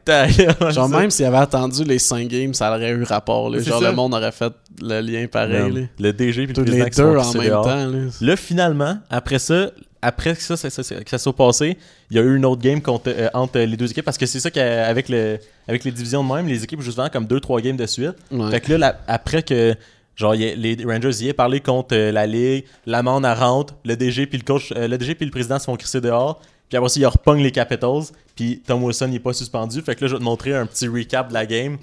Genre, 0.73 0.89
même 0.89 1.11
s'il 1.11 1.27
avait 1.27 1.37
attendu 1.39 1.85
les 1.85 1.99
5 1.99 2.27
games, 2.29 2.55
ça 2.55 2.71
aurait 2.75 2.91
eu 2.91 3.03
rapport. 3.05 3.51
Là. 3.51 3.61
Genre, 3.61 3.81
ça. 3.81 3.89
le 3.91 3.95
monde 3.95 4.15
aurait 4.15 4.33
fait 4.33 4.53
le 4.81 5.01
lien 5.01 5.27
pareil. 5.27 5.73
Là. 5.73 5.81
Le 5.99 6.13
DG 6.13 6.47
puis 6.47 6.55
le 6.57 6.63
président 6.65 6.85
les 6.85 6.91
qui 6.91 6.97
deux 6.97 7.05
en 7.17 7.33
même 7.35 7.49
dehors. 7.49 7.65
temps. 7.65 7.87
Là. 7.87 7.99
Là, 8.21 8.37
finalement, 8.37 8.99
après 9.11 9.39
ça, 9.39 9.71
après 10.03 10.35
que 10.37 10.43
ça, 10.43 10.57
ça, 10.57 10.71
ça- 10.71 10.83
ça- 10.83 11.03
que 11.03 11.11
ça 11.11 11.19
soit 11.19 11.35
passé, 11.35 11.77
il 12.11 12.17
y 12.17 12.21
a 12.21 12.23
eu 12.23 12.37
une 12.37 12.45
autre 12.45 12.63
game 12.63 12.81
contre, 12.81 13.09
euh, 13.09 13.29
entre 13.35 13.59
les 13.59 13.77
deux 13.77 13.91
équipes 13.91 14.05
parce 14.05 14.19
que 14.19 14.27
c'est 14.27 14.41
ça 14.41 14.51
qu'avec 14.51 15.09
le, 15.09 15.39
avec 15.67 15.85
les 15.85 15.91
divisions 15.91 16.23
de 16.23 16.33
même, 16.33 16.47
les 16.47 16.63
équipes 16.63 16.81
jouent 16.81 16.91
souvent 16.93 17.09
comme 17.09 17.27
2-3 17.27 17.61
games 17.61 17.77
de 17.77 17.87
suite. 17.87 18.15
Ouais. 18.31 18.51
Fait 18.51 18.61
que 18.61 18.73
là, 18.73 18.79
la- 18.79 19.01
après 19.09 19.43
que 19.43 19.75
genre 20.15 20.33
a- 20.33 20.37
les 20.37 20.77
Rangers 20.85 21.25
y 21.25 21.29
aient 21.29 21.33
parlé 21.35 21.61
contre 21.61 21.95
euh, 21.97 22.13
la 22.13 22.27
Ligue, 22.27 22.65
l'amende 22.87 23.25
à 23.27 23.35
rentre, 23.35 23.75
le 23.85 23.97
DG 23.97 24.27
puis 24.27 24.39
le 24.39 24.45
coach, 24.45 24.73
euh, 24.77 24.87
le 24.89 24.97
DG 24.99 25.15
puis 25.15 25.25
le 25.27 25.31
président 25.33 25.59
se 25.59 25.65
font 25.65 25.77
crisser 25.77 26.01
dehors. 26.01 26.41
Puis 26.69 26.77
après 26.77 26.89
ça, 26.89 26.99
ils 27.01 27.07
repognent 27.07 27.43
les 27.43 27.53
Capitals. 27.53 28.03
Puis 28.35 28.61
Tom 28.67 28.83
Wilson, 28.85 29.07
il 29.11 29.17
est 29.17 29.21
pas 29.21 29.33
suspendu. 29.33 29.81
Fait 29.83 29.95
que 29.95 30.03
là, 30.05 30.09
je 30.09 30.13
vais 30.15 30.19
te 30.19 30.25
montrer 30.25 30.55
un 30.55 30.67
petit 30.67 30.89
recap 30.89 31.29
de 31.29 31.35
la 31.35 31.47
game. 31.47 31.79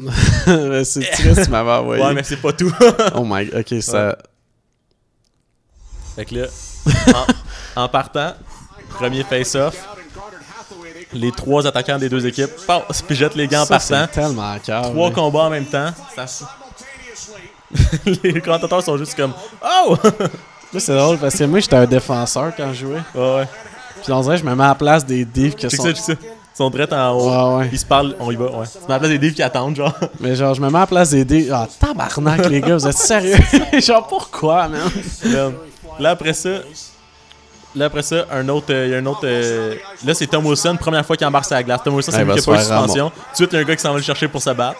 c'est 0.84 1.10
triste, 1.12 1.46
tu 1.46 1.50
m'avais 1.50 1.72
envoyé. 1.72 2.04
Ouais, 2.04 2.14
mais 2.14 2.24
c'est 2.24 2.38
pas 2.42 2.52
tout. 2.54 2.72
oh 3.16 3.24
my 3.26 3.50
ok, 3.56 3.82
ça. 3.82 4.18
Fait 6.16 6.26
que 6.26 6.36
là, 6.36 6.48
en, 7.76 7.84
en 7.84 7.90
partant, 7.90 8.34
premier 8.90 9.24
face-off, 9.24 9.76
les 11.14 11.32
trois 11.32 11.66
attaquants 11.66 11.98
des 11.98 12.10
deux 12.10 12.26
équipes, 12.28 12.52
passe, 12.68 13.02
puis 13.02 13.16
jettent 13.16 13.36
les 13.36 13.48
gants 13.48 13.62
en 13.64 13.66
partant. 13.68 14.08
tellement 14.08 14.58
cœur. 14.60 14.84
Trois 14.92 15.12
combats 15.12 15.46
en 15.46 15.50
même 15.50 15.66
temps. 15.66 15.92
Ça- 16.16 16.46
les 18.06 18.40
commentateurs 18.42 18.84
sont 18.84 18.98
juste 18.98 19.16
comme 19.16 19.34
Oh! 19.64 19.96
Là, 20.74 20.80
c'est 20.80 20.96
drôle 20.96 21.18
parce 21.18 21.36
que 21.36 21.44
moi, 21.46 21.60
j'étais 21.60 21.76
un 21.76 21.86
défenseur 21.86 22.52
quand 22.56 22.72
je 22.74 22.86
jouais. 22.86 23.02
Ouais, 23.16 23.36
ouais. 23.38 23.48
Puis 24.04 24.12
on 24.14 24.22
dirait 24.22 24.38
je 24.38 24.44
me 24.46 24.54
mets 24.56 24.64
à 24.64 24.68
la 24.70 24.76
place 24.76 25.06
des 25.06 25.26
divs 25.26 25.56
qui 25.56 25.70
sont. 25.70 25.84
ça. 25.96 26.14
Ils 26.14 26.58
sont 26.58 26.70
drettes 26.70 26.94
en 26.94 27.12
haut. 27.14 27.30
Ouais, 27.58 27.58
ouais. 27.64 27.70
Ils 27.72 27.80
se 27.80 27.86
parlent, 27.86 28.16
on 28.20 28.30
y 28.32 28.36
va, 28.36 28.46
ouais. 28.46 28.66
Tu 28.72 28.78
mets 28.88 28.94
à 28.94 28.94
la 28.94 29.00
place 29.00 29.12
des 29.12 29.18
livres 29.18 29.36
qui 29.36 29.42
attendent, 29.42 29.76
genre. 29.76 29.94
Mais 30.20 30.36
genre, 30.36 30.54
je 30.54 30.62
me 30.62 30.70
mets 30.70 30.78
à 30.78 30.82
la 30.82 30.88
place 30.88 31.10
des 31.10 31.26
divs. 31.26 31.52
Ah, 31.52 31.68
tabarnak, 31.80 32.48
les 32.48 32.62
gars, 32.62 32.76
vous 32.76 32.88
êtes 32.88 32.98
sérieux? 32.98 33.38
genre, 33.80 34.06
pourquoi, 34.06 34.68
man? 34.68 34.82
Man. 35.26 35.54
Là, 36.00 36.12
après 36.12 36.34
ça, 36.34 36.50
là, 37.76 37.86
après 37.86 38.04
ça, 38.04 38.26
un 38.32 38.48
autre. 38.50 38.68
euh, 38.72 38.88
y 38.88 38.94
a 38.94 38.98
un 39.00 39.06
autre. 39.08 39.22
euh, 39.24 39.76
là, 40.06 40.14
c'est 40.14 40.28
Tom 40.28 40.46
Wilson, 40.46 40.78
première 40.80 41.04
fois 41.06 41.18
qu'il 41.18 41.26
embarque 41.26 41.46
sur 41.46 41.56
la 41.56 41.64
glace. 41.64 41.82
Tom 41.84 41.96
Wilson, 41.96 42.12
c'est 42.12 42.18
Ah, 42.20 42.24
lui 42.24 42.34
qui 42.34 42.40
a 42.40 42.44
pas 42.44 42.52
eu 42.52 42.56
de 42.56 42.62
suspension. 42.62 43.10
Tout 43.10 43.16
de 43.32 43.36
suite, 43.36 43.50
il 43.52 43.56
y 43.56 43.58
a 43.58 43.62
un 43.62 43.66
gars 43.68 43.76
qui 43.76 43.82
s'en 43.82 43.92
va 43.92 43.98
le 43.98 44.04
chercher 44.04 44.28
pour 44.28 44.42
se 44.42 44.50
battre. 44.52 44.80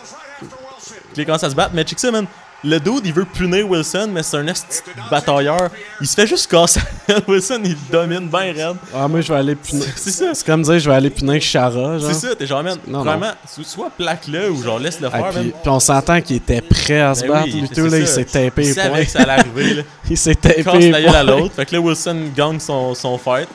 Puis 1.14 1.22
il 1.22 1.26
commence 1.26 1.44
à 1.44 1.50
se 1.50 1.56
battre. 1.56 1.72
Mais 1.74 1.84
check 1.84 2.00
ça, 2.00 2.12
man. 2.12 2.26
Le 2.66 2.80
dude, 2.80 3.02
il 3.06 3.14
veut 3.14 3.26
punir 3.26 3.70
Wilson, 3.70 4.08
mais 4.12 4.24
c'est 4.24 4.38
un 4.38 4.48
esti 4.48 4.80
de 4.96 5.10
batailleur. 5.12 5.70
Il 6.00 6.08
se 6.08 6.14
fait 6.16 6.26
juste 6.26 6.50
casser. 6.50 6.80
Wilson, 7.28 7.60
il 7.66 7.76
domine 7.92 8.30
bien 8.30 8.54
raide. 8.54 8.78
Ah, 8.96 9.06
moi, 9.08 9.20
je 9.20 9.34
vais 9.34 9.40
aller 9.40 9.56
punir. 9.56 9.86
C'est 9.98 10.12
ça. 10.12 10.34
C'est 10.34 10.46
comme 10.46 10.62
dire, 10.62 10.80
je 10.80 10.90
vais 10.90 10.96
aller 10.96 11.10
punir 11.10 11.42
Chara. 11.42 11.98
C'est 12.00 12.14
ça, 12.14 12.36
t'es 12.36 12.48
genre, 12.48 12.64
man, 12.64 12.78
Non, 12.88 13.00
non. 13.00 13.04
vraiment, 13.04 13.32
so- 13.46 13.64
soit 13.64 13.90
plaque-le 13.90 14.50
ou 14.50 14.64
genre 14.64 14.80
laisse 14.80 15.00
le 15.02 15.08
Ah, 15.12 15.12
faire, 15.12 15.30
puis, 15.32 15.50
puis 15.62 15.70
on 15.70 15.80
s'entend 15.82 16.22
qu'il 16.22 16.38
était 16.38 16.62
prêt 16.62 17.02
à 17.02 17.14
se 17.14 17.22
Ben 17.24 17.32
battre. 17.34 17.74
tout, 17.76 17.88
là, 17.88 18.00
il 18.00 18.08
s'est 18.08 18.24
tapé 18.26 18.64
Il 18.68 18.74
savait 18.74 19.06
que 19.06 19.12
ça 19.12 19.20
allait 19.24 19.32
arriver, 19.42 19.74
là. 19.74 19.84
il 20.10 20.18
s'est 20.18 20.36
tapé 20.36 20.64
Casse 20.64 20.74
la 20.86 21.02
gueule 21.02 21.16
à 21.16 21.24
l'autre. 21.24 21.54
Fait 21.56 21.66
que 21.66 21.76
là, 21.76 21.82
Wilson 21.82 22.30
gagne 22.34 22.60
son, 22.62 22.96
son 22.96 23.18
fight. 23.18 23.50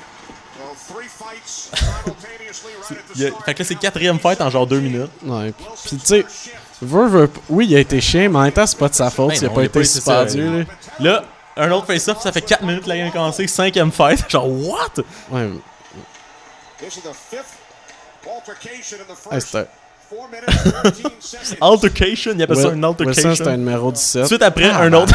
Il 3.16 3.32
fait 3.44 3.54
que 3.54 3.58
là, 3.62 3.64
c'est 3.64 3.74
quatrième 3.74 4.18
fight 4.18 4.40
en 4.40 4.50
genre 4.50 4.66
deux 4.66 4.80
minutes. 4.80 5.10
Ouais. 5.24 5.52
Puis, 5.84 5.96
tu 5.96 6.06
sais, 6.06 6.24
veut 6.82 7.26
p- 7.28 7.40
oui, 7.48 7.66
il 7.70 7.76
a 7.76 7.80
été 7.80 8.00
chien, 8.00 8.28
mais 8.28 8.38
en 8.38 8.42
même 8.42 8.52
temps, 8.52 8.66
c'est 8.66 8.78
pas 8.78 8.88
de 8.88 8.94
sa 8.94 9.10
faute 9.10 9.30
Ben 9.30 9.34
s'il 9.36 9.44
a 9.46 9.48
non, 9.48 9.54
pas 9.54 9.62
été 9.64 9.84
suspendu, 9.84 10.44
là. 10.58 10.64
Là, 11.00 11.24
un 11.56 11.70
autre 11.72 11.86
face-off, 11.86 12.20
ça 12.22 12.30
fait 12.32 12.40
4 12.42 12.62
minutes 12.62 12.84
que 12.84 12.88
la 12.88 12.96
game 12.98 13.08
a 13.08 13.10
commencé. 13.10 13.46
Cinquième 13.48 13.90
fight. 13.90 14.24
Genre, 14.30 14.46
what? 14.48 15.02
Ouais. 15.30 15.48
Hey, 19.32 19.40
c'est 19.40 19.58
un- 19.58 19.66
Altercation, 21.60 22.32
il 22.34 22.42
appelle 22.42 22.56
ça 22.56 22.68
une 22.72 22.84
altercation. 22.84 23.28
Wilson, 23.30 23.44
c'est 23.44 23.50
un 23.50 23.56
numéro 23.56 23.92
17. 23.92 24.22
Tout 24.22 24.24
de 24.24 24.26
suite 24.28 24.42
après, 24.42 24.70
Ah, 24.72 24.82
un 24.82 24.90
ben, 24.90 25.02
autre. 25.02 25.12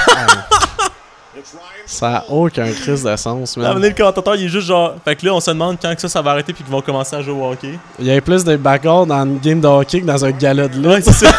Ça 1.86 2.18
a 2.18 2.26
aucun 2.30 2.72
crise 2.72 3.04
de 3.04 3.16
sens, 3.16 3.58
man. 3.58 3.82
le 3.82 3.90
commentateur, 3.92 4.36
il 4.36 4.46
est 4.46 4.50
juste 4.50 4.68
genre. 4.68 4.96
Fait 5.04 5.16
que 5.16 5.26
là, 5.26 5.34
on 5.34 5.40
se 5.40 5.52
demande 5.52 5.78
quand 5.82 5.94
que 5.94 6.02
ça, 6.02 6.10
ça 6.10 6.22
va 6.22 6.32
arrêter 6.32 6.54
puis 6.54 6.64
qu'ils 6.64 6.72
vont 6.72 6.82
commencer 6.82 7.16
à 7.16 7.22
jouer 7.22 7.34
au 7.34 7.52
hockey. 7.52 7.78
Il 8.00 8.06
y 8.06 8.12
avait 8.12 8.22
plus 8.22 8.44
de 8.44 8.56
bagarres 8.56 9.06
dans 9.06 9.24
une 9.26 9.40
game 9.40 9.60
de 9.60 9.68
hockey 9.68 10.02
que 10.02 10.06
dans 10.06 10.24
un 10.24 10.32
gala 10.32 10.68
de 10.68 10.76
lutte. 10.78 11.04
ça. 11.06 11.30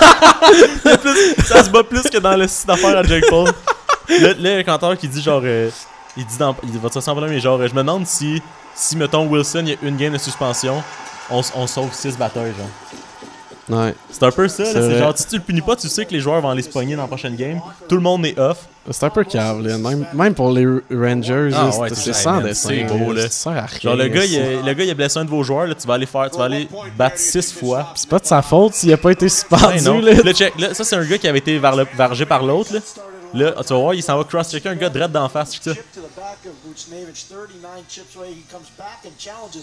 A 0.85 0.99
plus- 0.99 1.65
se 1.65 1.71
bat 1.71 1.83
plus 1.83 2.03
que 2.03 2.19
dans 2.19 2.37
le 2.37 2.47
site 2.47 2.67
d'affaires 2.67 2.99
à 2.99 3.03
Jake 3.03 3.25
Paul. 3.29 3.49
Là, 4.09 4.35
le 4.39 4.63
canteur 4.63 4.97
qui 4.99 5.09
dit 5.09 5.23
genre. 5.23 5.41
euh, 5.45 5.71
il 6.17 6.25
dit 6.27 6.39
dans. 6.39 6.55
Il 6.63 6.79
va 6.79 6.91
te 6.91 6.99
problème, 6.99 7.31
mais 7.31 7.41
genre, 7.41 7.61
euh, 7.61 7.69
je 7.69 7.75
me 7.75 7.81
demande 7.81 8.07
si, 8.07 8.41
si 8.75 8.97
mettons, 8.97 9.27
Wilson, 9.27 9.63
il 9.63 9.69
y 9.71 9.73
a 9.73 9.77
une 9.83 9.97
game 9.97 10.13
de 10.13 10.19
suspension, 10.19 10.83
on, 11.31 11.43
sauve 11.67 11.93
6 11.93 12.17
batteurs, 12.17 12.45
genre. 12.47 13.81
Ouais. 13.81 13.95
C'est 14.11 14.23
un 14.23 14.31
peu 14.31 14.47
ça, 14.47 14.63
là. 14.65 14.71
C'est 14.73 14.99
genre, 14.99 15.17
si 15.17 15.27
tu 15.27 15.37
le 15.37 15.43
punis 15.43 15.63
pas, 15.63 15.75
tu 15.75 15.89
sais 15.89 16.05
que 16.05 16.13
les 16.13 16.21
joueurs 16.21 16.41
vont 16.41 16.51
aller 16.51 16.63
se 16.63 16.69
pogner 16.69 16.97
dans 16.97 17.03
la 17.03 17.09
prochaine 17.09 17.35
game. 17.35 17.61
Tout 17.89 17.97
le 17.97 18.03
monde 18.03 18.27
est 18.27 18.39
off. 18.39 18.59
C'est 18.91 19.05
un 19.07 19.11
peu 19.11 19.25
cave, 19.25 19.63
là. 19.67 19.79
Même, 19.79 20.07
même 20.13 20.35
pour 20.35 20.51
les 20.53 20.67
Rangers, 20.91 21.51
Ah 21.55 21.71
ouais, 21.79 21.89
c'est 21.95 22.13
sans 22.13 22.41
dessin. 22.43 22.69
c'est 22.69 22.85
beau, 22.85 23.13
là. 23.13 23.29
Ça 23.31 23.65
Genre, 23.83 23.97
le 23.97 24.09
gars, 24.09 24.25
il 24.27 24.39
a, 24.39 24.63
le 24.63 24.75
gars, 24.75 24.85
il 24.85 24.91
a 24.91 24.95
blessé 24.95 25.19
un 25.19 25.25
de 25.25 25.31
vos 25.31 25.43
joueurs, 25.43 25.67
là, 25.67 25.75
tu 25.75 25.87
vas 25.87 25.95
aller 25.95 26.05
faire, 26.07 26.31
tu 26.31 26.37
vas 26.39 26.45
aller 26.45 26.69
battre 26.97 27.19
six 27.19 27.53
fois. 27.53 27.93
C'est 27.95 28.09
pas 28.09 28.19
de 28.19 28.27
sa 28.27 28.43
faute 28.43 28.75
s'il 28.75 28.93
a 28.93 28.97
pas 28.99 29.13
été 29.13 29.29
suspendu, 29.29 30.03
là. 30.03 30.13
Là, 30.23 30.33
check, 30.35 30.53
là, 30.59 30.75
ça, 30.75 30.85
c'est 30.85 30.97
un 30.97 31.05
gars 31.05 31.17
qui 31.19 31.27
avait 31.29 31.39
été 31.39 31.55
le- 31.59 31.87
vargé 31.97 32.27
par 32.27 32.43
l'autre, 32.45 32.75
là. 32.75 32.81
Là, 33.35 33.53
tu 33.63 33.73
vas 33.73 33.79
voir, 33.81 33.95
il 33.95 34.03
s'en 34.03 34.17
va 34.17 34.25
cross-checker 34.25 34.69
un 34.69 34.75
gars 34.77 34.89
direct 34.89 35.13
d'en 35.13 35.29
face, 35.29 35.53
check 35.55 35.63
ça. 35.63 35.71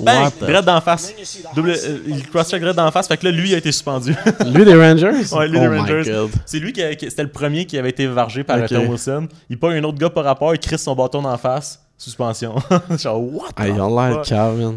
Bang! 0.04 0.32
Direct 0.48 0.66
d'en 0.66 0.82
face. 0.82 1.14
Double, 1.56 1.70
euh, 1.72 1.98
il 2.08 2.30
cross-check 2.30 2.60
direct 2.60 2.78
d'en 2.78 2.92
face, 2.92 3.08
fait 3.08 3.18
que 3.18 3.26
là, 3.26 3.32
lui, 3.32 3.50
il 3.50 3.56
a 3.56 3.58
été 3.58 3.72
suspendu. 3.72 4.16
Lui 4.48 4.66
des 4.66 4.76
Rangers? 4.76 5.12
Ouais, 5.36 5.48
lui 5.48 5.58
Oh 5.58 5.62
des 5.62 5.68
my 5.70 5.78
Rangers. 5.80 6.04
C'est 6.46 6.60
lui 6.60 6.74
qui, 6.74 6.84
a- 6.84 6.96
qui- 6.96 7.10
c'était 7.10 7.24
le 7.24 7.32
premier 7.32 7.66
qui 7.66 7.78
avait 7.78 7.90
été 7.90 8.08
vargé 8.08 8.44
par 8.44 8.58
Ok. 8.60 8.68
Tom 8.68 8.88
Wilson. 8.90 9.28
Il 9.50 9.58
pogne 9.60 9.78
un 9.78 9.84
autre 9.84 9.98
gars 9.98 10.10
par 10.10 10.24
rapport, 10.24 10.54
il 10.54 10.60
crisse 10.60 10.84
son 10.84 10.96
bâton 10.96 11.22
d'en 11.22 11.38
face. 11.38 11.80
Suspension. 12.02 12.56
Genre, 12.98 13.22
what? 13.22 13.50
Ah, 13.58 13.68
ils 13.68 13.80
ont 13.80 13.96
l'air 13.96 14.24
cave, 14.24 14.74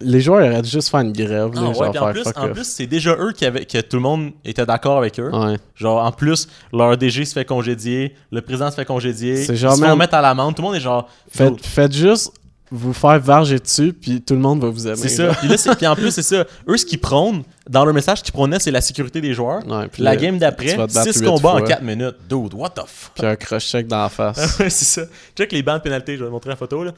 Les 0.00 0.22
joueurs 0.22 0.48
auraient 0.48 0.62
dû 0.62 0.70
juste 0.70 0.88
faire 0.88 1.00
une 1.00 1.12
grève, 1.12 1.52
là, 1.52 1.60
Ah 1.66 1.68
ouais, 1.68 1.74
genre 1.74 1.90
puis 1.90 1.98
en 1.98 2.12
plus, 2.12 2.62
en 2.62 2.64
c'est 2.64 2.86
déjà 2.86 3.14
eux 3.18 3.32
qui 3.32 3.44
avaient, 3.44 3.66
que 3.66 3.78
tout 3.82 3.96
le 3.96 4.02
monde 4.02 4.30
était 4.42 4.64
d'accord 4.64 4.96
avec 4.96 5.20
eux. 5.20 5.30
Ouais. 5.30 5.58
Genre, 5.74 6.02
en 6.02 6.12
plus, 6.12 6.48
leur 6.72 6.96
DG 6.96 7.26
se 7.26 7.34
fait 7.34 7.44
congédier, 7.44 8.14
le 8.30 8.40
président 8.40 8.70
se 8.70 8.76
fait 8.76 8.86
congédier, 8.86 9.42
ils 9.42 9.58
se 9.58 9.66
font 9.68 9.96
mettre 9.96 10.14
à 10.14 10.22
l'amende, 10.22 10.54
tout 10.56 10.62
le 10.62 10.68
monde 10.68 10.76
est 10.76 10.80
genre... 10.80 11.10
Faites, 11.28 11.62
faites 11.62 11.92
juste 11.92 12.32
vous 12.74 12.92
faire 12.94 13.20
varger 13.20 13.58
dessus, 13.58 13.92
puis 13.92 14.22
tout 14.22 14.32
le 14.34 14.40
monde 14.40 14.60
va 14.62 14.68
vous 14.68 14.86
aimer. 14.86 14.96
C'est 14.96 15.08
ça. 15.10 15.34
Puis, 15.34 15.46
là, 15.46 15.56
c'est- 15.58 15.74
puis 15.76 15.86
en 15.86 15.94
plus, 15.94 16.10
c'est 16.10 16.22
ça. 16.22 16.44
Eux, 16.66 16.76
ce 16.78 16.86
qu'ils 16.86 16.98
prônent, 17.00 17.42
dans 17.68 17.84
leur 17.84 17.92
message, 17.92 18.18
ce 18.18 18.22
qu'ils 18.24 18.32
prônaient, 18.32 18.58
c'est 18.58 18.70
la 18.70 18.80
sécurité 18.80 19.20
des 19.20 19.34
joueurs. 19.34 19.64
Ouais, 19.68 19.88
puis 19.88 20.02
la 20.02 20.16
game 20.16 20.38
d'après, 20.38 20.74
vas 20.74 20.86
te 20.86 20.94
battre 20.94 21.12
6 21.12 21.20
huit 21.20 21.26
combats 21.26 21.50
en 21.50 21.58
fois. 21.58 21.66
4 21.68 21.82
minutes. 21.82 22.16
Dude, 22.28 22.54
what 22.54 22.70
the 22.70 22.80
fuck? 22.86 23.12
Puis 23.14 23.26
un 23.26 23.36
cross-check 23.36 23.86
dans 23.86 24.02
la 24.02 24.08
face. 24.08 24.58
ouais, 24.58 24.70
c'est 24.70 24.84
ça. 24.86 25.02
Check 25.36 25.52
les 25.52 25.62
bancs 25.62 25.76
de 25.78 25.82
pénalité, 25.82 26.16
je 26.16 26.20
vais 26.22 26.28
te 26.28 26.32
montrer 26.32 26.50
la 26.50 26.56
photo. 26.56 26.82
Là. 26.82 26.92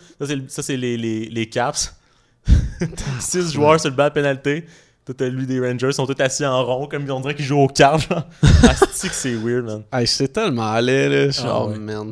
Ça, 0.49 0.63
c'est, 0.63 0.77
les, 0.77 0.97
les, 0.97 1.27
les 1.29 1.47
caps. 1.49 1.93
6 3.21 3.53
joueurs 3.53 3.81
sur 3.81 3.91
le 3.91 3.97
banc 3.97 4.05
de 4.09 4.13
pénalité. 4.13 4.65
Tout 5.07 5.17
à 5.21 5.25
lui 5.29 5.47
des 5.47 5.61
Rangers 5.61 5.93
sont 5.93 6.07
tous 6.07 6.23
assis 6.23 6.47
en 6.47 6.65
rond, 6.65 6.87
comme 6.87 7.05
on 7.11 7.21
dirait 7.21 7.35
qu'ils 7.35 7.45
jouent 7.45 7.61
au 7.61 7.69
cartes. 7.69 8.09
genre. 8.09 8.23
Ah, 8.67 8.73
c'est 8.93 9.09
que 9.09 9.15
c'est 9.15 9.35
weird, 9.35 9.65
man? 9.67 9.83
Hey, 9.93 10.07
c'est 10.07 10.29
tellement 10.29 10.75
laid, 10.81 11.09
là. 11.11 11.31
Genre, 11.31 11.47
Ah 11.47 11.71
ouais. 11.73 11.79
man. 11.79 12.11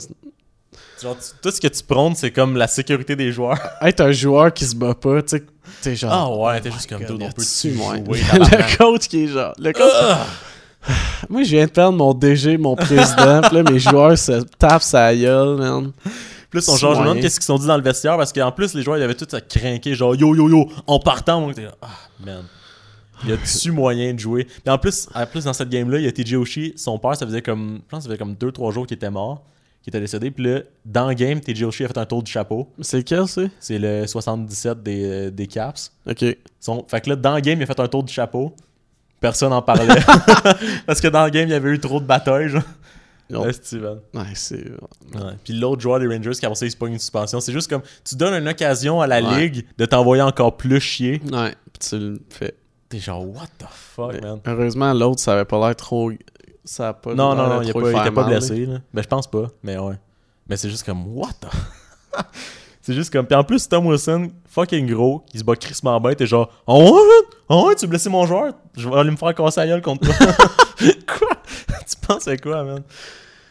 Genre, 1.03 1.17
tu- 1.17 1.33
tout 1.43 1.51
ce 1.51 1.61
que 1.61 1.69
tu 1.69 1.83
prônes, 1.83 2.15
c'est 2.15 2.31
comme 2.31 2.57
la 2.57 2.67
sécurité 2.69 3.17
des 3.17 3.33
joueurs. 3.33 3.59
Être 3.83 4.01
un 4.01 4.13
joueur 4.13 4.53
qui 4.53 4.65
se 4.65 4.75
bat 4.77 4.95
pas, 4.95 5.23
tu 5.23 5.37
sais, 5.37 5.45
t'es 5.83 5.97
genre. 5.97 6.13
Ah 6.13 6.29
ouais, 6.31 6.59
oh 6.59 6.61
t'es 6.63 6.69
my 6.69 6.75
juste 6.75 6.89
comme 6.89 7.01
God, 7.01 7.09
dude, 7.19 7.23
on 7.23 7.31
peut 7.31 7.43
moi. 7.75 7.97
jouer, 7.97 8.21
le 8.39 8.77
coach 8.77 9.09
qui 9.09 9.25
est 9.25 9.29
genre. 9.29 9.53
Le 9.59 9.73
coach. 9.73 9.93
Moi, 11.29 11.45
je 11.45 11.51
viens 11.51 11.67
de 11.67 11.71
perdre 11.71 11.97
mon 11.97 12.13
DG, 12.13 12.59
mon 12.59 12.75
président, 12.75 13.41
pis 13.43 13.55
là, 13.55 13.63
mes 13.63 13.79
joueurs 13.79 14.19
se 14.19 14.43
tapent 14.59 14.83
sa 14.83 15.15
gueule, 15.15 15.57
man. 15.57 15.93
Plus 16.51 16.69
on 16.69 16.77
change, 16.77 16.97
je 16.97 17.01
me 17.01 17.07
demande 17.07 17.21
qu'est-ce 17.21 17.37
qu'ils 17.37 17.45
se 17.45 17.47
sont 17.47 17.59
dit 17.59 17.67
dans 17.69 17.77
le 17.77 17.83
vestiaire 17.85 18.17
parce 18.17 18.33
qu'en 18.33 18.51
plus, 18.51 18.75
les 18.75 18.83
joueurs, 18.83 18.99
ils 18.99 19.03
avaient 19.05 19.15
tout 19.15 19.29
à 19.33 19.41
craquer, 19.41 19.95
genre 19.95 20.15
yo 20.17 20.35
yo 20.35 20.49
yo, 20.49 20.69
en 20.89 20.99
partant. 20.99 21.41
Moi, 21.41 21.51
j'étais 21.51 21.63
là, 21.63 21.75
ah, 21.83 21.87
man. 22.25 22.43
Il 23.25 23.31
y 23.31 23.33
a 23.33 23.37
dessus 23.37 23.71
moyen 23.71 24.13
de 24.13 24.19
jouer? 24.19 24.45
Puis 24.45 24.63
en 24.67 24.77
plus, 24.79 25.09
en 25.15 25.25
plus 25.25 25.45
dans 25.45 25.53
cette 25.53 25.69
game-là, 25.69 25.99
il 25.99 26.05
y 26.05 26.09
a 26.09 26.13
TJ 26.13 26.35
Oshie, 26.35 26.73
son 26.77 26.99
père, 26.99 27.15
ça 27.15 27.25
faisait 27.25 27.41
comme, 27.43 27.77
je 27.77 27.89
pense, 27.89 27.99
que 28.01 28.03
ça 28.03 28.09
faisait 28.09 28.19
comme 28.19 28.35
2-3 28.35 28.73
jours 28.73 28.85
qu'il 28.87 28.97
était 28.97 29.11
mort, 29.11 29.45
qu'il 29.83 29.91
était 29.91 30.01
décédé. 30.01 30.31
Puis 30.31 30.45
là, 30.45 30.61
dans 30.85 31.09
le 31.09 31.15
game, 31.15 31.41
TJ 31.41 31.65
Oshie 31.65 31.85
a 31.85 31.89
fait 31.89 31.99
un 31.99 32.07
tour 32.07 32.23
du 32.23 32.31
chapeau. 32.31 32.69
C'est 32.81 32.99
lequel, 32.99 33.27
c'est 33.27 33.51
C'est 33.61 33.79
le 33.79 34.07
77 34.07 34.83
des, 34.83 35.05
euh, 35.05 35.31
des 35.31 35.47
Caps. 35.47 35.93
Ok. 36.09 36.25
Son- 36.61 36.85
fait 36.89 37.01
que 37.01 37.11
là, 37.11 37.17
dans 37.17 37.35
le 37.35 37.41
game, 37.41 37.59
il 37.59 37.63
a 37.65 37.67
fait 37.67 37.81
un 37.81 37.89
tour 37.89 38.03
du 38.05 38.13
chapeau. 38.13 38.55
Personne 39.21 39.51
n'en 39.51 39.63
parlait. 39.63 39.87
parce 40.87 41.01
que 41.01 41.09
dans 41.09 41.25
le 41.25 41.31
game, 41.31 41.49
il 41.49 41.53
y 41.53 41.55
avait 41.55 41.71
eu 41.71 41.79
trop 41.79 42.01
de 42.01 42.07
batailles, 42.07 42.49
genre. 42.49 42.63
Ouais, 43.31 43.53
Steven. 43.53 43.99
Ouais, 44.13 44.23
c'est. 44.35 44.57
Ouais. 45.15 45.33
Puis 45.43 45.55
l'autre 45.55 45.81
joueur 45.81 45.99
des 46.01 46.07
Rangers 46.07 46.33
qui 46.33 46.45
a 46.45 46.49
pensé 46.51 46.67
il 46.67 46.71
se 46.71 46.77
pogne 46.77 46.93
une 46.95 46.99
suspension. 46.99 47.41
C'est 47.41 47.53
juste 47.53 47.71
comme 47.71 47.81
tu 48.05 48.15
donnes 48.15 48.35
une 48.35 48.49
occasion 48.49 49.01
à 49.01 49.07
la 49.07 49.23
Ouais. 49.23 49.41
ligue 49.49 49.65
de 49.79 49.87
t'envoyer 49.87 50.23
encore 50.23 50.57
plus 50.59 50.81
chier. 50.81 51.23
Ouais, 51.33 51.55
pis 51.73 51.89
tu 51.89 51.99
le 51.99 52.21
fais. 52.29 52.55
T'es 52.91 52.99
genre 52.99 53.27
what 53.27 53.47
the 53.59 53.65
fuck, 53.71 54.21
man? 54.21 54.39
Heureusement, 54.45 54.93
l'autre, 54.93 55.21
ça 55.21 55.33
avait 55.33 55.47
pas 55.47 55.59
l'air 55.67 55.75
trop. 55.77 56.11
Ça 56.65 56.91
a 56.91 56.93
pas 56.95 57.15
Non, 57.15 57.35
non, 57.35 57.49
non, 57.49 57.63
il, 57.63 57.71
trop 57.71 57.81
pas, 57.81 58.25
blessé. 58.25 58.67
Là. 58.67 58.79
Ben, 58.93 59.03
je 59.03 59.09
pense 59.09 59.29
pas, 59.29 59.49
mais 59.63 59.79
ouais. 59.79 59.99
Mais 60.49 60.57
c'est 60.57 60.71
juste 60.71 60.85
comme 60.85 61.07
what 61.17 61.33
the. 61.41 61.47
c'est 62.81 62.95
juste 62.95 63.13
comme. 63.13 63.27
Puis 63.27 63.37
en 63.37 63.45
plus, 63.45 63.69
Tom 63.69 63.87
Wilson, 63.87 64.31
fucking 64.47 64.87
gros, 64.93 65.25
il 65.33 65.41
se 65.41 65.45
bat 65.45 65.57
crissement 65.57 66.01
bête 66.01 66.21
et 66.21 66.27
genre, 66.27 66.51
oh 66.67 67.01
oh 67.49 67.73
tu 67.77 67.85
as 67.85 67.89
blessé 67.89 68.09
mon 68.09 68.27
joueur, 68.27 68.53
je 68.77 68.89
vais 68.89 68.97
aller 68.97 69.11
me 69.11 69.17
faire 69.17 69.35
casser 69.35 69.61
la 69.61 69.67
gueule 69.67 69.83
contre 69.83 70.07
toi. 70.07 70.15
quoi? 71.07 71.29
Tu 71.89 72.07
penses 72.07 72.29
à 72.29 72.37
quoi, 72.37 72.65
man? 72.65 72.83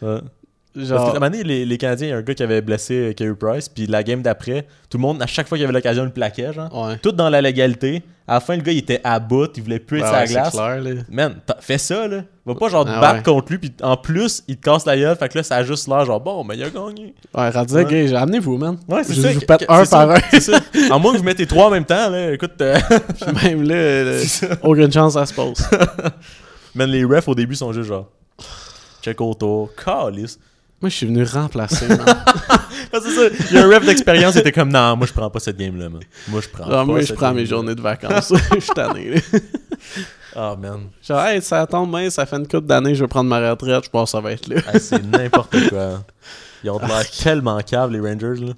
Ouais. 0.01 0.21
Genre- 0.73 0.97
Parce 0.99 1.09
que, 1.11 1.13
à 1.15 1.17
un 1.17 1.19
moment 1.19 1.29
donné, 1.31 1.43
les, 1.43 1.65
les 1.65 1.77
Canadiens, 1.77 2.07
il 2.07 2.09
y 2.11 2.13
a 2.13 2.17
un 2.17 2.21
gars 2.21 2.33
qui 2.33 2.43
avait 2.43 2.61
blessé 2.61 3.13
Carey 3.17 3.35
Price, 3.37 3.67
puis 3.67 3.87
la 3.87 4.03
game 4.03 4.21
d'après, 4.21 4.65
tout 4.89 4.97
le 4.97 5.01
monde, 5.01 5.21
à 5.21 5.27
chaque 5.27 5.47
fois 5.49 5.57
qu'il 5.57 5.63
y 5.63 5.65
avait 5.65 5.73
l'occasion, 5.73 6.05
le 6.05 6.11
plaquait, 6.11 6.53
genre. 6.53 6.87
Ouais. 6.87 6.97
Tout 7.01 7.11
dans 7.11 7.29
la 7.29 7.41
légalité. 7.41 8.03
À 8.25 8.35
la 8.35 8.39
fin, 8.39 8.55
le 8.55 8.61
gars, 8.61 8.71
il 8.71 8.77
était 8.77 9.01
à 9.03 9.19
bout, 9.19 9.51
il 9.57 9.63
voulait 9.63 9.79
plus 9.79 9.97
être 9.99 10.03
Ouais, 10.05 10.25
sur 10.27 10.37
la 10.37 10.43
glace. 10.43 10.51
clair, 10.53 10.81
là. 10.81 10.91
Man, 11.09 11.35
fais 11.59 11.77
ça, 11.77 12.07
là. 12.07 12.21
Va 12.45 12.55
pas, 12.55 12.69
genre, 12.69 12.85
te 12.85 12.89
Ah 12.89 13.01
battre 13.01 13.15
ouais. 13.17 13.23
contre 13.23 13.51
lui, 13.51 13.57
puis 13.57 13.73
en 13.81 13.97
plus, 13.97 14.43
il 14.47 14.55
te 14.55 14.61
casse 14.61 14.85
la 14.85 14.95
gueule, 14.95 15.17
fait 15.17 15.27
que 15.27 15.37
là, 15.39 15.43
ça 15.43 15.57
a 15.57 15.63
juste 15.63 15.89
l'air, 15.89 16.05
genre, 16.05 16.21
bon, 16.21 16.41
mais 16.45 16.55
il 16.55 16.63
a 16.63 16.69
gagné. 16.69 17.13
Ouais, 17.35 17.49
rendu 17.49 17.73
Ouais. 17.73 17.85
j'ai- 18.07 18.15
amenez-vous, 18.15 18.57
man. 18.57 18.77
Ouais, 18.87 19.03
c'est 19.03 19.15
ça. 19.15 19.29
Je 19.33 19.39
vous 19.39 19.45
pète 19.45 19.65
un 19.67 19.85
par 19.85 20.09
un. 20.11 20.19
En 20.91 20.99
moins 20.99 21.11
que 21.11 21.17
vous 21.17 21.23
mettez 21.25 21.45
trois 21.45 21.65
en 21.67 21.71
même 21.71 21.83
temps, 21.83 22.09
là, 22.09 22.31
écoute, 22.31 22.53
euh, 22.61 22.77
même 23.43 23.63
là, 23.63 23.75
euh, 23.75 24.23
aucune 24.63 24.91
chance, 24.91 25.13
ça 25.13 25.25
se 25.25 25.33
pose. 25.33 25.57
Man, 26.75 26.89
les 26.89 27.03
refs, 27.03 27.27
au 27.27 27.35
début, 27.35 27.55
sont 27.55 27.73
juste 27.73 27.89
genre, 27.89 28.07
check 29.03 29.19
autour, 29.19 29.71
calice. 29.75 30.39
Moi, 30.81 30.89
je 30.89 30.95
suis 30.95 31.05
venu 31.05 31.23
remplacer. 31.23 31.85
Ah. 32.07 32.25
Il 33.51 33.55
y 33.55 33.57
a 33.57 33.65
un 33.65 33.69
ref 33.69 33.85
d'expérience, 33.85 34.35
était 34.35 34.51
comme, 34.51 34.69
non, 34.69 34.95
moi, 34.97 35.07
je 35.07 35.13
prends 35.13 35.29
pas 35.29 35.39
cette 35.39 35.57
game-là, 35.57 35.89
man. 35.89 36.01
Moi, 36.27 36.41
je 36.41 36.49
prends 36.49 36.63
Genre, 36.63 36.71
pas 36.73 36.81
Ah, 36.81 36.85
moi, 36.85 37.01
je 37.01 37.13
prends 37.13 37.33
mes 37.33 37.45
journées 37.45 37.75
de 37.75 37.81
vacances. 37.81 38.33
Je 38.53 38.59
suis 38.59 38.73
tanné. 38.73 39.21
Ah, 40.35 40.55
man. 40.59 40.87
Genre, 41.01 41.21
hey, 41.25 41.41
ça 41.41 41.65
tombe 41.67 41.91
bien, 41.95 42.09
ça 42.09 42.25
fait 42.25 42.35
une 42.37 42.47
couple 42.47 42.65
d'années, 42.67 42.95
je 42.95 43.03
vais 43.03 43.07
prendre 43.07 43.29
ma 43.29 43.51
retraite, 43.51 43.85
je 43.85 43.89
pense 43.89 44.11
que 44.11 44.17
ça 44.17 44.21
va 44.21 44.31
être 44.33 44.47
là. 44.47 44.57
Hey, 44.73 44.79
c'est 44.79 45.03
n'importe 45.03 45.55
quoi. 45.69 46.03
Ils 46.63 46.69
ont 46.69 46.77
de 46.79 46.85
l'air 46.87 47.09
tellement 47.11 47.59
caves, 47.61 47.91
les 47.91 47.99
Rangers, 47.99 48.41
là. 48.45 48.53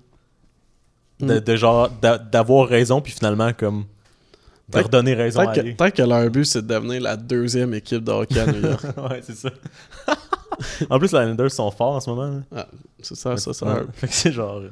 De, 1.20 1.36
Mm. 1.36 1.40
de 1.40 1.56
genre, 1.56 1.90
d'a- 2.02 2.18
d'avoir 2.18 2.68
raison, 2.68 3.02
puis 3.02 3.14
finalement, 3.14 3.52
comme, 3.54 3.82
de 3.82 3.86
Peut-être- 4.74 4.86
redonner 4.86 5.14
raison 5.14 5.42
à 5.42 5.48
Peut-être 5.52 5.66
que, 5.66 5.72
peut-être 5.78 5.96
que 5.96 6.02
leur 6.04 6.30
but, 6.30 6.46
c'est 6.46 6.62
de 6.66 6.74
devenir 6.74 7.02
la 7.02 7.16
deuxième 7.16 7.74
équipe 7.76 8.04
de 8.04 8.12
hockey 8.12 8.40
à 8.40 8.46
New 8.48 8.62
York. 8.62 8.84
ouais, 9.10 9.22
c'est 9.26 9.36
ça. 9.36 9.50
en 10.90 11.00
plus, 11.00 11.12
les 11.14 11.20
Islanders 11.20 11.52
sont 11.52 11.72
forts 11.72 11.96
en 11.96 12.00
ce 12.00 12.10
moment. 12.10 12.28
là. 12.30 12.42
Ah, 12.56 12.68
c'est 13.02 13.16
ça, 13.16 13.38
ça, 13.38 13.54
ça. 13.54 13.66
Ouais. 13.66 13.82
Fait 13.94 14.08
que 14.08 14.14
c'est 14.14 14.32
genre. 14.32 14.58
euh, 14.58 14.70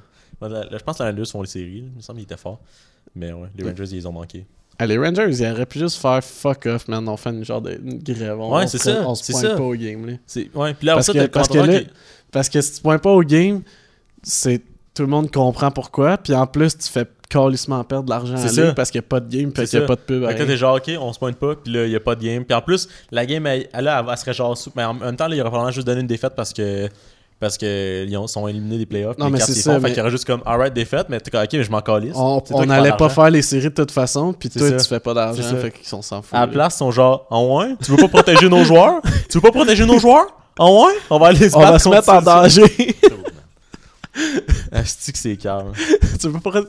je 0.71 0.77
pense 0.83 0.97
que 0.97 1.03
les 1.03 1.09
Islanders 1.09 1.27
font 1.31 1.41
les 1.41 1.47
séries. 1.47 1.81
là. 1.81 1.87
Il 1.91 1.97
me 1.97 2.01
semble 2.01 2.17
qu'ils 2.19 2.23
étaient 2.25 2.37
forts. 2.37 2.59
Mais 3.15 3.31
ouais, 3.33 3.47
les 3.57 3.63
Rangers, 3.67 3.85
ils 3.91 3.95
les 3.95 4.05
ont 4.05 4.11
manqué. 4.11 4.45
Ah, 4.79 4.85
les 4.87 4.97
Rangers, 4.97 5.27
ils 5.29 5.45
auraient 5.51 5.65
pu 5.65 5.79
juste 5.79 5.97
faire 5.97 6.23
fuck 6.23 6.65
off, 6.65 6.87
man. 6.87 7.07
On 7.07 7.17
fait 7.17 7.29
une 7.29 7.43
genre 7.43 7.61
de 7.61 7.73
une 7.83 7.99
grève. 7.99 8.39
On, 8.39 8.55
Ouais, 8.55 8.63
on 8.63 8.67
c'est 8.67 8.77
se- 8.77 8.85
ça, 8.85 9.03
On 9.07 9.13
se 9.15 9.23
c'est 9.25 9.33
pointe 9.33 9.45
ça. 9.45 9.55
pas 9.55 9.63
au 9.63 9.73
game, 9.75 10.05
là. 10.07 10.13
C'est- 10.25 10.49
ouais, 10.55 10.73
puis 10.73 10.87
là, 10.87 10.93
parce 10.95 11.05
ça, 11.07 11.13
que, 11.13 11.17
t'as 11.19 11.23
le 11.25 11.29
parce, 11.31 11.47
que 11.47 11.53
commentateur 11.53 11.81
là, 11.81 11.85
qui- 11.87 11.95
parce 12.31 12.49
que 12.49 12.61
si 12.61 12.73
tu 12.75 12.81
pointes 12.81 13.01
pas 13.01 13.11
au 13.11 13.21
game, 13.21 13.61
c'est 14.23 14.61
tout 14.93 15.03
le 15.03 15.07
monde 15.09 15.31
comprend 15.31 15.71
pourquoi. 15.71 16.17
Puis 16.17 16.33
en 16.33 16.47
plus, 16.47 16.77
tu 16.77 16.87
fais 16.89 17.05
calissement 17.29 17.81
perdre 17.85 18.05
de 18.05 18.09
l'argent 18.09 18.33
à 18.35 18.47
ça. 18.47 18.73
parce 18.73 18.91
qu'il 18.91 18.99
n'y 18.99 19.05
a 19.05 19.07
pas 19.07 19.19
de 19.21 19.33
game, 19.35 19.51
C'est 19.55 19.65
qu'il 19.65 19.79
n'y 19.79 19.85
a 19.85 19.87
pas 19.87 19.95
de 19.95 20.01
pub. 20.01 20.25
Fait 20.27 20.35
que 20.35 20.43
t'es 20.43 20.57
genre, 20.57 20.75
ok, 20.75 20.91
on 20.99 21.13
se 21.13 21.19
pointe 21.19 21.37
pas, 21.37 21.55
puis 21.55 21.71
là, 21.71 21.85
il 21.85 21.91
y 21.91 21.95
a 21.95 21.99
pas 22.01 22.15
de 22.15 22.23
game. 22.23 22.43
Puis 22.43 22.53
en 22.55 22.61
plus, 22.61 22.89
la 23.11 23.25
game, 23.25 23.45
elle, 23.47 23.67
elle, 23.73 23.85
là, 23.85 24.05
elle 24.09 24.17
serait 24.17 24.33
genre. 24.33 24.57
Mais 24.75 24.83
en 24.83 24.93
même 24.93 25.15
temps, 25.15 25.27
là, 25.27 25.35
il 25.35 25.39
aurait 25.41 25.49
probablement 25.49 25.71
juste 25.71 25.87
donné 25.87 26.01
une 26.01 26.07
défaite 26.07 26.33
parce 26.35 26.51
que. 26.53 26.89
Parce 27.39 27.57
que 27.57 28.05
ils 28.07 28.15
ont- 28.17 28.27
sont 28.27 28.47
éliminés 28.47 28.77
des 28.77 28.85
playoffs. 28.85 29.17
Non, 29.17 29.31
mais 29.31 29.39
c'est 29.39 29.53
ça, 29.55 29.71
font. 29.73 29.77
Fait 29.77 29.81
mais- 29.81 29.89
qu'il 29.89 29.97
y 29.97 30.01
aurait 30.01 30.11
juste 30.11 30.25
comme, 30.25 30.43
alright, 30.45 30.71
défaite, 30.75 31.07
mais 31.09 31.19
t'es 31.19 31.35
ok, 31.35 31.47
mais 31.53 31.63
je 31.63 31.71
m'en 31.71 31.81
calisse. 31.81 32.13
On 32.15 32.39
n'allait 32.67 32.91
pas 32.91 33.09
faire 33.09 33.31
les 33.31 33.41
séries 33.41 33.69
de 33.69 33.73
toute 33.73 33.89
façon, 33.89 34.31
puis 34.31 34.47
toi, 34.49 34.69
ça. 34.69 34.75
tu 34.77 34.87
fais 34.87 34.99
pas 34.99 35.15
d'argent, 35.15 35.41
C'est 35.41 35.49
ça. 35.49 35.55
fait 35.55 35.71
qu'ils 35.71 35.87
sont 35.87 36.03
foutent. 36.03 36.25
À 36.33 36.41
la 36.41 36.47
place, 36.47 36.75
ils 36.75 36.77
sont 36.77 36.91
genre, 36.91 37.25
en 37.31 37.57
ouais, 37.57 37.75
tu 37.83 37.89
veux 37.91 37.97
pas 37.97 38.09
protéger 38.09 38.47
nos 38.47 38.63
joueurs? 38.63 39.01
Tu 39.29 39.37
veux 39.39 39.41
pas 39.41 39.49
protéger 39.51 39.85
nos 39.87 39.97
joueurs? 39.97 40.27
En 40.59 40.83
ouais 40.85 40.93
On 41.09 41.17
va 41.17 41.27
aller 41.27 41.49
se 41.49 41.55
On 41.55 41.61
va 41.61 41.79
se 41.79 41.89
mettre 41.89 42.09
en 42.09 42.21
danger. 42.21 42.95
Asti 44.71 45.11
que 45.11 45.17
c'est 45.17 45.37
calme. 45.37 45.71
tu 46.19 46.31
peux 46.31 46.39
pas 46.39 46.61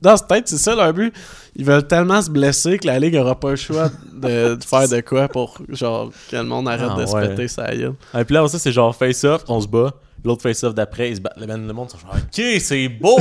Dans 0.00 0.16
cette 0.16 0.28
tête, 0.28 0.48
c'est 0.48 0.58
ça 0.58 0.74
leur 0.74 0.92
but. 0.92 1.12
Ils 1.54 1.64
veulent 1.64 1.86
tellement 1.86 2.20
se 2.22 2.30
blesser 2.30 2.78
que 2.78 2.86
la 2.86 2.98
ligue 2.98 3.16
aura 3.16 3.38
pas 3.38 3.50
le 3.50 3.56
choix 3.56 3.90
de, 4.12 4.54
de 4.56 4.64
faire 4.64 4.88
de 4.88 5.00
quoi 5.00 5.28
pour 5.28 5.58
genre 5.68 6.10
que 6.30 6.36
le 6.36 6.44
monde 6.44 6.68
arrête 6.68 6.88
Ah, 6.90 7.00
de 7.00 7.06
se 7.06 7.12
ouais. 7.12 7.28
péter 7.28 7.48
sa 7.48 7.74
gueule. 7.74 7.94
Et 8.18 8.24
puis 8.24 8.34
là, 8.34 8.46
ça, 8.48 8.58
c'est 8.58 8.72
genre 8.72 8.94
face-off, 8.94 9.44
on 9.48 9.60
se 9.60 9.68
bat. 9.68 9.92
L'autre 10.24 10.42
face-off 10.42 10.74
d'après, 10.74 11.10
ils 11.10 11.16
se 11.16 11.20
battent. 11.20 11.36
Le 11.38 11.46
le 11.46 11.72
monde 11.72 11.90
sont 11.90 11.98
genre, 11.98 12.14
ok, 12.16 12.44
c'est 12.60 12.88
beau. 12.88 13.18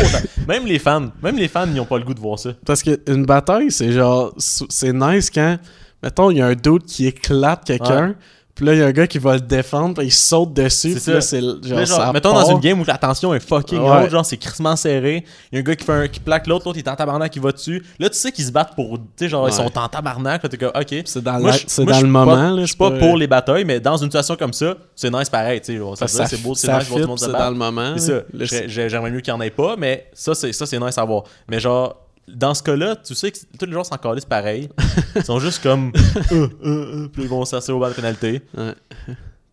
même 0.47 0.65
les 0.65 0.77
fans, 0.77 1.09
même 1.23 1.37
les 1.37 1.47
fans, 1.47 1.67
ils 1.71 1.79
ont 1.79 1.85
pas 1.85 1.97
le 1.97 2.03
goût 2.03 2.13
de 2.13 2.19
voir 2.19 2.37
ça. 2.37 2.51
Parce 2.65 2.83
qu'une 2.83 3.25
bataille, 3.25 3.71
c'est 3.71 3.91
genre. 3.91 4.33
C'est 4.37 4.93
nice 4.93 5.29
quand. 5.31 5.57
Mettons, 6.03 6.31
il 6.31 6.37
y 6.37 6.41
a 6.41 6.47
un 6.47 6.55
doute 6.55 6.85
qui 6.85 7.07
éclate 7.07 7.63
quelqu'un. 7.65 8.09
Ouais. 8.09 8.15
Puis 8.61 8.67
là, 8.67 8.75
il 8.75 8.79
y 8.79 8.83
a 8.83 8.85
un 8.85 8.91
gars 8.91 9.07
qui 9.07 9.17
va 9.17 9.33
le 9.33 9.39
défendre, 9.41 9.95
puis 9.95 10.05
il 10.05 10.11
saute 10.11 10.53
dessus. 10.53 10.93
C'est 10.99 11.01
puis 11.01 11.13
là, 11.13 11.21
c'est 11.21 11.41
genre, 11.41 11.55
là, 11.63 11.83
genre, 11.85 11.97
ça 11.97 12.13
mettons 12.13 12.31
part. 12.31 12.43
dans 12.45 12.51
une 12.51 12.59
game 12.59 12.79
où 12.79 12.85
la 12.85 12.95
tension 12.99 13.33
est 13.33 13.39
fucking 13.39 13.79
Ouais. 13.81 14.03
haute, 14.03 14.11
genre 14.11 14.23
c'est 14.23 14.37
crissement 14.37 14.75
serré. 14.75 15.25
Il 15.51 15.55
y 15.55 15.57
a 15.57 15.61
un 15.61 15.63
gars 15.63 15.75
qui 15.75 15.83
fait 15.83 15.91
un, 15.93 16.07
qui 16.07 16.19
plaque 16.19 16.45
l'autre, 16.45 16.65
l'autre 16.67 16.77
il 16.77 16.85
est 16.85 16.87
en 16.87 16.95
tabarnak, 16.95 17.31
qui 17.31 17.39
va 17.39 17.51
dessus. 17.51 17.83
Là, 17.97 18.07
tu 18.07 18.17
sais 18.19 18.31
qu'ils 18.31 18.45
se 18.45 18.51
battent 18.51 18.75
pour. 18.75 18.99
Tu 18.99 19.03
sais, 19.17 19.29
genre, 19.29 19.49
ils 19.49 19.53
sont 19.53 19.75
en 19.75 19.87
tabarnak. 19.87 20.43
Là, 20.43 20.47
t'es 20.49 20.57
comme, 20.57 20.69
ok. 20.75 20.95
C'est 21.05 21.23
dans, 21.23 21.39
Moi, 21.39 21.49
la- 21.53 21.57
c'est 21.65 21.83
moi, 21.83 21.93
dans 21.93 22.01
le 22.01 22.07
moment. 22.07 22.51
là, 22.51 22.61
Je 22.61 22.67
suis 22.67 22.75
pas 22.77 22.91
pour 22.91 23.17
les 23.17 23.25
batailles, 23.25 23.65
mais 23.65 23.79
dans 23.79 23.97
une 23.97 24.11
situation 24.11 24.35
comme 24.35 24.53
ça, 24.53 24.75
c'est 24.95 25.09
nice 25.11 25.29
pareil. 25.29 25.59
Tu 25.61 25.79
sais, 25.79 25.95
ça, 25.95 26.07
Ça, 26.07 26.27
c'est 26.27 26.37
beau, 26.43 26.53
c'est 26.53 26.67
ça 26.67 26.77
nice, 26.77 26.87
voir 26.87 26.97
tout 26.97 27.01
le 27.01 27.07
monde 27.07 27.19
se 27.19 27.25
c'est 27.25 27.31
battre. 27.31 27.45
dans 27.45 27.49
le 27.49 27.57
moment. 27.57 27.93
C'est 27.97 28.05
ça. 28.05 28.13
là. 28.13 28.21
Le- 28.31 28.45
j'ai- 28.45 28.89
J'aimerais 28.89 29.09
mieux 29.09 29.21
qu'il 29.21 29.33
n'y 29.33 29.39
en 29.39 29.41
ait 29.41 29.49
pas, 29.49 29.75
mais 29.75 30.05
ça, 30.13 30.35
c'est 30.35 30.53
ça, 30.53 30.67
c'est 30.67 30.79
nice 30.79 30.99
à 30.99 31.03
voir. 31.03 31.23
Mais 31.49 31.59
genre, 31.59 31.95
dans 32.33 32.53
ce 32.53 32.63
cas-là, 32.63 32.95
tu 32.95 33.15
sais 33.15 33.31
que 33.31 33.37
tous 33.57 33.65
les 33.65 33.71
joueurs 33.71 33.85
s'en 33.85 33.97
calissent 33.97 34.25
pareil. 34.25 34.69
Ils 35.15 35.23
sont 35.23 35.39
juste 35.39 35.61
comme. 35.61 35.91
euh, 36.31 36.47
euh, 36.63 36.65
euh, 36.65 37.07
puis 37.07 37.23
ils 37.23 37.29
vont 37.29 37.45
s'asseoir 37.45 37.77
au 37.77 37.81
bas 37.81 37.89
de 37.89 37.95
pénalité. 37.95 38.41
Ouais. 38.55 38.73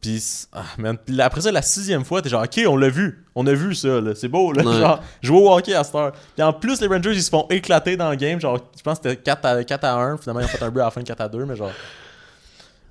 Puis, 0.01 0.47
ah, 0.53 0.64
man. 0.79 0.97
Puis 1.05 1.14
là, 1.14 1.24
après 1.24 1.41
ça, 1.41 1.51
la 1.51 1.62
sixième 1.62 2.05
fois, 2.05 2.22
t'es 2.22 2.29
genre, 2.29 2.45
ok, 2.45 2.61
on 2.68 2.76
l'a 2.76 2.89
vu. 2.89 3.24
On 3.35 3.47
a 3.47 3.53
vu 3.53 3.74
ça, 3.74 4.01
là. 4.01 4.14
C'est 4.14 4.29
beau, 4.29 4.53
là. 4.53 4.62
Ouais. 4.62 4.81
Genre, 4.81 5.03
jouer 5.22 5.39
au 5.39 5.53
hockey 5.53 5.74
à 5.74 5.83
cette 5.83 5.95
heure. 5.95 6.12
Puis 6.12 6.43
en 6.43 6.53
plus, 6.53 6.81
les 6.81 6.87
Rangers, 6.87 7.12
ils 7.12 7.22
se 7.22 7.31
font 7.31 7.47
éclater 7.51 7.97
dans 7.97 8.11
le 8.11 8.16
game. 8.16 8.41
Genre, 8.41 8.59
je 8.76 8.83
pense 8.83 9.01
que 9.01 9.09
c'était 9.09 9.22
4 9.22 9.45
à, 9.45 9.64
4 9.64 9.85
à 9.85 9.97
1. 9.97 10.18
Finalement, 10.18 10.41
ils 10.41 10.45
ont 10.45 10.49
fait 10.49 10.62
un 10.62 10.70
but 10.70 10.81
à 10.81 10.85
la 10.85 10.91
fin 10.91 11.03
4 11.03 11.20
à 11.20 11.29
2, 11.29 11.45
mais 11.45 11.57
genre. 11.57 11.72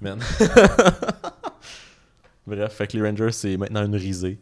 Man. 0.02 0.20
Bref, 2.48 2.74
fait 2.74 2.88
que 2.88 2.98
les 2.98 3.10
Rangers, 3.10 3.32
c'est 3.32 3.58
maintenant 3.58 3.84
une 3.84 3.96
risée. 3.96 4.38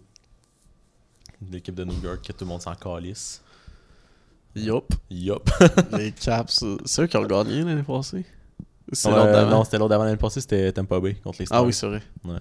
L'équipe 1.52 1.76
de 1.76 1.84
New 1.84 2.02
York, 2.02 2.26
que 2.26 2.32
tout 2.32 2.46
le 2.46 2.48
monde 2.48 2.62
s'en 2.62 2.76
calisse. 2.76 3.42
Yup. 4.56 4.94
Yup. 5.10 5.50
les 5.98 6.12
Caps, 6.12 6.64
euh, 6.64 6.78
c'est 6.86 7.02
eux 7.04 7.08
qui 7.08 7.18
ont 7.18 7.26
gagné 7.26 7.64
l'année 7.64 7.84
passée? 7.84 8.26
C'est 8.92 9.10
l'autre 9.10 9.32
d'avant? 9.32 9.50
Non, 9.50 9.64
c'était 9.64 9.78
l'autre 9.78 9.90
d'avant 9.90 10.04
l'année 10.06 10.18
passée, 10.18 10.42
c'était 10.42 10.72
Tampa 10.72 11.00
Bay 11.00 11.16
contre 11.16 11.38
les 11.40 11.46
Stars. 11.46 11.60
Ah 11.60 11.64
oui, 11.64 11.74
c'est 11.74 11.88
vrai. 11.88 12.02
Ouais. 12.24 12.36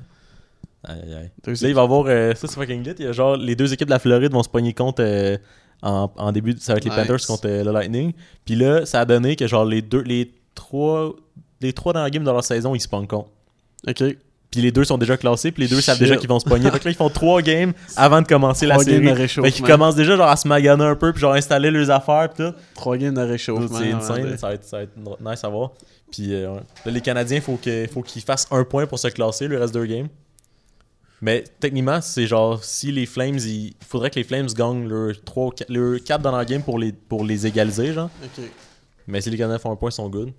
Aïe, 0.84 1.14
aïe, 1.14 1.30
Là, 1.46 1.68
il 1.68 1.74
va 1.74 1.80
y 1.80 1.84
avoir. 1.84 2.04
euh, 2.06 2.34
ça, 2.34 2.46
c'est 2.46 2.54
fucking 2.54 2.82
lit. 2.84 2.94
Il 2.98 3.04
y 3.06 3.08
a 3.08 3.12
genre 3.12 3.36
les 3.36 3.56
deux 3.56 3.72
équipes 3.72 3.88
de 3.88 3.92
la 3.92 3.98
Floride 3.98 4.32
vont 4.32 4.42
se 4.42 4.50
pogner 4.50 4.74
contre 4.74 5.02
euh, 5.02 5.38
en, 5.82 6.10
en 6.16 6.30
début. 6.32 6.54
Ça 6.60 6.74
va 6.74 6.76
être 6.76 6.84
les 6.84 6.90
Nice. 6.90 6.98
Panthers 7.00 7.26
contre 7.26 7.48
euh, 7.48 7.64
le 7.64 7.72
Lightning. 7.72 8.12
Puis 8.44 8.54
là, 8.54 8.84
ça 8.84 9.00
a 9.00 9.04
donné 9.06 9.34
que 9.34 9.46
genre 9.46 9.64
les 9.64 9.80
deux. 9.82 10.02
Les 10.02 10.34
trois. 10.54 11.14
Les 11.62 11.72
trois 11.72 11.94
dans 11.94 12.02
la 12.02 12.10
game 12.10 12.22
de 12.22 12.30
leur 12.30 12.44
saison, 12.44 12.74
ils 12.74 12.80
se 12.80 12.88
pognent 12.88 13.06
contre. 13.06 13.30
Ok. 13.88 14.02
Puis 14.54 14.62
les 14.62 14.70
deux 14.70 14.84
sont 14.84 14.98
déjà 14.98 15.16
classés, 15.16 15.50
puis 15.50 15.64
les 15.64 15.68
deux 15.68 15.80
savent 15.80 15.98
déjà 15.98 16.14
qu'ils 16.16 16.28
vont 16.28 16.38
se 16.38 16.44
pogner. 16.44 16.70
fait 16.70 16.78
que 16.78 16.84
là, 16.84 16.90
ils 16.92 16.96
font 16.96 17.10
trois 17.10 17.42
games 17.42 17.72
avant 17.96 18.22
de 18.22 18.26
commencer 18.28 18.66
la 18.66 18.74
Trois 18.76 18.84
games 18.84 19.02
série. 19.04 19.22
de 19.22 19.26
Fait 19.26 19.50
qu'ils 19.50 19.64
commencent 19.64 19.96
déjà 19.96 20.16
genre 20.16 20.28
à 20.28 20.36
se 20.36 20.46
maganer 20.46 20.84
un 20.84 20.94
peu, 20.94 21.10
puis 21.12 21.20
genre 21.20 21.34
installer 21.34 21.72
leurs 21.72 21.90
affaires, 21.90 22.28
puis 22.32 22.44
tout. 22.46 22.54
Trois 22.76 22.96
games 22.96 23.14
de 23.14 23.20
réchauffement. 23.20 23.78
C'est 23.78 23.90
insane, 23.90 24.38
ça, 24.38 24.46
va 24.48 24.54
être, 24.54 24.64
ça 24.64 24.76
va 24.76 24.82
être 24.84 24.96
nice 25.20 25.42
à 25.42 25.48
voir. 25.48 25.72
Puis 26.12 26.32
euh, 26.32 26.52
ouais. 26.52 26.60
Là, 26.86 26.92
les 26.92 27.00
Canadiens, 27.00 27.40
faut 27.40 27.56
que- 27.60 27.88
faut 27.92 28.02
qu'ils 28.02 28.22
fassent 28.22 28.46
un 28.52 28.62
point 28.62 28.86
pour 28.86 29.00
se 29.00 29.08
classer 29.08 29.48
le 29.48 29.58
reste 29.58 29.74
deux 29.74 29.86
games. 29.86 30.06
Mais 31.20 31.42
techniquement, 31.58 32.00
c'est 32.00 32.28
genre 32.28 32.62
si 32.62 32.92
les 32.92 33.06
Flames, 33.06 33.38
il 33.38 33.66
il 33.68 33.74
faudrait 33.88 34.10
que 34.10 34.16
les 34.20 34.24
Flames 34.24 34.46
gagnent 34.46 34.86
leur 34.86 35.14
3 35.24 35.50
leur 35.68 35.98
4 36.04 36.22
dans 36.22 36.30
leur 36.30 36.44
game 36.44 36.62
pour 36.62 36.78
les, 36.78 36.92
pour 36.92 37.24
les 37.24 37.46
égaliser, 37.46 37.92
genre. 37.92 38.10
Mais 39.08 39.20
si 39.20 39.30
les 39.30 39.36
Canadiens 39.36 39.58
font 39.58 39.72
un 39.72 39.76
point, 39.76 39.90
ils 39.90 39.94
sont 39.94 40.08
good. 40.08 40.32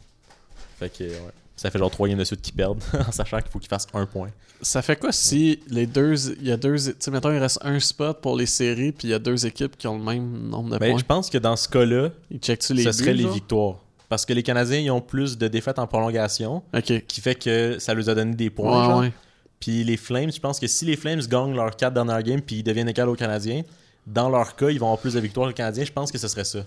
Fait 0.80 0.90
que 0.90 1.04
ouais. 1.04 1.20
Ça 1.56 1.72
fait 1.72 1.80
genre 1.80 1.90
3 1.92 2.10
games 2.10 2.18
de 2.18 2.24
suite 2.24 2.42
qu'ils 2.42 2.54
perdent, 2.54 2.82
en 3.08 3.12
sachant 3.12 3.40
qu'il 3.40 3.50
faut 3.50 3.60
qu'ils 3.60 3.70
fassent 3.70 3.88
un 3.94 4.06
point. 4.06 4.30
Ça 4.62 4.82
fait 4.82 4.96
quoi 4.98 5.12
si 5.12 5.60
les 5.70 5.86
deux. 5.86 6.16
Il 6.42 6.48
y 6.48 6.52
a 6.52 6.58
deux. 6.58 6.76
Tu 6.76 6.94
sais, 7.00 7.12
mettons, 7.12 7.32
il 7.32 7.38
reste 7.38 7.60
un 7.62 7.80
spot 7.80 8.20
pour 8.22 8.36
les 8.36 8.46
séries, 8.46 8.92
puis 8.92 9.08
il 9.08 9.12
y 9.12 9.14
a 9.14 9.20
deux 9.20 9.46
équipes 9.46 9.78
qui 9.78 9.88
ont 9.88 9.98
le 9.98 10.04
même 10.04 10.50
nombre 10.50 10.72
de 10.74 10.78
Ben, 10.78 10.92
points? 10.92 11.00
je 11.00 11.06
pense 11.06 11.30
que 11.30 11.38
dans 11.38 11.56
ce 11.56 11.68
cas-là, 11.70 12.10
ce 12.32 12.74
buts, 12.74 12.82
serait 12.94 13.14
les 13.14 13.24
genre? 13.24 13.34
victoires. 13.34 13.76
Parce 14.10 14.26
que 14.26 14.34
les 14.34 14.44
Canadiens, 14.44 14.80
ils 14.80 14.92
ont 14.92 15.02
plus 15.02 15.38
de 15.38 15.48
défaites 15.48 15.80
en 15.80 15.88
prolongation, 15.88 16.62
Ok. 16.76 17.06
qui 17.08 17.22
fait 17.22 17.36
que 17.36 17.78
ça 17.80 17.94
leur 17.94 18.08
a 18.10 18.16
donné 18.16 18.36
des 18.36 18.50
points. 18.50 18.80
Ouais, 18.82 18.86
genre. 18.88 19.00
ouais. 19.00 19.14
Puis 19.60 19.84
les 19.84 19.98
Flames, 19.98 20.32
je 20.32 20.40
pense 20.40 20.60
que 20.60 20.68
si 20.68 20.86
les 20.86 20.96
Flames 20.96 21.22
gagnent 21.22 21.56
leurs 21.56 21.76
4 21.76 21.94
dernières 21.94 22.22
games 22.22 22.42
puis 22.42 22.58
ils 22.58 22.64
deviennent 22.64 22.90
égales 22.90 23.10
aux 23.10 23.16
Canadiens, 23.16 23.64
dans 24.06 24.30
leur 24.30 24.56
cas, 24.56 24.70
ils 24.70 24.80
vont 24.80 24.86
avoir 24.88 25.00
plus 25.00 25.14
de 25.16 25.20
victoires 25.20 25.48
que 25.48 25.52
les 25.52 25.56
Canadiens. 25.56 25.84
Je 25.86 25.92
pense 25.92 26.12
que 26.12 26.18
ce 26.20 26.28
serait 26.28 26.44
ça. 26.44 26.60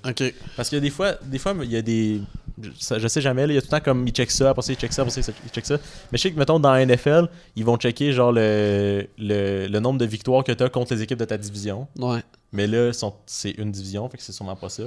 Parce 0.57 0.69
que 0.69 0.77
des 0.77 0.91
fois, 0.91 1.15
des 1.25 1.39
fois, 1.39 1.55
il 1.63 1.71
y 1.71 1.77
a 1.77 1.83
des. 1.83 2.21
Je, 2.61 3.09
sais 3.09 3.21
jamais, 3.21 3.47
là, 3.47 3.53
il 3.53 3.57
y 3.57 3.59
a 3.59 3.61
tout 3.63 3.69
le 3.71 3.79
temps 3.79 3.85
comme 3.85 4.07
ils 4.07 4.13
checkent 4.13 4.31
ça, 4.31 4.51
après 4.51 4.63
ça, 4.63 4.73
ils 4.73 4.77
checkent 4.79 4.93
ça, 4.93 5.03
après 5.03 5.23
ça, 5.23 5.33
ils 5.45 5.51
checkent 5.51 5.67
ça. 5.67 5.77
Mais 6.11 6.19
je 6.19 6.23
sais 6.23 6.33
que, 6.33 6.39
mettons, 6.39 6.59
dans 6.59 6.73
la 6.73 6.85
NFL, 6.85 7.29
ils 7.57 7.65
vont 7.65 7.77
checker 7.77 8.13
genre 8.13 8.33
le, 8.33 9.07
le, 9.19 9.67
le 9.69 9.81
nombre 9.81 9.99
de 9.99 10.05
victoires 10.07 10.43
que 10.45 10.53
tu 10.53 10.63
as 10.65 10.69
contre 10.69 10.95
les 10.95 11.03
équipes 11.03 11.19
de 11.19 11.25
ta 11.25 11.37
division. 11.39 11.87
Ouais. 11.99 12.21
Mais 12.53 12.67
là, 12.67 12.91
c'est 13.27 13.51
une 13.53 13.71
division, 13.71 14.09
fait 14.09 14.17
que 14.17 14.23
c'est 14.23 14.33
sûrement 14.33 14.57
pas 14.57 14.69
ça. 14.69 14.85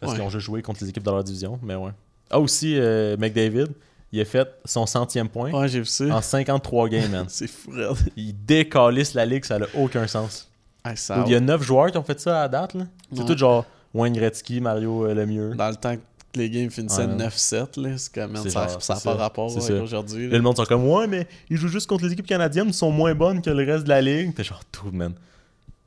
Parce 0.00 0.12
Ouais. 0.12 0.18
qu'ils 0.18 0.26
ont 0.26 0.30
juste 0.30 0.44
joué 0.46 0.62
contre 0.62 0.82
les 0.82 0.88
équipes 0.90 1.04
de 1.04 1.10
leur 1.10 1.22
division, 1.22 1.58
mais 1.62 1.74
ouais. 1.76 1.92
Ah, 2.30 2.40
aussi, 2.40 2.74
euh, 2.76 3.16
McDavid, 3.18 3.66
il 4.10 4.20
a 4.20 4.24
fait 4.24 4.48
son 4.64 4.84
centième 4.86 5.28
point 5.28 5.52
Ouais, 5.52 5.68
j'ai 5.68 5.78
vu 5.80 5.84
ça. 5.86 6.04
en 6.06 6.20
53 6.20 6.88
games, 6.88 7.10
man. 7.10 7.26
C'est 7.28 7.46
fou. 7.46 7.70
Il 8.16 8.34
décalisse 8.44 9.14
la 9.14 9.24
ligue, 9.26 9.44
ça 9.44 9.58
n'a 9.58 9.66
aucun 9.74 10.06
sens. 10.06 10.48
Ça 10.96 11.22
Il 11.26 11.32
y 11.32 11.36
a 11.36 11.40
9 11.40 11.62
joueurs 11.62 11.92
qui 11.92 11.98
ont 11.98 12.02
fait 12.02 12.18
ça 12.18 12.42
à 12.42 12.48
date. 12.48 12.74
là. 12.74 12.84
C'est 13.14 13.24
tout 13.24 13.36
genre 13.38 13.64
Wayne 13.94 14.14
Gretzky, 14.14 14.60
Mario 14.60 15.06
euh, 15.06 15.14
Lemieux. 15.14 15.54
Dans 15.54 15.68
le 15.68 15.76
temps 15.76 15.94
que 15.94 16.00
les 16.38 16.50
games 16.50 16.70
finissaient 16.70 17.06
Ouais. 17.06 17.16
9-7, 17.28 17.80
là, 17.80 17.98
c'est 17.98 18.12
comme, 18.14 18.32
man, 18.32 18.42
C'est 18.42 18.50
ça 18.50 18.66
n'a 18.94 19.00
pas 19.00 19.14
rapport 19.14 19.50
avec 19.56 19.82
aujourd'hui. 19.82 20.28
Le 20.28 20.40
monde 20.40 20.56
sont 20.56 20.64
comme 20.64 20.86
Ouais, 20.88 21.06
mais 21.06 21.26
ils 21.50 21.56
jouent 21.56 21.68
juste 21.68 21.88
contre 21.88 22.04
les 22.04 22.12
équipes 22.12 22.26
canadiennes, 22.26 22.68
ils 22.68 22.74
sont 22.74 22.90
moins 22.90 23.14
bonnes 23.14 23.42
que 23.42 23.50
le 23.50 23.64
reste 23.64 23.84
de 23.84 23.88
la 23.90 24.00
ligue. 24.00 24.34
T'es 24.34 24.44
genre 24.44 24.64
tout, 24.70 24.90
man. 24.92 25.12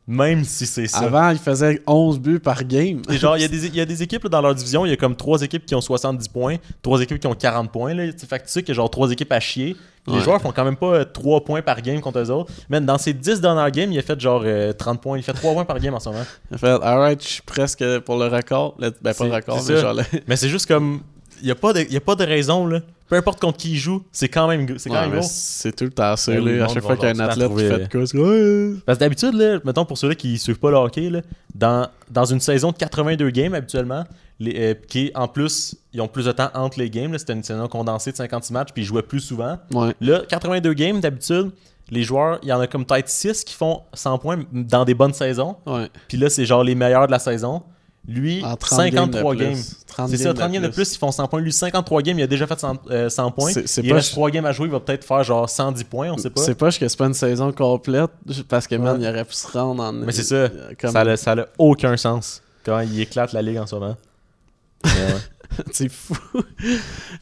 Même 0.07 0.43
si 0.43 0.67
c'est 0.67 0.85
ça. 0.87 0.99
Avant, 0.99 1.31
ils 1.31 1.39
faisaient 1.39 1.81
11 1.87 2.19
buts 2.19 2.39
par 2.39 2.63
game. 2.63 3.01
Et 3.09 3.17
genre, 3.17 3.37
il 3.37 3.41
y, 3.41 3.43
a 3.43 3.47
des- 3.49 3.65
il 3.65 3.75
y 3.75 3.81
a 3.81 3.85
des 3.85 4.03
équipes 4.03 4.23
là, 4.25 4.29
dans 4.29 4.41
leur 4.41 4.53
division, 4.53 4.85
il 4.85 4.89
y 4.89 4.93
a 4.93 4.97
comme 4.97 5.15
trois 5.15 5.41
équipes 5.41 5.65
qui 5.65 5.73
ont 5.73 5.81
70 5.81 6.27
points, 6.29 6.57
trois 6.83 7.01
équipes 7.01 7.19
qui 7.19 7.25
ont 7.27 7.33
40 7.33 7.71
points. 7.71 7.93
Là. 7.95 8.03
Fait 8.27 8.37
que 8.39 8.45
tu 8.45 8.51
sais 8.51 8.61
qu'il 8.61 8.69
y 8.69 8.71
a 8.73 8.75
genre 8.75 8.89
trois 8.91 9.09
équipes 9.11 9.31
à 9.31 9.39
chier. 9.39 9.75
Les 10.07 10.13
Ouais. 10.13 10.19
joueurs 10.21 10.39
font 10.39 10.51
quand 10.51 10.63
même 10.63 10.75
pas 10.75 11.03
3 11.03 11.43
points 11.43 11.63
par 11.63 11.81
game 11.81 11.99
contre 11.99 12.19
eux 12.19 12.29
autres. 12.29 12.53
Mais 12.69 12.79
dans 12.79 12.99
ces 12.99 13.11
10 13.13 13.41
dernières 13.41 13.71
games, 13.71 13.91
il 13.91 13.97
a 13.97 14.03
fait 14.03 14.19
genre 14.19 14.43
euh, 14.45 14.71
30 14.71 15.01
points. 15.01 15.17
Il 15.17 15.23
fait 15.23 15.33
3 15.33 15.53
points 15.53 15.65
par 15.65 15.79
game 15.79 15.95
en 15.95 15.99
ce 15.99 16.09
moment. 16.09 16.23
Il 16.51 16.55
a 16.55 16.57
fait, 16.59 16.67
alright, 16.69 17.23
je 17.23 17.27
suis 17.27 17.41
presque 17.41 17.83
pour 18.01 18.17
le 18.19 18.27
record. 18.27 18.75
Le- 18.77 18.91
ben, 19.01 19.15
pas 19.15 19.25
le 19.25 19.33
record, 19.33 19.59
c'est 19.59 19.73
mais 19.73 19.81
genre 19.81 19.93
le- 19.95 20.03
Mais 20.27 20.35
c'est 20.35 20.49
juste 20.49 20.67
comme. 20.67 21.01
Il 21.41 21.45
n'y 21.45 21.51
a, 21.51 21.55
pas 21.55 21.73
de- 21.73 21.81
y 21.91 21.97
a 21.97 22.01
pas 22.01 22.15
de 22.15 22.23
raison, 22.23 22.65
là. 22.67 22.79
Peu 23.07 23.15
importe 23.15 23.39
contre 23.39 23.57
qui 23.59 23.73
il 23.73 23.77
joue, 23.77 24.03
c'est 24.11 24.29
quand 24.29 24.47
même, 24.47 24.79
c'est 24.79 24.89
quand 24.89 24.95
Ouais, 24.95 25.01
même 25.07 25.19
gros. 25.19 25.27
c'est 25.29 25.75
tout 25.75 25.83
le 25.83 25.91
temps 25.91 26.15
ça. 26.15 26.31
Ben 26.31 26.61
à 26.63 26.67
chaque 26.67 26.81
fois 26.81 26.95
qu'il 26.95 27.05
y 27.05 27.07
a 27.07 27.11
un 27.11 27.13
genre 27.13 27.25
tout 27.27 27.31
athlète 27.31 27.49
le 27.51 27.55
qui 27.55 27.69
temps 27.69 27.75
fait 27.75 27.83
de 27.83 27.85
trouver- 27.85 27.89
quoi, 27.89 28.07
c'est 28.07 28.17
comme, 28.17 28.71
Ouais. 28.73 28.79
Parce 28.85 28.97
que 28.97 28.99
d'habitude, 29.03 29.33
là, 29.35 29.59
mettons 29.63 29.85
pour 29.85 29.97
ceux-là 29.99 30.15
qui 30.15 30.37
suivent 30.39 30.57
pas 30.59 30.71
le 30.71 30.77
hockey, 30.77 31.09
là, 31.11 31.21
dans, 31.53 31.87
dans 32.09 32.25
une 32.25 32.39
saison 32.39 32.71
de 32.71 32.77
82 32.77 33.29
games 33.29 33.53
habituellement, 33.53 34.05
les, 34.39 34.55
euh, 34.57 34.73
qui 34.87 35.11
en 35.13 35.27
plus, 35.27 35.75
ils 35.93 36.01
ont 36.01 36.07
plus 36.07 36.25
de 36.25 36.31
temps 36.31 36.49
entre 36.55 36.79
les 36.79 36.89
games. 36.89 37.11
là, 37.11 37.19
C'était 37.19 37.33
une 37.33 37.43
saison 37.43 37.67
condensée 37.67 38.11
de 38.11 38.17
56 38.17 38.51
matchs, 38.53 38.69
puis 38.73 38.81
ils 38.81 38.85
jouaient 38.85 39.03
plus 39.03 39.19
souvent. 39.19 39.59
Ouais. 39.71 39.93
Là, 40.01 40.21
82 40.27 40.73
games 40.73 40.99
d'habitude, 40.99 41.51
les 41.91 42.01
joueurs, 42.01 42.39
il 42.41 42.49
y 42.49 42.53
en 42.53 42.59
a 42.59 42.65
comme 42.65 42.85
peut-être 42.85 43.07
6 43.07 43.43
qui 43.43 43.53
font 43.53 43.81
100 43.93 44.17
points 44.17 44.39
dans 44.51 44.83
des 44.83 44.95
bonnes 44.95 45.13
saisons. 45.13 45.57
Ouais. 45.67 45.89
Puis 46.07 46.17
là, 46.17 46.31
c'est 46.31 46.45
genre 46.45 46.63
les 46.63 46.73
meilleurs 46.73 47.05
de 47.05 47.11
la 47.11 47.19
saison. 47.19 47.61
Lui, 48.07 48.43
En 48.45 48.55
30 48.55 48.79
53 48.81 49.35
games 49.35 49.39
de 49.39 49.43
games. 49.45 49.53
plus. 49.53 49.75
30 49.87 50.09
C'est 50.09 50.17
ça, 50.17 50.23
games 50.25 50.33
de 50.33 50.39
30 50.39 50.51
games 50.51 50.61
de 50.63 50.67
plus. 50.67 50.75
plus, 50.75 50.93
ils 50.93 50.97
font 50.99 51.11
100 51.11 51.27
points. 51.27 51.41
Lui, 51.41 51.51
53 51.51 52.01
games, 52.03 52.19
il 52.19 52.23
a 52.23 52.27
déjà 52.27 52.45
fait 52.45 52.59
100, 52.59 52.77
euh, 52.91 53.09
100 53.09 53.31
points. 53.31 53.49
Il 53.51 53.55
pas 53.55 53.61
reste 53.61 53.77
ch- 53.89 54.11
3 54.11 54.29
games 54.31 54.45
à 54.45 54.51
jouer, 54.51 54.67
il 54.67 54.71
va 54.71 54.79
peut-être 54.79 55.03
faire 55.03 55.23
genre 55.23 55.49
110 55.49 55.83
points, 55.85 56.11
on 56.11 56.17
sait 56.17 56.29
pas. 56.29 56.41
C'est 56.41 56.53
pas 56.55 56.71
que 56.71 56.87
c'est 56.87 56.97
pas 56.97 57.05
une 57.07 57.13
saison 57.15 57.51
complète 57.51 58.11
parce 58.47 58.67
que, 58.67 58.75
man, 58.75 58.97
Ouais. 58.97 59.03
il 59.03 59.09
aurait 59.09 59.25
pu 59.25 59.33
se 59.33 59.47
rendre 59.47 59.81
en. 59.83 59.91
Mais 59.93 60.11
c'est 60.11 60.23
ça. 60.23 60.35
euh, 60.35 60.73
Comme... 60.79 60.91
Ça 61.15 61.31
a 61.33 61.45
aucun 61.57 61.97
sens. 61.97 62.41
Quand 62.63 62.79
il 62.81 62.99
éclate 62.99 63.33
la 63.33 63.41
ligue 63.41 63.57
en 63.57 63.65
ce 63.67 63.75
moment. 63.75 63.97
Ouais. 64.85 65.63
c'est 65.71 65.89
fou. 65.89 66.15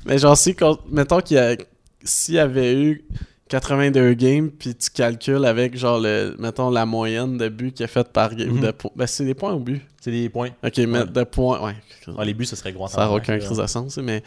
Mais 0.05 0.17
genre, 0.17 0.35
si, 0.35 0.55
mettons 0.89 1.19
qu'il 1.21 1.37
y 1.37 1.39
a. 1.39 1.55
S'il 2.03 2.35
y 2.35 2.39
avait 2.39 2.73
eu 2.75 3.05
82 3.61 4.13
games, 4.15 4.49
puis 4.49 4.73
tu 4.73 4.89
calcules 4.89 5.45
avec, 5.45 5.77
genre, 5.77 5.99
le, 5.99 6.35
mettons, 6.39 6.71
la 6.71 6.85
moyenne 6.87 7.37
de 7.37 7.49
buts 7.49 7.71
qu'il 7.71 7.83
a 7.83 7.87
fait 7.87 8.07
par 8.11 8.33
game. 8.35 8.49
Mhm. 8.55 8.61
de 8.61 8.73
Ben, 8.95 9.05
c'est 9.05 9.25
des 9.25 9.35
points 9.35 9.53
au 9.53 9.59
but. 9.59 9.81
C'est 10.01 10.09
des 10.11 10.27
points. 10.29 10.49
Ok, 10.63 10.77
mais 10.79 10.99
Ouais. 10.99 11.05
de 11.05 11.23
points. 11.23 11.63
Ouais. 11.63 11.75
Ah, 12.17 12.25
les 12.25 12.33
buts, 12.33 12.45
ce 12.45 12.55
serait 12.55 12.73
gros. 12.73 12.87
Ça 12.87 12.97
n'a 12.97 13.03
tabarnak, 13.03 13.23
aucun 13.23 13.37
crise 13.39 13.57
de 13.57 13.67
sens, 13.67 13.97
mais 13.97 14.23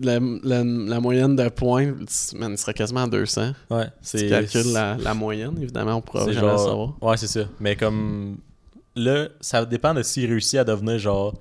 la, 0.00 0.18
la, 0.42 0.64
la 0.64 1.00
moyenne 1.00 1.36
de 1.36 1.48
points, 1.48 1.92
man, 2.34 2.52
il 2.52 2.58
serait 2.58 2.74
quasiment 2.74 3.04
à 3.04 3.06
200. 3.08 3.52
Ouais, 3.70 3.86
Si 4.02 4.16
tu 4.18 4.28
calcules 4.28 4.72
la, 4.72 4.96
la 5.00 5.14
moyenne, 5.14 5.56
évidemment, 5.62 5.94
on 5.96 6.00
pourra 6.00 6.26
jamais 6.26 6.34
genre. 6.40 6.58
savoir. 6.58 6.94
Ouais, 7.02 7.16
c'est 7.16 7.26
ça. 7.28 7.42
Mais 7.60 7.76
comme. 7.76 8.38
Là, 8.96 9.28
ça 9.40 9.64
dépend 9.64 9.94
de 9.94 10.02
s'il 10.02 10.28
réussit 10.28 10.58
à 10.58 10.64
devenir 10.64 10.98
genre 10.98 11.32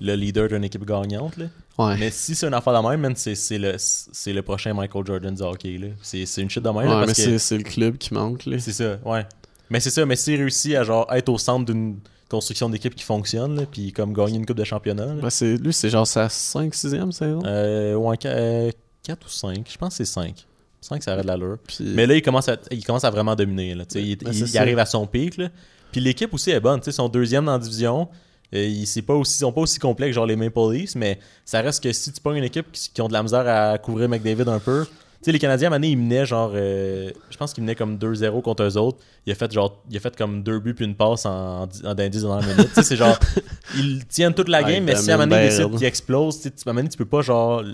le 0.00 0.14
leader 0.14 0.48
d'une 0.48 0.64
équipe 0.64 0.84
gagnante. 0.84 1.38
Là. 1.38 1.46
Ouais. 1.78 1.96
Mais 1.98 2.10
si 2.10 2.34
c'est 2.34 2.46
une 2.46 2.54
affaire 2.54 2.80
de 2.82 2.88
même, 2.88 3.00
man, 3.00 3.12
c'est 3.16 3.34
c'est 3.34 3.58
le, 3.58 3.74
c'est 3.78 4.32
le 4.32 4.42
prochain 4.42 4.72
Michael 4.74 5.04
Jordan 5.06 5.34
du 5.34 5.42
hockey. 5.42 5.76
là. 5.78 5.88
C'est 6.02 6.24
c'est 6.26 6.40
une 6.42 6.48
shit 6.50 6.62
de 6.62 6.68
même. 6.70 6.76
là, 6.76 6.82
Ouais, 6.82 7.00
mais 7.00 7.06
parce 7.06 7.18
que 7.18 7.22
c'est 7.24 7.38
c'est 7.38 7.58
le 7.58 7.64
club 7.64 7.98
qui 7.98 8.14
manque, 8.14 8.46
là. 8.46 8.58
c'est 8.58 8.72
ça, 8.72 8.98
ouais. 9.04 9.26
Mais 9.68 9.80
c'est 9.80 9.90
ça, 9.90 10.06
mais 10.06 10.16
s'il 10.16 10.36
réussit 10.40 10.74
à 10.74 10.84
genre 10.84 11.06
être 11.12 11.28
au 11.28 11.38
centre 11.38 11.66
d'une 11.72 11.98
construction 12.28 12.68
d'équipe 12.70 12.94
qui 12.94 13.04
fonctionne, 13.04 13.56
là, 13.56 13.62
puis 13.70 13.92
comme 13.92 14.12
gagner 14.12 14.36
une 14.36 14.46
coupe 14.46 14.56
de 14.56 14.64
championnat. 14.64 15.06
là, 15.06 15.14
Ben, 15.22 15.30
c'est- 15.30 15.56
lui, 15.58 15.72
c'est 15.72 15.90
genre 15.90 16.06
sa 16.06 16.28
5-6e 16.28 17.12
saison. 17.12 17.42
euh, 17.44 17.94
ouais, 17.94 18.16
4 18.16 19.26
ou 19.26 19.28
5, 19.28 19.66
je 19.70 19.76
pense 19.76 19.90
que 19.90 20.04
c'est 20.04 20.12
5. 20.12 20.46
5, 20.80 21.02
ça 21.02 21.12
arrête 21.12 21.22
de 21.24 21.28
l'allure. 21.28 21.58
Puis- 21.66 21.84
Mais 21.94 22.06
là, 22.06 22.14
il 22.14 22.22
commence 22.22 22.48
à, 22.48 22.56
il 22.70 22.84
commence 22.84 23.04
à 23.04 23.10
vraiment 23.10 23.34
dominer. 23.34 23.74
Là, 23.74 23.84
il 23.96 24.16
Ben, 24.16 24.30
il- 24.32 24.48
ça. 24.48 24.60
arrive 24.60 24.78
à 24.78 24.86
son 24.86 25.06
pic. 25.06 25.36
Là. 25.36 25.48
Puis 25.92 26.00
l'équipe 26.00 26.32
aussi 26.32 26.50
est 26.50 26.60
bonne. 26.60 26.80
sont 26.82 27.08
deuxième 27.08 27.44
dans 27.46 27.52
la 27.52 27.58
division. 27.58 28.08
Ils 28.52 28.86
c'est 28.86 29.02
pas 29.02 29.14
aussi, 29.14 29.38
sont 29.38 29.52
pas 29.52 29.60
aussi 29.62 29.78
complets 29.78 30.06
que 30.08 30.12
genre 30.12 30.26
les 30.26 30.36
Maple 30.36 30.72
Leafs, 30.72 30.94
mais 30.94 31.18
ça 31.44 31.60
reste 31.60 31.82
que 31.82 31.92
si 31.92 32.12
tu 32.12 32.20
pognes 32.20 32.36
une 32.38 32.44
équipe 32.44 32.70
qui, 32.72 32.90
qui 32.92 33.00
ont 33.02 33.08
de 33.08 33.12
la 33.12 33.22
misère 33.22 33.44
à 33.46 33.76
couvrir 33.78 34.08
McDavid 34.08 34.48
un 34.48 34.60
peu, 34.60 34.84
tu 34.86 34.92
sais, 35.22 35.32
les 35.32 35.38
Canadiens, 35.38 35.66
à 35.66 35.74
un 35.74 35.78
moment 35.78 35.80
donné, 35.80 35.92
ils 35.92 35.98
menaient 35.98 36.26
genre. 36.26 36.52
euh, 36.54 37.10
je 37.30 37.36
pense 37.36 37.52
qu'ils 37.52 37.64
menaient 37.64 37.74
comme 37.74 37.96
2-0 37.96 38.42
contre 38.42 38.62
eux 38.62 38.76
autres. 38.76 38.98
Il 39.26 39.32
a 39.32 39.34
fait 39.34 39.50
genre. 39.52 39.82
Il 39.90 39.96
a 39.96 40.00
fait 40.00 40.14
comme 40.16 40.42
deux 40.42 40.60
buts 40.60 40.74
puis 40.74 40.84
une 40.84 40.94
passe 40.94 41.26
en, 41.26 41.62
en, 41.62 41.68
en 41.84 41.94
dans 41.94 42.08
10 42.08 42.22
dernières 42.22 42.46
minutes. 42.48 42.68
tu 42.68 42.74
sais, 42.74 42.82
c'est 42.82 42.96
genre. 42.96 43.18
Ils 43.76 44.04
tiennent 44.06 44.34
toute 44.34 44.48
la 44.48 44.62
Ouais, 44.62 44.74
game, 44.74 44.84
mais 44.84 44.94
si 44.94 45.10
à 45.10 45.14
un 45.14 45.16
moment 45.16 45.30
donné, 45.30 45.42
ils 45.42 45.48
décident 45.48 45.68
bien, 45.70 45.78
qu'il 45.78 45.86
explose, 45.88 46.36
tu 46.36 46.42
sais, 46.44 46.50
tu- 46.50 46.56
à 46.66 46.70
un 46.70 46.72
moment 46.72 46.80
donné, 46.82 46.88
tu 46.90 46.98
peux 46.98 47.04
pas 47.06 47.22
genre. 47.22 47.64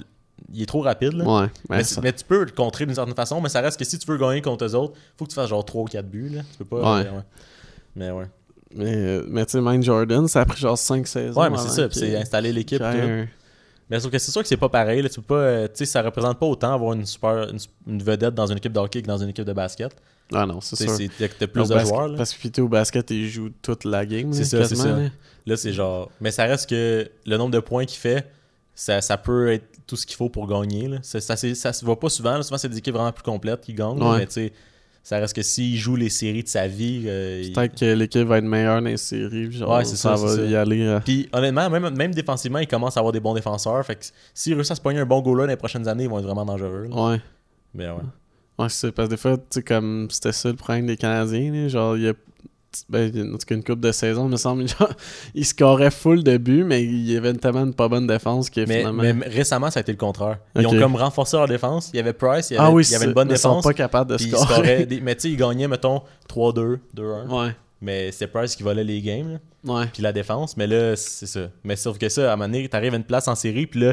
Il 0.55 0.63
est 0.63 0.67
trop 0.67 0.81
rapide, 0.81 1.13
là. 1.13 1.25
Ouais, 1.25 1.47
mais, 1.69 1.79
tu- 1.83 1.85
ça- 1.95 2.01
mais 2.01 2.13
tu 2.13 2.25
peux 2.25 2.45
le 2.45 2.51
contrer 2.51 2.87
d'une 2.87 2.95
certaine 2.95 3.15
façon, 3.15 3.41
mais 3.41 3.49
ça 3.49 3.61
reste 3.61 3.79
que 3.79 3.85
si 3.85 3.99
tu 3.99 4.07
veux 4.11 4.17
gagner 4.19 4.41
contre 4.41 4.65
eux 4.65 4.75
autres, 4.75 4.95
faut 5.19 5.25
que 5.25 5.31
tu 5.31 5.35
fasses 5.35 5.49
genre 5.51 5.65
3 5.65 5.83
ou 5.83 5.87
4 5.87 6.07
buts, 6.09 6.31
là. 6.31 6.43
Tu 6.53 6.59
peux 6.59 6.65
pas. 6.65 7.01
Ouais. 7.03 7.09
Mais 7.95 8.11
ouais. 8.11 8.25
Mais, 8.75 8.95
euh, 8.95 9.25
mais 9.29 9.45
tu 9.47 9.53
sais, 9.53 9.61
Mike 9.61 9.83
Jordan, 9.83 10.27
ça 10.29 10.41
a 10.41 10.45
pris 10.45 10.61
genre 10.61 10.79
5 10.79 11.07
saisons. 11.07 11.41
Ouais, 11.41 11.51
mais 11.51 11.59
c'est 11.59 11.69
ça, 11.69 11.89
puis 11.89 11.99
c'est 11.99 12.17
installer 12.17 12.53
l'équipe. 12.53 12.81
un- 12.81 13.27
Mais 13.91 14.01
sauf 14.01 14.11
que 14.11 14.19
c'est 14.19 14.31
sûr 14.31 14.41
que 14.41 14.49
c'est 14.49 14.57
pas 14.57 14.71
pareil. 14.71 15.03
Là, 15.03 15.09
tu 15.11 15.17
peux 15.21 15.35
pas, 15.35 15.41
euh, 15.43 15.67
tu 15.67 15.73
sais, 15.79 15.85
ça 15.85 16.01
représente 16.01 16.39
pas 16.39 16.47
autant 16.47 16.73
avoir 16.73 16.95
une 16.95 17.05
super 17.05 17.49
une, 17.51 17.59
une 17.87 18.03
vedette 18.03 18.35
dans 18.35 18.47
une 18.47 18.57
équipe 18.57 18.73
de 18.73 18.79
hockey 18.79 19.03
que 19.03 19.07
dans 19.07 19.19
une 19.19 19.29
équipe 19.29 19.45
de 19.45 19.53
basket. 19.53 19.95
Ah 20.33 20.47
non, 20.47 20.61
c'est 20.63 20.77
sûr. 20.89 21.09
T'as 21.39 21.47
plus 21.47 21.61
Au 21.61 21.65
de 21.67 21.79
joueurs. 21.79 22.09
là. 22.09 22.17
Parce 22.17 22.33
que 22.33 22.39
plutôt 22.41 22.63
au 22.65 22.69
basket, 22.69 23.11
ils 23.11 23.29
jouent 23.29 23.51
toute 23.61 23.85
la 23.85 24.07
game. 24.07 24.33
C'est 24.33 24.45
ça, 24.45 24.65
c'est 24.65 24.77
ça. 24.77 24.89
là. 24.97 25.09
Là, 25.45 25.57
c'est 25.57 25.73
genre. 25.73 26.11
Mais 26.21 26.31
ça 26.31 26.45
reste 26.45 26.71
que 26.71 27.11
le 27.27 27.37
nombre 27.37 27.51
de 27.51 27.59
points 27.61 27.85
qu'il 27.85 27.99
fait, 27.99 28.27
ça, 28.75 29.03
ça 29.03 29.19
peut 29.19 29.53
être 29.53 29.67
tout 29.87 29.97
ce 29.97 30.07
qu'il 30.07 30.17
faut 30.17 30.31
pour 30.31 30.47
gagner. 30.47 30.89
Là. 30.89 30.99
Ça, 31.03 31.21
ça, 31.21 31.37
se 31.37 31.85
voit 31.85 31.99
pas 32.01 32.09
souvent. 32.09 32.37
là. 32.37 32.43
Souvent, 32.43 32.57
c'est 32.59 32.69
des 32.71 32.79
équipes 32.79 32.95
vraiment 32.95 33.13
plus 33.13 33.25
complètes 33.25 33.61
qui 33.61 33.75
gagnent. 33.75 34.01
Ouais. 34.03 34.19
Mais 34.21 34.27
tu 34.27 34.33
sais, 34.35 34.53
ça 35.03 35.19
reste 35.19 35.35
que 35.35 35.43
s'il 35.43 35.77
joue 35.77 35.97
les 35.97 36.09
séries 36.09 36.43
de 36.45 36.49
sa 36.49 36.67
vie. 36.69 37.05
euh, 37.07 37.43
il- 37.45 37.53
Peut-être 37.53 37.79
que 37.79 37.93
l'équipe 37.95 38.27
va 38.27 38.39
être 38.39 38.45
meilleure 38.45 38.81
dans 38.81 38.89
les 38.89 38.97
séries. 38.97 39.51
Genre, 39.51 39.71
Ouais, 39.77 39.85
c'est 39.85 39.97
ça, 39.97 40.15
va 40.15 40.37
ça. 40.37 40.43
y 40.45 40.55
aller. 40.55 40.83
euh, 40.83 41.01
Puis 41.05 41.29
honnêtement, 41.33 41.69
même, 41.71 41.91
même 41.95 42.15
défensivement, 42.15 42.59
il 42.61 42.69
commence 42.69 42.97
à 42.97 43.01
avoir 43.01 43.13
des 43.13 43.21
bons 43.21 43.35
défenseurs. 43.35 43.85
Fait 43.85 43.97
que 43.97 44.05
s'ils 44.35 44.55
réussissent 44.55 44.73
à 44.73 44.75
se 44.77 44.81
pogner 44.81 45.01
un 45.01 45.07
bon 45.07 45.21
goal-là 45.21 45.45
dans 45.47 45.51
les 45.51 45.57
prochaines 45.57 45.89
années, 45.89 46.05
ils 46.05 46.11
vont 46.11 46.19
être 46.19 46.25
vraiment 46.27 46.45
dangereux. 46.45 46.89
là. 46.89 47.11
Ouais. 47.11 47.21
Mais 47.75 47.89
ouais. 47.89 47.97
Ouais, 48.59 48.69
c'est 48.69 48.93
parce 48.93 49.09
que 49.09 49.15
des 49.15 49.17
fois, 49.17 49.37
tu 49.51 49.63
comme 49.63 50.09
c'était 50.11 50.33
ça 50.33 50.49
le 50.51 50.57
problème 50.57 50.87
des 50.87 50.97
Canadiens, 50.97 51.51
là, 51.53 51.69
genre, 51.69 51.97
il 51.97 52.03
y 52.05 52.09
a. 52.09 52.13
Ben, 52.89 53.11
il 53.15 53.23
en 53.35 53.39
tout 53.39 53.47
cas, 53.47 53.55
une 53.55 53.63
coupe 53.65 53.81
de 53.81 53.93
saison, 53.93 54.27
il 54.27 54.31
me 54.33 54.37
semble. 54.37 54.67
Genre, 54.69 54.93
ils 55.35 55.45
scoraient 55.45 55.91
full 55.91 56.23
de 56.25 56.37
buts, 56.37 56.65
mais 56.65 56.83
il 56.83 57.11
y 57.11 57.17
avait 57.17 57.33
tellement 57.35 57.65
une 57.65 57.75
pas 57.75 57.89
bonne 57.89 58.07
défense 58.07 58.51
que 58.51 58.61
Mais, 58.67 58.79
finalement. 58.79 59.03
mais 59.03 59.13
récemment, 59.29 59.71
ça 59.71 59.81
a 59.81 59.83
été 59.83 59.93
le 59.93 59.99
contraire. 59.99 60.39
Ils 60.59 60.67
ont 60.67 60.79
comme 60.79 60.97
renforcé 60.97 61.37
leur 61.37 61.49
défense. 61.49 61.91
Il 61.93 61.97
y 61.97 62.01
avait 62.01 62.13
Price, 62.13 62.51
il 62.51 62.55
y 62.55 62.57
avait, 62.59 62.67
Ah 62.67 62.71
oui, 62.71 62.85
il 62.87 62.93
y 62.93 62.95
avait 62.95 63.07
une 63.07 63.13
bonne 63.13 63.29
mais 63.29 63.35
ils 63.35 63.39
sont 63.39 63.51
défense. 63.51 63.65
pas 63.65 63.75
capables 63.75 64.11
de 64.13 64.19
scorer. 64.19 64.87
des- 64.87 65.01
mais 65.01 65.15
tu 65.15 65.23
sais, 65.23 65.31
ils 65.31 65.37
gagnaient, 65.37 65.69
mettons, 65.69 66.03
3-2, 66.29 66.79
2-1. 66.95 67.29
Ouais. 67.29 67.55
Mais 67.81 68.13
c'est 68.13 68.29
Price 68.29 68.55
qui 68.55 68.63
volait 68.63 68.85
les 68.85 69.01
games. 69.03 69.41
Ouais. 69.67 69.87
Puis 69.93 70.03
la 70.03 70.13
défense. 70.13 70.57
Mais 70.57 70.67
là, 70.69 70.95
c'est 70.97 71.27
ça. 71.27 71.49
Mais 71.65 71.75
sauf 71.77 71.99
que 71.99 72.09
ça, 72.09 72.31
à 72.31 72.35
un 72.35 72.37
moment 72.37 72.49
donné, 72.49 72.69
t'arrives 72.69 72.95
à 72.95 72.97
une 72.97 73.05
place 73.05 73.27
en 73.29 73.35
série, 73.35 73.67
puis 73.67 73.81
là, 73.81 73.93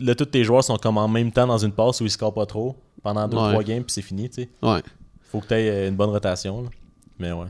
là, 0.00 0.14
tous 0.14 0.24
tes 0.26 0.42
joueurs 0.44 0.64
sont 0.64 0.76
comme 0.76 0.98
en 0.98 1.06
même 1.08 1.30
temps 1.32 1.46
dans 1.46 1.58
une 1.58 1.72
passe 1.72 2.00
où 2.00 2.04
ils 2.04 2.10
scorent 2.10 2.34
pas 2.34 2.46
trop 2.46 2.76
pendant 3.02 3.26
2-3 3.28 3.56
Ouais. 3.58 3.64
games, 3.64 3.84
puis 3.84 3.92
c'est 3.92 4.02
fini, 4.02 4.28
tu 4.28 4.42
sais. 4.42 4.48
Ouais. 4.62 4.80
Faut 5.30 5.40
que 5.40 5.46
t'aies 5.46 5.68
euh, 5.70 5.88
une 5.88 5.94
bonne 5.96 6.10
rotation. 6.10 6.62
là. 6.62 6.68
Mais 7.18 7.30
ouais. 7.32 7.46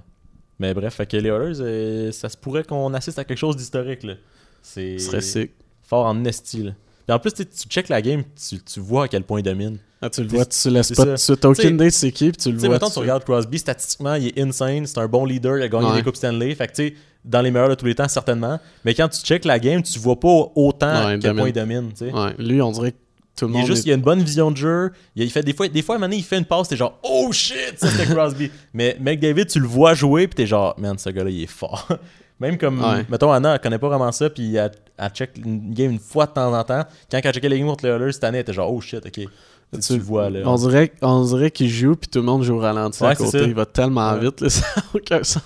Mais 0.63 0.75
bref, 0.75 0.95
fait 0.95 1.07
que 1.07 1.17
les 1.17 1.29
Oilers, 1.29 1.61
euh, 1.61 2.13
ça 2.13 2.29
se 2.29 2.37
pourrait 2.37 2.63
qu'on 2.63 2.95
assiste 2.95 3.19
à 3.19 3.25
quelque 3.25 3.39
chose 3.39 3.57
d'historique. 3.57 4.05
là. 4.05 4.15
C'est 4.63 4.99
Ce 4.99 5.07
serait 5.07 5.21
sick. 5.21 5.51
fort 5.83 6.07
en 6.07 6.25
esti. 6.25 6.63
Là. 6.63 6.71
Puis 7.07 7.15
en 7.15 7.19
plus, 7.19 7.33
tu 7.33 7.45
check 7.69 7.89
la 7.89 8.01
game, 8.01 8.23
tu, 8.49 8.61
tu 8.61 8.79
vois 8.79 9.05
à 9.05 9.09
quel 9.09 9.25
point 9.25 9.41
il 9.41 9.43
domine. 9.43 9.79
Ah, 10.01 10.09
tu 10.09 10.23
le 10.23 10.29
vois, 10.29 10.45
tu 10.47 10.71
laisses 10.71 10.93
pas 10.93 11.05
tout 11.05 11.11
de 11.11 11.17
suite. 11.17 11.45
Aucune 11.45 11.75
idée 11.75 11.91
c'est 11.91 12.13
qui, 12.13 12.31
puis 12.31 12.37
tu 12.37 12.53
le 12.53 12.59
vois. 12.59 12.79
tout 12.79 12.87
tu 12.89 12.95
de 12.95 12.99
regardes 13.01 13.25
Crosby, 13.25 13.59
statistiquement, 13.59 14.15
il 14.15 14.29
est 14.29 14.41
insane, 14.41 14.87
c'est 14.87 14.99
un 14.99 15.09
bon 15.09 15.25
leader, 15.25 15.59
il 15.59 15.63
a 15.63 15.69
gagné 15.69 15.87
Ouais. 15.87 15.97
des 15.97 16.03
Coupes 16.03 16.17
Stanley. 16.17 16.55
Fait 16.55 16.67
que, 16.69 16.73
tu 16.73 16.89
sais, 16.89 16.95
dans 17.25 17.41
les 17.41 17.51
meilleurs 17.51 17.69
de 17.69 17.75
tous 17.75 17.87
les 17.87 17.95
temps, 17.97 18.07
certainement. 18.09 18.59
Mais 18.85 18.95
quand 18.95 19.09
tu 19.09 19.21
check 19.21 19.45
la 19.45 19.59
game, 19.59 19.83
tu 19.83 19.99
vois 19.99 20.19
pas 20.19 20.51
autant 20.55 21.07
Ouais, 21.07 21.13
à 21.15 21.19
quel 21.19 21.35
point 21.37 21.49
il 21.49 21.53
domine. 21.53 21.91
Ouais. 22.01 22.35
Lui, 22.39 22.63
on 22.63 22.71
dirait 22.73 22.93
que 22.93 22.97
tout 23.37 23.47
le 23.47 23.53
Il, 23.53 23.57
est 23.57 23.59
monde. 23.61 23.67
juste, 23.67 23.87
est- 23.87 23.91
il 23.91 23.93
a 23.93 23.97
une 23.97 24.03
bonne 24.03 24.23
vision 24.23 24.51
de 24.51 24.57
jeu. 24.57 24.93
Il, 25.17 25.31
fait 25.31 25.43
des 25.43 25.55
fois, 25.55 25.67
des 25.69 25.83
fois, 25.83 25.95
à 25.95 25.97
un 25.97 25.99
moment 26.01 26.09
donné, 26.09 26.19
il 26.19 26.25
fait 26.25 26.39
une 26.39 26.45
passe, 26.45 26.69
t'es 26.69 26.77
genre, 26.77 26.99
oh 27.03 27.31
shit, 27.33 27.75
ça 27.79 27.89
c'était 27.89 28.13
Crosby. 28.13 28.51
Mais 28.75 28.97
McDavid, 29.01 29.47
tu 29.47 29.59
le 29.61 29.67
vois 29.67 29.95
jouer, 29.95 30.27
puis 30.29 30.35
t'es 30.37 30.47
genre, 30.47 30.75
man, 30.79 30.99
ce 30.99 31.11
gars-là, 31.11 31.31
il 31.31 31.43
est 31.43 31.47
fort. 31.47 31.89
Même 32.41 32.59
comme, 32.59 32.81
Ouais. 32.83 33.07
mettons, 33.09 33.31
Anna, 33.31 33.55
elle 33.55 33.61
connaît 33.61 33.79
pas 33.79 33.89
vraiment 33.89 34.11
ça, 34.13 34.29
puis 34.29 34.57
elle, 34.57 34.73
elle 34.99 35.11
check 35.11 35.31
une 35.45 35.73
game 35.73 35.93
une 35.93 35.99
fois 36.01 36.27
de 36.27 36.33
temps 36.33 36.53
en 36.53 36.65
temps. 36.65 36.85
Quand 37.11 37.21
elle 37.23 37.33
checkait 37.33 37.49
les 37.49 37.59
games 37.59 37.69
contre 37.69 37.87
les 37.87 37.93
Oilers 37.93 38.13
cette 38.13 38.25
année, 38.25 38.39
elle 38.39 38.43
était 38.43 38.53
genre, 38.53 38.73
oh 38.73 38.81
shit, 38.81 39.05
ok. 39.07 39.13
Tu, 39.13 39.81
tu 39.81 39.97
le 39.97 40.03
vois, 40.03 40.29
là. 40.29 40.41
On 40.45 40.57
dirait, 40.57 40.93
on 41.01 41.25
dirait 41.25 41.51
qu'il 41.51 41.71
joue, 41.71 41.95
puis 41.97 42.09
tout 42.11 42.19
le 42.19 42.25
monde 42.27 42.43
joue 42.43 42.57
au 42.57 42.59
ralenti 42.59 43.03
à 43.03 43.09
Ouais, 43.09 43.17
côté. 43.17 43.43
Il 43.45 43.55
va 43.55 43.65
tellement 43.65 44.13
Ouais. 44.13 44.21
vite, 44.21 44.41
là, 44.43 44.49
ça 44.51 44.67
n'a 44.77 44.83
aucun 44.93 45.23
sens. 45.23 45.43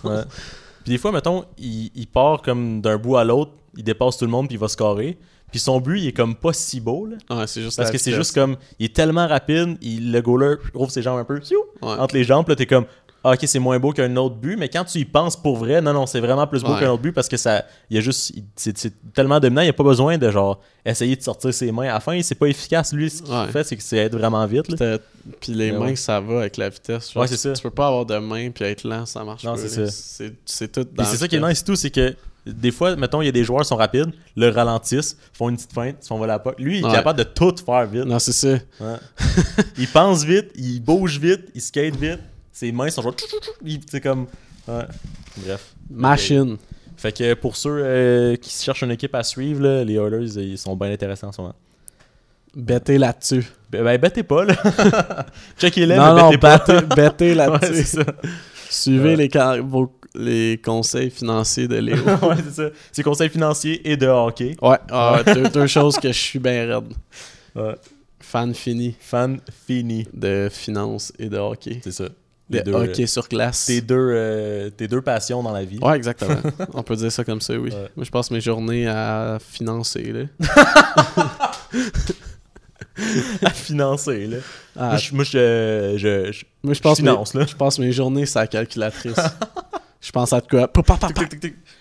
Puis 0.83 0.93
des 0.93 0.99
fois, 0.99 1.13
mettons, 1.13 1.45
il, 1.59 1.91
il 1.95 2.07
part 2.07 2.43
comme 2.43 2.81
d'un 2.81 2.97
bout 2.97 3.17
à 3.19 3.25
l'autre, 3.25 3.53
il 3.77 3.85
dépasse 3.85 4.17
tout 4.17 4.25
le 4.25 4.31
monde, 4.31 4.47
puis 4.49 4.57
il 4.57 4.61
va 4.61 4.69
scorer. 4.69 5.19
Puis 5.51 5.61
son 5.61 5.81
but, 5.81 5.99
il 6.01 6.07
est 6.09 6.13
comme 6.13 6.35
pas 6.35 6.53
si 6.53 6.81
beau, 6.81 7.07
là. 7.07 7.17
Ouais, 7.31 7.47
c'est 7.47 7.63
juste 7.63 7.77
Parce 7.77 7.91
que 7.91 7.99
c'est 7.99 8.13
juste 8.13 8.35
comme, 8.35 8.57
il 8.79 8.87
est 8.87 8.95
tellement 8.95 9.27
rapide, 9.27 9.77
il, 9.81 10.13
le 10.13 10.21
goaler 10.21 10.57
ouvre 10.75 10.91
ses 10.91 11.03
jambes 11.03 11.19
un 11.19 11.25
peu, 11.25 11.35
Ouais. 11.37 11.41
entre 11.83 12.15
les 12.15 12.25
jambes, 12.25 12.49
là, 12.49 12.57
t'es 12.57 12.67
comme, 12.67 12.85
ah, 13.25 13.33
ok, 13.33 13.41
c'est 13.45 13.59
moins 13.59 13.79
beau 13.81 13.91
qu'un 13.93 14.15
autre 14.17 14.37
but, 14.37 14.57
mais 14.57 14.69
quand 14.69 14.85
tu 14.85 14.99
y 14.99 15.05
penses 15.05 15.37
pour 15.37 15.57
vrai, 15.57 15.81
non, 15.81 15.93
non, 15.93 16.07
c'est 16.07 16.21
vraiment 16.21 16.47
plus 16.47 16.63
beau 16.63 16.75
Ouais. 16.75 16.81
qu'un 16.81 16.91
autre 16.91 17.03
but 17.03 17.13
parce 17.13 17.29
que 17.29 17.37
ça, 17.37 17.65
il 17.91 17.97
y 17.97 17.99
a 17.99 18.01
juste, 18.03 18.33
c'est 18.55 18.93
tellement 19.15 19.41
dominant, 19.41 19.63
il 19.63 19.67
n'y 19.67 19.71
a 19.71 19.73
pas 19.73 19.83
besoin 19.83 20.17
de 20.19 20.31
genre 20.31 20.61
essayer 20.85 21.17
de 21.17 21.23
sortir 21.23 21.53
ses 21.53 21.73
mains. 21.73 21.89
À 21.89 21.95
la 21.95 22.01
fin, 22.01 22.21
c'est 22.23 22.35
pas 22.37 22.47
efficace. 22.47 22.93
Lui, 22.93 23.11
ce 23.11 23.23
qu'il 23.23 23.33
Ouais. 23.35 23.49
fait, 23.49 23.65
c'est 23.65 23.77
que 23.77 23.83
c'est 23.83 23.97
être 23.97 24.17
vraiment 24.17 24.45
vite. 24.47 24.79
là. 24.81 24.99
Puis 25.41 25.53
les 25.55 25.73
Mais 25.73 25.79
mains, 25.79 25.87
ouais. 25.87 25.97
ça 25.97 26.21
va 26.21 26.41
avec 26.41 26.57
la 26.57 26.69
vitesse. 26.69 27.13
Genre, 27.13 27.23
Ouais, 27.23 27.27
c'est 27.27 27.35
tu- 27.35 27.41
ça. 27.41 27.53
Tu 27.53 27.63
peux 27.63 27.71
pas 27.71 27.89
avoir 27.89 28.07
de 28.07 28.17
mains 28.19 28.51
puis 28.51 28.65
être 28.65 28.85
lent, 28.85 29.07
ça 29.07 29.25
marche 29.25 29.43
Non, 29.43 29.55
pas. 29.55 29.59
c'est 29.61 29.87
ça. 29.89 30.31
C'est 30.45 30.71
tout 30.71 30.87
c'est 31.05 31.17
ça 31.17 31.27
qui 31.27 31.35
est 31.37 31.41
nice 31.41 31.65
tout, 31.65 31.75
c'est 31.75 31.91
que 31.91 32.15
des 32.47 32.71
fois, 32.71 32.95
mettons, 32.97 33.21
il 33.23 33.27
y 33.27 33.29
a 33.29 33.33
des 33.33 33.45
joueurs 33.45 33.63
qui 33.63 33.69
sont 33.69 33.77
rapides, 33.77 34.13
le 34.37 34.49
ralentissent, 34.51 35.17
font 35.33 35.49
une 35.49 35.57
petite 35.57 35.73
feinte, 35.73 35.97
ils 36.03 36.07
font 36.07 36.17
voler 36.19 36.29
la. 36.29 36.43
Lui, 36.59 36.79
il 36.79 36.85
est 36.85 36.87
Ouais. 36.87 36.93
capable 36.93 37.19
de 37.19 37.25
tout 37.25 37.55
faire 37.65 37.87
vite. 37.87 38.05
Non, 38.05 38.19
c'est 38.19 38.33
ça. 38.33 38.53
Ouais. 38.81 38.97
il 39.79 39.89
pense 39.89 40.25
vite, 40.25 40.51
il 40.55 40.81
bouge 40.81 41.19
vite, 41.19 41.49
il 41.55 41.61
skate 41.61 41.97
vite, 41.97 42.21
ses 42.53 42.71
mains 42.73 42.91
sont 42.91 43.03
genre. 43.03 43.15
C'est 43.91 44.01
comme. 44.01 44.27
Ouais. 44.69 44.85
Bref. 45.45 45.75
Machine. 45.91 46.57
Fait 46.97 47.13
que 47.13 47.35
pour 47.35 47.57
ceux 47.57 47.79
euh, 47.85 48.37
qui 48.37 48.51
cherchent 48.51 48.83
une 48.83 48.91
équipe 48.91 49.15
à 49.15 49.23
suivre, 49.23 49.63
là, 49.63 49.85
les 49.85 49.95
Oilers, 49.95 50.39
ils 50.43 50.57
sont 50.59 50.75
bien 50.75 50.91
intéressants 50.91 51.29
en 51.29 51.33
ce 51.33 51.41
moment. 51.43 51.55
Bettez 52.55 52.97
là-dessus. 52.97 53.45
Ben, 53.71 53.85
ben 53.85 54.01
bettez 54.01 54.23
pas, 54.23 54.45
là. 54.47 54.55
Checkez-les, 55.59 55.95
Non, 55.97 56.15
mais 56.15 56.23
non, 56.23 56.31
bettez, 56.31 56.81
bettez 56.97 57.29
Ouais, 57.31 57.35
là-dessus. 57.35 57.99
Suivez 58.71 59.15
Ouais. 59.15 59.29
les, 59.29 59.61
vos- 59.61 59.93
les 60.17 60.61
conseils 60.63 61.11
financiers 61.11 61.69
de 61.69 61.77
Léo. 61.77 61.97
ouais, 62.23 62.37
c'est 62.45 62.55
ça. 62.55 62.69
C'est 62.93 63.03
conseil 63.03 63.29
financier 63.29 63.89
et 63.89 63.97
de 63.97 64.07
hockey. 64.07 64.57
Ouais, 64.63 64.79
ah, 64.91 65.23
deux, 65.25 65.49
deux 65.49 65.67
choses 65.67 65.97
que 65.97 66.09
je 66.09 66.19
suis 66.19 66.39
bien 66.39 66.67
raide. 66.75 66.93
Ouais. 67.55 67.75
Fan 68.21 68.55
fini 68.55 68.95
Fan 68.99 69.41
fini. 69.67 70.07
de 70.13 70.49
finance 70.51 71.13
et 71.19 71.29
de 71.29 71.39
hockey. 71.39 71.81
C'est 71.83 71.93
ça. 71.93 72.05
De 72.49 72.59
Les 72.59 72.63
deux, 72.63 72.73
hockey 72.75 73.03
euh, 73.05 73.07
sur 73.07 73.29
glace. 73.29 73.67
Tes 73.67 73.81
deux, 73.81 73.97
euh, 73.97 74.71
tes 74.71 74.87
deux 74.87 75.01
passions 75.01 75.43
dans 75.43 75.53
la 75.53 75.65
vie. 75.65 75.79
Ouais, 75.79 75.97
exactement. 75.97 76.37
On 76.75 76.83
peut 76.83 76.95
dire 76.95 77.11
ça 77.11 77.25
comme 77.25 77.41
ça, 77.41 77.55
oui. 77.55 77.71
Ouais. 77.71 77.89
Moi, 77.97 78.05
je 78.05 78.11
passe 78.11 78.31
mes 78.31 78.41
journées 78.41 78.87
à 78.87 79.39
financer, 79.41 80.13
là. 80.13 80.25
à 83.43 83.51
financer, 83.51 84.27
là. 84.27 84.37
Ah, 84.77 84.89
moi, 84.91 84.97
je, 84.99 85.15
moi, 85.15 85.25
je, 85.25 85.95
je, 85.97 86.45
Moi, 86.63 86.75
je 86.75 86.81
finance, 86.81 87.35
mes, 87.35 87.41
là. 87.41 87.47
je 87.49 87.57
passe 87.57 87.79
mes 87.81 87.91
journées 87.91 88.27
sur 88.27 88.39
la 88.41 88.47
calculatrice. 88.47 89.17
Je 90.01 90.11
pense 90.13 90.33
à 90.33 90.41
de 90.41 90.47
quoi. 90.47 90.71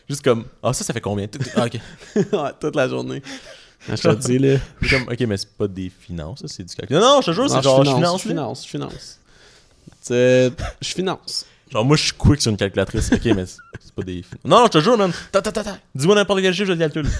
Juste 0.10 0.24
comme, 0.24 0.46
ah, 0.64 0.74
ça, 0.74 0.84
ça 0.84 0.94
fait 0.94 1.02
combien? 1.02 1.28
Ah, 1.56 1.66
ok. 1.66 1.80
Ouais, 2.16 2.52
toute 2.60 2.76
la 2.76 2.88
journée. 2.88 3.22
Ah, 3.90 3.96
je 3.96 4.02
te 4.02 4.16
dis, 4.16 4.40
là. 4.40 4.58
Comme, 4.90 5.04
ok, 5.04 5.20
mais 5.22 5.38
c'est 5.38 5.56
pas 5.56 5.68
des 5.68 5.92
finances, 5.92 6.40
ça, 6.42 6.48
c'est 6.48 6.64
du 6.64 6.74
calcul. 6.74 6.98
Non, 6.98 7.16
non, 7.16 7.22
je 7.22 7.28
te 7.28 7.32
jure, 7.36 7.48
c'est 7.50 7.62
genre, 7.62 7.84
je 7.84 7.92
finance. 7.92 8.22
je 8.24 8.28
finance, 8.28 8.64
je 8.64 8.70
finance. 8.70 9.20
Je 10.10 10.52
finance. 10.82 11.46
Genre, 11.72 11.86
moi, 11.86 11.96
je 11.98 12.04
suis 12.04 12.14
quick 12.14 12.42
sur 12.42 12.50
une 12.52 12.58
calculatrice. 12.58 13.12
Ok, 13.12 13.26
mais 13.26 13.46
c'est 13.46 13.94
pas 13.96 14.02
des 14.04 14.24
finances. 14.24 14.46
Non, 14.46 14.60
non, 14.60 14.66
je 14.66 14.72
te 14.72 14.80
jure, 14.80 14.98
man. 14.98 15.12
Ta, 15.32 15.42
ta, 15.42 15.52
ta, 15.52 15.64
ta. 15.64 15.78
Dis-moi 15.94 16.16
n'importe 16.16 16.42
quel 16.42 16.54
chiffre, 16.54 16.68
je 16.68 16.74
le 16.74 16.80
calcule. 16.80 17.08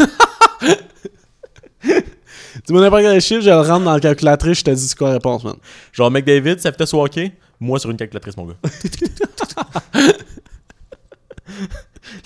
Dis-moi 2.66 2.82
n'importe 2.82 3.04
quel 3.04 3.22
chiffre, 3.22 3.42
je 3.42 3.50
le 3.50 3.58
rentre 3.58 3.86
dans 3.86 3.94
la 3.94 4.00
calculatrice, 4.00 4.60
je 4.60 4.64
te 4.64 4.72
dis 4.72 4.88
c'est 4.88 4.98
quoi 4.98 5.10
la 5.10 5.14
réponse, 5.16 5.44
man. 5.44 5.56
Genre, 5.92 6.10
McDavid, 6.10 6.60
sa 6.60 6.72
vitesse 6.72 6.94
au 6.96 7.04
hockey, 7.04 7.32
moi 7.60 7.80
sur 7.80 7.92
une 7.92 7.98
calculatrice, 7.98 8.36
mon 8.38 8.46
gars. 8.46 8.56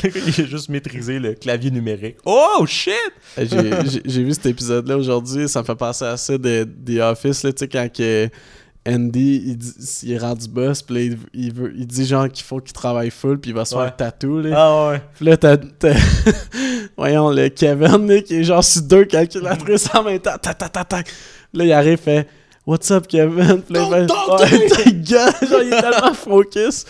Le 0.04 0.10
gars, 0.10 0.20
il 0.38 0.44
a 0.44 0.48
juste 0.48 0.70
maîtrisé 0.70 1.20
le 1.20 1.34
clavier 1.34 1.72
numérique. 1.72 2.18
Oh, 2.26 2.66
shit! 2.68 2.94
J'ai- 3.38 4.24
vu 4.24 4.34
cet 4.34 4.46
épisode-là 4.48 4.98
aujourd'hui, 4.98 5.48
ça 5.48 5.62
me 5.62 5.66
fait 5.66 5.76
penser 5.76 6.06
à 6.06 6.18
ça 6.18 6.38
de 6.38 6.64
The 6.86 7.00
Office, 7.02 7.44
là, 7.44 7.54
tu 7.54 7.60
sais, 7.60 7.68
quand 7.68 7.88
que 7.96 8.30
Andy, 8.88 9.44
il, 9.46 9.58
dit- 9.58 9.74
il 10.04 10.12
est 10.14 10.18
rendu 10.18 10.48
boss, 10.48 10.82
puis 10.82 10.96
là, 10.96 11.02
il, 11.02 11.18
il 11.34 11.54
veut, 11.54 11.74
il 11.78 11.86
dit 11.86 12.06
genre 12.06 12.28
qu'il 12.30 12.46
faut 12.46 12.60
qu'il 12.60 12.74
travaille 12.74 13.12
full, 13.12 13.38
puis 13.40 13.52
il 13.52 13.54
va 13.54 13.66
se 13.66 13.76
Ouais. 13.76 13.84
faire 13.84 13.96
tatou, 13.98 14.40
là. 14.42 14.50
Ah 14.58 14.90
ouais. 14.90 15.02
Puis 15.16 15.26
là, 15.26 15.38
t'as, 15.38 15.58
voyons, 16.98 17.30
le 17.30 17.50
Kevin, 17.50 18.08
là, 18.08 18.22
qui 18.22 18.36
est 18.36 18.44
genre 18.44 18.64
sur 18.64 18.82
deux 18.82 19.06
calculatrices 19.06 19.88
en 19.94 20.04
même 20.04 20.20
temps, 20.20 20.38
tac, 20.42 20.58
tac, 20.58 20.72
tac, 20.72 20.88
tac. 20.88 21.08
Là, 21.54 21.66
il 21.66 21.72
arrive, 21.74 21.98
fait 22.00 22.28
What's 22.66 22.92
up, 22.92 23.08
Kevin? 23.08 23.62
Puis 23.64 23.74
là, 23.74 24.06
ta 24.08 24.46
gueule! 24.92 25.34
Genre, 25.50 25.62
il 25.64 25.74
est 25.74 25.82
tellement 25.82 26.14
focus. 26.14 26.86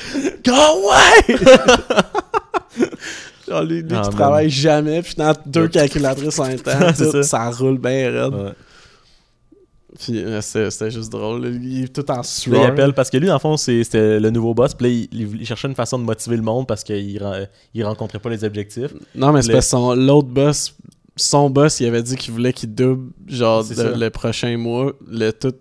Go 0.45 0.51
away! 0.53 1.37
genre, 3.47 3.63
lui, 3.63 3.82
lui 3.82 3.89
Ah, 3.95 4.01
qui 4.03 4.09
travaille 4.15 4.49
jamais, 4.49 5.01
puis 5.01 5.15
dans 5.17 5.34
deux 5.45 5.67
calculatrices 5.67 6.39
en 6.39 6.47
même 6.47 6.59
temps, 6.59 6.72
tout, 6.97 7.11
ça. 7.11 7.24
ça. 7.24 7.49
roule 7.51 7.78
bien 7.78 8.11
raide. 8.11 8.34
Ouais. 8.34 8.51
Puis 9.99 10.24
euh, 10.24 10.39
c'était 10.41 10.91
juste 10.91 11.11
drôle. 11.11 11.45
Il 11.61 11.86
est 11.86 11.88
tout 11.93 12.09
en 12.11 12.22
sueur. 12.24 12.61
il 12.63 12.65
appelle 12.67 12.93
parce 12.93 13.09
que 13.09 13.17
lui, 13.17 13.28
dans 13.28 13.34
le 13.34 13.39
fond, 13.39 13.57
c'était 13.57 14.20
le 14.20 14.30
nouveau 14.30 14.53
boss. 14.53 14.74
Puis 14.76 14.88
là, 14.88 15.07
il, 15.11 15.41
il- 15.41 15.45
cherchait 15.45 15.67
une 15.67 15.76
façon 15.76 15.97
de 15.97 16.03
motiver 16.03 16.38
le 16.38 16.43
monde 16.43 16.67
parce 16.67 16.84
qu'il 16.84 17.20
il 17.74 17.84
rencontrait 17.86 18.20
pas 18.20 18.30
les 18.30 18.43
objectifs. 18.43 18.93
Non, 19.15 19.32
mais 19.34 19.41
c'est 19.41 19.51
parce 19.51 19.65
que 19.65 19.70
son- 19.72 19.95
l'autre 19.95 20.28
boss, 20.30 20.76
son 21.22 21.49
boss, 21.49 21.80
il 21.80 21.88
avait 21.88 22.01
dit 22.01 22.15
qu'il 22.15 22.34
voulait 22.34 22.53
qu'il 22.53 22.74
double, 22.74 23.11
genre, 23.28 23.63
le 23.97 24.09
prochain 24.09 24.57
mois, 24.57 24.93
le 25.09 25.32
tout, 25.32 25.53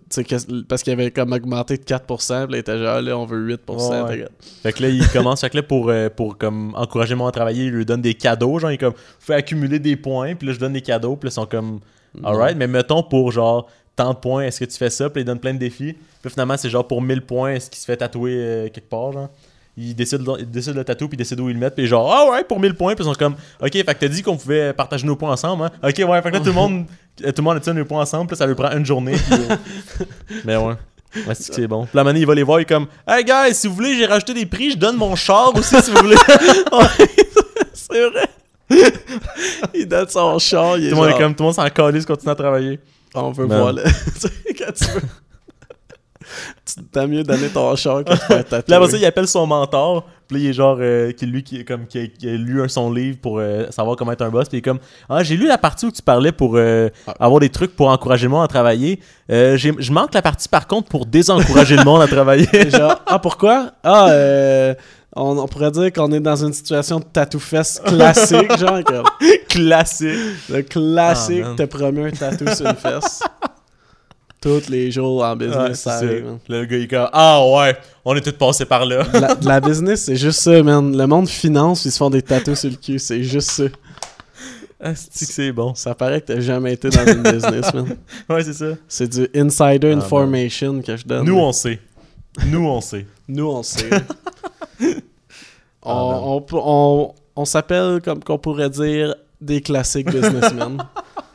parce 0.67 0.83
qu'il 0.83 0.93
avait 0.93 1.11
comme 1.11 1.33
augmenté 1.33 1.77
de 1.77 1.83
4%, 1.83 2.45
puis 2.45 2.51
là, 2.53 2.57
il 2.57 2.59
était 2.59 2.77
genre, 2.77 3.01
là, 3.01 3.17
on 3.17 3.25
veut 3.25 3.39
8%. 3.57 3.57
Ouais, 3.89 4.01
ouais. 4.01 4.09
t'es 4.17 4.23
comme- 4.23 4.33
Fait 4.63 4.73
que 4.73 4.83
là, 4.83 4.89
il 4.89 5.07
commence. 5.09 5.41
Fait 5.41 5.49
que 5.49 5.57
là, 5.57 5.63
pour, 5.63 5.89
euh, 5.89 6.09
pour 6.09 6.37
comme, 6.37 6.73
encourager 6.75 7.15
moi 7.15 7.29
à 7.29 7.31
travailler, 7.31 7.65
il 7.65 7.71
lui 7.71 7.85
donne 7.85 8.01
des 8.01 8.13
cadeaux. 8.13 8.57
Genre, 8.59 8.71
il 8.71 8.77
comme, 8.77 8.93
fait 9.19 9.33
accumuler 9.33 9.79
des 9.79 9.95
points. 9.95 10.35
Puis 10.35 10.47
là, 10.47 10.53
je 10.53 10.59
donne 10.59 10.73
des 10.73 10.81
cadeaux. 10.81 11.15
Puis 11.15 11.27
là, 11.27 11.31
ils 11.31 11.35
sont 11.35 11.45
comme, 11.45 11.79
alright. 12.23 12.55
Mais 12.57 12.67
mettons 12.67 13.03
pour 13.03 13.31
genre, 13.31 13.67
tant 13.95 14.13
de 14.13 14.19
points, 14.19 14.43
est-ce 14.43 14.59
que 14.61 14.65
tu 14.65 14.77
fais 14.77 14.89
ça? 14.89 15.09
Puis 15.09 15.19
là, 15.19 15.23
il 15.23 15.25
donne 15.25 15.39
plein 15.39 15.53
de 15.53 15.59
défis. 15.59 15.95
Puis 16.21 16.31
finalement, 16.31 16.55
c'est 16.57 16.69
genre 16.69 16.87
pour 16.87 17.01
1000 17.01 17.21
points, 17.21 17.51
est-ce 17.53 17.69
qu'il 17.69 17.79
se 17.79 17.85
fait 17.85 17.97
tatouer 17.97 18.33
euh, 18.35 18.69
quelque 18.69 18.89
part? 18.89 19.11
Genre? 19.11 19.29
Il 19.81 19.95
décide, 19.95 20.21
il 20.39 20.49
décide 20.49 20.75
le 20.75 20.83
tatou, 20.83 21.07
puis 21.07 21.15
il 21.15 21.19
décide 21.19 21.39
où 21.39 21.47
il 21.47 21.53
le 21.53 21.59
met. 21.59 21.69
Puis 21.69 21.87
genre, 21.87 22.11
ah 22.11 22.29
ouais, 22.31 22.43
pour 22.43 22.59
1000 22.59 22.73
points. 22.73 22.95
Puis 22.95 23.05
ils 23.05 23.07
sont 23.07 23.13
comme, 23.13 23.35
ok, 23.61 23.71
fait 23.71 23.83
que 23.85 23.93
t'as 23.93 24.07
dit 24.09 24.21
qu'on 24.21 24.35
pouvait 24.35 24.73
partager 24.73 25.07
nos 25.07 25.15
points 25.15 25.31
ensemble. 25.31 25.63
Hein? 25.63 25.71
Ok, 25.81 25.95
ouais, 25.97 26.21
fait 26.21 26.29
que 26.29 26.35
là, 26.35 26.39
tout 26.39 26.47
le 26.47 26.51
monde, 26.51 26.85
euh, 27.23 27.31
tout 27.31 27.41
le 27.41 27.43
monde 27.43 27.61
a 27.65 27.73
nos 27.73 27.85
points 27.85 28.01
ensemble. 28.01 28.27
Puis 28.27 28.33
là, 28.33 28.37
ça 28.39 28.45
lui 28.45 28.55
prend 28.55 28.71
une 28.71 28.85
journée. 28.85 29.13
puis, 29.13 29.33
euh, 29.33 30.05
Mais 30.45 30.57
ouais. 30.57 30.73
Ouais, 31.15 31.33
c'est 31.33 31.49
que 31.49 31.55
c'est 31.55 31.67
bon. 31.67 31.85
Puis 31.85 31.95
la 31.95 32.03
manée, 32.03 32.19
il 32.19 32.27
va 32.27 32.35
les 32.35 32.43
voir, 32.43 32.59
il 32.59 32.63
est 32.63 32.65
comme 32.65 32.87
Hey 33.07 33.23
guys, 33.23 33.55
si 33.55 33.67
vous 33.67 33.73
voulez, 33.73 33.95
j'ai 33.97 34.05
rajouté 34.05 34.33
des 34.33 34.45
prix, 34.45 34.71
je 34.71 34.77
donne 34.77 34.97
mon 34.97 35.15
char 35.15 35.55
aussi 35.55 35.81
si 35.81 35.91
vous 35.91 35.97
voulez. 35.97 36.15
C'est 37.73 38.09
vrai. 38.09 38.29
il 39.73 39.87
donne 39.87 40.07
son 40.09 40.37
char, 40.37 40.77
il 40.77 40.85
est 40.85 40.89
Tout 40.89 40.95
le 40.95 41.01
monde 41.01 41.07
est 41.07 41.11
genre, 41.11 41.19
comme, 41.19 41.35
tout 41.35 41.43
le 41.43 41.45
monde 41.45 41.55
s'en 41.55 41.69
calisse, 41.69 42.05
continue 42.05 42.31
à 42.31 42.35
travailler. 42.35 42.79
on 43.15 43.31
veut 43.31 43.45
voir 43.45 43.73
sais, 44.17 44.29
quand 44.55 44.71
tu 44.73 44.85
veux... 44.91 45.01
T'as 46.91 47.07
mieux 47.07 47.23
donner 47.23 47.47
ton 47.49 47.75
char 47.77 48.03
que 48.03 48.11
de 48.11 48.15
faire 48.17 48.45
tatouer. 48.45 48.77
Là, 48.79 48.87
ça, 48.89 48.97
il 48.97 49.05
appelle 49.05 49.27
son 49.27 49.45
mentor. 49.47 50.05
Puis 50.27 50.37
là, 50.37 50.43
il 50.43 50.49
est 50.49 50.53
genre, 50.53 50.77
euh, 50.79 51.11
qui, 51.11 51.25
lui, 51.25 51.41
qui, 51.43 51.65
comme, 51.65 51.87
qui, 51.87 51.99
a, 51.99 52.07
qui 52.07 52.29
a 52.29 52.33
lu 52.33 52.61
un, 52.61 52.67
son 52.67 52.91
livre 52.91 53.17
pour 53.19 53.39
euh, 53.39 53.65
savoir 53.71 53.95
comment 53.95 54.11
être 54.11 54.21
un 54.21 54.29
boss. 54.29 54.47
Puis 54.47 54.57
il 54.57 54.59
est 54.59 54.63
comme, 54.63 54.79
ah, 55.09 55.23
j'ai 55.23 55.35
lu 55.35 55.47
la 55.47 55.57
partie 55.57 55.85
où 55.87 55.91
tu 55.91 56.01
parlais 56.03 56.31
pour 56.31 56.53
euh, 56.55 56.89
avoir 57.19 57.39
des 57.39 57.49
trucs 57.49 57.75
pour 57.75 57.89
encourager 57.89 58.25
le 58.25 58.29
monde 58.31 58.43
à 58.43 58.47
travailler. 58.47 58.99
J'ai- 59.29 59.73
je 59.77 59.91
manque 59.91 60.13
la 60.13 60.21
partie, 60.21 60.47
par 60.47 60.67
contre, 60.67 60.87
pour 60.89 61.05
désencourager 61.07 61.75
le 61.77 61.83
monde 61.83 62.01
à 62.01 62.07
travailler. 62.07 62.47
genre, 62.69 63.01
ah, 63.07 63.17
pourquoi? 63.19 63.71
Ah, 63.83 64.09
euh... 64.11 64.73
On, 65.15 65.35
on 65.39 65.47
pourrait 65.47 65.71
dire 65.71 65.91
qu'on 65.91 66.11
est 66.11 66.19
dans 66.19 66.45
une 66.45 66.53
situation 66.53 66.99
de 66.99 67.03
tatou-fesse 67.05 67.81
classique, 67.83 68.55
genre, 68.59 68.83
comme... 68.83 69.03
Classique. 69.49 70.15
Le 70.49 70.61
classique, 70.61 71.43
Ah, 71.43 71.53
t'as 71.57 71.65
promis 71.65 72.03
un 72.05 72.11
tatou 72.11 72.45
sur 72.53 72.67
une 72.67 72.75
fesse. 72.75 73.23
Tous 74.41 74.69
les 74.69 74.89
jours 74.89 75.23
en 75.23 75.35
business, 75.35 75.57
Ouais, 75.67 75.73
ça 75.75 75.95
arrive, 75.95 76.23
man. 76.25 76.39
Le 76.47 76.65
gars, 76.65 76.77
il 76.77 76.83
est 76.83 76.87
comme, 76.87 77.09
ah 77.11 77.43
ouais, 77.45 77.75
on 78.05 78.15
est 78.15 78.21
tous 78.21 78.31
passés 78.37 78.65
par 78.65 78.85
là. 78.85 79.03
La, 79.13 79.35
la 79.41 79.59
business, 79.59 80.05
c'est 80.05 80.15
juste 80.15 80.39
ça, 80.39 80.63
man. 80.63 80.95
Le 80.95 81.05
monde 81.07 81.27
finance, 81.27 81.83
ils 81.83 81.91
se 81.91 81.97
font 81.97 82.09
des 82.09 82.21
tatous 82.21 82.59
sur 82.59 82.69
le 82.69 82.77
cul, 82.77 82.99
c'est 82.99 83.21
juste 83.23 83.51
ça. 83.51 83.63
Ah, 84.81 84.95
c'est 84.95 85.25
que 85.25 85.33
c'est 85.33 85.51
bon. 85.51 85.75
Ça 85.75 85.93
paraît 85.93 86.21
que 86.21 86.27
t'as 86.27 86.39
jamais 86.39 86.71
été 86.73 86.89
dans 86.89 87.05
une 87.05 87.21
business, 87.21 87.73
man. 87.73 87.97
Ouais, 88.29 88.43
c'est 88.45 88.53
ça. 88.53 88.67
C'est 88.87 89.09
du 89.09 89.27
insider 89.35 89.91
Ah, 89.93 89.97
information 89.97 90.81
que 90.81 90.95
je 90.95 91.05
donne. 91.05 91.25
Nous, 91.25 91.37
on 91.37 91.51
sait. 91.51 91.81
Nous, 92.45 92.65
on 92.65 92.79
sait. 92.79 93.05
Nous, 93.27 93.45
on 93.47 93.61
sait. 93.63 93.89
Ah, 95.81 95.93
on, 95.95 96.45
on, 96.51 96.59
on, 96.61 97.13
on 97.37 97.45
s'appelle, 97.45 98.01
comme 98.03 98.21
qu'on 98.23 98.37
pourrait 98.37 98.69
dire, 98.69 99.15
des 99.39 99.61
classiques 99.61 100.11
businessmen. 100.11 100.77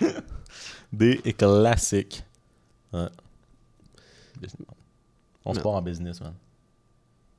Des 0.93 1.17
classiques. 1.37 2.23
Ouais. 2.95 3.09
On 5.45 5.53
se 5.55 5.61
part 5.61 5.73
en 5.73 5.83
business, 5.83 6.21
man. 6.21 6.33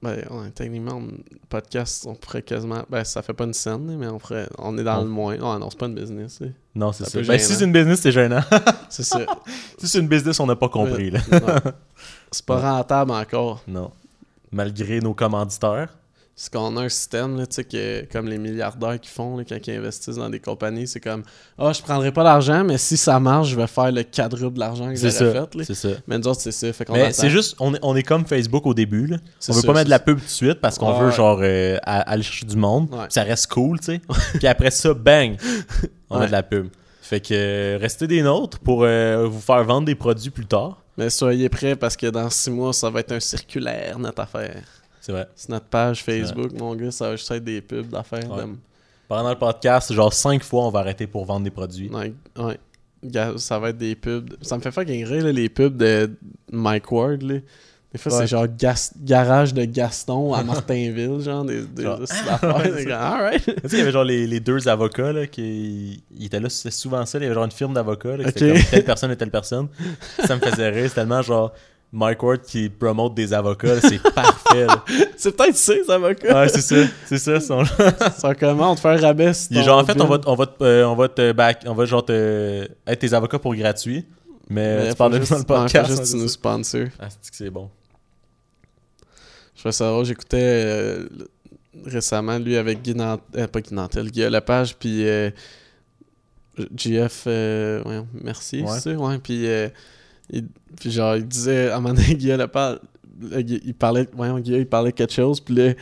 Ben, 0.01 0.23
ouais, 0.29 0.51
techniquement, 0.51 0.97
on- 0.97 1.17
podcast, 1.49 2.05
on 2.07 2.13
pourrait 2.13 2.43
quasiment. 2.43 2.83
Ben, 2.89 3.03
ça 3.03 3.23
fait 3.23 3.33
pas 3.33 3.45
une 3.45 3.53
scène, 3.53 3.97
mais 3.97 4.07
on 4.07 4.19
ferait. 4.19 4.47
On 4.59 4.77
est 4.77 4.83
dans 4.83 4.99
On- 4.99 5.03
le 5.03 5.09
moins. 5.09 5.33
Ouais, 5.33 5.59
non, 5.59 5.69
c'est 5.71 5.79
pas 5.79 5.87
une 5.87 5.95
business. 5.95 6.35
c'est- 6.37 6.53
Non, 6.75 6.91
c'est 6.91 7.05
Ça 7.05 7.09
ça. 7.11 7.21
Ben, 7.23 7.39
si 7.39 7.55
c'est 7.55 7.63
une 7.65 7.71
business, 7.71 8.01
c'est 8.01 8.11
gênant. 8.11 8.41
C'est 8.89 9.03
ça. 9.03 9.25
si 9.79 9.87
c'est 9.87 9.99
une 9.99 10.07
business, 10.07 10.39
on 10.39 10.45
n'a 10.45 10.55
pas 10.55 10.69
compris, 10.69 11.09
là. 11.09 11.19
Ouais. 11.31 11.71
C'est 12.31 12.45
pas 12.45 12.59
rentable 12.77 13.11
encore. 13.11 13.63
Non. 13.67 13.91
Malgré 14.51 14.99
nos 14.99 15.13
commanditaires. 15.15 15.97
C'est 16.37 16.51
qu'on 16.51 16.75
a 16.75 16.81
un 16.81 16.89
système, 16.89 17.37
là, 17.37 17.45
tu 17.47 17.55
sais, 17.55 17.63
que, 17.63 18.05
comme 18.11 18.27
les 18.27 18.37
milliardaires 18.37 18.99
qui 18.99 19.09
font, 19.09 19.37
là, 19.37 19.45
quand 19.47 19.55
ils 19.67 19.71
investissent 19.77 20.17
dans 20.17 20.29
des 20.29 20.41
compagnies, 20.41 20.85
c'est 20.85 20.99
comme 20.99 21.23
Ah, 21.57 21.71
je 21.71 21.81
prendrai 21.81 22.11
pas 22.11 22.23
l'argent, 22.23 22.65
mais 22.65 22.77
si 22.77 22.97
ça 22.97 23.17
marche, 23.21 23.47
je 23.47 23.55
vais 23.55 23.67
faire 23.67 23.89
le 23.89 24.03
quadruple 24.03 24.55
de 24.55 24.59
l'argent 24.59 24.89
que 24.89 24.95
j'aurais 24.97 25.11
fait. 25.11 25.55
là. 25.55 25.63
C'est 25.63 25.73
ça. 25.75 25.89
Mais 26.07 26.17
nous 26.17 26.27
autres, 26.27 26.41
c'est 26.41 26.51
ça. 26.51 26.73
Fait 26.73 26.83
qu'on 26.83 26.91
Mais 26.91 27.13
c'est 27.13 27.29
juste, 27.29 27.55
on 27.61 27.73
est, 27.73 27.79
on 27.81 27.95
est 27.95 28.03
comme 28.03 28.25
Facebook 28.25 28.65
au 28.65 28.73
début. 28.73 29.07
Là. 29.07 29.17
On 29.47 29.53
veut 29.53 29.61
ça, 29.61 29.67
pas 29.67 29.73
mettre 29.73 29.85
de 29.85 29.89
la 29.91 29.99
pub 29.99 30.17
tout 30.19 30.25
de 30.25 30.29
suite 30.29 30.59
parce 30.59 30.77
qu'on 30.77 30.91
Ouais. 30.91 31.05
veut 31.05 31.11
genre 31.11 31.39
euh, 31.41 31.77
aller 31.85 32.23
chercher 32.23 32.45
du 32.45 32.57
monde. 32.57 32.89
Ouais. 32.91 33.05
Ça 33.07 33.23
reste 33.23 33.47
cool, 33.47 33.79
tu 33.79 33.85
sais. 33.85 34.01
Puis 34.37 34.47
après 34.47 34.71
ça, 34.71 34.93
bang, 34.93 35.37
on 36.09 36.17
a 36.17 36.19
Ouais. 36.19 36.27
de 36.27 36.31
la 36.33 36.43
pub. 36.43 36.67
Fait 37.01 37.21
que 37.21 37.33
euh, 37.33 37.77
restez 37.79 38.07
des 38.07 38.21
nôtres 38.21 38.59
pour 38.59 38.83
euh, 38.83 39.25
vous 39.25 39.39
faire 39.39 39.63
vendre 39.63 39.85
des 39.85 39.95
produits 39.95 40.31
plus 40.31 40.47
tard. 40.47 40.81
Mais 40.97 41.09
soyez 41.09 41.47
prêts 41.49 41.75
parce 41.77 41.95
que 41.95 42.07
dans 42.07 42.29
six 42.29 42.49
mois, 42.51 42.73
ça 42.73 42.89
va 42.89 42.99
être 43.01 43.11
un 43.13 43.19
circulaire, 43.21 43.99
notre 43.99 44.21
affaire. 44.21 44.61
C'est 45.05 45.11
vrai. 45.11 45.27
Notre 45.49 45.65
page 45.67 46.03
Facebook, 46.03 46.51
mon 46.59 46.73
gars, 46.75 46.89
ça 46.89 47.09
va 47.09 47.15
juste 47.15 47.29
être 47.29 47.43
des 47.43 47.61
pubs 47.61 47.89
d'affaires. 47.89 48.27
Ouais. 48.31 48.43
Pendant 49.07 49.29
le 49.29 49.37
podcast, 49.37 49.93
genre 49.93 50.11
cinq 50.11 50.43
fois, 50.43 50.63
on 50.65 50.71
va 50.71 50.79
arrêter 50.79 51.05
pour 51.05 51.25
vendre 51.25 51.43
des 51.43 51.51
produits. 51.51 51.89
Ouais, 51.89 52.11
Ça 53.37 53.59
va 53.59 53.69
être 53.69 53.77
des 53.77 53.93
pubs. 53.95 54.33
Ça 54.41 54.57
me 54.57 54.61
fait 54.63 54.71
fucking 54.71 55.05
rire, 55.05 55.25
là, 55.25 55.31
les 55.31 55.47
pubs 55.47 55.77
de 55.77 56.09
Mike 56.51 56.91
Ward. 56.91 57.21
Là. 57.21 57.35
Des 57.91 57.99
fois, 57.99 58.11
Ouais. 58.13 58.19
c'est 58.21 58.27
genre 58.27 58.47
gas- 58.47 58.93
garage 58.99 59.53
de 59.53 59.63
Gaston 59.65 60.33
à 60.33 60.43
Martinville, 60.43 61.21
genre 61.21 61.45
des, 61.45 61.61
des, 61.67 61.83
Genre, 61.83 61.99
des 61.99 62.91
Alright. 62.91 63.43
Tu 63.45 63.51
sais, 63.51 63.59
il 63.73 63.77
y 63.77 63.81
avait 63.83 63.91
genre 63.91 64.03
les, 64.03 64.25
les 64.25 64.39
deux 64.39 64.67
avocats 64.67 65.13
là, 65.13 65.27
qui 65.27 66.03
ils 66.17 66.25
étaient 66.25 66.39
là, 66.39 66.49
c'était 66.49 66.71
souvent 66.71 67.05
ça. 67.05 67.19
Il 67.19 67.21
y 67.21 67.25
avait 67.25 67.35
genre 67.35 67.45
une 67.45 67.51
firme 67.51 67.75
d'avocats. 67.75 68.17
là, 68.17 68.23
qui 68.31 68.43
était 68.43 68.51
Ok. 68.53 68.57
comme 68.57 68.69
telle 68.71 68.83
personne 68.85 69.11
et 69.11 69.15
telle 69.15 69.29
personne. 69.31 69.67
Ça 70.25 70.35
me 70.35 70.41
faisait 70.41 70.69
rire. 70.69 70.89
C'est 70.89 70.95
tellement 70.95 71.21
genre 71.21 71.53
Mike 71.97 72.21
Ward 72.23 72.41
qui 72.41 72.69
promote 72.69 73.13
des 73.15 73.33
avocats. 73.33 73.79
C'est 73.79 74.01
parfait. 74.13 74.67
C'est 75.17 75.35
peut-être 75.35 75.55
ça, 75.55 75.73
les 75.73 75.89
avocats. 75.89 76.41
Ouais, 76.41 76.49
c'est 76.49 76.61
ça. 76.61 76.75
C'est 77.05 77.17
ça. 77.17 77.39
son- 77.39 77.63
Ça 78.17 78.35
comment 78.35 78.71
on 78.71 78.75
te 78.75 78.81
fait 78.81 78.89
un 78.89 78.97
rabais 78.97 79.31
Il 79.49 79.57
est 79.57 79.63
genre, 79.63 79.79
en 79.79 79.85
fait, 79.85 79.99
on 80.01 80.05
va, 80.05 80.19
on 80.25 80.35
va, 80.35 80.45
te, 80.45 80.63
euh, 80.63 80.87
on 80.87 80.95
va 80.95 81.07
te 81.07 81.31
back, 81.31 81.63
on 81.65 81.73
va 81.73 81.85
genre 81.85 82.03
te, 82.05 82.67
être 82.85 82.99
tes 82.99 83.13
avocats 83.13 83.39
pour 83.39 83.55
gratuit. 83.55 84.05
Mais, 84.49 84.77
Mais 84.83 84.89
tu 84.89 84.95
parles 84.95 85.13
de 85.13 85.19
juste- 85.19 85.31
dans 85.31 85.37
le 85.37 85.41
faut 85.43 85.47
podcast. 85.47 85.89
juste 85.89 86.11
tu 86.11 86.17
nous 86.17 86.27
sponsors. 86.27 86.87
Ah, 86.99 87.07
c'est 87.09 87.31
que 87.31 87.35
c'est 87.37 87.49
bon? 87.49 87.69
Je 89.55 89.71
ça 89.71 89.89
drôle, 89.89 90.05
j'écoutais 90.05 90.37
euh, 90.41 91.07
récemment, 91.85 92.37
lui, 92.37 92.57
avec 92.57 92.81
Guy 92.81 92.93
Nantel, 92.93 93.23
euh, 93.41 93.47
pas 93.47 93.61
Guy 93.61 93.73
Nantel, 93.73 94.11
Guy 94.11 94.29
Lepage, 94.29 94.75
puis 94.75 95.07
euh, 95.07 95.31
GF, 96.75 97.23
euh, 97.27 97.83
ouais, 97.83 98.05
merci, 98.21 98.61
Ouais. 98.61 98.67
c'est 98.75 98.93
ça, 98.93 98.99
ouais, 98.99 99.17
puis, 99.17 99.47
euh, 99.47 99.69
il, 100.31 100.47
puis 100.79 100.91
genre, 100.91 101.15
il 101.15 101.27
disait, 101.27 101.69
à 101.69 101.77
un 101.77 101.79
moment 101.79 101.93
donné, 101.93 102.15
là, 102.37 103.41
Guy- 103.41 103.61
il 103.65 103.73
parlait, 103.73 104.07
voyons, 104.13 104.39
Guy, 104.39 104.53
il 104.57 104.65
parlait 104.67 104.91
quelque 104.91 105.13
chose, 105.13 105.39
puis 105.39 105.55
là, 105.55 105.73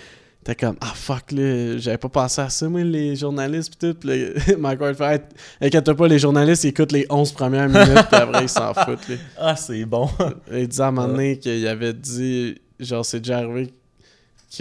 était 0.41 0.55
comme, 0.55 0.75
ah 0.81 0.91
fuck, 0.93 1.31
là, 1.31 1.77
j'avais 1.77 1.97
pas 1.97 2.09
pensé 2.09 2.41
à 2.41 2.49
ça, 2.49 2.67
moi, 2.67 2.83
les 2.83 3.15
journalistes, 3.15 3.71
pis 3.71 3.77
tout, 3.87 3.93
pis 3.97 4.07
là, 4.07 4.15
Ward 4.79 4.95
fait, 4.95 5.23
inquiète 5.61 5.93
pas, 5.93 6.07
les 6.07 6.19
journalistes, 6.19 6.65
ils 6.65 6.67
écoutent 6.69 6.91
les 6.91 7.05
11 7.09 7.31
premières 7.31 7.69
minutes, 7.69 8.07
puis 8.09 8.15
après, 8.21 8.43
ils 8.43 8.49
s'en 8.49 8.73
foutent, 8.73 9.07
là. 9.07 9.15
Ah, 9.37 9.55
c'est 9.55 9.85
bon. 9.85 10.09
Il 10.51 10.67
disait 10.67 10.83
à 10.83 10.87
un 10.87 10.91
moment 10.91 11.07
donné 11.07 11.39
qu'il 11.39 11.65
avait 11.67 11.93
dit, 11.93 12.55
genre, 12.79 13.05
c'est 13.05 13.19
déjà 13.21 13.37
arrivé 13.39 13.73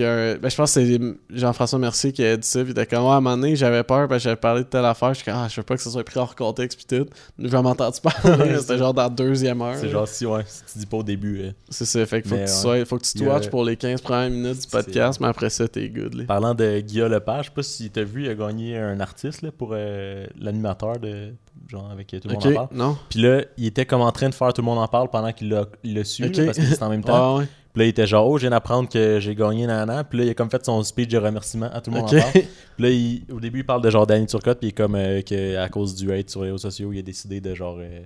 un- 0.00 0.36
Ben, 0.36 0.48
je 0.50 0.56
pense 0.56 0.74
que 0.74 0.80
c'est 0.86 1.00
Jean-François 1.36 1.78
Mercier 1.78 2.12
qui 2.12 2.24
a 2.24 2.36
dit 2.36 2.46
ça, 2.46 2.60
puis 2.60 2.68
il 2.68 2.78
était 2.78 2.86
comme, 2.86 3.04
ouais, 3.04 3.10
à 3.10 3.14
un 3.16 3.20
moment 3.20 3.36
donné, 3.36 3.56
j'avais 3.56 3.82
peur, 3.82 4.08
parce 4.08 4.20
que 4.22 4.24
j'avais 4.24 4.36
parlé 4.40 4.62
de 4.62 4.68
telle 4.68 4.84
affaire, 4.86 5.10
je 5.10 5.16
suis 5.16 5.24
comme, 5.24 5.34
ah, 5.36 5.48
je 5.50 5.56
veux 5.56 5.62
pas 5.64 5.76
que 5.76 5.82
ça 5.82 5.90
soit 5.90 6.02
pris 6.04 6.18
hors 6.18 6.34
contexte, 6.34 6.78
puis 6.86 6.98
tout. 6.98 7.06
J'ai 7.38 7.48
jamais 7.48 7.68
entendu 7.68 7.98
parler, 8.00 8.56
c'était 8.60 8.78
genre 8.78 8.94
dans 8.94 9.02
la 9.02 9.08
deuxième 9.10 9.60
heure. 9.60 9.76
C'est 9.76 9.90
genre, 9.90 10.08
si, 10.08 10.24
ouais, 10.24 10.44
si 10.46 10.62
tu 10.72 10.78
dis 10.78 10.86
pas 10.86 10.96
au 10.98 11.02
début. 11.02 11.40
euh, 11.42 11.50
C'est 11.68 11.84
ça, 11.84 12.06
fait 12.06 12.22
qu'il 12.22 12.30
faut, 12.30 12.36
que 12.36 12.40
tu 12.40 12.46
ouais. 12.46 12.46
sois- 12.46 12.84
faut 12.86 12.98
que 12.98 13.04
tu 13.04 13.12
te 13.18 13.24
watches 13.24 13.50
pour 13.50 13.64
les 13.64 13.76
15 13.76 14.00
premières 14.00 14.30
minutes 14.30 14.62
du 14.62 14.66
podcast, 14.68 15.20
mais 15.20 15.26
après 15.28 15.50
ça, 15.50 15.68
t'es 15.68 15.88
good, 15.90 16.14
là. 16.14 16.24
Parlant 16.24 16.54
de 16.54 16.80
Guillaume 16.80 17.10
Lepage, 17.12 17.44
je 17.46 17.50
sais 17.50 17.54
pas 17.54 17.62
si 17.62 17.90
t'as 17.90 18.04
vu, 18.04 18.24
il 18.24 18.30
a 18.30 18.34
gagné 18.34 18.78
un 18.78 18.98
artiste 19.00 19.42
là, 19.42 19.50
pour 19.52 19.70
euh, 19.72 20.26
l'animateur 20.40 20.98
de. 20.98 21.34
Genre, 21.68 21.88
avec 21.90 22.08
Tout 22.08 22.16
le 22.24 22.32
monde 22.34 22.42
Ok, 22.44 22.50
en 22.50 22.54
parle. 22.54 22.68
non. 22.72 22.96
Puis 23.08 23.20
là, 23.20 23.42
il 23.56 23.66
était 23.66 23.86
comme 23.86 24.00
en 24.00 24.10
train 24.10 24.28
de 24.28 24.34
faire 24.34 24.52
Tout 24.52 24.62
le 24.62 24.66
monde 24.66 24.78
en 24.78 24.88
parle 24.88 25.08
pendant 25.10 25.32
qu'il 25.32 25.48
l'a 25.48 26.04
su, 26.04 26.24
Ok. 26.24 26.36
là, 26.36 26.46
parce 26.46 26.58
que 26.58 26.64
c'était 26.64 26.82
en 26.82 26.88
même 26.90 27.04
temps. 27.04 27.14
Ah 27.14 27.38
ouais. 27.38 27.46
Puis 27.72 27.80
là, 27.80 27.86
il 27.86 27.88
était 27.88 28.06
genre, 28.06 28.28
oh, 28.28 28.36
je 28.36 28.42
viens 28.42 28.50
d'apprendre 28.50 28.88
que 28.88 29.18
j'ai 29.18 29.34
gagné 29.34 29.66
nana. 29.66 30.04
Puis 30.04 30.18
là, 30.18 30.24
il 30.24 30.30
a 30.30 30.34
comme 30.34 30.50
fait 30.50 30.64
son 30.64 30.82
speech 30.82 31.08
de 31.08 31.16
remerciement 31.18 31.70
à 31.72 31.80
tout 31.80 31.90
le 31.90 31.96
monde 32.00 32.06
Ok. 32.12 32.18
en 32.18 32.20
parle. 32.20 32.32
Puis 32.32 32.44
là, 32.84 32.90
il- 32.90 33.22
au 33.32 33.40
début, 33.40 33.60
il 33.60 33.66
parle 33.66 33.80
de 33.82 33.88
genre 33.90 34.06
Danny 34.06 34.26
Turcotte, 34.26 34.58
puis 34.58 34.68
il 34.68 34.70
est 34.70 34.74
comme 34.76 34.94
euh, 34.94 35.22
que 35.22 35.56
à 35.56 35.68
cause 35.70 35.94
du 35.94 36.12
hate 36.12 36.28
sur 36.28 36.40
les 36.42 36.48
réseaux 36.48 36.58
sociaux, 36.58 36.92
il 36.92 36.98
a 36.98 37.02
décidé 37.02 37.40
de 37.40 37.54
genre 37.54 37.76
euh, 37.80 38.00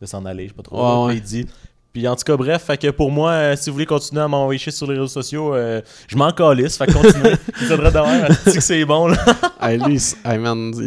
de 0.00 0.06
s'en 0.06 0.24
aller, 0.24 0.44
je 0.44 0.48
sais 0.48 0.54
pas 0.54 0.62
trop. 0.62 0.76
Ouais, 0.76 1.12
Puis 1.12 1.16
ouais. 1.16 1.16
il 1.16 1.22
dit. 1.44 1.52
Puis 1.92 2.06
en 2.06 2.14
tout 2.14 2.22
cas, 2.22 2.36
bref, 2.36 2.62
fait 2.66 2.78
que 2.78 2.90
pour 2.90 3.10
moi, 3.10 3.30
euh, 3.32 3.56
si 3.56 3.68
vous 3.68 3.74
voulez 3.74 3.86
continuer 3.86 4.22
à 4.22 4.28
m'envoyer 4.28 4.70
sur 4.70 4.86
les 4.86 4.92
réseaux 4.92 5.08
sociaux, 5.08 5.54
euh, 5.56 5.80
je 6.06 6.16
m'en 6.16 6.30
calisse, 6.30 6.76
fait 6.78 6.86
que 6.86 6.92
continuez. 6.92 7.34
Il 7.60 7.66
faudrait 7.66 7.90
de 7.90 7.98
même, 7.98 8.36
tu 8.44 8.52
que 8.52 8.60
c'est 8.60 8.84
bon 8.84 9.08
là. 9.08 9.16
Hey, 9.60 9.76
lui, 9.76 9.96
il 9.96 10.30
hey, 10.30 10.38
man, 10.38 10.72
il 10.74 10.84
là, 10.84 10.86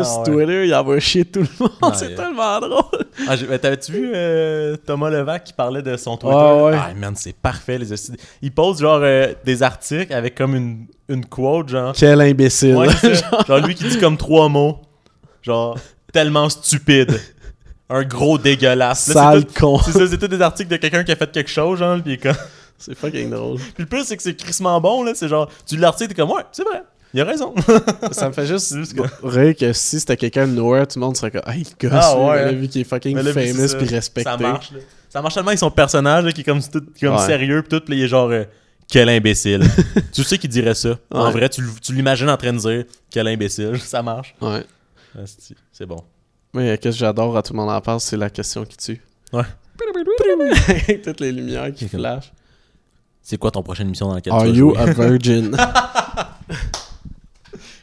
Ah, 0.00 0.04
sur 0.04 0.18
ouais. 0.20 0.24
Twitter, 0.24 0.66
il 0.66 0.74
envoie 0.74 1.00
chier 1.00 1.24
tout 1.24 1.40
le 1.40 1.48
monde. 1.58 1.72
Ah, 1.82 1.92
c'est 1.94 2.10
yeah. 2.10 2.16
tellement 2.16 2.60
drôle. 2.60 3.04
Ah, 3.28 3.58
T'avais-tu 3.58 3.92
vu 3.92 4.12
euh, 4.14 4.76
Thomas 4.86 5.10
Levac 5.10 5.44
qui 5.44 5.52
parlait 5.52 5.82
de 5.82 5.96
son 5.96 6.16
Twitter? 6.16 6.36
Ah, 6.38 6.64
ouais. 6.64 6.78
Ah, 6.80 6.94
man, 6.94 7.14
c'est 7.16 7.36
parfait. 7.36 7.76
Les. 7.76 7.88
Il 8.40 8.52
pose 8.52 8.80
genre 8.80 9.02
des 9.44 9.62
articles 9.62 10.12
avec 10.14 10.36
comme 10.36 10.54
une, 10.54 10.86
une 11.08 11.26
quote, 11.26 11.68
genre. 11.70 11.92
Quel 11.94 12.20
imbécile. 12.20 12.76
Ouais, 12.76 12.88
genre 13.48 13.58
lui 13.66 13.74
qui 13.74 13.84
dit 13.84 13.98
comme 13.98 14.16
trois 14.16 14.48
mots. 14.48 14.78
Genre, 15.42 15.76
tellement 16.12 16.48
stupide. 16.48 17.20
Un 17.90 18.02
gros 18.04 18.38
dégueulasse. 18.38 19.08
Là, 19.08 19.14
Sale 19.14 19.44
tout- 19.44 19.60
con. 19.60 19.78
C'est 19.84 19.92
ça, 19.92 20.06
c'est 20.08 20.18
tous 20.18 20.28
des 20.28 20.40
articles 20.40 20.70
de 20.70 20.76
quelqu'un 20.76 21.04
qui 21.04 21.12
a 21.12 21.16
fait 21.16 21.30
quelque 21.30 21.50
chose, 21.50 21.78
genre, 21.78 22.00
puis 22.02 22.14
est 22.14 22.18
comme. 22.18 22.34
C'est 22.78 22.94
fucking 22.96 23.30
drôle. 23.30 23.58
Puis 23.58 23.74
le 23.84 23.86
plus, 23.86 24.04
c'est 24.04 24.16
que 24.16 24.22
c'est 24.22 24.34
crissement 24.34 24.80
bon, 24.80 25.04
là. 25.04 25.12
C'est 25.14 25.28
genre, 25.28 25.48
tu 25.64 25.76
l'article, 25.76 26.08
t'es 26.12 26.20
comme, 26.20 26.32
ouais, 26.32 26.42
c'est 26.50 26.64
vrai. 26.64 26.82
Il 27.14 27.20
a 27.20 27.24
raison. 27.24 27.54
Ça 28.10 28.28
me 28.28 28.34
fait 28.34 28.46
juste 28.46 28.74
juste 28.74 28.94
que- 28.94 29.02
rire 29.26 29.54
que 29.56 29.72
si 29.72 30.00
c'était 30.00 30.16
quelqu'un 30.16 30.48
de 30.48 30.52
nowhere, 30.52 30.86
tout 30.88 30.98
le 30.98 31.04
monde 31.06 31.16
serait 31.16 31.30
comme, 31.30 31.42
hey, 31.46 31.62
le 31.80 31.88
gars, 31.88 32.00
Ah, 32.02 32.18
ouais, 32.18 32.36
là, 32.44 32.48
hein. 32.48 32.52
vu 32.52 32.66
qu'il 32.68 32.80
est 32.80 32.84
fucking 32.84 33.16
là, 33.16 33.22
puis 33.32 33.32
famous 33.52 33.68
c'est 33.68 33.78
puis 33.78 33.86
ça. 33.88 33.94
respecté. 33.94 34.30
Ça 34.30 34.36
marche, 34.36 34.72
là. 34.72 34.78
Ça 35.08 35.22
marche 35.22 35.34
tellement 35.34 35.48
avec 35.50 35.60
son 35.60 35.70
personnage, 35.70 36.24
là, 36.24 36.32
qui 36.32 36.40
est 36.40 36.44
comme, 36.44 36.60
tout, 36.60 36.82
comme 37.00 37.14
Ouais. 37.14 37.26
sérieux, 37.26 37.62
pis 37.62 37.68
tout, 37.68 37.80
pis 37.80 37.92
là, 37.92 37.96
il 37.98 38.02
est 38.02 38.08
genre, 38.08 38.28
euh, 38.30 38.42
quel 38.90 39.08
imbécile. 39.08 39.62
tu 40.12 40.24
sais 40.24 40.36
qu'il 40.36 40.50
dirait 40.50 40.74
ça. 40.74 40.98
En 41.12 41.30
vrai, 41.30 41.48
tu, 41.48 41.62
l'imagines 41.90 42.28
en 42.28 42.36
train 42.36 42.52
de 42.52 42.58
dire, 42.58 42.84
quel 43.08 43.28
imbécile. 43.28 43.78
Ça 43.80 44.02
marche. 44.02 44.34
Ouais. 44.42 44.64
C'est 45.72 45.86
bon. 45.86 46.02
Mais 46.54 46.70
euh, 46.70 46.76
qu'est-ce 46.76 46.96
que 46.96 47.00
j'adore 47.00 47.36
à 47.36 47.42
tout 47.42 47.52
le 47.52 47.58
monde 47.58 47.70
en 47.70 47.80
parle, 47.80 48.00
c'est 48.00 48.16
la 48.16 48.30
question 48.30 48.64
qui 48.64 48.76
tue. 48.76 49.02
Ouais. 49.32 49.42
Avec 50.68 51.02
toutes 51.02 51.20
les 51.20 51.32
lumières 51.32 51.72
qui 51.74 51.88
flashent. 51.88 52.32
C'est 53.20 53.36
quoi 53.38 53.50
ton 53.50 53.62
prochaine 53.62 53.86
émission 53.88 54.08
dans 54.08 54.14
laquelle 54.14 54.32
Are 54.32 54.42
tu 54.42 54.48
vas 54.48 54.54
you 54.54 54.74
jouer? 54.74 54.78
a 54.78 54.86
virgin? 54.92 55.56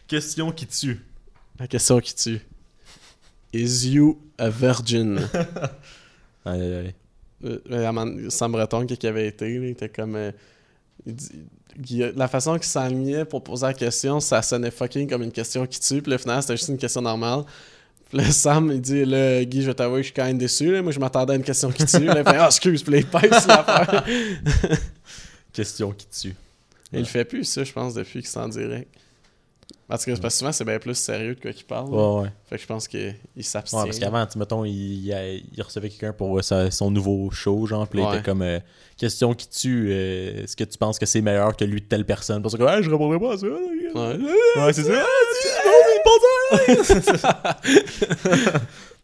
Question 0.08 0.52
qui 0.52 0.68
tue. 0.68 1.00
La 1.60 1.68
question 1.68 2.00
qui 2.00 2.14
tue. 2.16 2.42
Is 3.54 3.88
you 3.90 4.20
a 4.38 4.50
virgin? 4.50 5.20
Aïe, 6.46 6.62
aïe, 6.62 6.76
aïe. 6.76 6.96
Euh, 7.72 8.30
Sam 8.30 8.52
Breton, 8.52 8.86
qui 8.86 9.08
avait 9.08 9.28
été, 9.28 9.54
il 9.54 9.66
était 9.66 9.90
comme. 9.90 10.16
euh, 10.16 10.32
il 11.06 11.16
dit- 11.16 11.32
Guilla- 11.80 12.12
la 12.16 12.28
façon 12.28 12.54
qu'il 12.56 12.64
s'alignait 12.66 13.24
pour 13.26 13.44
poser 13.44 13.66
la 13.66 13.74
question, 13.74 14.20
ça 14.20 14.42
sonnait 14.42 14.72
fucking 14.72 15.10
comme 15.10 15.24
une 15.24 15.32
question 15.32 15.66
qui 15.66 15.80
tue. 15.80 16.02
Puis 16.02 16.12
là, 16.12 16.18
finalement, 16.18 16.42
c'était 16.42 16.58
juste 16.58 16.68
une 16.70 16.78
question 16.78 17.02
normale. 17.02 17.44
Là, 18.14 18.30
Sam, 18.32 18.72
il 18.74 18.82
dit 18.82 19.06
là, 19.06 19.44
Guy, 19.46 19.62
je 19.62 19.68
vais 19.68 19.74
t'avouer, 19.74 20.00
je 20.00 20.08
suis 20.08 20.14
quand 20.14 20.26
même 20.26 20.38
déçu. 20.38 20.72
Là. 20.72 20.82
Moi, 20.82 20.92
je 20.92 21.00
m'attendais 21.00 21.34
à 21.34 21.36
une 21.38 21.44
question 21.44 21.72
qui 21.72 21.86
tue. 21.86 22.04
Là, 22.04 22.20
il 22.20 22.30
fait 22.30 22.38
Ah, 22.38 22.48
excuse, 22.48 22.84
puis 22.84 22.98
il 23.00 23.06
pèse 23.06 23.48
l'affaire. 23.48 24.04
Question 25.54 25.92
qui 25.92 26.08
tue. 26.08 26.36
Il 26.94 27.06
fait 27.06 27.26
plus 27.26 27.46
ça, 27.46 27.64
je 27.64 27.72
pense, 27.72 27.94
depuis 27.94 28.22
qu'il 28.22 28.30
est 28.30 28.38
en 28.38 28.48
direct. 28.50 28.90
Parce 29.92 30.06
que, 30.06 30.12
parce 30.12 30.36
que 30.36 30.40
souvent, 30.40 30.54
c'est 30.54 30.64
bien 30.64 30.80
plus 30.80 30.96
sérieux 30.96 31.36
de 31.36 31.42
quoi 31.42 31.52
qu'il 31.52 31.66
parle. 31.66 31.90
Ouais, 31.90 32.22
ouais. 32.22 32.30
Fait 32.46 32.56
que 32.56 32.62
je 32.62 32.68
pense 32.68 32.88
qu'il 32.88 33.14
s'abstient. 33.42 33.78
Ouais, 33.78 33.86
parce 33.88 34.00
qu'avant, 34.00 34.26
mettons, 34.38 34.64
il, 34.64 35.14
recevait 35.62 35.90
quelqu'un 35.90 36.14
pour 36.14 36.40
euh, 36.40 36.42
sa- 36.42 36.72
son 36.72 36.90
nouveau 36.90 37.30
show, 37.30 37.66
genre, 37.66 37.86
puis 37.86 38.00
il 38.00 38.08
était 38.08 38.24
comme 38.24 38.42
euh, 38.42 38.62
question 38.96 39.34
qui 39.34 39.50
tue, 39.50 39.90
euh, 39.92 40.44
est-ce 40.46 40.56
que 40.56 40.64
tu 40.64 40.78
penses 40.78 40.98
que 40.98 41.06
c'est 41.06 41.20
meilleur 41.20 41.58
que 41.58 41.66
lui 41.66 41.82
de 41.82 41.86
telle 41.86 42.06
personne 42.06 42.42
Parce 42.42 42.56
que, 42.56 42.64
ouais, 42.64 42.82
je 42.82 42.90
répondrai 42.90 43.20
pas 43.20 43.34
à 43.34 43.38
ça. 43.38 43.48
Ouais. 43.48 44.64
Ouais, 44.64 44.72
c'est 44.72 44.84
ça. 44.84 45.04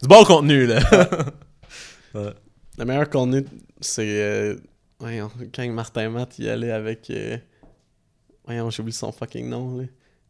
Du 0.01 0.07
bon 0.07 0.23
contenu, 0.23 0.67
là. 0.67 0.79
Ouais. 2.15 2.33
Le 2.77 2.85
meilleur 2.85 3.09
contenu, 3.09 3.43
c'est. 3.81 4.05
euh, 4.07 4.55
voyons, 4.99 5.29
quand 5.53 5.67
Martin 5.69 6.07
Matt 6.11 6.39
y 6.39 6.47
allait 6.49 6.71
avec. 6.71 7.11
voyons, 8.45 8.69
j'ai 8.69 8.81
oublié 8.81 8.95
son 8.97 9.11
fucking 9.11 9.49
nom, 9.49 9.79
là. 9.79 9.83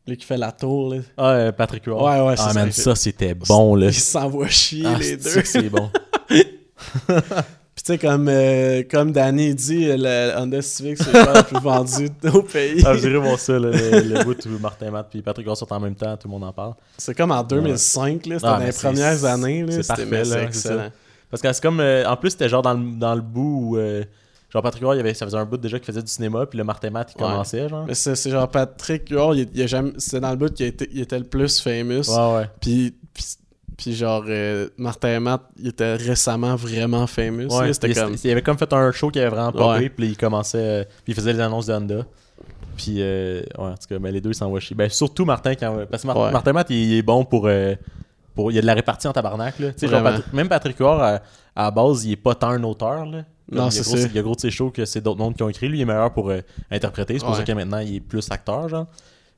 Lui 0.07 0.15
qui 0.17 0.25
fait 0.25 0.37
la 0.37 0.51
tour, 0.53 0.93
là. 0.93 1.01
Ah, 1.17 1.31
euh, 1.31 1.51
Patrick 1.51 1.85
Huard. 1.85 2.01
Ouais, 2.01 2.21
ouais, 2.29 2.37
c'est 2.37 2.43
Ah, 2.47 2.53
ça, 2.53 2.59
man, 2.61 2.71
ça, 2.71 2.95
c'était 2.95 3.33
bon, 3.33 3.75
là. 3.75 3.87
Ils 3.87 3.93
s'envoient 3.93 4.47
chier, 4.47 4.85
Ah, 4.85 4.97
les 4.97 5.17
deux. 5.17 5.41
c'est 5.43 5.69
bon. 5.69 5.89
Puis 6.29 7.83
tu 7.85 7.93
sais, 7.93 7.97
comme, 7.99 8.27
euh, 8.27 8.83
comme 8.89 9.11
Danny 9.11 9.53
dit, 9.53 9.85
le 9.87 10.33
Honda 10.37 10.61
Civic, 10.61 10.97
c'est 10.97 11.11
le 11.13 11.43
plus 11.43 11.59
vendu 11.59 12.09
au 12.33 12.41
pays. 12.41 12.81
Ah, 12.85 12.95
je 12.95 13.01
dirais 13.01 13.17
voir 13.17 13.37
ça, 13.39 13.53
là, 13.53 13.69
le, 13.69 13.99
le 14.15 14.23
bout 14.23 14.45
où 14.47 14.59
Martin 14.59 14.89
Matt 14.91 15.07
puis 15.11 15.21
Patrick 15.21 15.45
Huard 15.45 15.57
sont 15.57 15.71
en 15.71 15.79
même 15.79 15.95
temps, 15.95 16.15
tout 16.17 16.27
le 16.27 16.31
monde 16.31 16.43
en 16.45 16.51
parle. 16.53 16.73
C'est 16.97 17.15
comme 17.15 17.31
en 17.31 17.43
2005, 17.43 18.25
là. 18.25 18.35
C'était 18.39 18.47
Ah, 18.47 18.57
dans 18.59 18.65
les 18.65 18.71
c'est- 18.71 18.87
premières 18.87 19.25
années, 19.25 19.63
là. 19.63 19.71
C'est 19.73 19.87
parfait, 19.87 20.05
là. 20.09 20.25
c'est 20.25 20.43
excellent. 20.43 20.89
Parce 21.29 21.41
que 21.43 21.51
c'est 21.53 21.61
comme. 21.61 21.79
euh, 21.81 22.07
en 22.07 22.15
plus, 22.17 22.31
c'était 22.31 22.49
genre 22.49 22.61
dans 22.61 22.73
le, 22.73 22.97
dans 22.97 23.13
le 23.13 23.21
bout 23.21 23.59
où. 23.73 23.77
euh, 23.77 24.03
genre, 24.49 24.61
Patrick 24.63 24.81
Huard, 24.83 24.95
il 24.95 24.99
avait, 24.99 25.13
ça 25.13 25.25
faisait 25.25 25.37
un 25.37 25.45
bout 25.45 25.57
déjà 25.57 25.77
qu'il 25.79 25.85
faisait 25.85 26.01
du 26.01 26.11
cinéma, 26.11 26.45
puis 26.45 26.57
le 26.57 26.63
Martin 26.63 26.89
Matt, 26.89 27.13
il 27.17 27.21
Ouais. 27.21 27.29
commençait, 27.29 27.67
genre. 27.69 27.85
Mais 27.87 27.93
c'est 27.95 28.15
c'est 28.15 28.29
genre 28.31 28.47
Patrick 28.49 29.09
Huard, 29.09 29.35
il, 29.35 29.67
jamais, 29.67 29.91
c'était 29.97 30.19
dans 30.19 30.29
le 30.31 30.35
bout 30.37 30.53
qu'il 30.53 30.73
il 30.91 31.01
était 31.01 31.19
le 31.19 31.25
plus 31.25 31.59
famous. 31.61 32.09
Ouais, 32.09 32.35
ouais. 32.37 32.49
Puis, 32.61 32.95
puis, 33.13 33.23
puis 33.77 33.93
genre, 33.95 34.23
euh, 34.27 34.69
Martin 34.77 35.19
Matt, 35.19 35.41
il 35.59 35.67
était 35.67 35.95
récemment 35.95 36.55
vraiment 36.55 37.05
famous. 37.07 37.47
Ouais, 37.55 37.71
il, 37.71 37.93
comme. 37.95 38.15
il 38.23 38.31
avait 38.31 38.41
comme 38.41 38.57
fait 38.57 38.71
un 38.73 38.91
show 38.91 39.09
qui 39.09 39.19
avait 39.19 39.29
vraiment 39.35 39.71
Ouais. 39.73 39.89
puis 39.89 40.07
il 40.07 40.17
commençait. 40.17 40.57
euh, 40.57 40.83
puis 41.03 41.13
il 41.13 41.15
faisait 41.15 41.33
les 41.33 41.39
annonces 41.39 41.67
de 41.67 41.73
Honda. 41.73 42.05
Puis, 42.75 42.97
euh, 42.99 43.41
ouais, 43.57 43.65
en 43.65 43.71
tout 43.71 43.87
cas, 43.89 43.97
ben, 43.99 44.11
les 44.13 44.21
deux 44.21 44.29
ils 44.31 44.35
s'envoient 44.35 44.59
chier. 44.59 44.75
Ben, 44.75 44.87
surtout 44.89 45.25
Martin, 45.25 45.55
quand, 45.55 45.85
parce 45.89 46.03
que 46.03 46.07
Mar- 46.07 46.17
Ouais. 46.17 46.31
Martin 46.31 46.53
Matt, 46.53 46.67
il, 46.69 46.75
il 46.91 46.97
est 46.97 47.01
bon 47.01 47.25
pour. 47.25 47.47
euh, 47.47 47.75
pour 48.35 48.51
il 48.51 48.55
y 48.55 48.57
a 48.59 48.61
de 48.61 48.67
la 48.67 48.75
répartie 48.75 49.07
en 49.07 49.13
tabarnak, 49.13 49.57
là. 49.57 49.69
Genre, 49.81 50.03
même 50.31 50.47
Patrick 50.47 50.77
Huard, 50.77 51.01
à, 51.01 51.07
à 51.55 51.63
la 51.63 51.71
base, 51.71 52.05
il 52.05 52.11
est 52.11 52.15
pas 52.17 52.35
tant 52.35 52.49
un 52.49 52.63
auteur, 52.63 53.03
là. 53.05 53.23
Non, 53.51 53.69
c'est 53.69 53.83
ça. 53.83 53.97
Il 53.97 54.13
y 54.13 54.19
a 54.19 54.21
gros 54.21 54.35
de 54.35 54.39
ses 54.41 54.51
shows 54.51 54.71
que 54.71 54.83
c'est 54.85 55.01
d'autres 55.01 55.19
mondes 55.19 55.35
qui 55.35 55.43
ont 55.43 55.49
écrit. 55.49 55.67
Lui, 55.69 55.79
il 55.79 55.81
est 55.81 55.85
meilleur 55.85 56.11
pour 56.13 56.29
euh, 56.29 56.41
interpréter. 56.69 57.13
C'est 57.13 57.19
pour 57.25 57.29
Ouais. 57.31 57.37
ça 57.37 57.43
que 57.43 57.51
maintenant, 57.53 57.79
il 57.79 57.95
est 57.95 57.99
plus 58.01 58.29
acteur, 58.31 58.67
genre. 58.67 58.87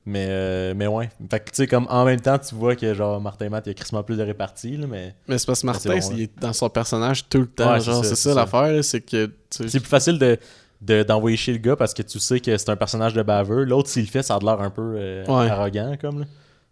Mais, 0.05 0.26
euh, 0.30 0.74
mais 0.76 0.88
ouais. 0.88 1.10
Fait 1.30 1.39
que, 1.41 1.49
tu 1.51 1.55
sais, 1.57 1.68
comme 1.68 1.86
en 1.89 2.05
même 2.05 2.20
temps, 2.22 2.39
tu 2.39 2.55
vois 2.55 2.76
que, 2.76 2.93
genre, 2.95 3.22
Martin 3.22 3.49
Matt, 3.49 3.68
il 3.68 3.70
y 3.70 3.72
a 3.72 3.74
crissement 3.76 4.01
plus 4.01 4.18
de 4.18 4.24
répartie, 4.24 4.78
là, 4.78 4.88
mais. 4.88 5.14
Mais 5.28 5.38
c'est 5.38 5.45
parce 5.45 5.62
que 5.62 5.66
Martin, 5.68 5.89
bon, 5.99 6.12
il 6.14 6.22
est 6.24 6.39
dans 6.39 6.53
son 6.53 6.70
personnage 6.70 7.28
tout 7.30 7.39
le 7.41 7.47
temps. 7.47 7.74
Ouais, 7.74 7.80
c'est 7.80 7.86
genre, 7.86 8.03
ça, 8.03 8.16
c'est 8.16 8.34
l'affaire, 8.34 8.84
c'est 8.84 9.01
que. 9.01 9.30
C'est 9.51 9.80
plus 9.80 9.89
facile 9.89 10.18
de 10.18 10.38
de- 10.82 11.03
d'envoyer 11.03 11.36
chez 11.36 11.51
le 11.51 11.57
gars 11.57 11.76
parce 11.76 11.93
que 11.93 12.01
tu 12.01 12.20
sais 12.20 12.39
que 12.39 12.57
c'est 12.57 12.70
un 12.70 12.78
personnage 12.78 13.14
de 13.14 13.22
baveux. 13.22 13.66
L'autre, 13.66 13.89
s'il 13.89 14.03
le 14.05 14.07
fait, 14.10 14.24
ça 14.24 14.36
a 14.36 14.39
l'air 14.39 14.62
un 14.62 14.70
peu 14.70 14.93
euh, 14.95 15.26
Ouais. 15.26 15.49
arrogant, 15.49 15.95
comme. 15.99 16.22
Là. 16.22 16.26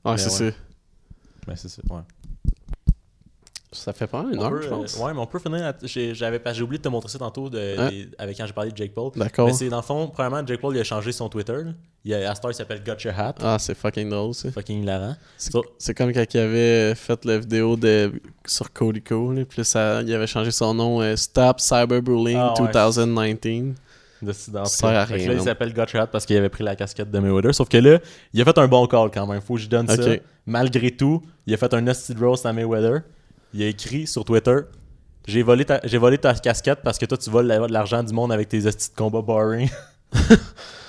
Ouais, 0.06 0.18
c'est 0.18 0.30
ça. 0.30 0.46
Mais 1.48 1.56
c'est 1.58 1.68
ça, 1.70 1.82
ouais. 1.90 2.02
Ça 3.72 3.92
fait 3.92 4.08
pas 4.08 4.24
une 4.32 4.40
On 4.40 4.44
heure, 4.44 4.50
peut, 4.52 4.62
je 4.62 4.68
euh, 4.68 4.70
pense. 4.70 4.96
ouais, 4.98 5.14
mais 5.14 5.20
on 5.20 5.26
peut 5.26 5.40
finir. 5.40 5.74
J'avais 6.14 6.42
j'ai 6.54 6.62
oublié 6.62 6.78
de 6.78 6.84
te 6.84 6.88
montrer 6.88 7.10
ça 7.10 7.20
tantôt 7.20 7.50
de, 7.50 7.76
Hein? 7.78 7.90
des- 7.90 8.08
avec 8.18 8.38
quand 8.38 8.46
j'ai 8.46 8.54
parlé 8.54 8.72
de 8.72 8.78
Jake 8.78 8.94
Paul. 8.94 9.12
D'accord. 9.16 9.48
Mais 9.48 9.54
c'est 9.54 9.68
dans 9.68 9.76
le 9.78 9.82
fond, 9.84 10.08
premièrement, 10.08 10.46
Jake 10.48 10.62
Paul 10.62 10.74
il 10.76 10.80
a 10.80 10.86
changé 10.86 11.12
son 11.12 11.28
Twitter. 11.28 11.58
Il 12.06 12.14
a, 12.14 12.18
à 12.32 12.32
heure, 12.32 12.52
il 12.52 12.54
s'appelle 12.54 12.82
Got 12.82 12.96
Your 13.04 13.20
Hat. 13.20 13.36
Ah, 13.42 13.58
c'est 13.60 13.76
fucking 13.76 14.10
drôle, 14.10 14.34
ça. 14.34 14.52
Fucking 14.52 14.84
hilarant. 14.84 15.18
C'est 15.38 15.52
So- 15.52 15.66
c'est 15.78 15.94
comme 15.94 16.14
quand 16.14 16.24
il 16.34 16.40
avait 16.40 16.96
fait 16.96 17.26
la 17.26 17.40
vidéo 17.40 17.76
de, 17.76 18.14
sur 18.46 18.72
Codico, 18.72 19.34
là, 19.34 19.44
puis 19.44 19.66
ça, 19.66 20.02
il 20.02 20.14
avait 20.14 20.28
changé 20.28 20.52
son 20.52 20.74
nom 20.74 21.02
euh, 21.02 21.18
Stop 21.18 21.60
Cyberbullying 21.60 22.38
Ah, 22.40 22.54
ouais. 22.62 22.72
2019. 22.72 23.76
de, 24.22 24.34
dans 24.54 24.64
Ça 24.66 24.78
sert 24.78 24.90
à 24.98 25.04
rien, 25.04 25.28
là, 25.28 25.34
il 25.34 25.42
s'appelle 25.42 25.74
Got 25.74 25.86
Your 25.94 26.04
Hat 26.04 26.08
parce 26.08 26.26
qu'il 26.26 26.38
avait 26.38 26.48
pris 26.50 26.64
la 26.64 26.78
casquette 26.78 27.12
de 27.12 27.20
Mayweather. 27.20 27.54
Sauf 27.54 27.68
que 27.68 27.78
là, 27.78 28.00
il 28.34 28.42
a 28.42 28.46
fait 28.46 28.58
un 28.58 28.68
bon 28.70 28.88
call 28.88 29.12
quand 29.14 29.28
même. 29.28 29.42
Faut 29.42 29.56
que 29.56 29.60
je 29.60 29.68
donne 29.68 29.88
ça. 29.90 30.02
Ok. 30.02 30.22
Malgré 30.46 30.92
tout, 30.92 31.22
il 31.46 31.54
a 31.54 31.58
fait 31.58 31.74
un 31.74 31.82
nasty 31.82 32.14
roast 32.18 32.46
à 32.46 32.54
Mayweather. 32.54 33.02
Il 33.58 33.64
a 33.64 33.68
écrit 33.70 34.06
sur 34.06 34.24
Twitter 34.24 34.56
J'ai 35.28 35.42
volé, 35.42 35.66
ta, 35.66 35.80
j'ai 35.84 35.98
volé 35.98 36.20
ta 36.20 36.32
casquette 36.36 36.80
parce 36.84 37.00
que 37.00 37.06
toi, 37.08 37.18
tu 37.18 37.32
voles 37.32 37.48
l'argent 37.70 38.04
du 38.04 38.14
monde 38.14 38.32
avec 38.32 38.48
tes 38.50 38.64
hosties 38.68 38.92
de 38.92 38.96
combats 38.96 39.22
boring. 39.24 39.68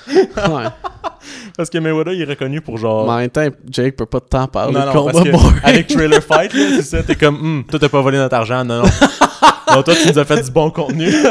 ouais. 0.09 0.69
Parce 1.57 1.71
que 1.71 1.79
Mayweather, 1.79 2.13
il 2.13 2.21
est 2.23 2.25
reconnu 2.27 2.61
pour 2.61 2.77
genre. 2.77 3.07
Mais 3.07 3.13
en 3.13 3.17
même 3.19 3.31
temps, 3.31 3.47
Jake 3.71 3.97
peut 3.97 4.05
pas 4.07 4.21
tant 4.21 4.47
parler 4.47 4.75
non, 4.75 4.81
de 4.81 4.87
non, 4.87 4.93
combat 4.93 5.13
parce 5.13 5.25
que 5.25 5.31
boring. 5.31 5.61
avec 5.63 5.87
Trailer 5.87 6.23
Fight, 6.23 6.53
là, 6.53 6.61
c'est 6.77 6.83
ça, 6.83 7.03
t'es 7.03 7.17
comme, 7.17 7.37
Hum, 7.37 7.65
toi, 7.71 7.79
t'as 7.79 7.89
pas 7.89 8.01
volé 8.03 8.19
notre 8.19 8.37
argent, 8.37 8.65
non, 8.65 8.83
non. 8.83 8.89
non, 9.75 9.83
toi, 9.83 9.95
tu 9.95 10.09
nous 10.09 10.19
as 10.19 10.25
fait 10.27 10.43
du 10.43 10.51
bon 10.51 10.71
contenu. 10.71 11.11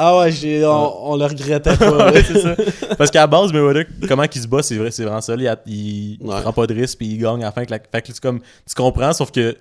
Ah 0.00 0.16
ouais, 0.16 0.30
j'ai, 0.30 0.64
on, 0.64 1.10
on 1.10 1.16
le 1.16 1.24
regrettait 1.24 1.76
pas. 1.76 2.12
Ouais, 2.12 2.22
c'est 2.22 2.38
ça. 2.40 2.54
Parce 2.96 3.10
qu'à 3.10 3.18
la 3.18 3.26
base, 3.26 3.52
Mayweather, 3.52 3.84
comment 4.06 4.28
qu'il 4.28 4.40
se 4.40 4.46
bat, 4.46 4.62
c'est 4.62 4.76
vrai, 4.76 4.92
c'est 4.92 5.02
vraiment 5.02 5.20
ça. 5.20 5.34
là, 5.34 5.56
Il, 5.66 5.72
il 5.74 6.18
Ouais. 6.22 6.40
prend 6.40 6.52
pas 6.52 6.68
de 6.68 6.74
risque 6.74 6.98
puis 6.98 7.08
il 7.08 7.18
gagne 7.18 7.42
à 7.42 7.46
la 7.46 7.50
fin. 7.50 7.64
Fait 7.66 8.00
que 8.02 8.06
c'est 8.06 8.20
comme, 8.20 8.38
tu 8.38 8.74
comprends, 8.76 9.12
sauf 9.12 9.32
que 9.32 9.56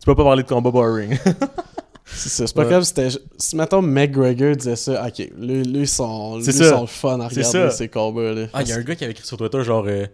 tu 0.00 0.06
peux 0.06 0.14
pas 0.16 0.24
parler 0.24 0.42
de 0.42 0.48
combat 0.48 0.70
boring. 0.70 1.16
C'est 2.12 2.28
ça, 2.28 2.46
c'est 2.48 2.56
pas 2.56 2.64
Ouais. 2.64 2.70
comme 2.70 2.82
si 2.82 2.88
c'était. 2.88 3.08
Si 3.38 3.54
mettons 3.54 3.80
McGregor 3.82 4.56
disait 4.56 4.74
ça, 4.74 5.06
ok, 5.06 5.28
lui, 5.38 5.62
lui 5.62 5.86
sont, 5.86 6.38
lui 6.38 6.44
C'est 6.44 6.50
ça. 6.52 6.70
sont 6.70 6.80
le 6.80 6.86
fun 6.88 7.20
à 7.20 7.30
C'est 7.30 7.46
regarder 7.46 7.70
ces 7.70 7.86
combats 7.88 8.32
là. 8.32 8.46
Ah, 8.52 8.62
il 8.62 8.68
y 8.68 8.72
a 8.72 8.76
un 8.76 8.80
gars 8.82 8.96
qui 8.96 9.04
avait 9.04 9.12
écrit 9.12 9.24
sur 9.24 9.36
Twitter 9.36 9.62
genre. 9.62 9.84
euh, 9.86 10.06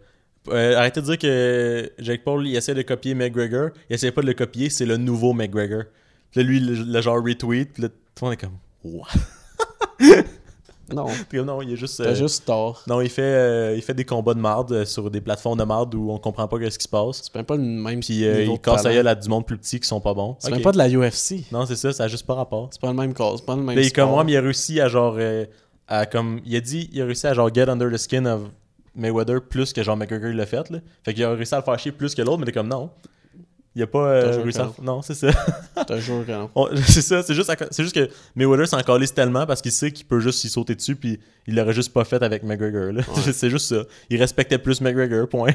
euh, 0.50 0.76
arrêtez 0.76 1.00
de 1.00 1.06
dire 1.06 1.16
que 1.18 1.90
Jake 1.98 2.22
Paul 2.22 2.46
il 2.46 2.54
essaie 2.54 2.74
de 2.74 2.82
copier 2.82 3.14
McGregor. 3.14 3.70
Il 3.88 3.94
essaie 3.94 4.12
pas 4.12 4.20
de 4.20 4.26
le 4.26 4.34
copier, 4.34 4.68
c'est 4.68 4.84
le 4.84 4.98
nouveau 4.98 5.32
McGregor. 5.32 5.84
Puis 6.32 6.42
là, 6.42 6.46
lui, 6.46 6.60
le, 6.60 6.74
le 6.74 7.00
genre 7.00 7.16
retweet. 7.16 7.72
Puis 7.72 7.82
là, 7.84 7.88
tout 7.88 8.24
le 8.24 8.26
monde 8.26 8.34
est 8.34 8.36
comme. 8.36 8.58
What? 8.84 9.08
Non. 10.92 11.06
Non, 11.46 11.60
il 11.62 11.72
est 11.72 11.76
juste. 11.76 12.02
T'as 12.02 12.10
euh, 12.10 12.14
juste 12.14 12.46
tort. 12.46 12.82
Non, 12.86 13.00
il 13.00 13.10
fait, 13.10 13.22
euh, 13.22 13.74
il 13.76 13.82
fait 13.82 13.94
des 13.94 14.04
combats 14.04 14.34
de 14.34 14.40
marde 14.40 14.72
euh, 14.72 14.84
sur 14.84 15.10
des 15.10 15.20
plateformes 15.20 15.58
de 15.58 15.64
marde 15.64 15.94
où 15.94 16.10
on 16.10 16.18
comprend 16.18 16.48
pas 16.48 16.56
ce 16.70 16.78
qui 16.78 16.84
se 16.84 16.88
passe. 16.88 17.22
C'est 17.22 17.34
même 17.34 17.44
pas 17.44 17.56
le 17.56 17.62
même 17.62 18.00
Puis 18.00 18.24
euh, 18.24 18.44
il 18.44 18.58
casse 18.58 18.84
la 18.84 18.94
gueule 18.94 19.08
à 19.08 19.14
du 19.14 19.28
monde 19.28 19.44
plus 19.44 19.58
petit 19.58 19.78
qui 19.80 19.86
sont 19.86 20.00
pas 20.00 20.14
bons. 20.14 20.36
C'est 20.38 20.50
même 20.50 20.62
pas 20.62 20.72
de 20.72 20.78
la 20.78 20.88
UFC. 20.88 21.50
Non, 21.52 21.66
c'est 21.66 21.76
ça, 21.76 21.92
ça 21.92 22.04
a 22.04 22.08
juste 22.08 22.26
pas 22.26 22.34
rapport. 22.34 22.68
C'est 22.70 22.80
pas 22.80 22.88
le 22.88 22.94
même 22.94 23.14
cause, 23.14 23.40
c'est 23.40 23.46
pas 23.46 23.56
le 23.56 23.62
même 23.62 23.78
il 23.78 23.86
est 23.86 23.94
comme 23.94 24.10
moi, 24.10 24.24
mais 24.24 24.32
il 24.32 24.36
a 24.36 24.40
réussi 24.40 24.80
à 24.80 24.88
genre. 24.88 25.18
à, 25.88 26.06
comme, 26.06 26.40
il 26.44 26.56
a 26.56 26.60
dit, 26.60 26.88
il 26.92 27.02
a 27.02 27.04
réussi 27.04 27.26
à 27.26 27.34
genre 27.34 27.52
get 27.52 27.68
under 27.68 27.90
the 27.90 27.98
skin 27.98 28.24
of 28.26 28.42
Mayweather 28.94 29.40
plus 29.40 29.72
que 29.72 29.82
genre 29.82 29.96
McGregor 29.96 30.32
l'a 30.32 30.46
fait. 30.46 30.70
Là. 30.70 30.78
Fait 31.04 31.14
qu'il 31.14 31.24
a 31.24 31.30
réussi 31.30 31.54
à 31.54 31.58
le 31.58 31.64
faire 31.64 31.78
chier 31.78 31.92
plus 31.92 32.14
que 32.14 32.22
l'autre, 32.22 32.38
mais 32.38 32.46
t'es 32.46 32.52
comme 32.52 32.68
non. 32.68 32.90
Il 33.76 33.82
a 33.82 33.86
pas 33.86 34.08
euh, 34.08 34.50
à... 34.56 34.72
Non, 34.82 35.02
c'est 35.02 35.12
ça. 35.14 35.28
Toujours 35.86 36.24
que 36.24 36.32
non. 36.32 36.50
On- 36.54 36.68
c'est 36.86 37.02
ça, 37.02 37.22
c'est 37.22 37.34
juste, 37.34 37.50
à 37.50 37.56
c'est 37.70 37.82
juste 37.82 37.94
que 37.94 38.08
Mayweather 38.34 38.66
s'en 38.66 38.80
calisse 38.80 39.12
tellement 39.12 39.44
parce 39.44 39.60
qu'il 39.60 39.70
sait 39.70 39.92
qu'il 39.92 40.06
peut 40.06 40.18
juste 40.18 40.38
s'y 40.40 40.48
sauter 40.48 40.74
dessus 40.74 40.96
puis 40.96 41.20
il 41.46 41.54
l'aurait 41.54 41.74
juste 41.74 41.92
pas 41.92 42.04
fait 42.04 42.22
avec 42.22 42.42
McGregor. 42.42 42.94
Ouais. 42.94 43.02
c'est 43.32 43.50
juste 43.50 43.66
ça. 43.68 43.82
Il 44.08 44.18
respectait 44.18 44.56
plus 44.58 44.80
McGregor, 44.80 45.28
point. 45.28 45.50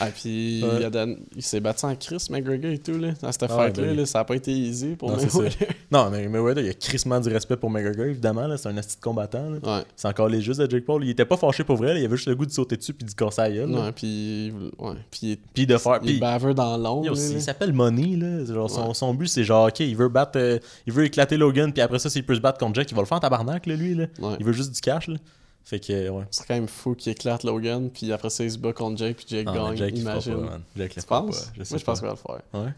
Ah, 0.00 0.08
puis 0.08 0.62
Ouais. 0.64 0.90
il, 0.92 1.16
il 1.36 1.42
s'est 1.42 1.60
battu 1.60 1.86
en 1.86 1.94
Chris, 1.94 2.26
McGregor 2.28 2.72
et 2.72 2.78
tout, 2.78 2.98
là. 2.98 3.12
Dans 3.22 3.30
cette 3.32 3.44
Ah 3.44 3.48
fight-là, 3.48 4.04
ça 4.04 4.20
a 4.20 4.24
pas 4.24 4.34
été 4.34 4.50
easy 4.50 4.96
pour 4.96 5.10
non, 5.12 5.16
Mayweather. 5.16 5.68
Non, 5.90 6.10
mais 6.10 6.28
Mayweather, 6.28 6.64
il 6.64 6.70
a 6.70 6.74
crissement 6.74 7.20
du 7.20 7.28
respect 7.28 7.56
pour 7.56 7.70
McGregor, 7.70 8.06
évidemment. 8.06 8.46
là. 8.48 8.56
C'est 8.56 8.68
un 8.68 8.76
asti 8.76 8.96
de 8.96 9.00
combattant. 9.00 9.48
Là. 9.62 9.84
C'est 9.96 10.08
encore 10.08 10.28
les 10.28 10.40
juste 10.42 10.60
de 10.60 10.68
Jake 10.68 10.84
Paul. 10.84 11.04
Il 11.04 11.10
était 11.10 11.24
pas 11.24 11.36
fâché 11.36 11.62
pour 11.62 11.76
vrai. 11.76 11.94
là. 11.94 12.00
Il 12.00 12.04
avait 12.04 12.16
juste 12.16 12.28
le 12.28 12.34
goût 12.34 12.46
de 12.46 12.50
sauter 12.52 12.76
dessus 12.76 12.92
puis 12.92 13.06
de 13.06 13.12
casser 13.12 13.42
la 13.42 13.50
gueule. 13.52 13.92
puis. 13.94 14.52
Ouais. 14.78 14.94
Puis, 15.10 15.38
Puis 15.54 15.66
de 15.66 15.76
faire. 15.78 16.00
il 16.02 16.18
Puis, 16.20 16.54
dans 16.54 16.76
l'ombre. 16.76 17.14
S'appelle 17.44 17.72
Money, 17.72 18.16
là. 18.16 18.44
Genre, 18.44 18.70
son, 18.70 18.88
Ouais. 18.88 18.94
son 18.94 19.14
but, 19.14 19.28
c'est 19.28 19.44
genre, 19.44 19.68
ok, 19.68 19.80
il 19.80 19.96
veut 19.96 20.08
battre. 20.08 20.38
euh, 20.38 20.58
il 20.86 20.92
veut 20.92 21.04
éclater 21.04 21.36
Logan, 21.36 21.72
puis 21.72 21.80
après 21.82 21.98
ça, 21.98 22.10
s'il 22.10 22.24
peut 22.24 22.34
se 22.34 22.40
battre 22.40 22.58
contre 22.58 22.74
Jack, 22.74 22.90
il 22.90 22.94
va 22.94 23.02
le 23.02 23.06
faire 23.06 23.16
en 23.18 23.20
tabarnak, 23.20 23.66
là, 23.66 23.76
lui, 23.76 23.94
là. 23.94 24.06
Ouais. 24.18 24.36
Il 24.40 24.44
veut 24.46 24.52
juste 24.52 24.72
du 24.74 24.80
cash, 24.80 25.08
là. 25.08 25.16
Fait 25.64 25.80
que, 25.80 26.08
ouais. 26.10 26.24
C'est 26.30 26.46
quand 26.46 26.54
même 26.54 26.68
fou 26.68 26.94
qu'il 26.94 27.10
éclate 27.12 27.42
Logan, 27.44 27.88
puis 27.90 28.12
après 28.12 28.28
ça, 28.30 28.44
il 28.44 28.50
se 28.50 28.58
bat 28.58 28.72
contre 28.74 28.98
Jake, 28.98 29.16
puis 29.16 29.26
Jake 29.28 29.46
Ah, 29.48 29.52
mais 29.70 29.76
gagne. 29.76 29.96
Fera 29.96 30.12
imagine. 30.12 30.34
pas, 30.46 30.58
tu 30.76 30.88
penses 31.06 31.06
pas. 31.06 31.22
Je 31.54 31.58
Moi, 31.70 31.78
je 31.78 31.84
pense 31.84 31.98
qu'il 32.00 32.08
va 32.08 32.14
le 32.14 32.18
faire. 32.18 32.60
Ouais. 32.62 32.72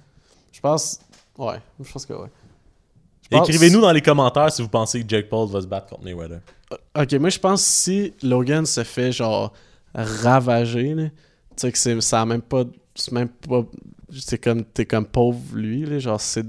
Je 0.53 0.61
pense. 0.61 1.01
Ouais, 1.37 1.57
je 1.85 1.93
pense 1.93 2.07
que 2.07 2.12
ouais. 2.12 2.29
Pense- 3.31 3.49
Écrivez-nous 3.49 3.81
dans 3.81 3.91
les 3.91 4.01
commentaires 4.03 4.53
si 4.53 4.62
vous 4.62 4.69
pensez 4.69 5.03
que 5.03 5.09
Jake 5.09 5.29
Paul 5.29 5.49
va 5.49 5.61
se 5.61 5.67
battre 5.67 5.89
contre 5.89 6.05
Mayweather. 6.05 6.39
Ok, 6.97 7.12
moi 7.14 7.29
je 7.29 7.39
pense 7.41 7.61
que 7.62 7.69
si 7.69 8.14
Logan 8.23 8.64
se 8.64 8.85
fait 8.85 9.11
genre 9.11 9.53
ravager, 9.95 10.95
tu 10.95 11.11
sais 11.57 11.73
que 11.73 11.79
c'est 11.79 12.01
ça 12.01 12.23
a 12.23 12.25
même 12.27 12.43
pas. 12.43 12.64
C'est 12.95 13.12
même 13.12 13.29
pas. 13.29 13.64
C'est 14.13 14.39
comme. 14.39 14.65
T'es 14.65 14.85
comme 14.87 15.07
pauvre 15.07 15.39
lui, 15.55 15.85
là, 15.87 15.99
genre 15.99 16.21
c'est. 16.21 16.45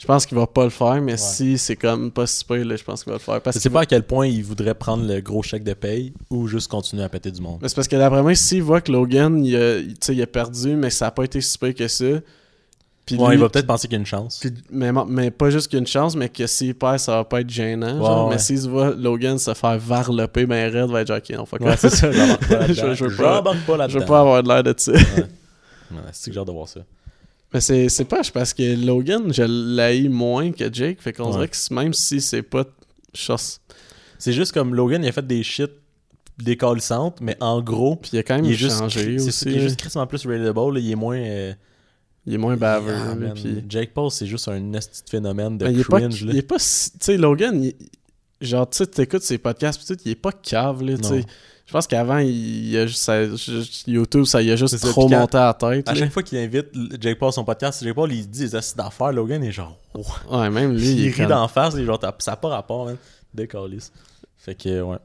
Je 0.00 0.06
pense 0.06 0.26
qu'il 0.26 0.38
va 0.38 0.46
pas 0.46 0.62
le 0.62 0.70
faire, 0.70 1.00
mais 1.02 1.16
si 1.16 1.58
c'est 1.58 1.74
comme 1.74 2.12
pas 2.12 2.24
si 2.28 2.44
pire, 2.44 2.64
là, 2.64 2.76
je 2.76 2.84
pense 2.84 3.02
qu'il 3.02 3.10
va 3.10 3.16
le 3.18 3.22
faire. 3.22 3.40
Parce 3.40 3.56
Je 3.56 3.60
sais 3.62 3.68
pas 3.70 3.80
à 3.80 3.86
quel 3.86 4.04
point 4.04 4.28
il 4.28 4.44
voudrait 4.44 4.74
prendre 4.74 5.04
le 5.04 5.20
gros 5.20 5.42
chèque 5.42 5.64
de 5.64 5.74
paye 5.74 6.12
ou 6.30 6.46
juste 6.46 6.70
continuer 6.70 7.02
à 7.02 7.08
péter 7.08 7.32
du 7.32 7.40
monde. 7.40 7.58
Mais 7.60 7.68
c'est 7.68 7.74
parce 7.74 7.88
que 7.88 7.96
d'après 7.96 8.22
moi, 8.22 8.32
s'il 8.36 8.62
voit 8.62 8.80
que 8.80 8.92
Logan, 8.92 9.44
il 9.44 9.56
a, 9.56 9.78
il- 9.78 10.22
a 10.22 10.26
perdu, 10.28 10.76
mais 10.76 10.90
ça 10.90 11.08
a 11.08 11.10
pas 11.10 11.24
été 11.24 11.40
si 11.40 11.58
pire 11.58 11.74
que 11.74 11.88
ça. 11.88 12.04
Puis 13.06 13.16
Ouais, 13.16 13.28
lui- 13.30 13.34
il 13.36 13.40
va 13.40 13.48
peut-être 13.48 13.66
penser 13.66 13.88
qu'il 13.88 13.94
y 13.94 13.96
a 13.96 14.00
une 14.00 14.06
chance. 14.06 14.38
Puis- 14.40 14.52
mais, 14.70 14.92
mais 15.08 15.32
pas 15.32 15.50
juste 15.50 15.66
qu'il 15.66 15.78
y 15.78 15.80
a 15.80 15.80
une 15.80 15.86
chance, 15.88 16.14
mais 16.14 16.28
que 16.28 16.46
s'il 16.46 16.76
perd, 16.76 16.98
ça 17.00 17.16
va 17.16 17.24
pas 17.24 17.40
être 17.40 17.50
gênant. 17.50 17.98
Ouais, 17.98 18.06
genre. 18.06 18.28
ouais. 18.28 18.34
Mais 18.34 18.38
s'il 18.38 18.60
se 18.60 18.68
voit 18.68 18.90
Logan 18.94 19.36
se 19.38 19.52
faire 19.54 19.78
varloper 19.78 20.46
ben 20.46 20.70
raide, 20.72 20.90
va 20.90 21.00
être 21.00 21.10
ok, 21.16 21.30
non, 21.36 21.44
fuck 21.44 21.60
Ouais, 21.62 21.74
c'est 21.76 21.90
ça, 21.90 22.12
J'embarque 22.12 22.44
pas 23.66 23.76
là-dedans. 23.76 23.88
je 23.88 23.98
veux 23.98 24.04
pas 24.04 24.20
avoir 24.20 24.42
de 24.44 24.48
l'air 24.48 24.62
de 24.62 24.74
ça. 24.76 24.92
Ouais. 25.90 25.98
C'est 26.12 26.30
que 26.30 26.34
j'ai 26.34 26.40
hâte 26.40 26.46
de 26.46 26.52
voir 26.52 26.68
ça. 26.68 26.80
Mais 27.52 27.60
c'est, 27.60 27.88
c'est 27.88 28.04
parce 28.04 28.52
que 28.52 28.84
Logan, 28.86 29.32
je 29.32 29.42
l'haïs 29.42 30.08
moins 30.10 30.52
que 30.52 30.72
Jake. 30.72 31.00
Fait 31.00 31.12
qu'on 31.12 31.26
Ouais. 31.26 31.32
dirait 31.32 31.48
que 31.48 31.74
même 31.74 31.94
si 31.94 32.20
c'est 32.20 32.42
pas. 32.42 32.64
chose 33.14 33.58
C'est 34.18 34.32
juste 34.32 34.52
comme 34.52 34.74
Logan, 34.74 35.02
il 35.02 35.08
a 35.08 35.12
fait 35.12 35.26
des 35.26 35.42
shit 35.42 35.70
décalissantes, 36.38 37.20
mais 37.20 37.36
en 37.40 37.60
gros, 37.62 37.96
Puis 37.96 38.10
il 38.12 38.18
a 38.18 38.22
quand 38.22 38.36
même 38.36 38.44
il 38.44 38.52
est 38.52 38.54
juste, 38.54 38.78
changé 38.78 39.16
aussi. 39.16 39.44
Il 39.48 39.56
est 39.56 39.60
juste 39.60 39.76
crissement 39.78 40.06
plus 40.06 40.24
relatable, 40.26 40.74
là, 40.74 40.80
il 40.80 40.90
est 40.90 40.94
moins. 40.94 41.16
euh, 41.18 41.52
Il 42.26 42.34
est 42.34 42.38
moins 42.38 42.58
ah, 42.60 42.80
là, 42.80 43.14
man, 43.14 43.32
puis- 43.34 43.64
Jake 43.68 43.94
Paul, 43.94 44.10
c'est 44.10 44.26
juste 44.26 44.48
un 44.48 44.72
esti 44.74 45.02
de 45.02 45.08
phénomène 45.08 45.56
de 45.56 45.66
Mais 45.66 45.82
pas. 45.82 45.98
cringe. 46.00 46.22
Il 46.28 46.36
est 46.36 46.42
pas. 46.42 46.58
Tu 46.58 46.64
sais, 47.00 47.16
Logan, 47.16 47.64
il- 47.64 47.74
genre, 48.42 48.68
tu 48.68 48.76
sais, 48.78 48.86
t'écoutes 48.86 49.22
ses 49.22 49.38
podcasts, 49.38 49.80
pis 49.96 50.02
il 50.04 50.10
est 50.12 50.14
pas 50.14 50.32
cave, 50.32 50.82
là, 50.82 50.98
tu 50.98 51.04
sais. 51.08 51.24
Je 51.68 51.72
pense 51.74 51.86
qu'avant, 51.86 52.16
il, 52.16 52.70
il 52.70 52.76
a 52.78 52.86
juste, 52.86 53.02
ça- 53.02 53.24
YouTube, 53.86 54.24
ça 54.24 54.40
y 54.40 54.50
a 54.50 54.56
juste 54.56 54.78
ça, 54.78 54.88
trop 54.88 55.06
monté 55.06 55.36
à 55.36 55.46
la 55.48 55.54
tête. 55.54 55.86
À 55.86 55.92
là. 55.92 56.00
chaque 56.00 56.12
fois 56.12 56.22
qu'il 56.22 56.38
invite 56.38 56.68
Jake 56.98 57.18
Paul 57.18 57.28
à 57.28 57.32
son 57.32 57.44
podcast, 57.44 57.84
Jake 57.84 57.94
Paul 57.94 58.10
il 58.10 58.26
dit 58.26 58.40
des 58.40 58.54
acides 58.56 58.78
d'affaires, 58.78 59.12
Logan 59.12 59.44
est 59.44 59.52
genre. 59.52 59.76
oh. 59.94 60.02
Ouais, 60.30 60.48
même 60.48 60.72
lui, 60.74 60.90
il, 60.92 60.98
il 61.00 61.06
est 61.08 61.10
rit 61.10 61.26
d'en 61.26 61.46
face, 61.46 61.74
il 61.76 61.84
genre, 61.84 62.00
ça 62.20 62.30
n'a 62.30 62.36
pas 62.38 62.48
rapport, 62.48 62.86
man. 62.86 62.96
Décalisse. 63.34 63.92
Fait 64.38 64.54
que, 64.54 64.80
ouais. 64.80 64.96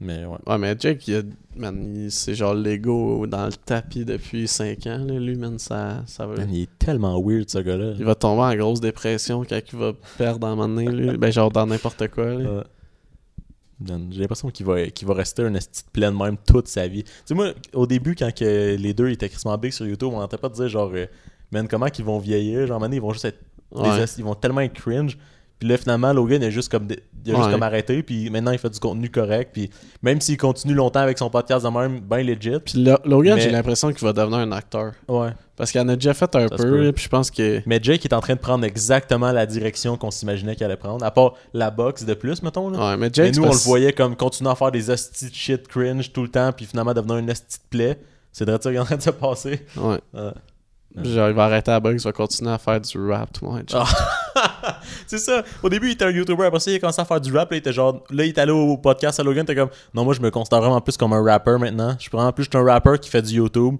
Mais 0.00 0.24
ouais. 0.24 0.38
Ouais, 0.46 0.58
mais 0.58 0.76
Jake, 0.78 1.08
il 1.08 1.16
a, 1.16 1.22
man, 1.56 1.94
il- 1.96 2.12
c'est 2.12 2.36
genre 2.36 2.54
l'ego 2.54 3.26
dans 3.26 3.46
le 3.46 3.52
tapis 3.52 4.04
depuis 4.04 4.46
5 4.46 4.86
ans, 4.86 5.04
là, 5.04 5.18
lui, 5.18 5.34
man, 5.36 5.58
ça, 5.58 6.02
ça 6.06 6.26
va... 6.26 6.36
Man, 6.36 6.48
il 6.52 6.62
est 6.62 6.78
tellement 6.78 7.20
weird, 7.20 7.50
ce 7.50 7.58
gars-là. 7.58 7.94
Il 7.98 8.04
va 8.04 8.14
tomber 8.14 8.42
en 8.42 8.54
grosse 8.54 8.80
dépression 8.80 9.42
quand 9.48 9.60
il 9.72 9.78
va 9.78 9.92
perdre 10.16 10.46
à 10.46 10.50
un 10.50 10.54
moment 10.54 10.68
donné, 10.82 10.86
lui. 10.92 11.16
Ben, 11.16 11.32
genre 11.32 11.50
dans 11.50 11.66
n'importe 11.66 12.06
quoi, 12.08 12.26
là. 12.26 12.50
Ouais. 12.58 12.62
Man, 13.80 14.08
J'ai 14.12 14.20
l'impression 14.20 14.50
qu'il 14.50 14.64
va, 14.66 14.86
qu'il 14.86 15.06
va 15.08 15.14
rester 15.14 15.42
un 15.42 15.54
esti 15.54 15.82
de 15.84 15.90
pleine 15.90 16.16
même 16.16 16.36
toute 16.36 16.68
sa 16.68 16.86
vie. 16.86 17.02
Tu 17.04 17.10
sais, 17.24 17.34
moi, 17.34 17.52
au 17.72 17.86
début, 17.86 18.14
quand 18.14 18.32
que 18.34 18.76
les 18.76 18.94
deux 18.94 19.08
étaient 19.10 19.28
crissement 19.28 19.56
big 19.58 19.72
sur 19.72 19.86
YouTube, 19.86 20.10
on 20.12 20.20
n'entendait 20.20 20.40
pas 20.40 20.48
dire 20.48 20.68
genre, 20.68 20.90
euh, 20.94 21.06
man, 21.50 21.66
comment 21.68 21.86
qu'ils 21.86 22.04
vont 22.04 22.18
vieillir? 22.18 22.66
Genre, 22.66 22.78
maintenant, 22.78 22.94
ils 22.96 23.02
vont 23.02 23.12
juste 23.12 23.24
être. 23.24 23.40
Ouais. 23.72 24.04
ils 24.18 24.24
vont 24.24 24.34
tellement 24.36 24.60
être 24.60 24.74
cringe. 24.74 25.18
Puis 25.58 25.68
là, 25.68 25.76
finalement, 25.76 26.12
Logan, 26.12 26.42
a 26.42 26.50
juste 26.50 26.70
comme, 26.70 26.86
il 27.24 27.32
a 27.32 27.36
juste 27.36 27.50
comme 27.50 27.62
arrêté. 27.62 28.02
Puis 28.02 28.28
maintenant, 28.30 28.50
il 28.52 28.58
fait 28.58 28.70
du 28.70 28.78
contenu 28.78 29.08
correct. 29.10 29.50
Puis 29.52 29.70
même 30.02 30.20
s'il 30.20 30.36
continue 30.36 30.74
longtemps 30.74 31.00
avec 31.00 31.18
son 31.18 31.30
podcast 31.30 31.64
de 31.64 31.70
même, 31.70 32.00
ben 32.00 32.24
legit. 32.24 32.58
Puis 32.64 32.84
Lo- 32.84 32.98
Logan, 33.04 33.34
Mais- 33.36 33.40
j'ai 33.40 33.50
l'impression 33.50 33.92
qu'il 33.92 34.04
va 34.06 34.12
devenir 34.12 34.38
un 34.38 34.52
acteur. 34.52 34.92
Ouais. 35.08 35.30
Parce 35.56 35.70
qu'il 35.70 35.80
en 35.80 35.88
a 35.88 35.94
déjà 35.94 36.14
fait 36.14 36.34
un 36.34 36.48
Ça 36.48 36.56
peu, 36.56 36.92
puis 36.92 37.04
je 37.04 37.08
pense 37.08 37.30
que... 37.30 37.62
Mais 37.66 37.78
Jake 37.80 38.04
est 38.04 38.12
en 38.12 38.20
train 38.20 38.34
de 38.34 38.40
prendre 38.40 38.64
exactement 38.64 39.30
la 39.30 39.46
direction 39.46 39.96
qu'on 39.96 40.10
s'imaginait 40.10 40.56
qu'il 40.56 40.64
allait 40.64 40.76
prendre. 40.76 41.04
À 41.04 41.12
part 41.12 41.34
la 41.52 41.70
boxe 41.70 42.04
de 42.04 42.14
plus, 42.14 42.42
mettons. 42.42 42.70
Là. 42.70 42.90
Ouais, 42.90 42.96
mais 42.96 43.08
Jake, 43.12 43.36
nous, 43.36 43.44
on 43.44 43.52
le 43.52 43.64
voyait 43.64 43.92
comme 43.92 44.16
continuer 44.16 44.50
à 44.50 44.56
faire 44.56 44.72
des 44.72 44.90
hosties 44.90 45.30
de 45.30 45.34
shit 45.34 45.68
cringe 45.68 46.12
tout 46.12 46.22
le 46.22 46.28
temps, 46.28 46.50
puis 46.52 46.66
finalement 46.66 46.92
devenir 46.92 47.18
une 47.18 47.30
hostie 47.30 47.58
de 47.58 47.76
plaie. 47.76 47.98
C'est 48.32 48.44
de 48.46 48.58
ça 48.60 48.70
qui 48.70 48.76
est 48.76 48.80
en 48.80 48.84
train 48.84 48.96
de 48.96 49.02
se 49.02 49.10
passer. 49.10 49.60
Ouais. 49.76 50.00
Ouais. 50.12 50.32
Genre, 51.02 51.28
il 51.28 51.34
va 51.34 51.44
arrêter 51.44 51.72
la 51.72 51.80
boxe, 51.80 52.02
il 52.02 52.04
va 52.04 52.12
continuer 52.12 52.52
à 52.52 52.58
faire 52.58 52.80
du 52.80 53.10
rap, 53.10 53.32
tout 53.32 53.44
le 53.44 53.50
monde. 53.50 53.64
Ah. 53.72 54.80
c'est 55.06 55.18
ça. 55.18 55.42
Au 55.62 55.68
début, 55.68 55.88
il 55.88 55.92
était 55.92 56.04
un 56.04 56.10
YouTuber. 56.10 56.44
Après 56.44 56.60
ça, 56.60 56.70
il 56.70 56.76
a 56.76 56.78
commencé 56.78 57.00
à 57.00 57.04
faire 57.04 57.20
du 57.20 57.36
rap. 57.36 57.50
Là, 57.50 57.56
il 57.56 57.58
était 57.58 57.72
genre. 57.72 58.04
Là, 58.10 58.24
il 58.24 58.28
est 58.28 58.38
allé 58.38 58.52
au 58.52 58.76
podcast 58.76 59.18
à 59.18 59.24
Logan. 59.24 59.44
Il 59.48 59.52
était 59.52 59.60
comme. 59.60 59.70
Non, 59.92 60.04
moi, 60.04 60.14
je 60.14 60.20
me 60.20 60.30
considère 60.30 60.60
vraiment 60.60 60.80
plus 60.80 60.96
comme 60.96 61.12
un 61.12 61.22
rapper 61.22 61.56
maintenant. 61.58 61.94
Je 61.98 62.02
suis 62.02 62.10
vraiment 62.12 62.32
plus 62.32 62.44
juste 62.44 62.54
un 62.54 62.64
rapper 62.64 62.96
qui 63.00 63.10
fait 63.10 63.22
du 63.22 63.34
YouTube. 63.34 63.76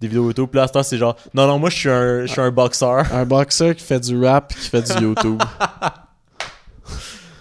Des 0.00 0.06
vidéos 0.08 0.26
YouTube. 0.26 0.48
Puis 0.50 0.60
là, 0.60 0.68
ce 0.72 0.82
c'est 0.82 0.96
genre. 0.98 1.16
Non, 1.34 1.46
non, 1.46 1.58
moi, 1.58 1.70
je 1.70 1.76
suis 1.76 1.88
un, 1.90 2.26
je 2.26 2.32
suis 2.32 2.40
un 2.40 2.50
boxeur. 2.50 3.04
Un 3.12 3.24
boxeur 3.24 3.74
qui 3.74 3.84
fait 3.84 4.00
du 4.00 4.24
rap 4.24 4.54
qui 4.54 4.68
fait 4.68 4.82
du 4.82 5.02
YouTube. 5.04 5.42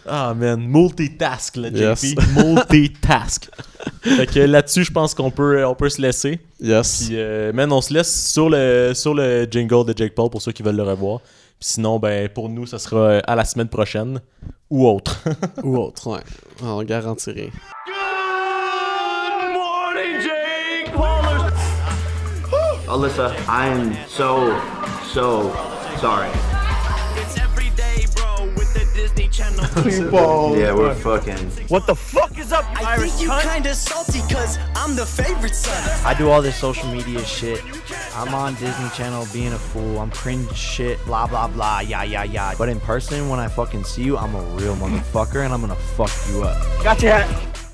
Ah, 0.09 0.33
man. 0.33 0.65
Multitask, 0.65 1.57
là, 1.57 1.67
Yes. 1.67 2.01
JP. 2.11 2.19
Multitask. 2.37 3.49
fait 4.01 4.25
que 4.25 4.39
là-dessus, 4.39 4.85
je 4.85 4.91
pense 4.91 5.13
qu'on 5.13 5.29
peut, 5.31 5.65
on 5.65 5.75
peut 5.75 5.89
se 5.89 6.01
laisser. 6.01 6.39
Yes. 6.61 7.07
Puis, 7.07 7.17
euh, 7.19 7.51
man, 7.51 7.71
on 7.71 7.81
se 7.81 7.93
laisse 7.93 8.31
sur 8.31 8.49
le, 8.49 8.93
sur 8.95 9.13
le 9.13 9.45
jingle 9.51 9.85
de 9.85 9.93
Jake 9.97 10.15
Paul 10.15 10.29
pour 10.29 10.41
ceux 10.41 10.53
qui 10.53 10.63
veulent 10.63 10.77
le 10.77 10.83
revoir. 10.83 11.19
Puis 11.59 11.69
sinon, 11.71 11.99
ben, 11.99 12.29
pour 12.29 12.49
nous, 12.49 12.65
ça 12.65 12.79
sera 12.79 12.99
euh, 12.99 13.21
à 13.27 13.35
la 13.35 13.43
semaine 13.43 13.67
prochaine 13.67 14.21
ou 14.69 14.87
autre. 14.87 15.21
Ou 15.63 15.77
autre, 15.77 16.07
ouais. 16.11 16.19
On 16.61 16.83
garantit 16.83 17.31
rien. 17.31 17.49
Alyssa, 22.87 23.35
I 23.47 23.67
am 23.67 23.93
so, 24.07 24.57
so 25.03 25.51
sorry. 25.99 26.31
Yeah, 30.57 30.73
we're 30.73 30.95
fucking. 30.95 31.37
What 31.67 31.85
the 31.85 31.95
fuck 31.95 32.37
is 32.39 32.51
up, 32.51 32.63
you 32.79 32.85
I 32.85 32.93
Irish 32.95 33.11
think 33.11 33.21
you 33.23 33.29
cunt? 33.29 33.53
kinda 33.53 33.75
salty 33.75 34.19
cause 34.33 34.57
I'm 34.75 34.95
the 34.95 35.05
favorite 35.05 35.53
son. 35.53 35.77
I 36.05 36.13
do 36.17 36.29
all 36.29 36.41
this 36.41 36.55
social 36.55 36.89
media 36.91 37.23
shit. 37.25 37.61
I'm 38.15 38.33
on 38.33 38.55
Disney 38.55 38.89
Channel 38.95 39.27
being 39.33 39.53
a 39.53 39.59
fool. 39.59 39.99
I'm 39.99 40.09
cringe 40.11 40.55
shit, 40.55 41.03
blah 41.05 41.27
blah 41.27 41.47
blah, 41.47 41.81
yeah 41.81 42.03
yeah 42.03 42.23
yeah. 42.23 42.55
But 42.57 42.69
in 42.69 42.79
person, 42.79 43.29
when 43.29 43.39
I 43.39 43.47
fucking 43.47 43.83
see 43.83 44.03
you, 44.03 44.17
I'm 44.17 44.33
a 44.33 44.41
real 44.55 44.75
motherfucker 44.75 45.43
and 45.45 45.53
I'm 45.53 45.61
gonna 45.61 45.75
fuck 45.75 46.11
you 46.31 46.43
up. 46.43 46.83
Got 46.83 47.01
your 47.01 47.11
hat. 47.13 47.66